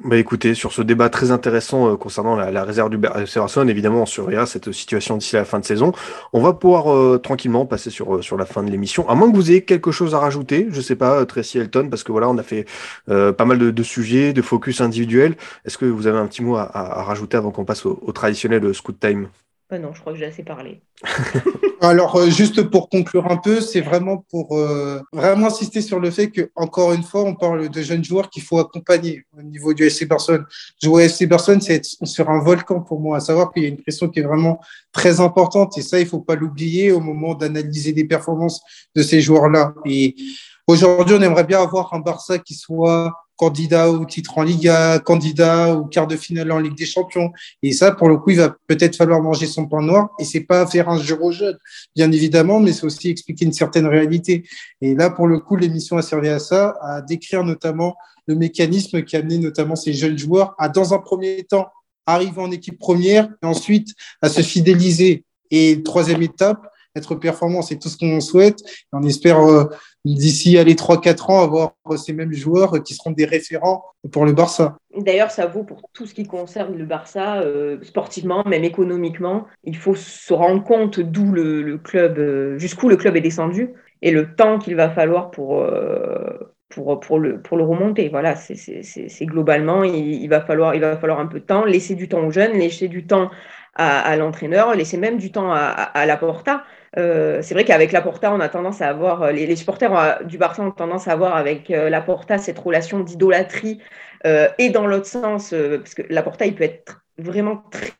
Bah 0.04 0.18
écoutez, 0.18 0.56
sur 0.56 0.74
ce 0.74 0.82
débat 0.82 1.10
très 1.10 1.32
intéressant 1.32 1.90
euh, 1.90 1.96
concernant 1.96 2.36
la, 2.36 2.64
réserve 2.66 2.90
du 2.90 2.98
Barcelone, 2.98 3.70
évidemment, 3.70 4.02
on 4.02 4.06
surveillera 4.06 4.46
cette 4.46 4.74
situation 4.74 5.16
d'ici 5.16 5.36
la 5.36 5.46
fin 5.46 5.60
de 5.60 5.64
saison. 5.64 5.94
On 6.34 6.42
va 6.42 6.52
pouvoir 6.52 6.94
euh, 6.94 7.18
tranquillement 7.18 7.66
passer 7.66 7.90
sur, 7.90 8.22
sur 8.22 8.36
la 8.36 8.46
fin 8.46 8.62
de 8.62 8.70
l'émission, 8.70 9.08
à 9.08 9.16
moins 9.16 9.32
que 9.32 9.36
vous 9.36 9.52
ayez 9.52 9.64
quelque 9.64 9.92
chose 9.92 10.14
à 10.14 10.20
rajouter, 10.20 10.68
je 10.70 10.82
sais 10.82 10.98
pas, 10.98 11.26
Tracy 11.26 11.60
Elton, 11.60 11.88
parce 11.90 12.04
que 12.04 12.12
voilà, 12.12 12.30
on 12.30 12.38
a 12.38 12.44
fait 12.44 12.66
euh, 13.10 13.32
pas 13.32 13.46
mal 13.46 13.58
de, 13.58 13.84
sujets, 13.84 14.34
de 14.34 14.42
focus 14.42 14.82
individuels. 14.82 15.38
Est-ce 15.64 15.78
que 15.78 15.86
vous 15.86 16.08
avez 16.08 16.18
un 16.18 16.28
petit 16.28 16.44
mot 16.44 16.58
à, 16.58 17.04
rajouter 17.04 17.38
avant 17.38 17.52
qu'on 17.52 17.66
passe 17.66 17.86
au 17.86 18.12
traditionnel 18.12 18.74
Scoot 18.74 19.00
Time? 19.00 19.30
Bah 19.70 19.80
non, 19.80 19.94
je 19.94 20.00
crois 20.00 20.14
que 20.14 20.20
j'ai 20.20 20.26
assez 20.26 20.44
parlé. 20.44 20.82
Alors, 21.82 22.16
euh, 22.16 22.30
juste 22.30 22.62
pour 22.70 22.88
conclure 22.88 23.32
un 23.32 23.38
peu, 23.38 23.62
c'est 23.62 23.82
vraiment 23.82 24.18
pour 24.30 24.58
euh, 24.58 25.02
vraiment 25.12 25.48
insister 25.48 25.82
sur 25.82 26.00
le 26.00 26.12
fait 26.12 26.30
que, 26.30 26.52
encore 26.56 26.94
une 26.94 27.02
fois, 27.02 27.24
on 27.24 27.34
parle 27.34 27.70
de 27.70 27.82
jeunes 27.82 28.04
joueurs 28.04 28.30
qu'il 28.30 28.44
faut 28.44 28.60
accompagner 28.60 29.24
au 29.36 29.42
niveau 29.42 29.74
du 29.74 29.84
FC 29.84 30.06
Barcelone. 30.06 30.46
Jouer 30.82 30.94
au 30.94 31.00
FC 31.00 31.26
Barcelone, 31.26 31.62
c'est 31.62 31.76
être 31.76 31.86
sur 32.04 32.30
un 32.30 32.42
volcan 32.42 32.82
pour 32.82 33.00
moi, 33.00 33.18
à 33.18 33.20
savoir 33.20 33.52
qu'il 33.52 33.64
y 33.64 33.66
a 33.66 33.70
une 33.70 33.82
pression 33.82 34.08
qui 34.08 34.20
est 34.20 34.24
vraiment 34.24 34.60
très 34.92 35.20
importante 35.20 35.78
et 35.80 35.82
ça, 35.82 36.00
il 36.00 36.06
faut 36.06 36.22
pas 36.22 36.36
l'oublier 36.36 36.92
au 36.92 37.00
moment 37.00 37.34
d'analyser 37.34 37.92
les 37.92 38.06
performances 38.06 38.62
de 38.96 39.02
ces 39.02 39.20
joueurs-là. 39.20 39.74
Et 39.86 40.16
aujourd'hui, 40.68 41.16
on 41.20 41.22
aimerait 41.22 41.44
bien 41.44 41.62
avoir 41.62 41.92
un 41.94 42.00
Barça 42.00 42.38
qui 42.38 42.54
soit 42.54 43.12
candidat 43.38 43.90
au 43.90 44.06
titre 44.06 44.38
en 44.38 44.44
Liga, 44.44 45.00
candidat 45.00 45.76
au 45.76 45.86
quart 45.86 46.08
de 46.08 46.16
finale 46.16 46.52
en 46.52 46.60
Ligue 46.60 46.78
des 46.78 46.86
Champions. 46.86 47.32
Et 47.64 47.74
ça, 47.74 47.92
pour 47.92 48.10
le 48.10 48.18
coup, 48.18 48.32
il 48.32 48.38
va 48.38 48.56
peut-être 48.68 48.96
falloir 48.96 49.22
manger 49.22 49.48
son 49.48 49.68
pain 49.68 49.82
noir. 49.82 50.10
Et 50.20 50.26
c'est 50.26 50.42
pas 50.42 50.66
faire 50.68 50.90
un 50.90 50.98
jeu 50.98 51.18
aux 51.22 51.32
jeunes, 51.32 51.58
bien 51.96 52.12
évidemment, 52.12 52.60
mais 52.60 52.74
c'est 52.74 52.86
aussi 52.86 53.10
expliquer 53.10 53.46
une 53.46 53.54
certaine 53.54 53.88
réalité. 53.88 54.48
Et 54.82 54.96
là, 54.96 55.10
pour 55.10 55.28
le 55.28 55.40
coup, 55.40 55.56
l'émission 55.56 55.98
a 55.98 56.02
servi 56.02 56.30
à 56.30 56.40
ça, 56.40 56.76
à 56.82 57.02
décrire 57.02 57.44
notamment 57.44 57.96
le 58.28 58.36
mécanisme 58.36 59.04
qui 59.04 59.16
a 59.16 59.20
amené 59.20 59.38
notamment 59.38 59.76
ces 59.76 59.94
jeunes 59.94 60.18
joueurs 60.18 60.56
à, 60.58 60.70
dans 60.70 60.94
un 60.94 61.00
premier 61.00 61.44
temps, 61.44 61.68
arriver 62.06 62.42
en 62.42 62.52
équipe 62.52 62.80
première, 62.80 63.30
et 63.42 63.46
ensuite 63.46 63.90
à 64.22 64.30
se 64.30 64.42
fidéliser. 64.42 65.24
Et 65.52 65.82
troisième 65.84 66.22
étape, 66.24 66.68
être 66.96 67.16
performant. 67.16 67.62
C'est 67.62 67.78
tout 67.78 67.90
ce 67.90 67.98
qu'on 67.98 68.20
souhaite. 68.22 68.60
on 68.94 69.04
espère 69.04 69.40
d'ici 70.04 70.52
les 70.64 70.76
3-4 70.76 71.32
ans 71.32 71.44
avoir 71.44 71.74
ces 71.98 72.14
mêmes 72.14 72.34
joueurs 72.34 72.84
qui 72.84 72.94
seront 72.94 73.12
des 73.12 73.26
référents 73.26 73.84
pour 74.12 74.26
le 74.26 74.34
Barça. 74.34 74.78
D'ailleurs, 74.98 75.32
ça 75.32 75.46
vaut 75.46 75.64
pour 75.64 75.82
tout 75.94 76.06
ce 76.06 76.14
qui 76.14 76.26
concerne 76.26 76.78
le 76.78 76.86
Barça, 76.86 77.44
sportivement, 77.82 78.44
même 78.46 78.64
économiquement. 78.64 79.46
Il 79.64 79.78
faut 79.78 79.96
se 79.96 80.34
rendre 80.34 80.64
compte 80.64 81.00
d'où 81.00 81.32
le, 81.32 81.78
club, 81.78 82.58
jusqu'où 82.58 82.88
le 82.88 82.98
club 82.98 83.16
est 83.18 83.22
descendu 83.22 83.74
et 84.02 84.12
le 84.12 84.36
temps 84.36 84.60
qu'il 84.60 84.76
va 84.76 84.90
falloir 84.90 85.32
pour, 85.32 85.66
pour, 86.70 87.00
pour, 87.00 87.20
le, 87.20 87.42
pour 87.42 87.58
le 87.58 87.64
remonter. 87.64 88.10
Voilà, 88.10 88.36
c'est 88.36 89.26
globalement, 89.26 89.84
il, 89.84 90.28
va 90.28 90.42
falloir, 90.42 90.76
il 90.76 90.82
va 90.82 90.98
falloir 90.98 91.20
un 91.20 91.28
peu 91.28 91.40
de 91.40 91.46
temps, 91.46 91.66
laisser 91.66 91.96
du 91.96 92.08
temps 92.08 92.26
aux 92.26 92.32
jeunes, 92.32 92.54
laisser 92.54 92.88
du 92.88 93.06
temps 93.06 93.30
à, 93.76 94.16
l'entraîneur, 94.16 94.74
laisser 94.74 94.98
même 94.98 95.18
du 95.18 95.32
temps 95.32 95.52
à, 95.54 96.06
la 96.06 96.18
Porta. 96.18 96.64
Euh, 96.98 97.42
c'est 97.42 97.54
vrai 97.54 97.66
qu'avec 97.66 97.92
la 97.92 98.02
Porta, 98.02 98.34
on 98.34 98.40
a 98.40 98.50
tendance 98.50 98.82
à 98.82 98.90
avoir, 98.90 99.32
les, 99.32 99.46
les 99.46 99.56
supporters 99.56 100.24
du 100.26 100.38
Barça 100.38 100.64
ont 100.64 100.72
tendance 100.72 101.08
à 101.08 101.12
avoir 101.12 101.36
avec 101.36 101.70
euh, 101.70 101.90
la 101.90 102.02
Porta 102.02 102.38
cette 102.38 102.60
relation 102.60 103.02
d'idolâtrie 103.02 103.82
euh, 104.26 104.48
et 104.58 104.70
dans 104.70 104.88
l'autre 104.88 105.06
sens, 105.06 105.52
parce 105.52 105.94
que 105.94 106.04
la 106.10 106.24
Porta, 106.24 106.46
il 106.46 106.56
peut 106.56 106.64
être 106.64 107.06
vraiment 107.18 107.64
très 107.72 107.92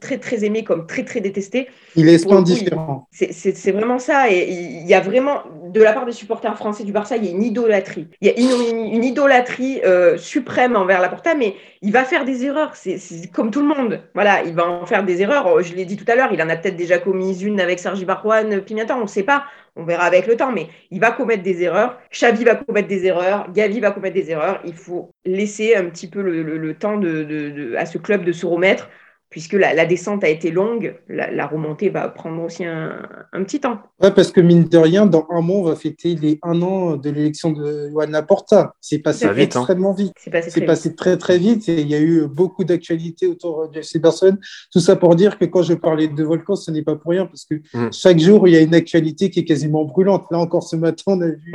très, 0.00 0.18
très, 0.18 0.44
aimé 0.44 0.64
comme 0.64 0.86
très, 0.86 1.04
très 1.04 1.20
détesté. 1.20 1.68
Il 1.96 2.08
est 2.08 2.24
différent. 2.42 3.08
C'est 3.10 3.72
vraiment 3.72 3.98
ça. 3.98 4.30
Et 4.30 4.48
il 4.50 4.86
y 4.86 4.94
a 4.94 5.00
vraiment, 5.00 5.42
de 5.70 5.82
la 5.82 5.92
part 5.92 6.06
des 6.06 6.12
supporters 6.12 6.56
français 6.56 6.84
du 6.84 6.92
Barça, 6.92 7.16
il 7.16 7.24
y 7.24 7.28
a 7.28 7.30
une 7.30 7.42
idolâtrie. 7.42 8.08
Il 8.20 8.28
y 8.28 8.30
a 8.30 8.38
une, 8.38 9.04
idolâtrie 9.04 9.80
euh, 9.84 10.16
suprême 10.16 10.76
envers 10.76 11.00
la 11.00 11.08
Porta, 11.08 11.34
mais 11.34 11.54
il 11.82 11.92
va 11.92 12.04
faire 12.04 12.24
des 12.24 12.44
erreurs. 12.44 12.74
C'est 12.74 12.98
comme 13.32 13.50
tout 13.50 13.60
le 13.60 13.74
monde. 13.74 14.00
Voilà, 14.14 14.42
il 14.44 14.54
va 14.54 14.66
en 14.66 14.86
faire 14.86 15.04
des 15.04 15.22
erreurs. 15.22 15.62
Je 15.62 15.74
l'ai 15.74 15.84
dit 15.84 15.96
tout 15.96 16.10
à 16.10 16.14
l'heure, 16.14 16.30
il 16.32 16.42
en 16.42 16.48
a 16.48 16.56
peut-être 16.56 16.76
déjà 16.76 16.98
commis 16.98 17.40
une 17.40 17.60
avec 17.60 17.78
Sergi 17.78 18.04
Barjuan, 18.04 18.60
Pimienta, 18.60 18.96
on 18.96 19.02
ne 19.02 19.06
sait 19.06 19.22
pas. 19.22 19.44
On 19.76 19.84
verra 19.84 20.04
avec 20.04 20.28
le 20.28 20.36
temps, 20.36 20.52
mais 20.52 20.68
il 20.92 21.00
va 21.00 21.10
commettre 21.10 21.42
des 21.42 21.62
erreurs. 21.62 21.98
Xavi 22.12 22.44
va 22.44 22.54
commettre 22.54 22.86
des 22.86 23.06
erreurs. 23.06 23.50
Gavi 23.52 23.80
va 23.80 23.90
commettre 23.90 24.14
des 24.14 24.30
erreurs. 24.30 24.60
Il 24.64 24.74
faut 24.74 25.10
laisser 25.24 25.74
un 25.74 25.86
petit 25.86 26.06
peu 26.06 26.22
le, 26.22 26.74
temps 26.74 26.96
de, 26.96 27.74
à 27.76 27.84
ce 27.84 27.98
club 27.98 28.24
de 28.24 28.32
se 28.32 28.46
remettre 28.46 28.88
puisque 29.34 29.54
la, 29.54 29.84
descente 29.84 30.22
a 30.22 30.28
été 30.28 30.52
longue, 30.52 30.94
la, 31.08 31.48
remontée 31.48 31.88
va 31.88 32.06
prendre 32.06 32.40
aussi 32.40 32.64
un, 32.64 33.02
petit 33.32 33.58
temps. 33.58 33.80
Oui, 34.00 34.10
parce 34.14 34.30
que 34.30 34.40
mine 34.40 34.68
de 34.68 34.78
rien, 34.78 35.06
dans 35.06 35.26
un 35.28 35.40
mois, 35.40 35.56
on 35.56 35.64
va 35.64 35.74
fêter 35.74 36.14
les 36.14 36.38
un 36.44 36.62
an 36.62 36.96
de 36.96 37.10
l'élection 37.10 37.50
de 37.50 37.90
Johan 37.90 38.06
Laporta. 38.10 38.76
C'est 38.80 39.00
passé 39.00 39.24
hein. 39.26 39.34
extrêmement 39.36 39.92
vite. 39.92 40.12
C'est 40.16 40.30
passé, 40.30 40.94
très, 40.94 41.16
très, 41.16 41.38
vite 41.38 41.68
et 41.68 41.80
il 41.80 41.88
y 41.88 41.96
a 41.96 42.00
eu 42.00 42.28
beaucoup 42.28 42.62
d'actualités 42.62 43.26
autour 43.26 43.68
de 43.68 43.82
ces 43.82 44.00
personnes. 44.00 44.38
Tout 44.72 44.78
ça 44.78 44.94
pour 44.94 45.16
dire 45.16 45.36
que 45.36 45.46
quand 45.46 45.62
je 45.62 45.74
parlais 45.74 46.06
de 46.06 46.22
Volcan, 46.22 46.54
ce 46.54 46.70
n'est 46.70 46.82
pas 46.82 46.94
pour 46.94 47.10
rien, 47.10 47.26
parce 47.26 47.44
que 47.44 47.56
mm. 47.56 47.92
chaque 47.92 48.20
jour, 48.20 48.46
il 48.46 48.54
y 48.54 48.56
a 48.56 48.60
une 48.60 48.74
actualité 48.76 49.30
qui 49.30 49.40
est 49.40 49.44
quasiment 49.44 49.84
brûlante. 49.84 50.26
Là 50.30 50.38
encore, 50.38 50.62
ce 50.62 50.76
matin, 50.76 51.02
on 51.08 51.20
a 51.22 51.26
vu 51.26 51.52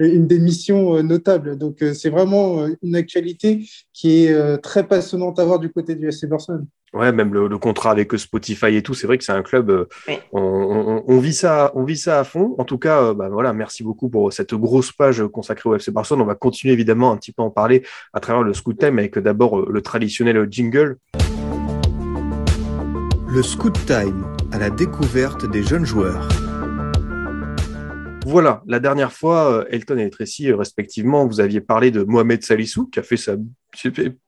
une 0.00 0.26
démission 0.26 0.96
euh, 0.96 1.02
notable. 1.02 1.56
Donc, 1.58 1.80
euh, 1.80 1.94
c'est 1.94 2.10
vraiment 2.10 2.62
euh, 2.62 2.70
une 2.82 2.96
actualité 2.96 3.64
qui 3.92 4.24
est 4.24 4.58
très 4.60 4.88
passionnante 4.88 5.38
à 5.38 5.44
voir 5.44 5.60
du 5.60 5.70
côté 5.70 5.94
du 5.94 6.08
FC 6.08 6.26
Barcelone. 6.26 6.66
Ouais, 6.94 7.10
même 7.10 7.34
le, 7.34 7.58
contrat 7.58 7.90
avec 7.90 8.16
Spotify 8.16 8.76
et 8.76 8.82
tout, 8.82 8.94
c'est 8.94 9.08
vrai 9.08 9.18
que 9.18 9.24
c'est 9.24 9.32
un 9.32 9.42
club. 9.42 9.68
Euh, 9.68 9.86
on, 10.32 11.18
vit 11.18 11.34
ça, 11.34 11.72
on 11.74 11.82
vit 11.82 11.96
ça 11.96 12.20
à 12.20 12.24
fond. 12.24 12.54
En 12.56 12.64
tout 12.64 12.78
cas, 12.78 13.02
euh, 13.02 13.14
bah, 13.14 13.28
voilà, 13.28 13.52
merci 13.52 13.82
beaucoup 13.82 14.08
pour 14.08 14.32
cette 14.32 14.54
grosse 14.54 14.92
page 14.92 15.20
consacrée 15.26 15.68
au 15.68 15.74
FC 15.74 15.90
Barcelone. 15.90 16.22
On 16.22 16.26
va 16.26 16.36
continuer 16.36 16.72
évidemment 16.72 17.10
un 17.10 17.16
petit 17.16 17.32
peu 17.32 17.42
à 17.42 17.46
en 17.46 17.50
parler 17.50 17.84
à 18.12 18.20
travers 18.20 18.44
le 18.44 18.54
Scoot 18.54 18.78
Time 18.78 19.00
avec 19.00 19.18
d'abord 19.18 19.58
euh, 19.58 19.66
le 19.68 19.82
traditionnel 19.82 20.46
jingle. 20.48 20.98
Le 23.26 23.42
Scoot 23.42 23.76
Time 23.86 24.24
à 24.52 24.60
la 24.60 24.70
découverte 24.70 25.50
des 25.50 25.64
jeunes 25.64 25.84
joueurs. 25.84 26.28
Voilà, 28.24 28.62
la 28.68 28.78
dernière 28.78 29.12
fois, 29.12 29.66
Elton 29.68 29.98
et 29.98 30.08
Tracy, 30.10 30.52
respectivement, 30.52 31.26
vous 31.26 31.40
aviez 31.40 31.60
parlé 31.60 31.90
de 31.90 32.04
Mohamed 32.04 32.42
Salissou, 32.44 32.86
qui 32.86 33.00
a 33.00 33.02
fait 33.02 33.16
sa 33.16 33.34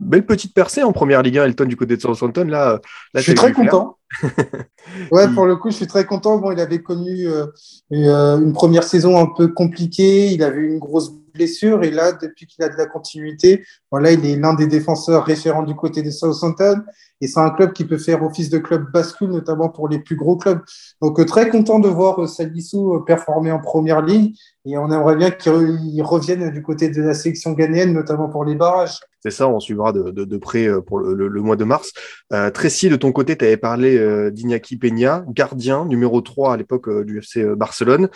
belle 0.00 0.26
petite 0.26 0.54
percée 0.54 0.82
en 0.82 0.92
première 0.92 1.22
Ligue 1.22 1.38
1, 1.38 1.44
Elton 1.46 1.64
du 1.64 1.76
côté 1.76 1.96
de 1.96 2.00
Southampton. 2.00 2.44
Là, 2.44 2.80
là 3.14 3.20
je 3.20 3.22
suis 3.22 3.34
très 3.34 3.52
content. 3.52 3.98
ouais, 5.12 5.28
pour 5.28 5.46
le 5.46 5.56
coup, 5.56 5.70
je 5.70 5.76
suis 5.76 5.86
très 5.86 6.04
content. 6.04 6.38
Bon, 6.38 6.52
il 6.52 6.60
avait 6.60 6.82
connu 6.82 7.26
euh, 7.26 7.46
euh, 7.92 8.38
une 8.38 8.52
première 8.52 8.84
saison 8.84 9.18
un 9.18 9.26
peu 9.26 9.48
compliquée. 9.48 10.32
Il 10.32 10.42
avait 10.42 10.62
une 10.62 10.78
grosse 10.78 11.12
blessure 11.36 11.84
et 11.84 11.90
là, 11.90 12.12
depuis 12.12 12.46
qu'il 12.46 12.64
a 12.64 12.68
de 12.68 12.76
la 12.76 12.86
continuité, 12.86 13.64
voilà, 13.90 14.12
il 14.12 14.24
est 14.26 14.36
l'un 14.36 14.54
des 14.54 14.66
défenseurs 14.66 15.24
référents 15.24 15.62
du 15.62 15.74
côté 15.74 16.02
de 16.02 16.10
Southampton 16.10 16.82
et 17.20 17.28
c'est 17.28 17.40
un 17.40 17.50
club 17.50 17.72
qui 17.72 17.84
peut 17.84 17.98
faire 17.98 18.22
office 18.22 18.50
de 18.50 18.58
club 18.58 18.90
bascule, 18.92 19.30
notamment 19.30 19.68
pour 19.68 19.88
les 19.88 19.98
plus 19.98 20.16
gros 20.16 20.36
clubs. 20.36 20.60
Donc, 21.00 21.18
euh, 21.20 21.24
très 21.24 21.48
content 21.48 21.78
de 21.78 21.88
voir 21.88 22.28
Salissou 22.28 23.00
performer 23.06 23.52
en 23.52 23.60
première 23.60 24.02
ligue 24.02 24.34
et 24.66 24.76
on 24.76 24.90
aimerait 24.90 25.16
bien 25.16 25.30
qu'il 25.30 26.02
revienne 26.02 26.50
du 26.50 26.62
côté 26.62 26.88
de 26.88 27.00
la 27.00 27.14
sélection 27.14 27.52
ghanéenne, 27.52 27.92
notamment 27.92 28.28
pour 28.28 28.44
les 28.44 28.56
barrages. 28.56 28.98
C'est 29.20 29.30
ça, 29.30 29.48
on 29.48 29.58
suivra 29.58 29.92
de, 29.92 30.36
près 30.36 30.68
euh, 30.68 30.80
pour 30.80 31.00
le, 31.00 31.28
mois 31.40 31.56
de 31.56 31.64
mars. 31.64 31.92
Euh, 32.32 32.50
Tracy, 32.50 32.88
de 32.88 32.96
ton 32.96 33.12
côté, 33.12 33.36
tu 33.36 33.44
avais 33.44 33.56
parlé 33.56 33.98
euh, 33.98 34.30
d'Iñaki 34.30 34.76
Peña, 34.76 35.24
gardien 35.28 35.84
numéro 35.84 36.20
3 36.20 36.54
à 36.54 36.56
l'époque 36.56 36.88
euh, 36.88 37.04
du 37.04 37.18
FC 37.18 37.44
Barcelone. 37.56 38.08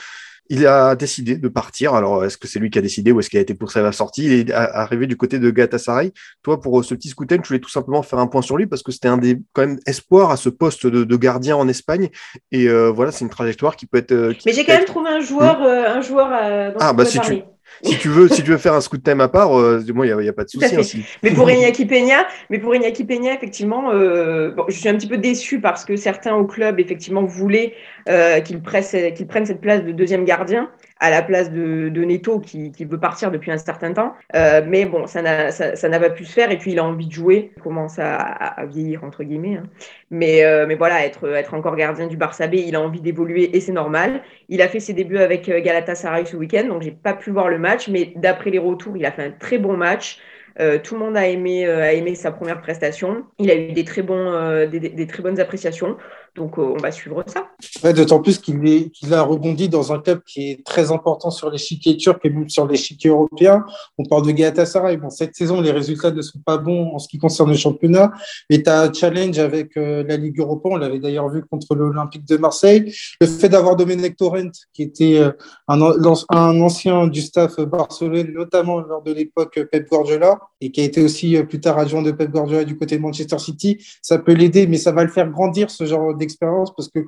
Il 0.51 0.67
a 0.67 0.95
décidé 0.97 1.37
de 1.37 1.49
partir. 1.49 1.95
Alors, 1.95 2.25
est-ce 2.25 2.37
que 2.37 2.47
c'est 2.47 2.59
lui 2.59 2.69
qui 2.71 2.79
a 2.79 2.83
décidé 2.83 3.13
ou 3.13 3.21
est-ce 3.21 3.31
qu'il 3.31 3.39
a 3.39 3.43
été 3.43 3.55
poussé 3.55 3.79
à 3.79 3.83
la 3.83 3.93
sortie? 3.93 4.27
Il 4.27 4.51
est 4.51 4.53
arrivé 4.53 5.07
du 5.07 5.17
côté 5.17 5.39
de 5.39 5.51
Galatasaray. 5.51 6.13
Toi, 6.43 6.61
pour 6.61 6.85
ce 6.85 6.95
petit 6.95 7.09
Scouten, 7.09 7.41
je 7.43 7.49
voulais 7.49 7.61
tout 7.61 7.71
simplement 7.71 8.03
faire 8.03 8.19
un 8.19 8.27
point 8.27 8.43
sur 8.43 8.57
lui 8.57 8.67
parce 8.67 8.83
que 8.83 8.93
c'était 8.93 9.09
un 9.09 9.17
des 9.17 9.39
quand 9.53 9.63
même 9.63 9.79
espoirs 9.87 10.31
à 10.31 10.37
ce 10.37 10.49
poste 10.49 10.87
de, 10.87 11.17
gardien 11.17 11.57
en 11.57 11.69
Espagne. 11.69 12.11
Et 12.53 12.69
voilà, 12.69 13.13
c'est 13.13 13.25
une 13.25 13.31
trajectoire 13.31 13.77
qui 13.77 13.87
peut 13.87 13.99
être. 13.99 14.13
Mais 14.45 14.53
j'ai 14.53 14.65
quand 14.65 14.75
même 14.75 14.85
trouvé 14.85 15.11
un 15.11 15.21
joueur, 15.21 15.61
hmm. 15.61 15.97
un 15.97 16.01
joueur. 16.03 16.29
Dont 16.73 16.79
ah, 16.81 16.93
bah 16.93 17.05
si 17.07 17.21
tu 17.21 17.43
si 17.83 17.99
tu 17.99 18.09
veux, 18.09 18.29
si 18.29 18.43
tu 18.43 18.51
veux 18.51 18.59
faire 18.59 18.75
un 18.75 18.81
scoot 18.81 19.03
time 19.03 19.21
à 19.21 19.29
part, 19.29 19.59
euh, 19.59 19.83
moi, 19.95 20.07
il 20.07 20.17
n'y 20.17 20.29
a, 20.29 20.33
pas 20.33 20.45
de 20.45 20.51
souci. 20.51 20.75
Hein, 20.75 21.03
mais 21.23 21.31
pour 21.31 21.51
Iñaki 21.51 21.87
Peña, 21.87 22.27
mais 22.51 22.59
pour 22.59 22.75
Iñaki 22.75 23.05
Peña, 23.05 23.35
effectivement, 23.35 23.91
euh, 23.93 24.51
bon, 24.51 24.65
je 24.69 24.75
suis 24.75 24.89
un 24.89 24.95
petit 24.95 25.09
peu 25.09 25.19
déçu 25.19 25.61
parce 25.61 25.85
que 25.85 25.97
certains 25.97 26.35
au 26.35 26.45
club, 26.45 26.81
effectivement, 26.81 27.25
voulaient 27.25 27.75
euh, 28.09 28.41
qu'il 28.41 28.61
prenne 28.61 28.83
cette 28.83 29.61
place 29.61 29.85
de 29.85 29.93
deuxième 29.93 30.25
gardien 30.25 30.71
à 31.01 31.11
la 31.11 31.23
place 31.23 31.51
de, 31.51 31.89
de 31.89 32.05
Neto 32.05 32.39
qui, 32.39 32.73
qui, 32.73 32.85
veut 32.85 33.01
partir 33.01 33.31
depuis 33.31 33.51
un 33.51 33.57
certain 33.57 33.93
temps. 33.93 34.15
Euh, 34.35 34.61
mais 34.67 34.85
bon, 34.85 35.07
ça 35.07 35.23
n'a 35.23 35.51
ça, 35.51 35.75
ça 35.75 35.89
pas 35.89 36.11
pu 36.11 36.27
se 36.27 36.33
faire 36.33 36.51
et 36.51 36.59
puis 36.59 36.73
il 36.73 36.79
a 36.79 36.85
envie 36.85 37.07
de 37.07 37.13
jouer, 37.13 37.53
il 37.57 37.63
commence 37.63 37.99
à, 37.99 38.17
à, 38.17 38.67
vieillir 38.67 39.03
entre 39.03 39.25
guillemets. 39.25 39.57
Hein. 39.57 39.65
Mais, 40.11 40.45
euh, 40.45 40.67
mais 40.67 40.75
voilà, 40.75 41.05
être, 41.05 41.27
être 41.35 41.55
encore 41.55 41.75
gardien 41.75 42.07
du 42.07 42.19
Barça 42.19 42.47
B, 42.47 42.55
il 42.55 42.77
a 42.77 42.81
envie 42.81 43.01
d'évoluer 43.01 43.57
et 43.57 43.61
c'est 43.61 43.73
normal. 43.73 44.23
Il 44.51 44.63
a 44.63 44.69
fait 44.69 44.81
ses 44.81 44.93
débuts 44.93 45.19
avec 45.19 45.49
euh, 45.49 45.61
Galatasaray 45.61 46.27
ce 46.27 46.37
week-end, 46.37 46.67
donc 46.67 46.83
j'ai 46.83 46.91
pas 46.91 47.15
pu 47.15 47.31
voir 47.31 47.49
le 47.49 47.59
match, 47.59 47.89
mais 47.89 48.13
d'après 48.17 48.51
les 48.51 48.59
retours, 48.59 48.97
il 48.97 49.07
a 49.07 49.13
fait 49.13 49.25
un 49.25 49.31
très 49.31 49.59
bon 49.59 49.77
match. 49.77 50.19
Euh, 50.59 50.81
tout 50.83 50.95
le 50.95 51.01
monde 51.01 51.17
a 51.17 51.29
aimé, 51.29 51.67
euh, 51.67 51.83
a 51.83 51.93
aimé 51.93 52.17
sa 52.17 52.33
première 52.33 52.61
prestation. 52.61 53.25
Il 53.39 53.49
a 53.49 53.55
eu 53.55 53.73
des 53.73 53.85
très, 53.85 54.03
bons, 54.03 54.67
des, 54.67 55.07
très 55.07 55.23
bonnes 55.23 55.39
appréciations. 55.39 55.97
Donc, 56.37 56.59
on 56.59 56.77
va 56.77 56.93
suivre 56.93 57.25
ça. 57.27 57.49
D'autant 57.93 58.21
plus 58.21 58.39
qu'il 58.39 58.81
a 59.13 59.23
rebondi 59.23 59.69
dans 59.69 59.93
un 59.93 59.99
club 59.99 60.23
qui 60.25 60.51
est 60.51 60.65
très 60.65 60.93
important 60.93 61.31
sur 61.31 61.51
l'échiquier 61.51 61.97
turc 61.97 62.21
et 62.25 62.31
même 62.31 62.49
sur 62.49 62.67
l'échiquier 62.67 63.11
européen. 63.11 63.65
On 63.99 64.05
parle 64.05 64.27
de 64.27 64.33
Galatasaray. 64.33 64.97
Bon, 64.97 65.11
cette 65.11 65.35
saison, 65.35 65.61
les 65.61 65.73
résultats 65.73 66.11
ne 66.11 66.23
sont 66.23 66.41
pas 66.45 66.59
bons 66.59 66.95
en 66.95 66.99
ce 66.99 67.09
qui 67.09 67.19
concerne 67.19 67.51
le 67.51 67.57
championnat. 67.57 68.13
Mais 68.49 68.63
tu 68.63 68.71
as 68.71 68.83
un 68.83 68.93
challenge 68.93 69.39
avec 69.39 69.77
la 69.77 70.17
Ligue 70.17 70.39
Europa. 70.39 70.69
On 70.71 70.77
l'avait 70.77 70.99
d'ailleurs 70.99 71.29
vu 71.29 71.43
contre 71.45 71.75
l'Olympique 71.75 72.27
de 72.27 72.37
Marseille. 72.37 72.95
Le 73.21 73.27
fait 73.27 73.49
d'avoir 73.49 73.77
Domenech 73.77 74.17
Torrent, 74.17 74.51
qui 74.73 74.83
était 74.83 75.21
un, 75.69 75.81
un 75.81 76.61
ancien 76.61 77.07
du 77.07 77.21
staff 77.21 77.61
barcelonais, 77.61 78.25
notamment 78.25 78.81
lors 78.81 79.03
de 79.03 79.13
l'époque 79.13 79.59
Pep 79.71 79.89
Guardiola, 79.89 80.39
et 80.61 80.71
qui 80.71 80.81
a 80.81 80.85
été 80.85 81.03
aussi 81.03 81.37
euh, 81.37 81.45
plus 81.45 81.61
tard 81.61 81.79
adjoint 81.79 82.03
de 82.03 82.11
Pep 82.11 82.31
Guardiola 82.31 82.65
du 82.65 82.77
côté 82.77 82.97
de 82.97 83.03
Manchester 83.03 83.39
City, 83.39 83.79
ça 84.03 84.19
peut 84.19 84.33
l'aider, 84.33 84.67
mais 84.67 84.77
ça 84.77 84.93
va 84.93 85.05
le 85.05 85.11
faire 85.11 85.29
grandir 85.31 85.71
ce 85.71 85.85
genre 85.85 86.15
d'expérience 86.21 86.73
parce 86.75 86.89
que 86.89 87.01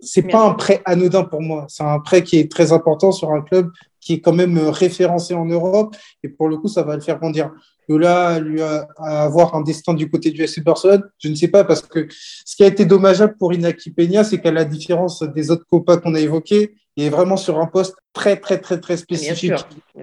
c'est 0.00 0.22
pas 0.22 0.46
un 0.46 0.54
prêt 0.54 0.80
anodin 0.84 1.24
pour 1.24 1.42
moi, 1.42 1.66
c'est 1.68 1.82
un 1.82 1.98
prêt 1.98 2.22
qui 2.22 2.38
est 2.38 2.50
très 2.50 2.72
important 2.72 3.10
sur 3.10 3.32
un 3.32 3.42
club 3.42 3.70
qui 4.00 4.14
est 4.14 4.20
quand 4.20 4.32
même 4.32 4.58
euh, 4.58 4.70
référencé 4.70 5.34
en 5.34 5.44
Europe 5.44 5.96
et 6.22 6.28
pour 6.28 6.48
le 6.48 6.56
coup 6.56 6.68
ça 6.68 6.82
va 6.82 6.94
le 6.94 7.00
faire 7.00 7.18
grandir. 7.18 7.50
De 7.88 7.96
là, 7.96 8.38
lui 8.38 8.62
avoir 8.96 9.56
un 9.56 9.60
destin 9.60 9.92
du 9.92 10.08
côté 10.08 10.30
du 10.30 10.40
FC 10.42 10.60
Barcelone, 10.60 11.02
je 11.18 11.28
ne 11.28 11.34
sais 11.34 11.48
pas 11.48 11.64
parce 11.64 11.82
que 11.82 12.06
ce 12.10 12.54
qui 12.54 12.62
a 12.62 12.68
été 12.68 12.84
dommageable 12.84 13.36
pour 13.36 13.52
Inaki 13.52 13.90
Peña, 13.90 14.22
c'est 14.22 14.40
qu'à 14.40 14.52
la 14.52 14.64
différence 14.64 15.22
des 15.22 15.50
autres 15.50 15.66
copas 15.68 15.96
qu'on 15.96 16.14
a 16.14 16.20
évoqués, 16.20 16.74
il 16.96 17.04
est 17.04 17.10
vraiment 17.10 17.36
sur 17.36 17.58
un 17.58 17.66
poste 17.66 17.96
très 18.12 18.36
très 18.36 18.58
très 18.58 18.78
très 18.78 18.96
spécifique 18.96 19.54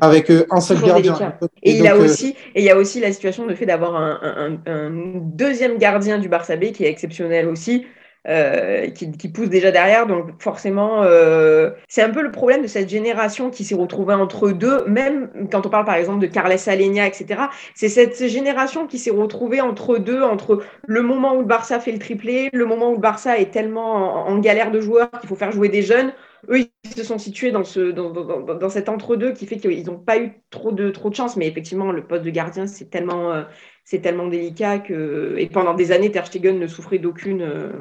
avec 0.02 0.32
euh, 0.32 0.46
un 0.50 0.60
seul 0.60 0.82
gardien. 0.82 1.38
Et, 1.62 1.78
il 1.78 1.88
a 1.88 1.96
euh, 1.96 2.04
aussi 2.04 2.36
et 2.56 2.62
il 2.62 2.64
y 2.64 2.70
a 2.70 2.78
aussi 2.78 3.00
la 3.00 3.14
situation 3.14 3.46
de 3.46 3.54
fait 3.54 3.66
d'avoir 3.66 3.96
un, 3.96 4.60
un, 4.66 4.92
deuxième 5.22 5.78
gardien 5.78 6.18
du 6.18 6.30
Barça 6.30 6.56
B 6.56 6.72
qui 6.72 6.84
est 6.84 6.90
exceptionnel 6.90 7.48
aussi. 7.48 7.86
Euh, 8.28 8.90
qui, 8.90 9.12
qui, 9.14 9.30
pousse 9.30 9.48
déjà 9.48 9.72
derrière. 9.72 10.06
Donc 10.06 10.42
forcément, 10.42 11.04
euh, 11.04 11.72
c'est 11.88 12.02
un 12.02 12.10
peu 12.10 12.22
le 12.22 12.32
problème 12.32 12.62
de 12.62 12.68
cette 12.68 12.90
génération 12.90 13.50
qui 13.50 13.64
s'est 13.64 13.76
retrouvée 13.76 14.14
entre 14.14 14.52
deux, 14.52 14.84
même 14.88 15.48
quand 15.50 15.66
on 15.66 15.70
parle 15.70 15.86
par 15.86 15.96
exemple 15.96 16.20
de 16.20 16.28
Carles 16.28 16.58
Alenia, 16.68 17.08
etc. 17.08 17.44
C'est 17.76 17.88
cette 17.88 18.28
génération 18.28 18.88
qui 18.88 18.98
s'est 18.98 19.10
retrouvée 19.10 19.62
entre 19.62 19.98
deux, 19.98 20.22
entre 20.22 20.62
le 20.86 21.02
moment 21.02 21.36
où 21.36 21.40
le 21.40 21.46
Barça 21.46 21.80
fait 21.80 21.94
le 21.94 22.00
triplé, 22.00 22.50
le 22.52 22.66
moment 22.66 22.90
où 22.90 22.96
le 22.96 23.00
Barça 23.00 23.40
est 23.40 23.52
tellement 23.52 24.28
en, 24.28 24.38
galère 24.40 24.72
de 24.72 24.82
joueurs 24.82 25.12
qu'il 25.20 25.30
faut 25.30 25.36
faire 25.36 25.54
jouer 25.54 25.70
des 25.70 25.82
jeunes. 25.82 26.12
Eux, 26.50 26.60
ils 26.84 26.90
se 26.90 27.04
sont 27.04 27.18
situés 27.18 27.52
dans, 27.52 27.64
ce, 27.64 27.92
dans, 27.92 28.12
dans 28.12 28.70
cet 28.70 28.90
entre-deux 28.90 29.34
qui 29.34 29.46
fait 29.46 29.58
qu'ils 29.58 29.86
n'ont 29.86 29.98
pas 29.98 30.18
eu 30.18 30.32
trop 30.50 30.72
de, 30.72 30.90
trop 30.90 31.10
de 31.10 31.16
chance. 31.16 31.36
Mais 31.38 31.48
effectivement, 31.48 31.92
le 31.92 32.06
poste 32.06 32.24
de 32.24 32.30
gardien, 32.30 32.68
c'est 32.68 32.90
tellement, 32.90 33.32
euh, 33.32 33.44
c'est 33.90 34.02
tellement 34.02 34.28
délicat 34.28 34.78
que. 34.78 35.34
Et 35.40 35.48
pendant 35.48 35.74
des 35.74 35.92
années, 35.92 36.12
Ter 36.12 36.24
ne 36.54 36.68
souffrait 36.68 37.00
d'aucune, 37.00 37.42
euh, 37.42 37.72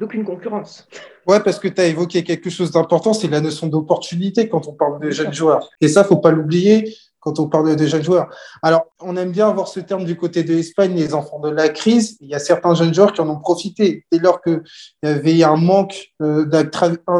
d'aucune 0.00 0.24
concurrence. 0.24 0.88
Ouais, 1.28 1.38
parce 1.38 1.60
que 1.60 1.68
tu 1.68 1.80
as 1.80 1.86
évoqué 1.86 2.24
quelque 2.24 2.50
chose 2.50 2.72
d'important, 2.72 3.12
c'est 3.12 3.28
la 3.28 3.40
notion 3.40 3.68
d'opportunité 3.68 4.48
quand 4.48 4.66
on 4.66 4.72
parle 4.72 4.98
de 4.98 5.10
jeunes 5.12 5.32
joueurs. 5.32 5.70
Et 5.80 5.86
ça, 5.86 6.02
faut 6.02 6.16
pas 6.16 6.32
l'oublier 6.32 6.92
quand 7.22 7.38
on 7.38 7.46
parle 7.46 7.76
de 7.76 7.86
jeunes 7.86 8.02
joueurs. 8.02 8.28
Alors, 8.62 8.86
on 9.00 9.16
aime 9.16 9.30
bien 9.30 9.48
avoir 9.48 9.68
ce 9.68 9.80
terme 9.80 10.04
du 10.04 10.16
côté 10.16 10.42
de 10.42 10.52
l'Espagne, 10.52 10.94
les 10.94 11.14
enfants 11.14 11.38
de 11.38 11.48
la 11.48 11.68
crise. 11.68 12.18
Il 12.20 12.28
y 12.28 12.34
a 12.34 12.38
certains 12.38 12.74
jeunes 12.74 12.92
joueurs 12.92 13.12
qui 13.12 13.20
en 13.20 13.28
ont 13.28 13.38
profité. 13.38 14.04
Dès 14.10 14.18
lors 14.18 14.42
qu'il 14.42 14.62
y 15.02 15.06
avait 15.06 15.42
un 15.44 15.56
manque 15.56 16.12
euh, 16.20 16.44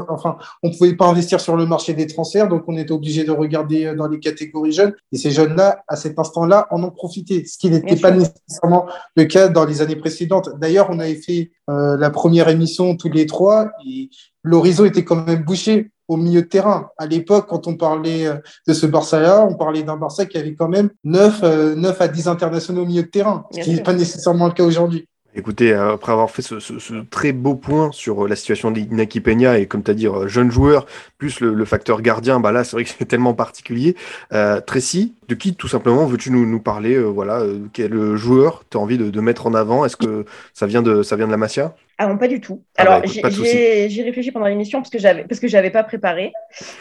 enfin, 0.09 0.37
on 0.63 0.69
ne 0.69 0.77
pouvait 0.77 0.95
pas 0.95 1.07
investir 1.07 1.41
sur 1.41 1.57
le 1.57 1.67
marché 1.67 1.95
des 1.95 2.07
transferts, 2.07 2.49
donc 2.49 2.65
on 2.67 2.77
était 2.77 2.93
obligé 2.93 3.25
de 3.25 3.31
regarder 3.31 3.87
euh, 3.87 3.95
dans 3.95 4.09
les 4.09 4.19
catégories 4.19 4.73
jeunes. 4.73 4.95
Et 5.13 5.17
ces 5.17 5.31
jeunes-là, 5.31 5.83
à 5.87 5.97
cet 5.97 6.19
instant-là, 6.19 6.67
en 6.71 6.83
ont 6.83 6.91
profité, 6.91 7.45
ce 7.45 7.57
qui 7.57 7.71
n'était 7.71 7.97
pas 7.97 8.11
nécessairement 8.11 8.87
le 9.17 9.25
cas 9.25 9.49
dans 9.49 9.65
les 9.65 9.81
années 9.83 9.97
précédentes. 9.97 10.51
D'ailleurs, 10.59 10.89
on 10.91 10.99
avait 10.99 11.15
fait 11.15 11.53
euh, 11.71 11.97
la 11.97 12.11
première 12.11 12.49
émission 12.49 12.97
tous 12.97 13.09
les 13.09 13.27
trois 13.27 13.71
et 13.87 14.11
l'horizon 14.43 14.85
était 14.85 15.05
quand 15.05 15.25
même 15.25 15.45
bouché 15.45 15.91
au 16.13 16.17
milieu 16.17 16.43
de 16.43 16.47
terrain. 16.47 16.91
À 16.99 17.07
l'époque, 17.07 17.47
quand 17.49 17.67
on 17.67 17.75
parlait 17.75 18.27
euh, 18.27 18.35
de 18.67 18.73
ce 18.73 18.87
Barça-là, 18.87 19.47
on 19.49 19.55
parlait 19.55 19.83
d'un 19.83 19.97
Barça 19.97 20.27
qui 20.27 20.39
avait 20.39 20.55
quand 20.55 20.69
même 20.69 20.91
9, 21.05 21.43
9 21.77 22.01
euh, 22.01 22.05
à 22.05 22.09
10 22.09 22.29
internationaux 22.29 22.83
au 22.83 22.87
milieu 22.87 23.03
de 23.03 23.09
terrain, 23.09 23.47
ce 23.51 23.61
qui 23.61 23.75
n'est 23.75 23.83
pas 23.83 23.95
nécessairement 23.95 24.47
le 24.47 24.53
cas 24.53 24.65
aujourd'hui. 24.65 25.07
Écoutez, 25.35 25.73
euh, 25.73 25.95
après 25.95 26.13
avoir 26.13 26.31
fait 26.31 26.43
ce, 26.43 26.61
ce, 26.61 26.79
ce, 26.79 26.93
très 27.09 27.33
beau 27.33 27.55
point 27.55 27.91
sur 27.91 28.29
la 28.29 28.37
situation 28.37 28.71
d'Inaki 28.71 29.21
Peña 29.23 29.59
et 29.59 29.67
comme 29.67 29.83
tu 29.83 29.91
as 29.91 29.95
dit, 29.95 30.07
jeune 30.27 30.51
joueur, 30.51 30.85
plus 31.17 31.41
le, 31.41 31.55
le, 31.55 31.65
facteur 31.65 32.03
gardien, 32.03 32.39
bah 32.39 32.53
là 32.53 32.65
c'est 32.65 32.77
vrai 32.77 32.85
que 32.85 32.91
c'est 32.99 33.07
tellement 33.07 33.33
particulier. 33.33 33.97
Euh, 34.35 34.61
Tracy, 34.61 35.15
de 35.29 35.35
qui 35.35 35.55
tout 35.55 35.69
simplement 35.69 36.05
veux-tu 36.05 36.31
nous, 36.31 36.45
nous 36.45 36.61
parler 36.61 36.97
euh, 36.97 37.05
voilà, 37.05 37.45
Quel 37.73 38.15
joueur 38.15 38.65
tu 38.69 38.77
as 38.77 38.81
envie 38.81 38.99
de, 38.99 39.09
de 39.09 39.21
mettre 39.23 39.47
en 39.47 39.55
avant? 39.55 39.87
Est-ce 39.87 39.97
que 39.97 40.27
ça 40.53 40.67
vient 40.67 40.83
de, 40.83 41.03
ça 41.03 41.17
vient 41.17 41.27
de 41.27 41.33
la 41.33 41.39
Masia? 41.39 41.75
Ah 41.99 42.07
non, 42.07 42.19
pas 42.19 42.29
du 42.29 42.41
tout. 42.41 42.65
Ah 42.77 42.83
Alors, 42.83 43.01
bah, 43.01 43.07
j'ai 43.07 44.03
réfléchi 44.03 44.33
pendant 44.33 44.47
l'émission 44.47 44.81
parce 44.81 44.91
que 44.91 44.99
j'avais 44.99 45.25
parce 45.25 45.41
que 45.41 45.49
j'avais 45.49 45.71
pas 45.71 45.85
préparé. 45.85 46.33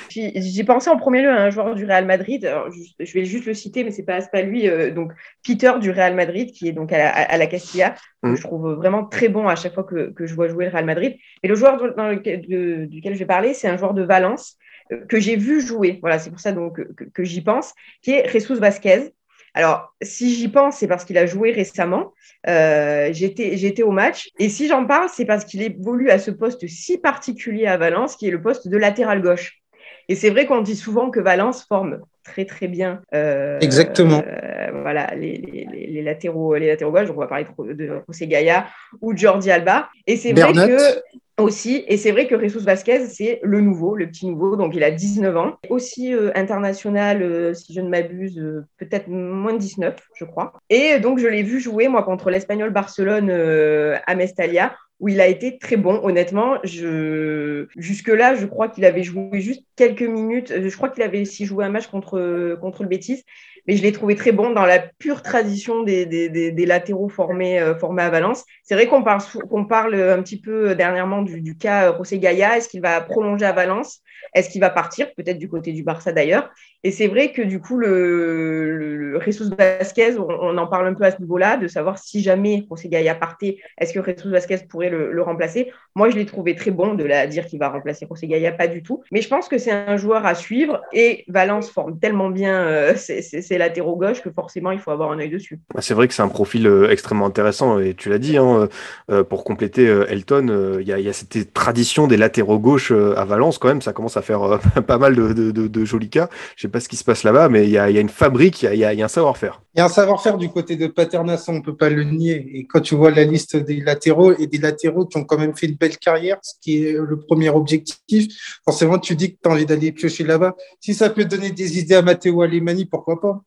J'ai 0.10 0.64
pensé 0.64 0.90
en 0.90 0.98
premier 0.98 1.22
lieu 1.22 1.30
à 1.30 1.42
un 1.42 1.50
joueur 1.50 1.76
du 1.76 1.86
Real 1.86 2.06
Madrid. 2.06 2.46
Alors, 2.46 2.72
je, 2.72 2.82
je, 3.04 3.14
vais 3.14 3.26
juste 3.26 3.46
le 3.46 3.54
citer, 3.54 3.84
mais 3.84 3.92
c'est 3.92 4.04
pas 4.04 4.22
pas 4.22 4.42
lui. 4.42 4.68
Euh, 4.68 4.92
donc 4.92 5.12
Peter 5.44 5.74
du 5.80 5.92
Real 5.92 6.16
Madrid, 6.16 6.52
qui 6.52 6.68
est 6.68 6.72
donc 6.72 6.94
à 6.94 6.98
la, 6.98 7.10
à 7.10 7.38
la 7.38 7.48
Castilla, 7.48 7.96
que 8.24 8.30
mmh. 8.30 8.36
je 8.36 8.42
trouve 8.42 8.74
vraiment 8.74 9.06
très 9.06 9.28
bon 9.28 9.48
à 9.48 9.56
chaque 9.56 9.74
fois 9.74 9.84
que, 9.84 10.12
que, 10.12 10.26
je 10.26 10.34
vois 10.34 10.48
jouer 10.48 10.66
le 10.66 10.72
Real 10.72 10.86
Madrid. 10.86 11.18
Et 11.44 11.48
le 11.48 11.56
joueur 11.56 11.78
dans 11.96 12.08
lequel, 12.08 12.48
de, 12.48 12.86
duquel 12.86 13.14
je 13.14 13.20
vais 13.20 13.26
parler, 13.26 13.54
c'est 13.54 13.68
un 13.68 13.78
joueur 13.78 13.94
de 13.94 14.04
Valence 14.04 14.58
euh, 14.92 15.06
que 15.08 15.20
j'ai 15.20 15.36
vu 15.36 15.62
jouer. 15.62 16.00
Voilà, 16.02 16.20
c'est 16.20 16.30
pour 16.30 16.40
ça 16.40 16.52
donc 16.52 16.78
que, 16.96 17.04
que 17.04 17.24
j'y 17.24 17.42
pense, 17.42 17.74
qui 18.02 18.12
est 18.12 18.30
Jesus 18.30 18.56
Vasquez. 18.56 19.12
Alors, 19.54 19.94
si 20.02 20.34
j'y 20.34 20.48
pense, 20.48 20.78
c'est 20.78 20.88
parce 20.88 21.04
qu'il 21.04 21.18
a 21.18 21.26
joué 21.26 21.52
récemment. 21.52 22.14
Euh, 22.48 23.10
J'étais 23.12 23.84
au 23.84 23.92
match. 23.92 24.30
Et 24.40 24.50
si 24.50 24.68
j'en 24.68 24.86
parle, 24.86 25.10
c'est 25.14 25.26
parce 25.26 25.46
qu'il 25.46 25.62
évolue 25.62 26.10
à 26.10 26.20
ce 26.20 26.32
poste 26.32 26.68
si 26.68 26.98
particulier 26.98 27.68
à 27.68 27.78
Valence, 27.78 28.16
qui 28.16 28.28
est 28.28 28.32
le 28.32 28.42
poste 28.42 28.68
de 28.68 28.78
latéral 28.78 29.22
gauche. 29.22 29.62
Et 30.08 30.16
c'est 30.16 30.30
vrai 30.30 30.46
qu'on 30.46 30.62
dit 30.62 30.76
souvent 30.76 31.10
que 31.10 31.20
Valence 31.20 31.64
forme 31.64 32.00
très 32.24 32.46
très 32.46 32.68
bien. 32.68 33.02
Euh, 33.14 33.60
Exactement. 33.60 34.24
Euh, 34.26 34.82
voilà, 34.82 35.14
les, 35.16 35.38
les, 35.38 35.88
les, 35.88 36.02
latéraux, 36.02 36.56
les 36.56 36.68
latéraux 36.68 36.92
gauche. 36.92 37.08
Donc 37.08 37.18
on 37.18 37.22
va 37.22 37.28
parler 37.28 37.46
de, 37.46 37.74
de 37.74 38.02
José 38.08 38.28
Gaia 38.28 38.68
ou 39.02 39.16
Jordi 39.16 39.52
Alba. 39.52 39.90
Et 40.08 40.18
c'est 40.18 40.34
vrai 40.34 40.54
que 40.54 41.02
aussi. 41.42 41.84
Et 41.88 41.98
c'est 41.98 42.12
vrai 42.12 42.28
que 42.28 42.40
Jesus 42.40 42.64
Vasquez, 42.64 43.06
c'est 43.08 43.40
le 43.44 43.62
nouveau, 43.62 43.96
le 43.96 44.08
petit 44.08 44.28
nouveau. 44.28 44.56
Donc, 44.56 44.76
il 44.76 44.84
a 44.84 44.92
19 44.92 45.38
ans. 45.38 45.58
Aussi 45.70 46.14
euh, 46.14 46.32
international, 46.36 47.22
euh, 47.22 47.54
si 47.54 47.74
je 47.74 47.82
ne 47.82 47.90
m'abuse, 47.90 48.38
euh, 48.40 48.66
peut-être 48.78 49.08
moins 49.08 49.54
de 49.54 49.58
19, 49.58 49.96
je 50.16 50.26
crois. 50.26 50.54
Et 50.70 51.00
donc, 51.00 51.20
je 51.20 51.28
l'ai 51.28 51.44
vu 51.44 51.60
jouer, 51.60 51.88
moi, 51.88 52.04
contre 52.04 52.30
l'Espagnol 52.30 52.72
Barcelone 52.72 53.30
à 53.30 54.16
Mestalia, 54.16 54.76
où 55.00 55.10
il 55.10 55.20
a 55.20 55.28
été 55.28 55.58
très 55.58 55.78
bon, 55.78 56.00
honnêtement. 56.04 56.58
Jusque-là, 56.64 58.36
je 58.36 58.46
crois 58.46 58.70
qu'il 58.70 58.86
avait 58.86 59.04
joué 59.04 59.42
juste 59.42 59.64
quelques 59.76 60.02
minutes. 60.04 60.54
Je 60.56 60.76
crois 60.76 60.90
qu'il 60.90 61.04
avait 61.04 61.22
aussi 61.22 61.46
joué 61.46 61.66
un 61.66 61.70
match 61.70 61.88
contre, 61.88 62.58
contre 62.62 62.84
le 62.84 62.90
Betis 62.90 63.24
mais 63.68 63.78
je 63.78 63.84
l'ai 63.84 63.92
trouvé 63.92 64.16
très 64.16 64.32
bon 64.32 64.52
dans 64.52 64.66
la 64.66 64.80
pure 64.80 65.22
tradition 65.22 65.84
des, 65.84 66.66
latéraux 66.66 67.10
formés, 67.10 67.60
euh, 67.60 67.76
formés 67.76 68.04
à 68.04 68.10
Valence. 68.10 68.44
C'est 68.64 68.76
vrai 68.76 68.88
qu'on 68.88 69.04
parle, 69.04 69.22
qu'on 69.50 69.66
parle 69.66 69.96
un 69.96 70.22
petit 70.22 70.40
peu 70.40 70.76
dernièrement 70.76 71.22
du, 71.22 71.42
du 71.42 71.58
cas 71.58 71.96
José 71.98 72.20
Gaia. 72.20 72.58
Est-ce 72.58 72.70
qu'il 72.70 72.82
va 72.82 73.02
prolonger 73.02 73.46
à 73.46 73.52
Valence? 73.52 74.02
Est-ce 74.34 74.50
qu'il 74.50 74.62
va 74.62 74.70
partir? 74.70 75.14
Peut-être 75.16 75.38
du 75.38 75.50
côté 75.50 75.74
du 75.74 75.84
Barça 75.84 76.12
d'ailleurs. 76.12 76.50
Et 76.84 76.92
c'est 76.92 77.08
vrai 77.08 77.32
que 77.32 77.42
du 77.42 77.60
coup, 77.60 77.78
le, 77.78 78.78
le, 78.78 79.20
Vasquez, 79.58 80.18
on, 80.18 80.58
en 80.58 80.68
parle 80.68 80.88
un 80.88 80.94
peu 80.94 81.04
à 81.04 81.12
ce 81.12 81.20
niveau-là, 81.20 81.58
de 81.58 81.68
savoir 81.68 81.98
si 81.98 82.22
jamais 82.22 82.66
José 82.70 82.90
Gaia 82.90 83.14
partait, 83.16 83.58
est-ce 83.78 83.94
que 83.94 84.04
Jesus 84.04 84.30
Vasquez 84.30 84.58
pourrait 84.68 84.90
le, 84.90 85.22
remplacer? 85.22 85.72
Moi, 85.96 86.10
je 86.10 86.16
l'ai 86.16 86.26
trouvé 86.26 86.56
très 86.56 86.72
bon 86.72 86.96
de 86.96 87.04
la 87.04 87.28
dire 87.28 87.46
qu'il 87.46 87.60
va 87.60 87.70
remplacer 87.70 88.08
José 88.10 88.28
Gaia, 88.28 88.52
pas 88.52 88.68
du 88.68 88.82
tout. 88.82 89.04
Mais 89.12 89.22
je 89.22 89.28
pense 89.28 89.48
que 89.48 89.58
c'est 89.58 89.72
un 89.72 89.98
joueur 89.98 90.26
à 90.26 90.34
suivre 90.34 90.82
et 90.94 91.24
Valence 91.28 91.70
forme 91.70 92.00
tellement 92.00 92.30
bien 92.30 92.62
euh, 92.62 92.94
c'est 92.96 93.58
latéraux 93.58 93.96
gauche 93.96 94.22
que 94.22 94.32
forcément 94.32 94.72
il 94.72 94.80
faut 94.80 94.92
avoir 94.92 95.12
un 95.12 95.20
œil 95.20 95.30
dessus. 95.30 95.60
Bah, 95.74 95.82
c'est 95.82 95.94
vrai 95.94 96.08
que 96.08 96.14
c'est 96.14 96.22
un 96.22 96.28
profil 96.28 96.68
euh, 96.68 96.90
extrêmement 96.90 97.26
intéressant 97.26 97.80
et 97.80 97.94
tu 97.94 98.10
l'as 98.10 98.18
dit, 98.18 98.38
hein, 98.38 98.68
euh, 99.10 99.24
pour 99.24 99.44
compléter 99.44 99.86
Elton, 99.86 100.78
il 100.80 100.88
y, 100.88 101.10
a 101.10 101.14
cette 101.14 101.54
tradition 101.54 102.08
des 102.08 102.18
latéraux 102.18 102.60
gauche 102.60 102.92
à 102.92 103.26
Valence 103.26 103.58
quand 103.58 103.68
même, 103.68 103.82
ça 103.82 103.94
commence 103.94 104.18
à 104.18 104.22
faire 104.22 104.60
pas 104.88 104.98
mal 104.98 105.16
de, 105.16 105.86
jolis 105.86 106.10
cas. 106.10 106.30
Pas 106.72 106.80
ce 106.80 106.90
qui 106.90 106.96
se 106.96 107.04
passe 107.04 107.24
là-bas, 107.24 107.50
mais 107.50 107.66
il 107.66 107.70
y 107.70 107.78
a, 107.78 107.90
une 107.90 108.10
fabrique, 108.10 108.64
il 108.64 108.76
y 108.76 108.84
a, 108.84 108.90
un 108.90 109.08
savoir-faire. 109.08 109.62
Il 109.76 109.80
y 109.80 109.82
a 109.82 109.86
un 109.86 109.90
savoir-faire 109.90 110.38
du 110.38 110.50
côté 110.50 110.76
de 110.76 110.88
Paternas, 110.88 111.46
on 111.48 111.54
ne 111.54 111.62
peut 111.62 111.76
pas 111.76 111.90
le 111.90 112.04
nier. 112.04 112.50
Et 112.54 112.66
quand 112.66 112.82
tu 112.82 112.96
vois 112.96 113.12
la 113.12 113.24
liste 113.24 113.56
des 113.56 113.82
latéraux 113.82 114.34
et 114.34 114.48
des 114.48 114.58
latéraux 114.58 115.06
qui 115.06 115.18
ont 115.18 115.24
quand 115.24 115.38
même 115.38 115.56
fait 115.56 115.68
une 115.68 115.76
belle 115.76 115.98
carrière, 115.98 116.38
ce 116.42 116.54
qui 116.62 116.84
est 116.84 116.94
le 116.94 117.20
premier 117.20 117.50
objectif, 117.50 118.60
forcément 118.66 118.98
tu 118.98 119.16
dis 119.16 119.34
que 119.34 119.38
tu 119.44 119.50
as 119.50 119.54
envie 119.54 119.66
d'aller 119.66 119.92
piocher 119.92 120.24
là-bas. 120.24 120.56
Si 120.80 120.94
ça 120.94 121.10
peut 121.10 121.26
donner 121.26 121.52
des 121.52 121.78
idées 121.78 121.96
à 121.96 122.02
Matteo 122.02 122.42
Alemani, 122.42 122.86
pourquoi 122.86 123.22
pas? 123.22 123.42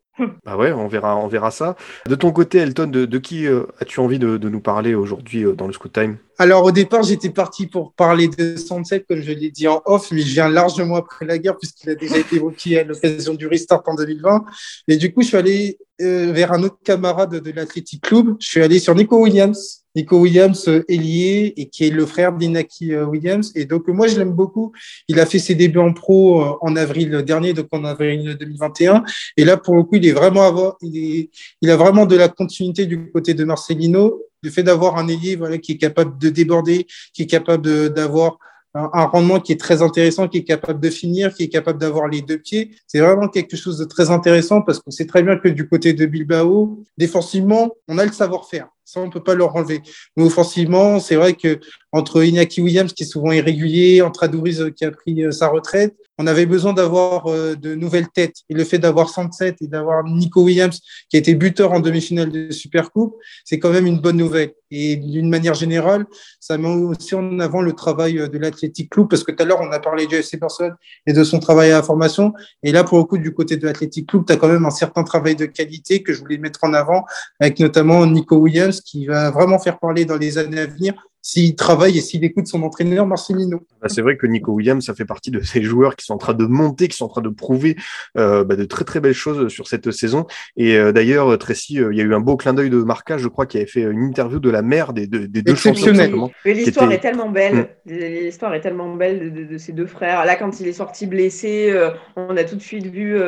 Bah 0.45 0.57
ouais, 0.57 0.73
on 0.73 0.87
verra, 0.87 1.17
on 1.17 1.27
verra 1.27 1.51
ça. 1.51 1.77
De 2.07 2.15
ton 2.15 2.31
côté, 2.31 2.59
Elton, 2.59 2.87
de, 2.87 3.19
qui 3.19 3.47
euh, 3.47 3.65
as-tu 3.81 4.01
envie 4.01 4.19
de, 4.19 4.37
de, 4.37 4.49
nous 4.49 4.61
parler 4.61 4.95
aujourd'hui 4.95 5.45
euh, 5.45 5.55
dans 5.55 5.67
le 5.67 5.73
Scoot 5.73 5.93
Time? 5.93 6.19
Alors 6.39 6.65
au 6.65 6.73
départ, 6.73 7.03
j'étais 7.03 7.31
parti 7.31 7.67
pour 7.67 7.93
parler 7.93 8.29
de 8.29 8.57
Sunset, 8.57 9.05
comme 9.09 9.21
je 9.21 9.33
l'ai 9.33 9.51
dit 9.51 9.67
en 9.69 9.83
off, 9.87 10.11
mais 10.12 10.21
je 10.21 10.33
viens 10.33 10.49
largement 10.49 10.97
après 10.97 11.27
la 11.27 11.39
guerre 11.39 11.57
puisqu'il 11.57 11.91
a 11.91 11.95
déjà 11.95 12.19
été 12.19 12.37
évoqué 12.37 12.81
à 12.81 12.85
l'occasion 12.85 13.35
du 13.35 13.47
restart 13.47 13.83
en 13.87 13.95
2020. 13.95 14.45
Et 14.89 14.97
du 14.97 15.12
coup, 15.12 15.23
je 15.23 15.29
suis 15.29 15.37
allé 15.37 15.79
euh, 16.01 16.33
vers 16.33 16.53
un 16.53 16.62
autre 16.62 16.79
camarade 16.85 17.37
de 17.37 17.51
l'Athletic 17.51 18.03
Club. 18.03 18.37
Je 18.41 18.49
suis 18.49 18.62
allé 18.62 18.79
sur 18.79 18.95
Nico 18.95 19.21
Williams. 19.21 19.84
Nico 19.95 20.18
Williams 20.18 20.68
euh, 20.68 20.84
ailier 20.88 21.55
et 21.57 21.68
qui 21.68 21.86
est 21.86 21.90
le 21.90 22.07
frère 22.07 22.32
d'Inaki 22.32 22.95
euh, 22.95 23.05
Williams. 23.05 23.53
Et 23.55 23.64
donc, 23.64 23.88
moi, 23.88 24.09
je 24.09 24.18
l'aime 24.18 24.32
beaucoup. 24.32 24.72
Il 25.09 25.20
a 25.20 25.26
fait 25.26 25.38
ses 25.38 25.55
débuts 25.55 25.78
en 25.78 25.92
pro 25.92 26.42
euh, 26.42 26.53
en 26.61 26.76
avril 26.76 27.22
dernier, 27.22 27.53
donc 27.53 27.68
en 27.72 27.84
avril 27.84 28.36
2021. 28.38 29.05
Et 29.36 29.45
là, 29.45 29.57
pour 29.57 29.76
le 29.76 29.84
coup, 29.84 29.97
il 29.97 30.07
est 30.07 30.12
vraiment 30.12 30.76
il, 30.82 31.28
il 31.61 31.70
a 31.70 31.76
vraiment 31.76 32.07
de 32.07 32.16
la 32.16 32.28
continuité 32.28 32.86
du 32.86 33.11
côté 33.11 33.34
de 33.34 33.45
Marcelino. 33.45 34.22
Le 34.42 34.51
fait 34.51 34.62
d'avoir 34.62 34.99
un 34.99 35.09
ailier 35.09 35.36
voilà, 35.36 35.59
qui 35.59 35.72
est 35.72 35.78
capable 35.78 36.18
de 36.18 36.28
déborder, 36.28 36.86
qui 37.14 37.22
est 37.22 37.26
capable 37.26 37.90
d'avoir 37.92 38.38
un 38.74 39.05
rendement 39.05 39.38
qui 39.38 39.53
est 39.53 39.61
très 39.61 39.82
intéressant, 39.82 40.26
qui 40.28 40.38
est 40.38 40.45
capable 40.45 40.80
de 40.80 40.90
finir, 40.90 41.32
qui 41.32 41.45
est 41.45 41.49
capable 41.49 41.78
d'avoir 41.78 42.09
les 42.09 42.22
deux 42.22 42.38
pieds. 42.38 42.72
C'est 42.86 42.99
vraiment 42.99 43.28
quelque 43.28 43.57
chose 43.57 43.78
de 43.78 43.84
très 43.84 44.11
intéressant 44.11 44.62
parce 44.62 44.80
qu'on 44.80 44.90
sait 44.90 45.07
très 45.07 45.22
bien 45.22 45.36
que 45.38 45.49
du 45.49 45.68
côté 45.68 45.92
de 45.92 46.05
Bilbao, 46.07 46.82
défensivement, 46.99 47.70
on 47.86 47.99
a 47.99 48.05
le 48.05 48.12
savoir-faire. 48.12 48.74
Ça, 48.85 49.01
on 49.01 49.09
peut 49.09 49.22
pas 49.22 49.35
leur 49.35 49.57
enlever. 49.57 49.80
Mais 50.16 50.24
offensivement, 50.24 51.01
c'est 51.01 51.16
vrai 51.16 51.35
que 51.35 51.59
entre 51.95 52.24
Iñaki 52.24 52.61
Williams, 52.61 52.93
qui 52.93 53.05
est 53.05 53.07
souvent 53.07 53.30
irrégulier, 53.30 54.03
entre 54.03 54.24
Adouriz, 54.24 54.61
euh, 54.61 54.70
qui 54.70 54.85
a 54.85 54.91
pris 54.91 55.22
euh, 55.22 55.30
sa 55.30 55.49
retraite, 55.49 55.95
on 56.18 56.26
avait 56.26 56.45
besoin 56.45 56.72
d'avoir 56.72 57.28
euh, 57.28 57.55
de 57.55 57.76
nouvelles 57.76 58.09
têtes. 58.09 58.39
Et 58.51 58.55
le 58.55 58.64
fait 58.64 58.78
d'avoir 58.78 59.09
107 59.09 59.62
et 59.62 59.68
d'avoir 59.68 60.03
Nico 60.05 60.43
Williams, 60.43 60.80
qui 61.09 61.16
a 61.16 61.20
été 61.20 61.37
buteur 61.37 61.72
en 61.72 61.78
demi-finale 61.78 62.30
de 62.30 62.51
Supercoupe, 62.51 63.14
c'est 63.45 63.61
quand 63.61 63.70
même 63.70 63.87
une 63.87 64.01
bonne 64.01 64.16
nouvelle. 64.16 64.53
Et 64.72 64.97
d'une 64.97 65.28
manière 65.28 65.55
générale, 65.55 66.05
ça 66.41 66.59
met 66.59 66.66
aussi 66.66 67.14
en 67.14 67.39
avant 67.39 67.62
le 67.62 67.72
travail 67.74 68.14
de 68.14 68.39
l'Athletic 68.39 68.91
Club, 68.91 69.09
parce 69.09 69.22
que 69.22 69.30
tout 69.30 69.43
à 69.45 69.47
l'heure, 69.47 69.61
on 69.61 69.70
a 69.70 69.78
parlé 69.78 70.09
du 70.09 70.16
FC 70.16 70.37
Barcelone 70.37 70.74
et 71.07 71.12
de 71.12 71.22
son 71.22 71.39
travail 71.39 71.70
à 71.70 71.76
la 71.76 71.82
formation. 71.85 72.32
Et 72.64 72.72
là, 72.72 72.82
pour 72.82 72.99
le 72.99 73.05
coup, 73.05 73.18
du 73.18 73.32
côté 73.32 73.57
de 73.57 73.66
l'Athletic 73.66 74.09
Club, 74.09 74.24
tu 74.26 74.32
as 74.32 74.37
quand 74.37 74.49
même 74.49 74.66
un 74.66 74.70
certain 74.70 75.05
travail 75.05 75.37
de 75.37 75.47
qualité 75.47 76.03
que 76.03 76.12
je 76.12 76.18
voulais 76.18 76.39
mettre 76.39 76.64
en 76.64 76.74
avant, 76.74 77.05
avec 77.39 77.61
notamment 77.61 78.05
Nico 78.05 78.37
Williams, 78.37 78.74
qui 78.81 79.07
va 79.07 79.31
vraiment 79.31 79.59
faire 79.59 79.79
parler 79.79 80.05
dans 80.05 80.16
les 80.16 80.39
années 80.39 80.61
à 80.61 80.66
venir 80.66 80.95
s'il 81.25 81.57
travaille 81.57 81.97
et 81.97 82.03
s'il 82.03 82.22
écoute 82.22 82.47
son 82.47 82.62
entraîneur 82.62 83.07
Marcelino. 83.07 83.66
Bah, 83.81 83.89
c'est 83.89 84.03
vrai 84.03 84.18
que 84.18 84.27
Nico 84.27 84.53
Williams, 84.53 84.85
ça 84.85 84.95
fait 84.95 85.07
partie 85.07 85.31
de 85.31 85.41
ces 85.41 85.62
joueurs 85.62 85.97
qui 85.97 86.05
sont 86.05 86.12
en 86.12 86.18
train 86.18 86.35
de 86.35 86.45
monter, 86.45 86.87
qui 86.87 86.99
sont 86.99 87.07
en 87.07 87.09
train 87.09 87.22
de 87.22 87.31
prouver 87.31 87.77
euh, 88.18 88.45
bah, 88.45 88.57
de 88.57 88.64
très 88.66 88.85
très 88.85 89.01
belles 89.01 89.14
choses 89.14 89.49
sur 89.49 89.66
cette 89.66 89.91
saison. 89.91 90.27
Et 90.59 90.77
euh, 90.77 90.93
d'ailleurs, 90.93 91.39
Tracy, 91.39 91.81
euh, 91.81 91.95
il 91.95 91.97
y 91.99 92.03
a 92.03 92.05
eu 92.05 92.12
un 92.14 92.20
beau 92.20 92.37
clin 92.37 92.53
d'œil 92.53 92.68
de 92.68 92.77
marquage, 92.77 93.22
je 93.22 93.29
crois, 93.29 93.47
qui 93.47 93.57
avait 93.57 93.66
fait 93.66 93.81
une 93.81 94.03
interview 94.03 94.39
de 94.39 94.51
la 94.51 94.61
mère 94.61 94.93
des, 94.93 95.07
des 95.07 95.41
deux 95.41 95.55
champions. 95.55 96.31
L'histoire 96.45 96.93
est 96.93 97.01
tellement 97.01 97.31
belle, 97.31 97.70
l'histoire 97.87 98.55
est 98.55 98.61
tellement 98.61 98.95
belle 98.95 99.49
de, 99.49 99.57
ces 99.57 99.72
deux 99.72 99.87
frères. 99.87 100.27
Là, 100.27 100.37
quand 100.37 100.61
il 100.61 100.68
est 100.68 100.75
sorti 100.75 101.07
blessé, 101.07 101.75
on 102.16 102.37
a 102.37 102.45
tout 102.45 102.57
de 102.57 102.62
suite 102.62 102.87
vu 102.87 103.18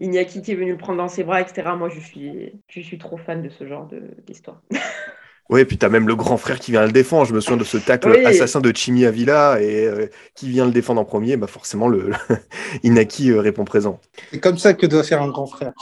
Iñaki 0.00 0.40
qui 0.40 0.52
est 0.52 0.56
venu 0.56 0.70
le 0.70 0.78
prendre 0.78 0.98
dans 0.98 1.08
ses 1.08 1.24
bras, 1.24 1.40
etc. 1.40 1.68
Moi, 1.76 1.88
je 1.88 1.98
suis, 1.98 2.52
je 2.68 2.80
suis 2.80 2.98
trop 2.98 3.16
fan 3.16 3.42
de 3.42 3.48
ce 3.48 3.66
genre 3.66 3.88
d'histoire. 4.24 4.62
Oui, 5.50 5.60
et 5.60 5.64
puis 5.66 5.76
tu 5.76 5.84
as 5.84 5.90
même 5.90 6.08
le 6.08 6.16
grand 6.16 6.38
frère 6.38 6.58
qui 6.58 6.70
vient 6.70 6.86
le 6.86 6.92
défendre. 6.92 7.26
Je 7.26 7.34
me 7.34 7.40
souviens 7.40 7.58
de 7.58 7.64
ce 7.64 7.76
tacle 7.76 8.18
assassin 8.24 8.60
de 8.60 8.74
Chimi 8.74 9.04
Avila 9.04 9.60
et 9.60 9.86
euh, 9.86 10.06
qui 10.34 10.48
vient 10.48 10.64
le 10.64 10.72
défendre 10.72 11.02
en 11.02 11.04
premier. 11.04 11.36
Bah 11.36 11.46
forcément, 11.46 11.86
le, 11.86 12.12
Inaki 12.82 13.30
euh, 13.30 13.40
répond 13.40 13.64
présent. 13.64 14.00
C'est 14.32 14.40
comme 14.40 14.56
ça 14.56 14.72
que 14.72 14.86
doit 14.86 15.02
faire 15.02 15.20
un 15.20 15.28
grand 15.28 15.46
frère. 15.46 15.72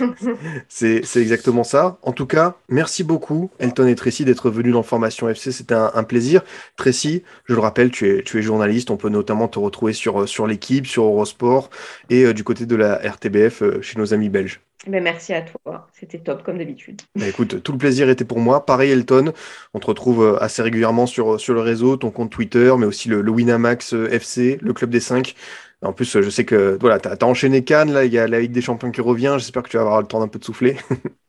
c'est 0.68 1.02
exactement 1.16 1.62
ça. 1.62 1.98
En 2.02 2.10
tout 2.10 2.26
cas, 2.26 2.56
merci 2.68 3.04
beaucoup, 3.04 3.50
Elton 3.60 3.86
et 3.86 3.94
Tracy, 3.94 4.24
d'être 4.24 4.50
venus 4.50 4.72
dans 4.72 4.82
Formation 4.82 5.28
FC. 5.28 5.52
C'était 5.52 5.74
un, 5.74 6.02
plaisir. 6.02 6.42
Tracy, 6.76 7.22
je 7.44 7.54
le 7.54 7.60
rappelle, 7.60 7.92
tu 7.92 8.08
es, 8.08 8.22
tu 8.24 8.38
es 8.38 8.42
journaliste. 8.42 8.90
On 8.90 8.96
peut 8.96 9.08
notamment 9.08 9.46
te 9.46 9.60
retrouver 9.60 9.92
sur, 9.92 10.22
euh, 10.22 10.26
sur 10.26 10.48
l'équipe, 10.48 10.86
sur 10.86 11.04
Eurosport 11.04 11.70
et 12.10 12.32
du 12.34 12.42
côté 12.42 12.66
de 12.66 12.74
la 12.74 12.96
RTBF 12.96 13.62
chez 13.82 13.98
nos 13.98 14.12
amis 14.12 14.28
belges. 14.28 14.60
Ben, 14.86 15.02
merci 15.02 15.32
à 15.32 15.42
toi, 15.42 15.88
c'était 15.92 16.18
top 16.18 16.42
comme 16.42 16.58
d'habitude. 16.58 17.02
Ben, 17.16 17.28
écoute, 17.28 17.62
tout 17.62 17.72
le 17.72 17.78
plaisir 17.78 18.08
était 18.08 18.24
pour 18.24 18.38
moi. 18.38 18.64
Pareil 18.64 18.90
Elton, 18.92 19.32
on 19.74 19.80
te 19.80 19.86
retrouve 19.86 20.22
euh, 20.22 20.42
assez 20.42 20.62
régulièrement 20.62 21.06
sur, 21.06 21.40
sur 21.40 21.54
le 21.54 21.60
réseau, 21.60 21.96
ton 21.96 22.10
compte 22.10 22.30
Twitter, 22.30 22.72
mais 22.78 22.86
aussi 22.86 23.08
le, 23.08 23.28
Winamax 23.28 23.94
euh, 23.94 24.08
FC, 24.10 24.58
le 24.60 24.72
Club 24.72 24.90
des 24.90 25.00
5. 25.00 25.34
En 25.82 25.92
plus, 25.92 26.20
je 26.20 26.30
sais 26.30 26.44
que 26.44 26.78
voilà, 26.80 26.98
tu 26.98 27.08
as, 27.08 27.26
enchaîné 27.26 27.64
Cannes, 27.64 27.92
là, 27.92 28.04
il 28.04 28.12
y 28.12 28.18
a 28.18 28.26
la 28.26 28.40
Ligue 28.40 28.52
des 28.52 28.62
Champions 28.62 28.90
qui 28.90 29.00
revient, 29.00 29.36
j'espère 29.38 29.62
que 29.62 29.68
tu 29.68 29.76
vas 29.76 29.82
avoir 29.82 30.00
le 30.00 30.06
temps 30.06 30.20
d'un 30.20 30.28
peu 30.28 30.38
de 30.38 30.44
souffler. 30.44 30.76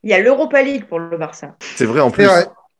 il 0.02 0.10
y 0.10 0.14
a 0.14 0.20
l'Europa 0.20 0.62
League 0.62 0.84
pour 0.84 0.98
le 0.98 1.16
Barça. 1.16 1.56
C'est 1.60 1.84
vrai 1.84 2.00
en 2.00 2.10
plus. 2.10 2.26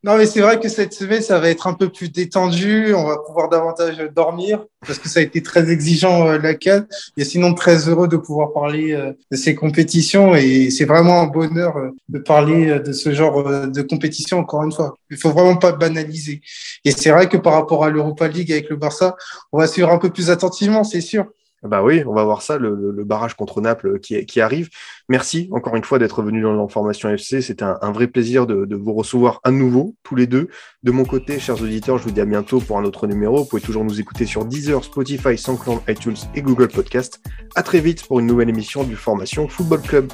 Non, 0.05 0.17
mais 0.17 0.27
c'est 0.27 0.41
vrai 0.41 0.61
que 0.61 0.69
cette 0.69 0.93
semaine, 0.93 1.23
ça 1.23 1.41
va 1.41 1.51
être 1.51 1.67
un 1.67 1.75
peu 1.75 1.89
plus 1.89 2.09
détendu. 2.11 2.95
On 2.95 3.05
va 3.05 3.19
pouvoir 3.19 3.49
davantage 3.49 3.99
dormir 4.15 4.65
parce 4.87 5.01
que 5.01 5.09
ça 5.09 5.19
a 5.19 5.23
été 5.25 5.43
très 5.43 5.71
exigeant 5.71 6.29
euh, 6.29 6.39
la 6.39 6.55
CAN. 6.55 6.83
Et 7.17 7.25
sinon, 7.25 7.53
très 7.53 7.89
heureux 7.89 8.07
de 8.07 8.17
pouvoir 8.17 8.53
parler 8.53 8.93
euh, 8.93 9.13
de 9.33 9.37
ces 9.37 9.57
compétitions. 9.57 10.37
Et 10.37 10.71
c'est 10.71 10.85
vraiment 10.85 11.21
un 11.21 11.27
bonheur 11.27 11.77
euh, 11.77 11.91
de 12.09 12.21
parler 12.21 12.79
de 12.79 12.93
ce 12.93 13.13
genre 13.13 13.43
de 13.69 13.83
compétition, 13.83 14.39
encore 14.39 14.63
une 14.63 14.73
fois. 14.73 14.95
Il 15.11 15.17
faut 15.17 15.31
vraiment 15.31 15.57
pas 15.57 15.73
banaliser. 15.73 16.43
Et 16.85 16.93
c'est 16.93 17.11
vrai 17.11 17.29
que 17.29 17.37
par 17.37 17.55
rapport 17.55 17.85
à 17.85 17.91
l'Europa 17.91 18.29
League 18.29 18.53
avec 18.53 18.71
le 18.71 18.77
Barça, 18.77 19.17
on 19.51 19.59
va 19.59 19.67
suivre 19.67 19.91
un 19.91 19.99
peu 19.99 20.11
plus 20.11 20.31
attentivement, 20.31 20.85
c'est 20.85 21.01
sûr. 21.01 21.27
Bah 21.63 21.83
oui, 21.83 22.03
on 22.07 22.15
va 22.15 22.25
voir 22.25 22.43
ça, 22.43 22.57
le, 22.57 23.05
barrage 23.05 23.35
contre 23.35 23.61
Naples 23.61 23.99
qui, 24.01 24.41
arrive. 24.41 24.69
Merci 25.09 25.49
encore 25.53 25.75
une 25.75 25.85
fois 25.85 25.99
d'être 25.99 26.23
venu 26.23 26.43
dans 26.43 26.53
l'information 26.53 27.09
FC. 27.09 27.43
C'était 27.43 27.65
un, 27.65 27.93
vrai 27.93 28.07
plaisir 28.07 28.47
de, 28.47 28.77
vous 28.77 28.93
recevoir 28.93 29.41
à 29.43 29.51
nouveau, 29.51 29.97
tous 30.03 30.15
les 30.15 30.27
deux. 30.27 30.49
De 30.83 30.93
mon 30.93 31.05
côté, 31.05 31.39
chers 31.39 31.61
auditeurs, 31.61 31.99
je 31.99 32.05
vous 32.05 32.13
dis 32.13 32.21
à 32.21 32.27
bientôt 32.27 32.61
pour 32.61 32.79
un 32.79 32.85
autre 32.85 33.07
numéro. 33.07 33.39
Vous 33.39 33.45
pouvez 33.47 33.63
toujours 33.63 33.85
nous 33.85 34.01
écouter 34.01 34.25
sur 34.25 34.45
Deezer, 34.45 34.85
Spotify, 34.85 35.37
SoundCloud, 35.37 35.81
iTunes 35.89 36.17
et 36.35 36.43
Google 36.43 36.69
Podcast. 36.69 37.21
À 37.57 37.63
très 37.63 37.81
vite 37.81 38.07
pour 38.07 38.21
une 38.21 38.27
nouvelle 38.27 38.49
émission 38.49 38.85
du 38.85 38.95
Formation 38.95 39.49
Football 39.49 39.83
Club. 39.83 40.13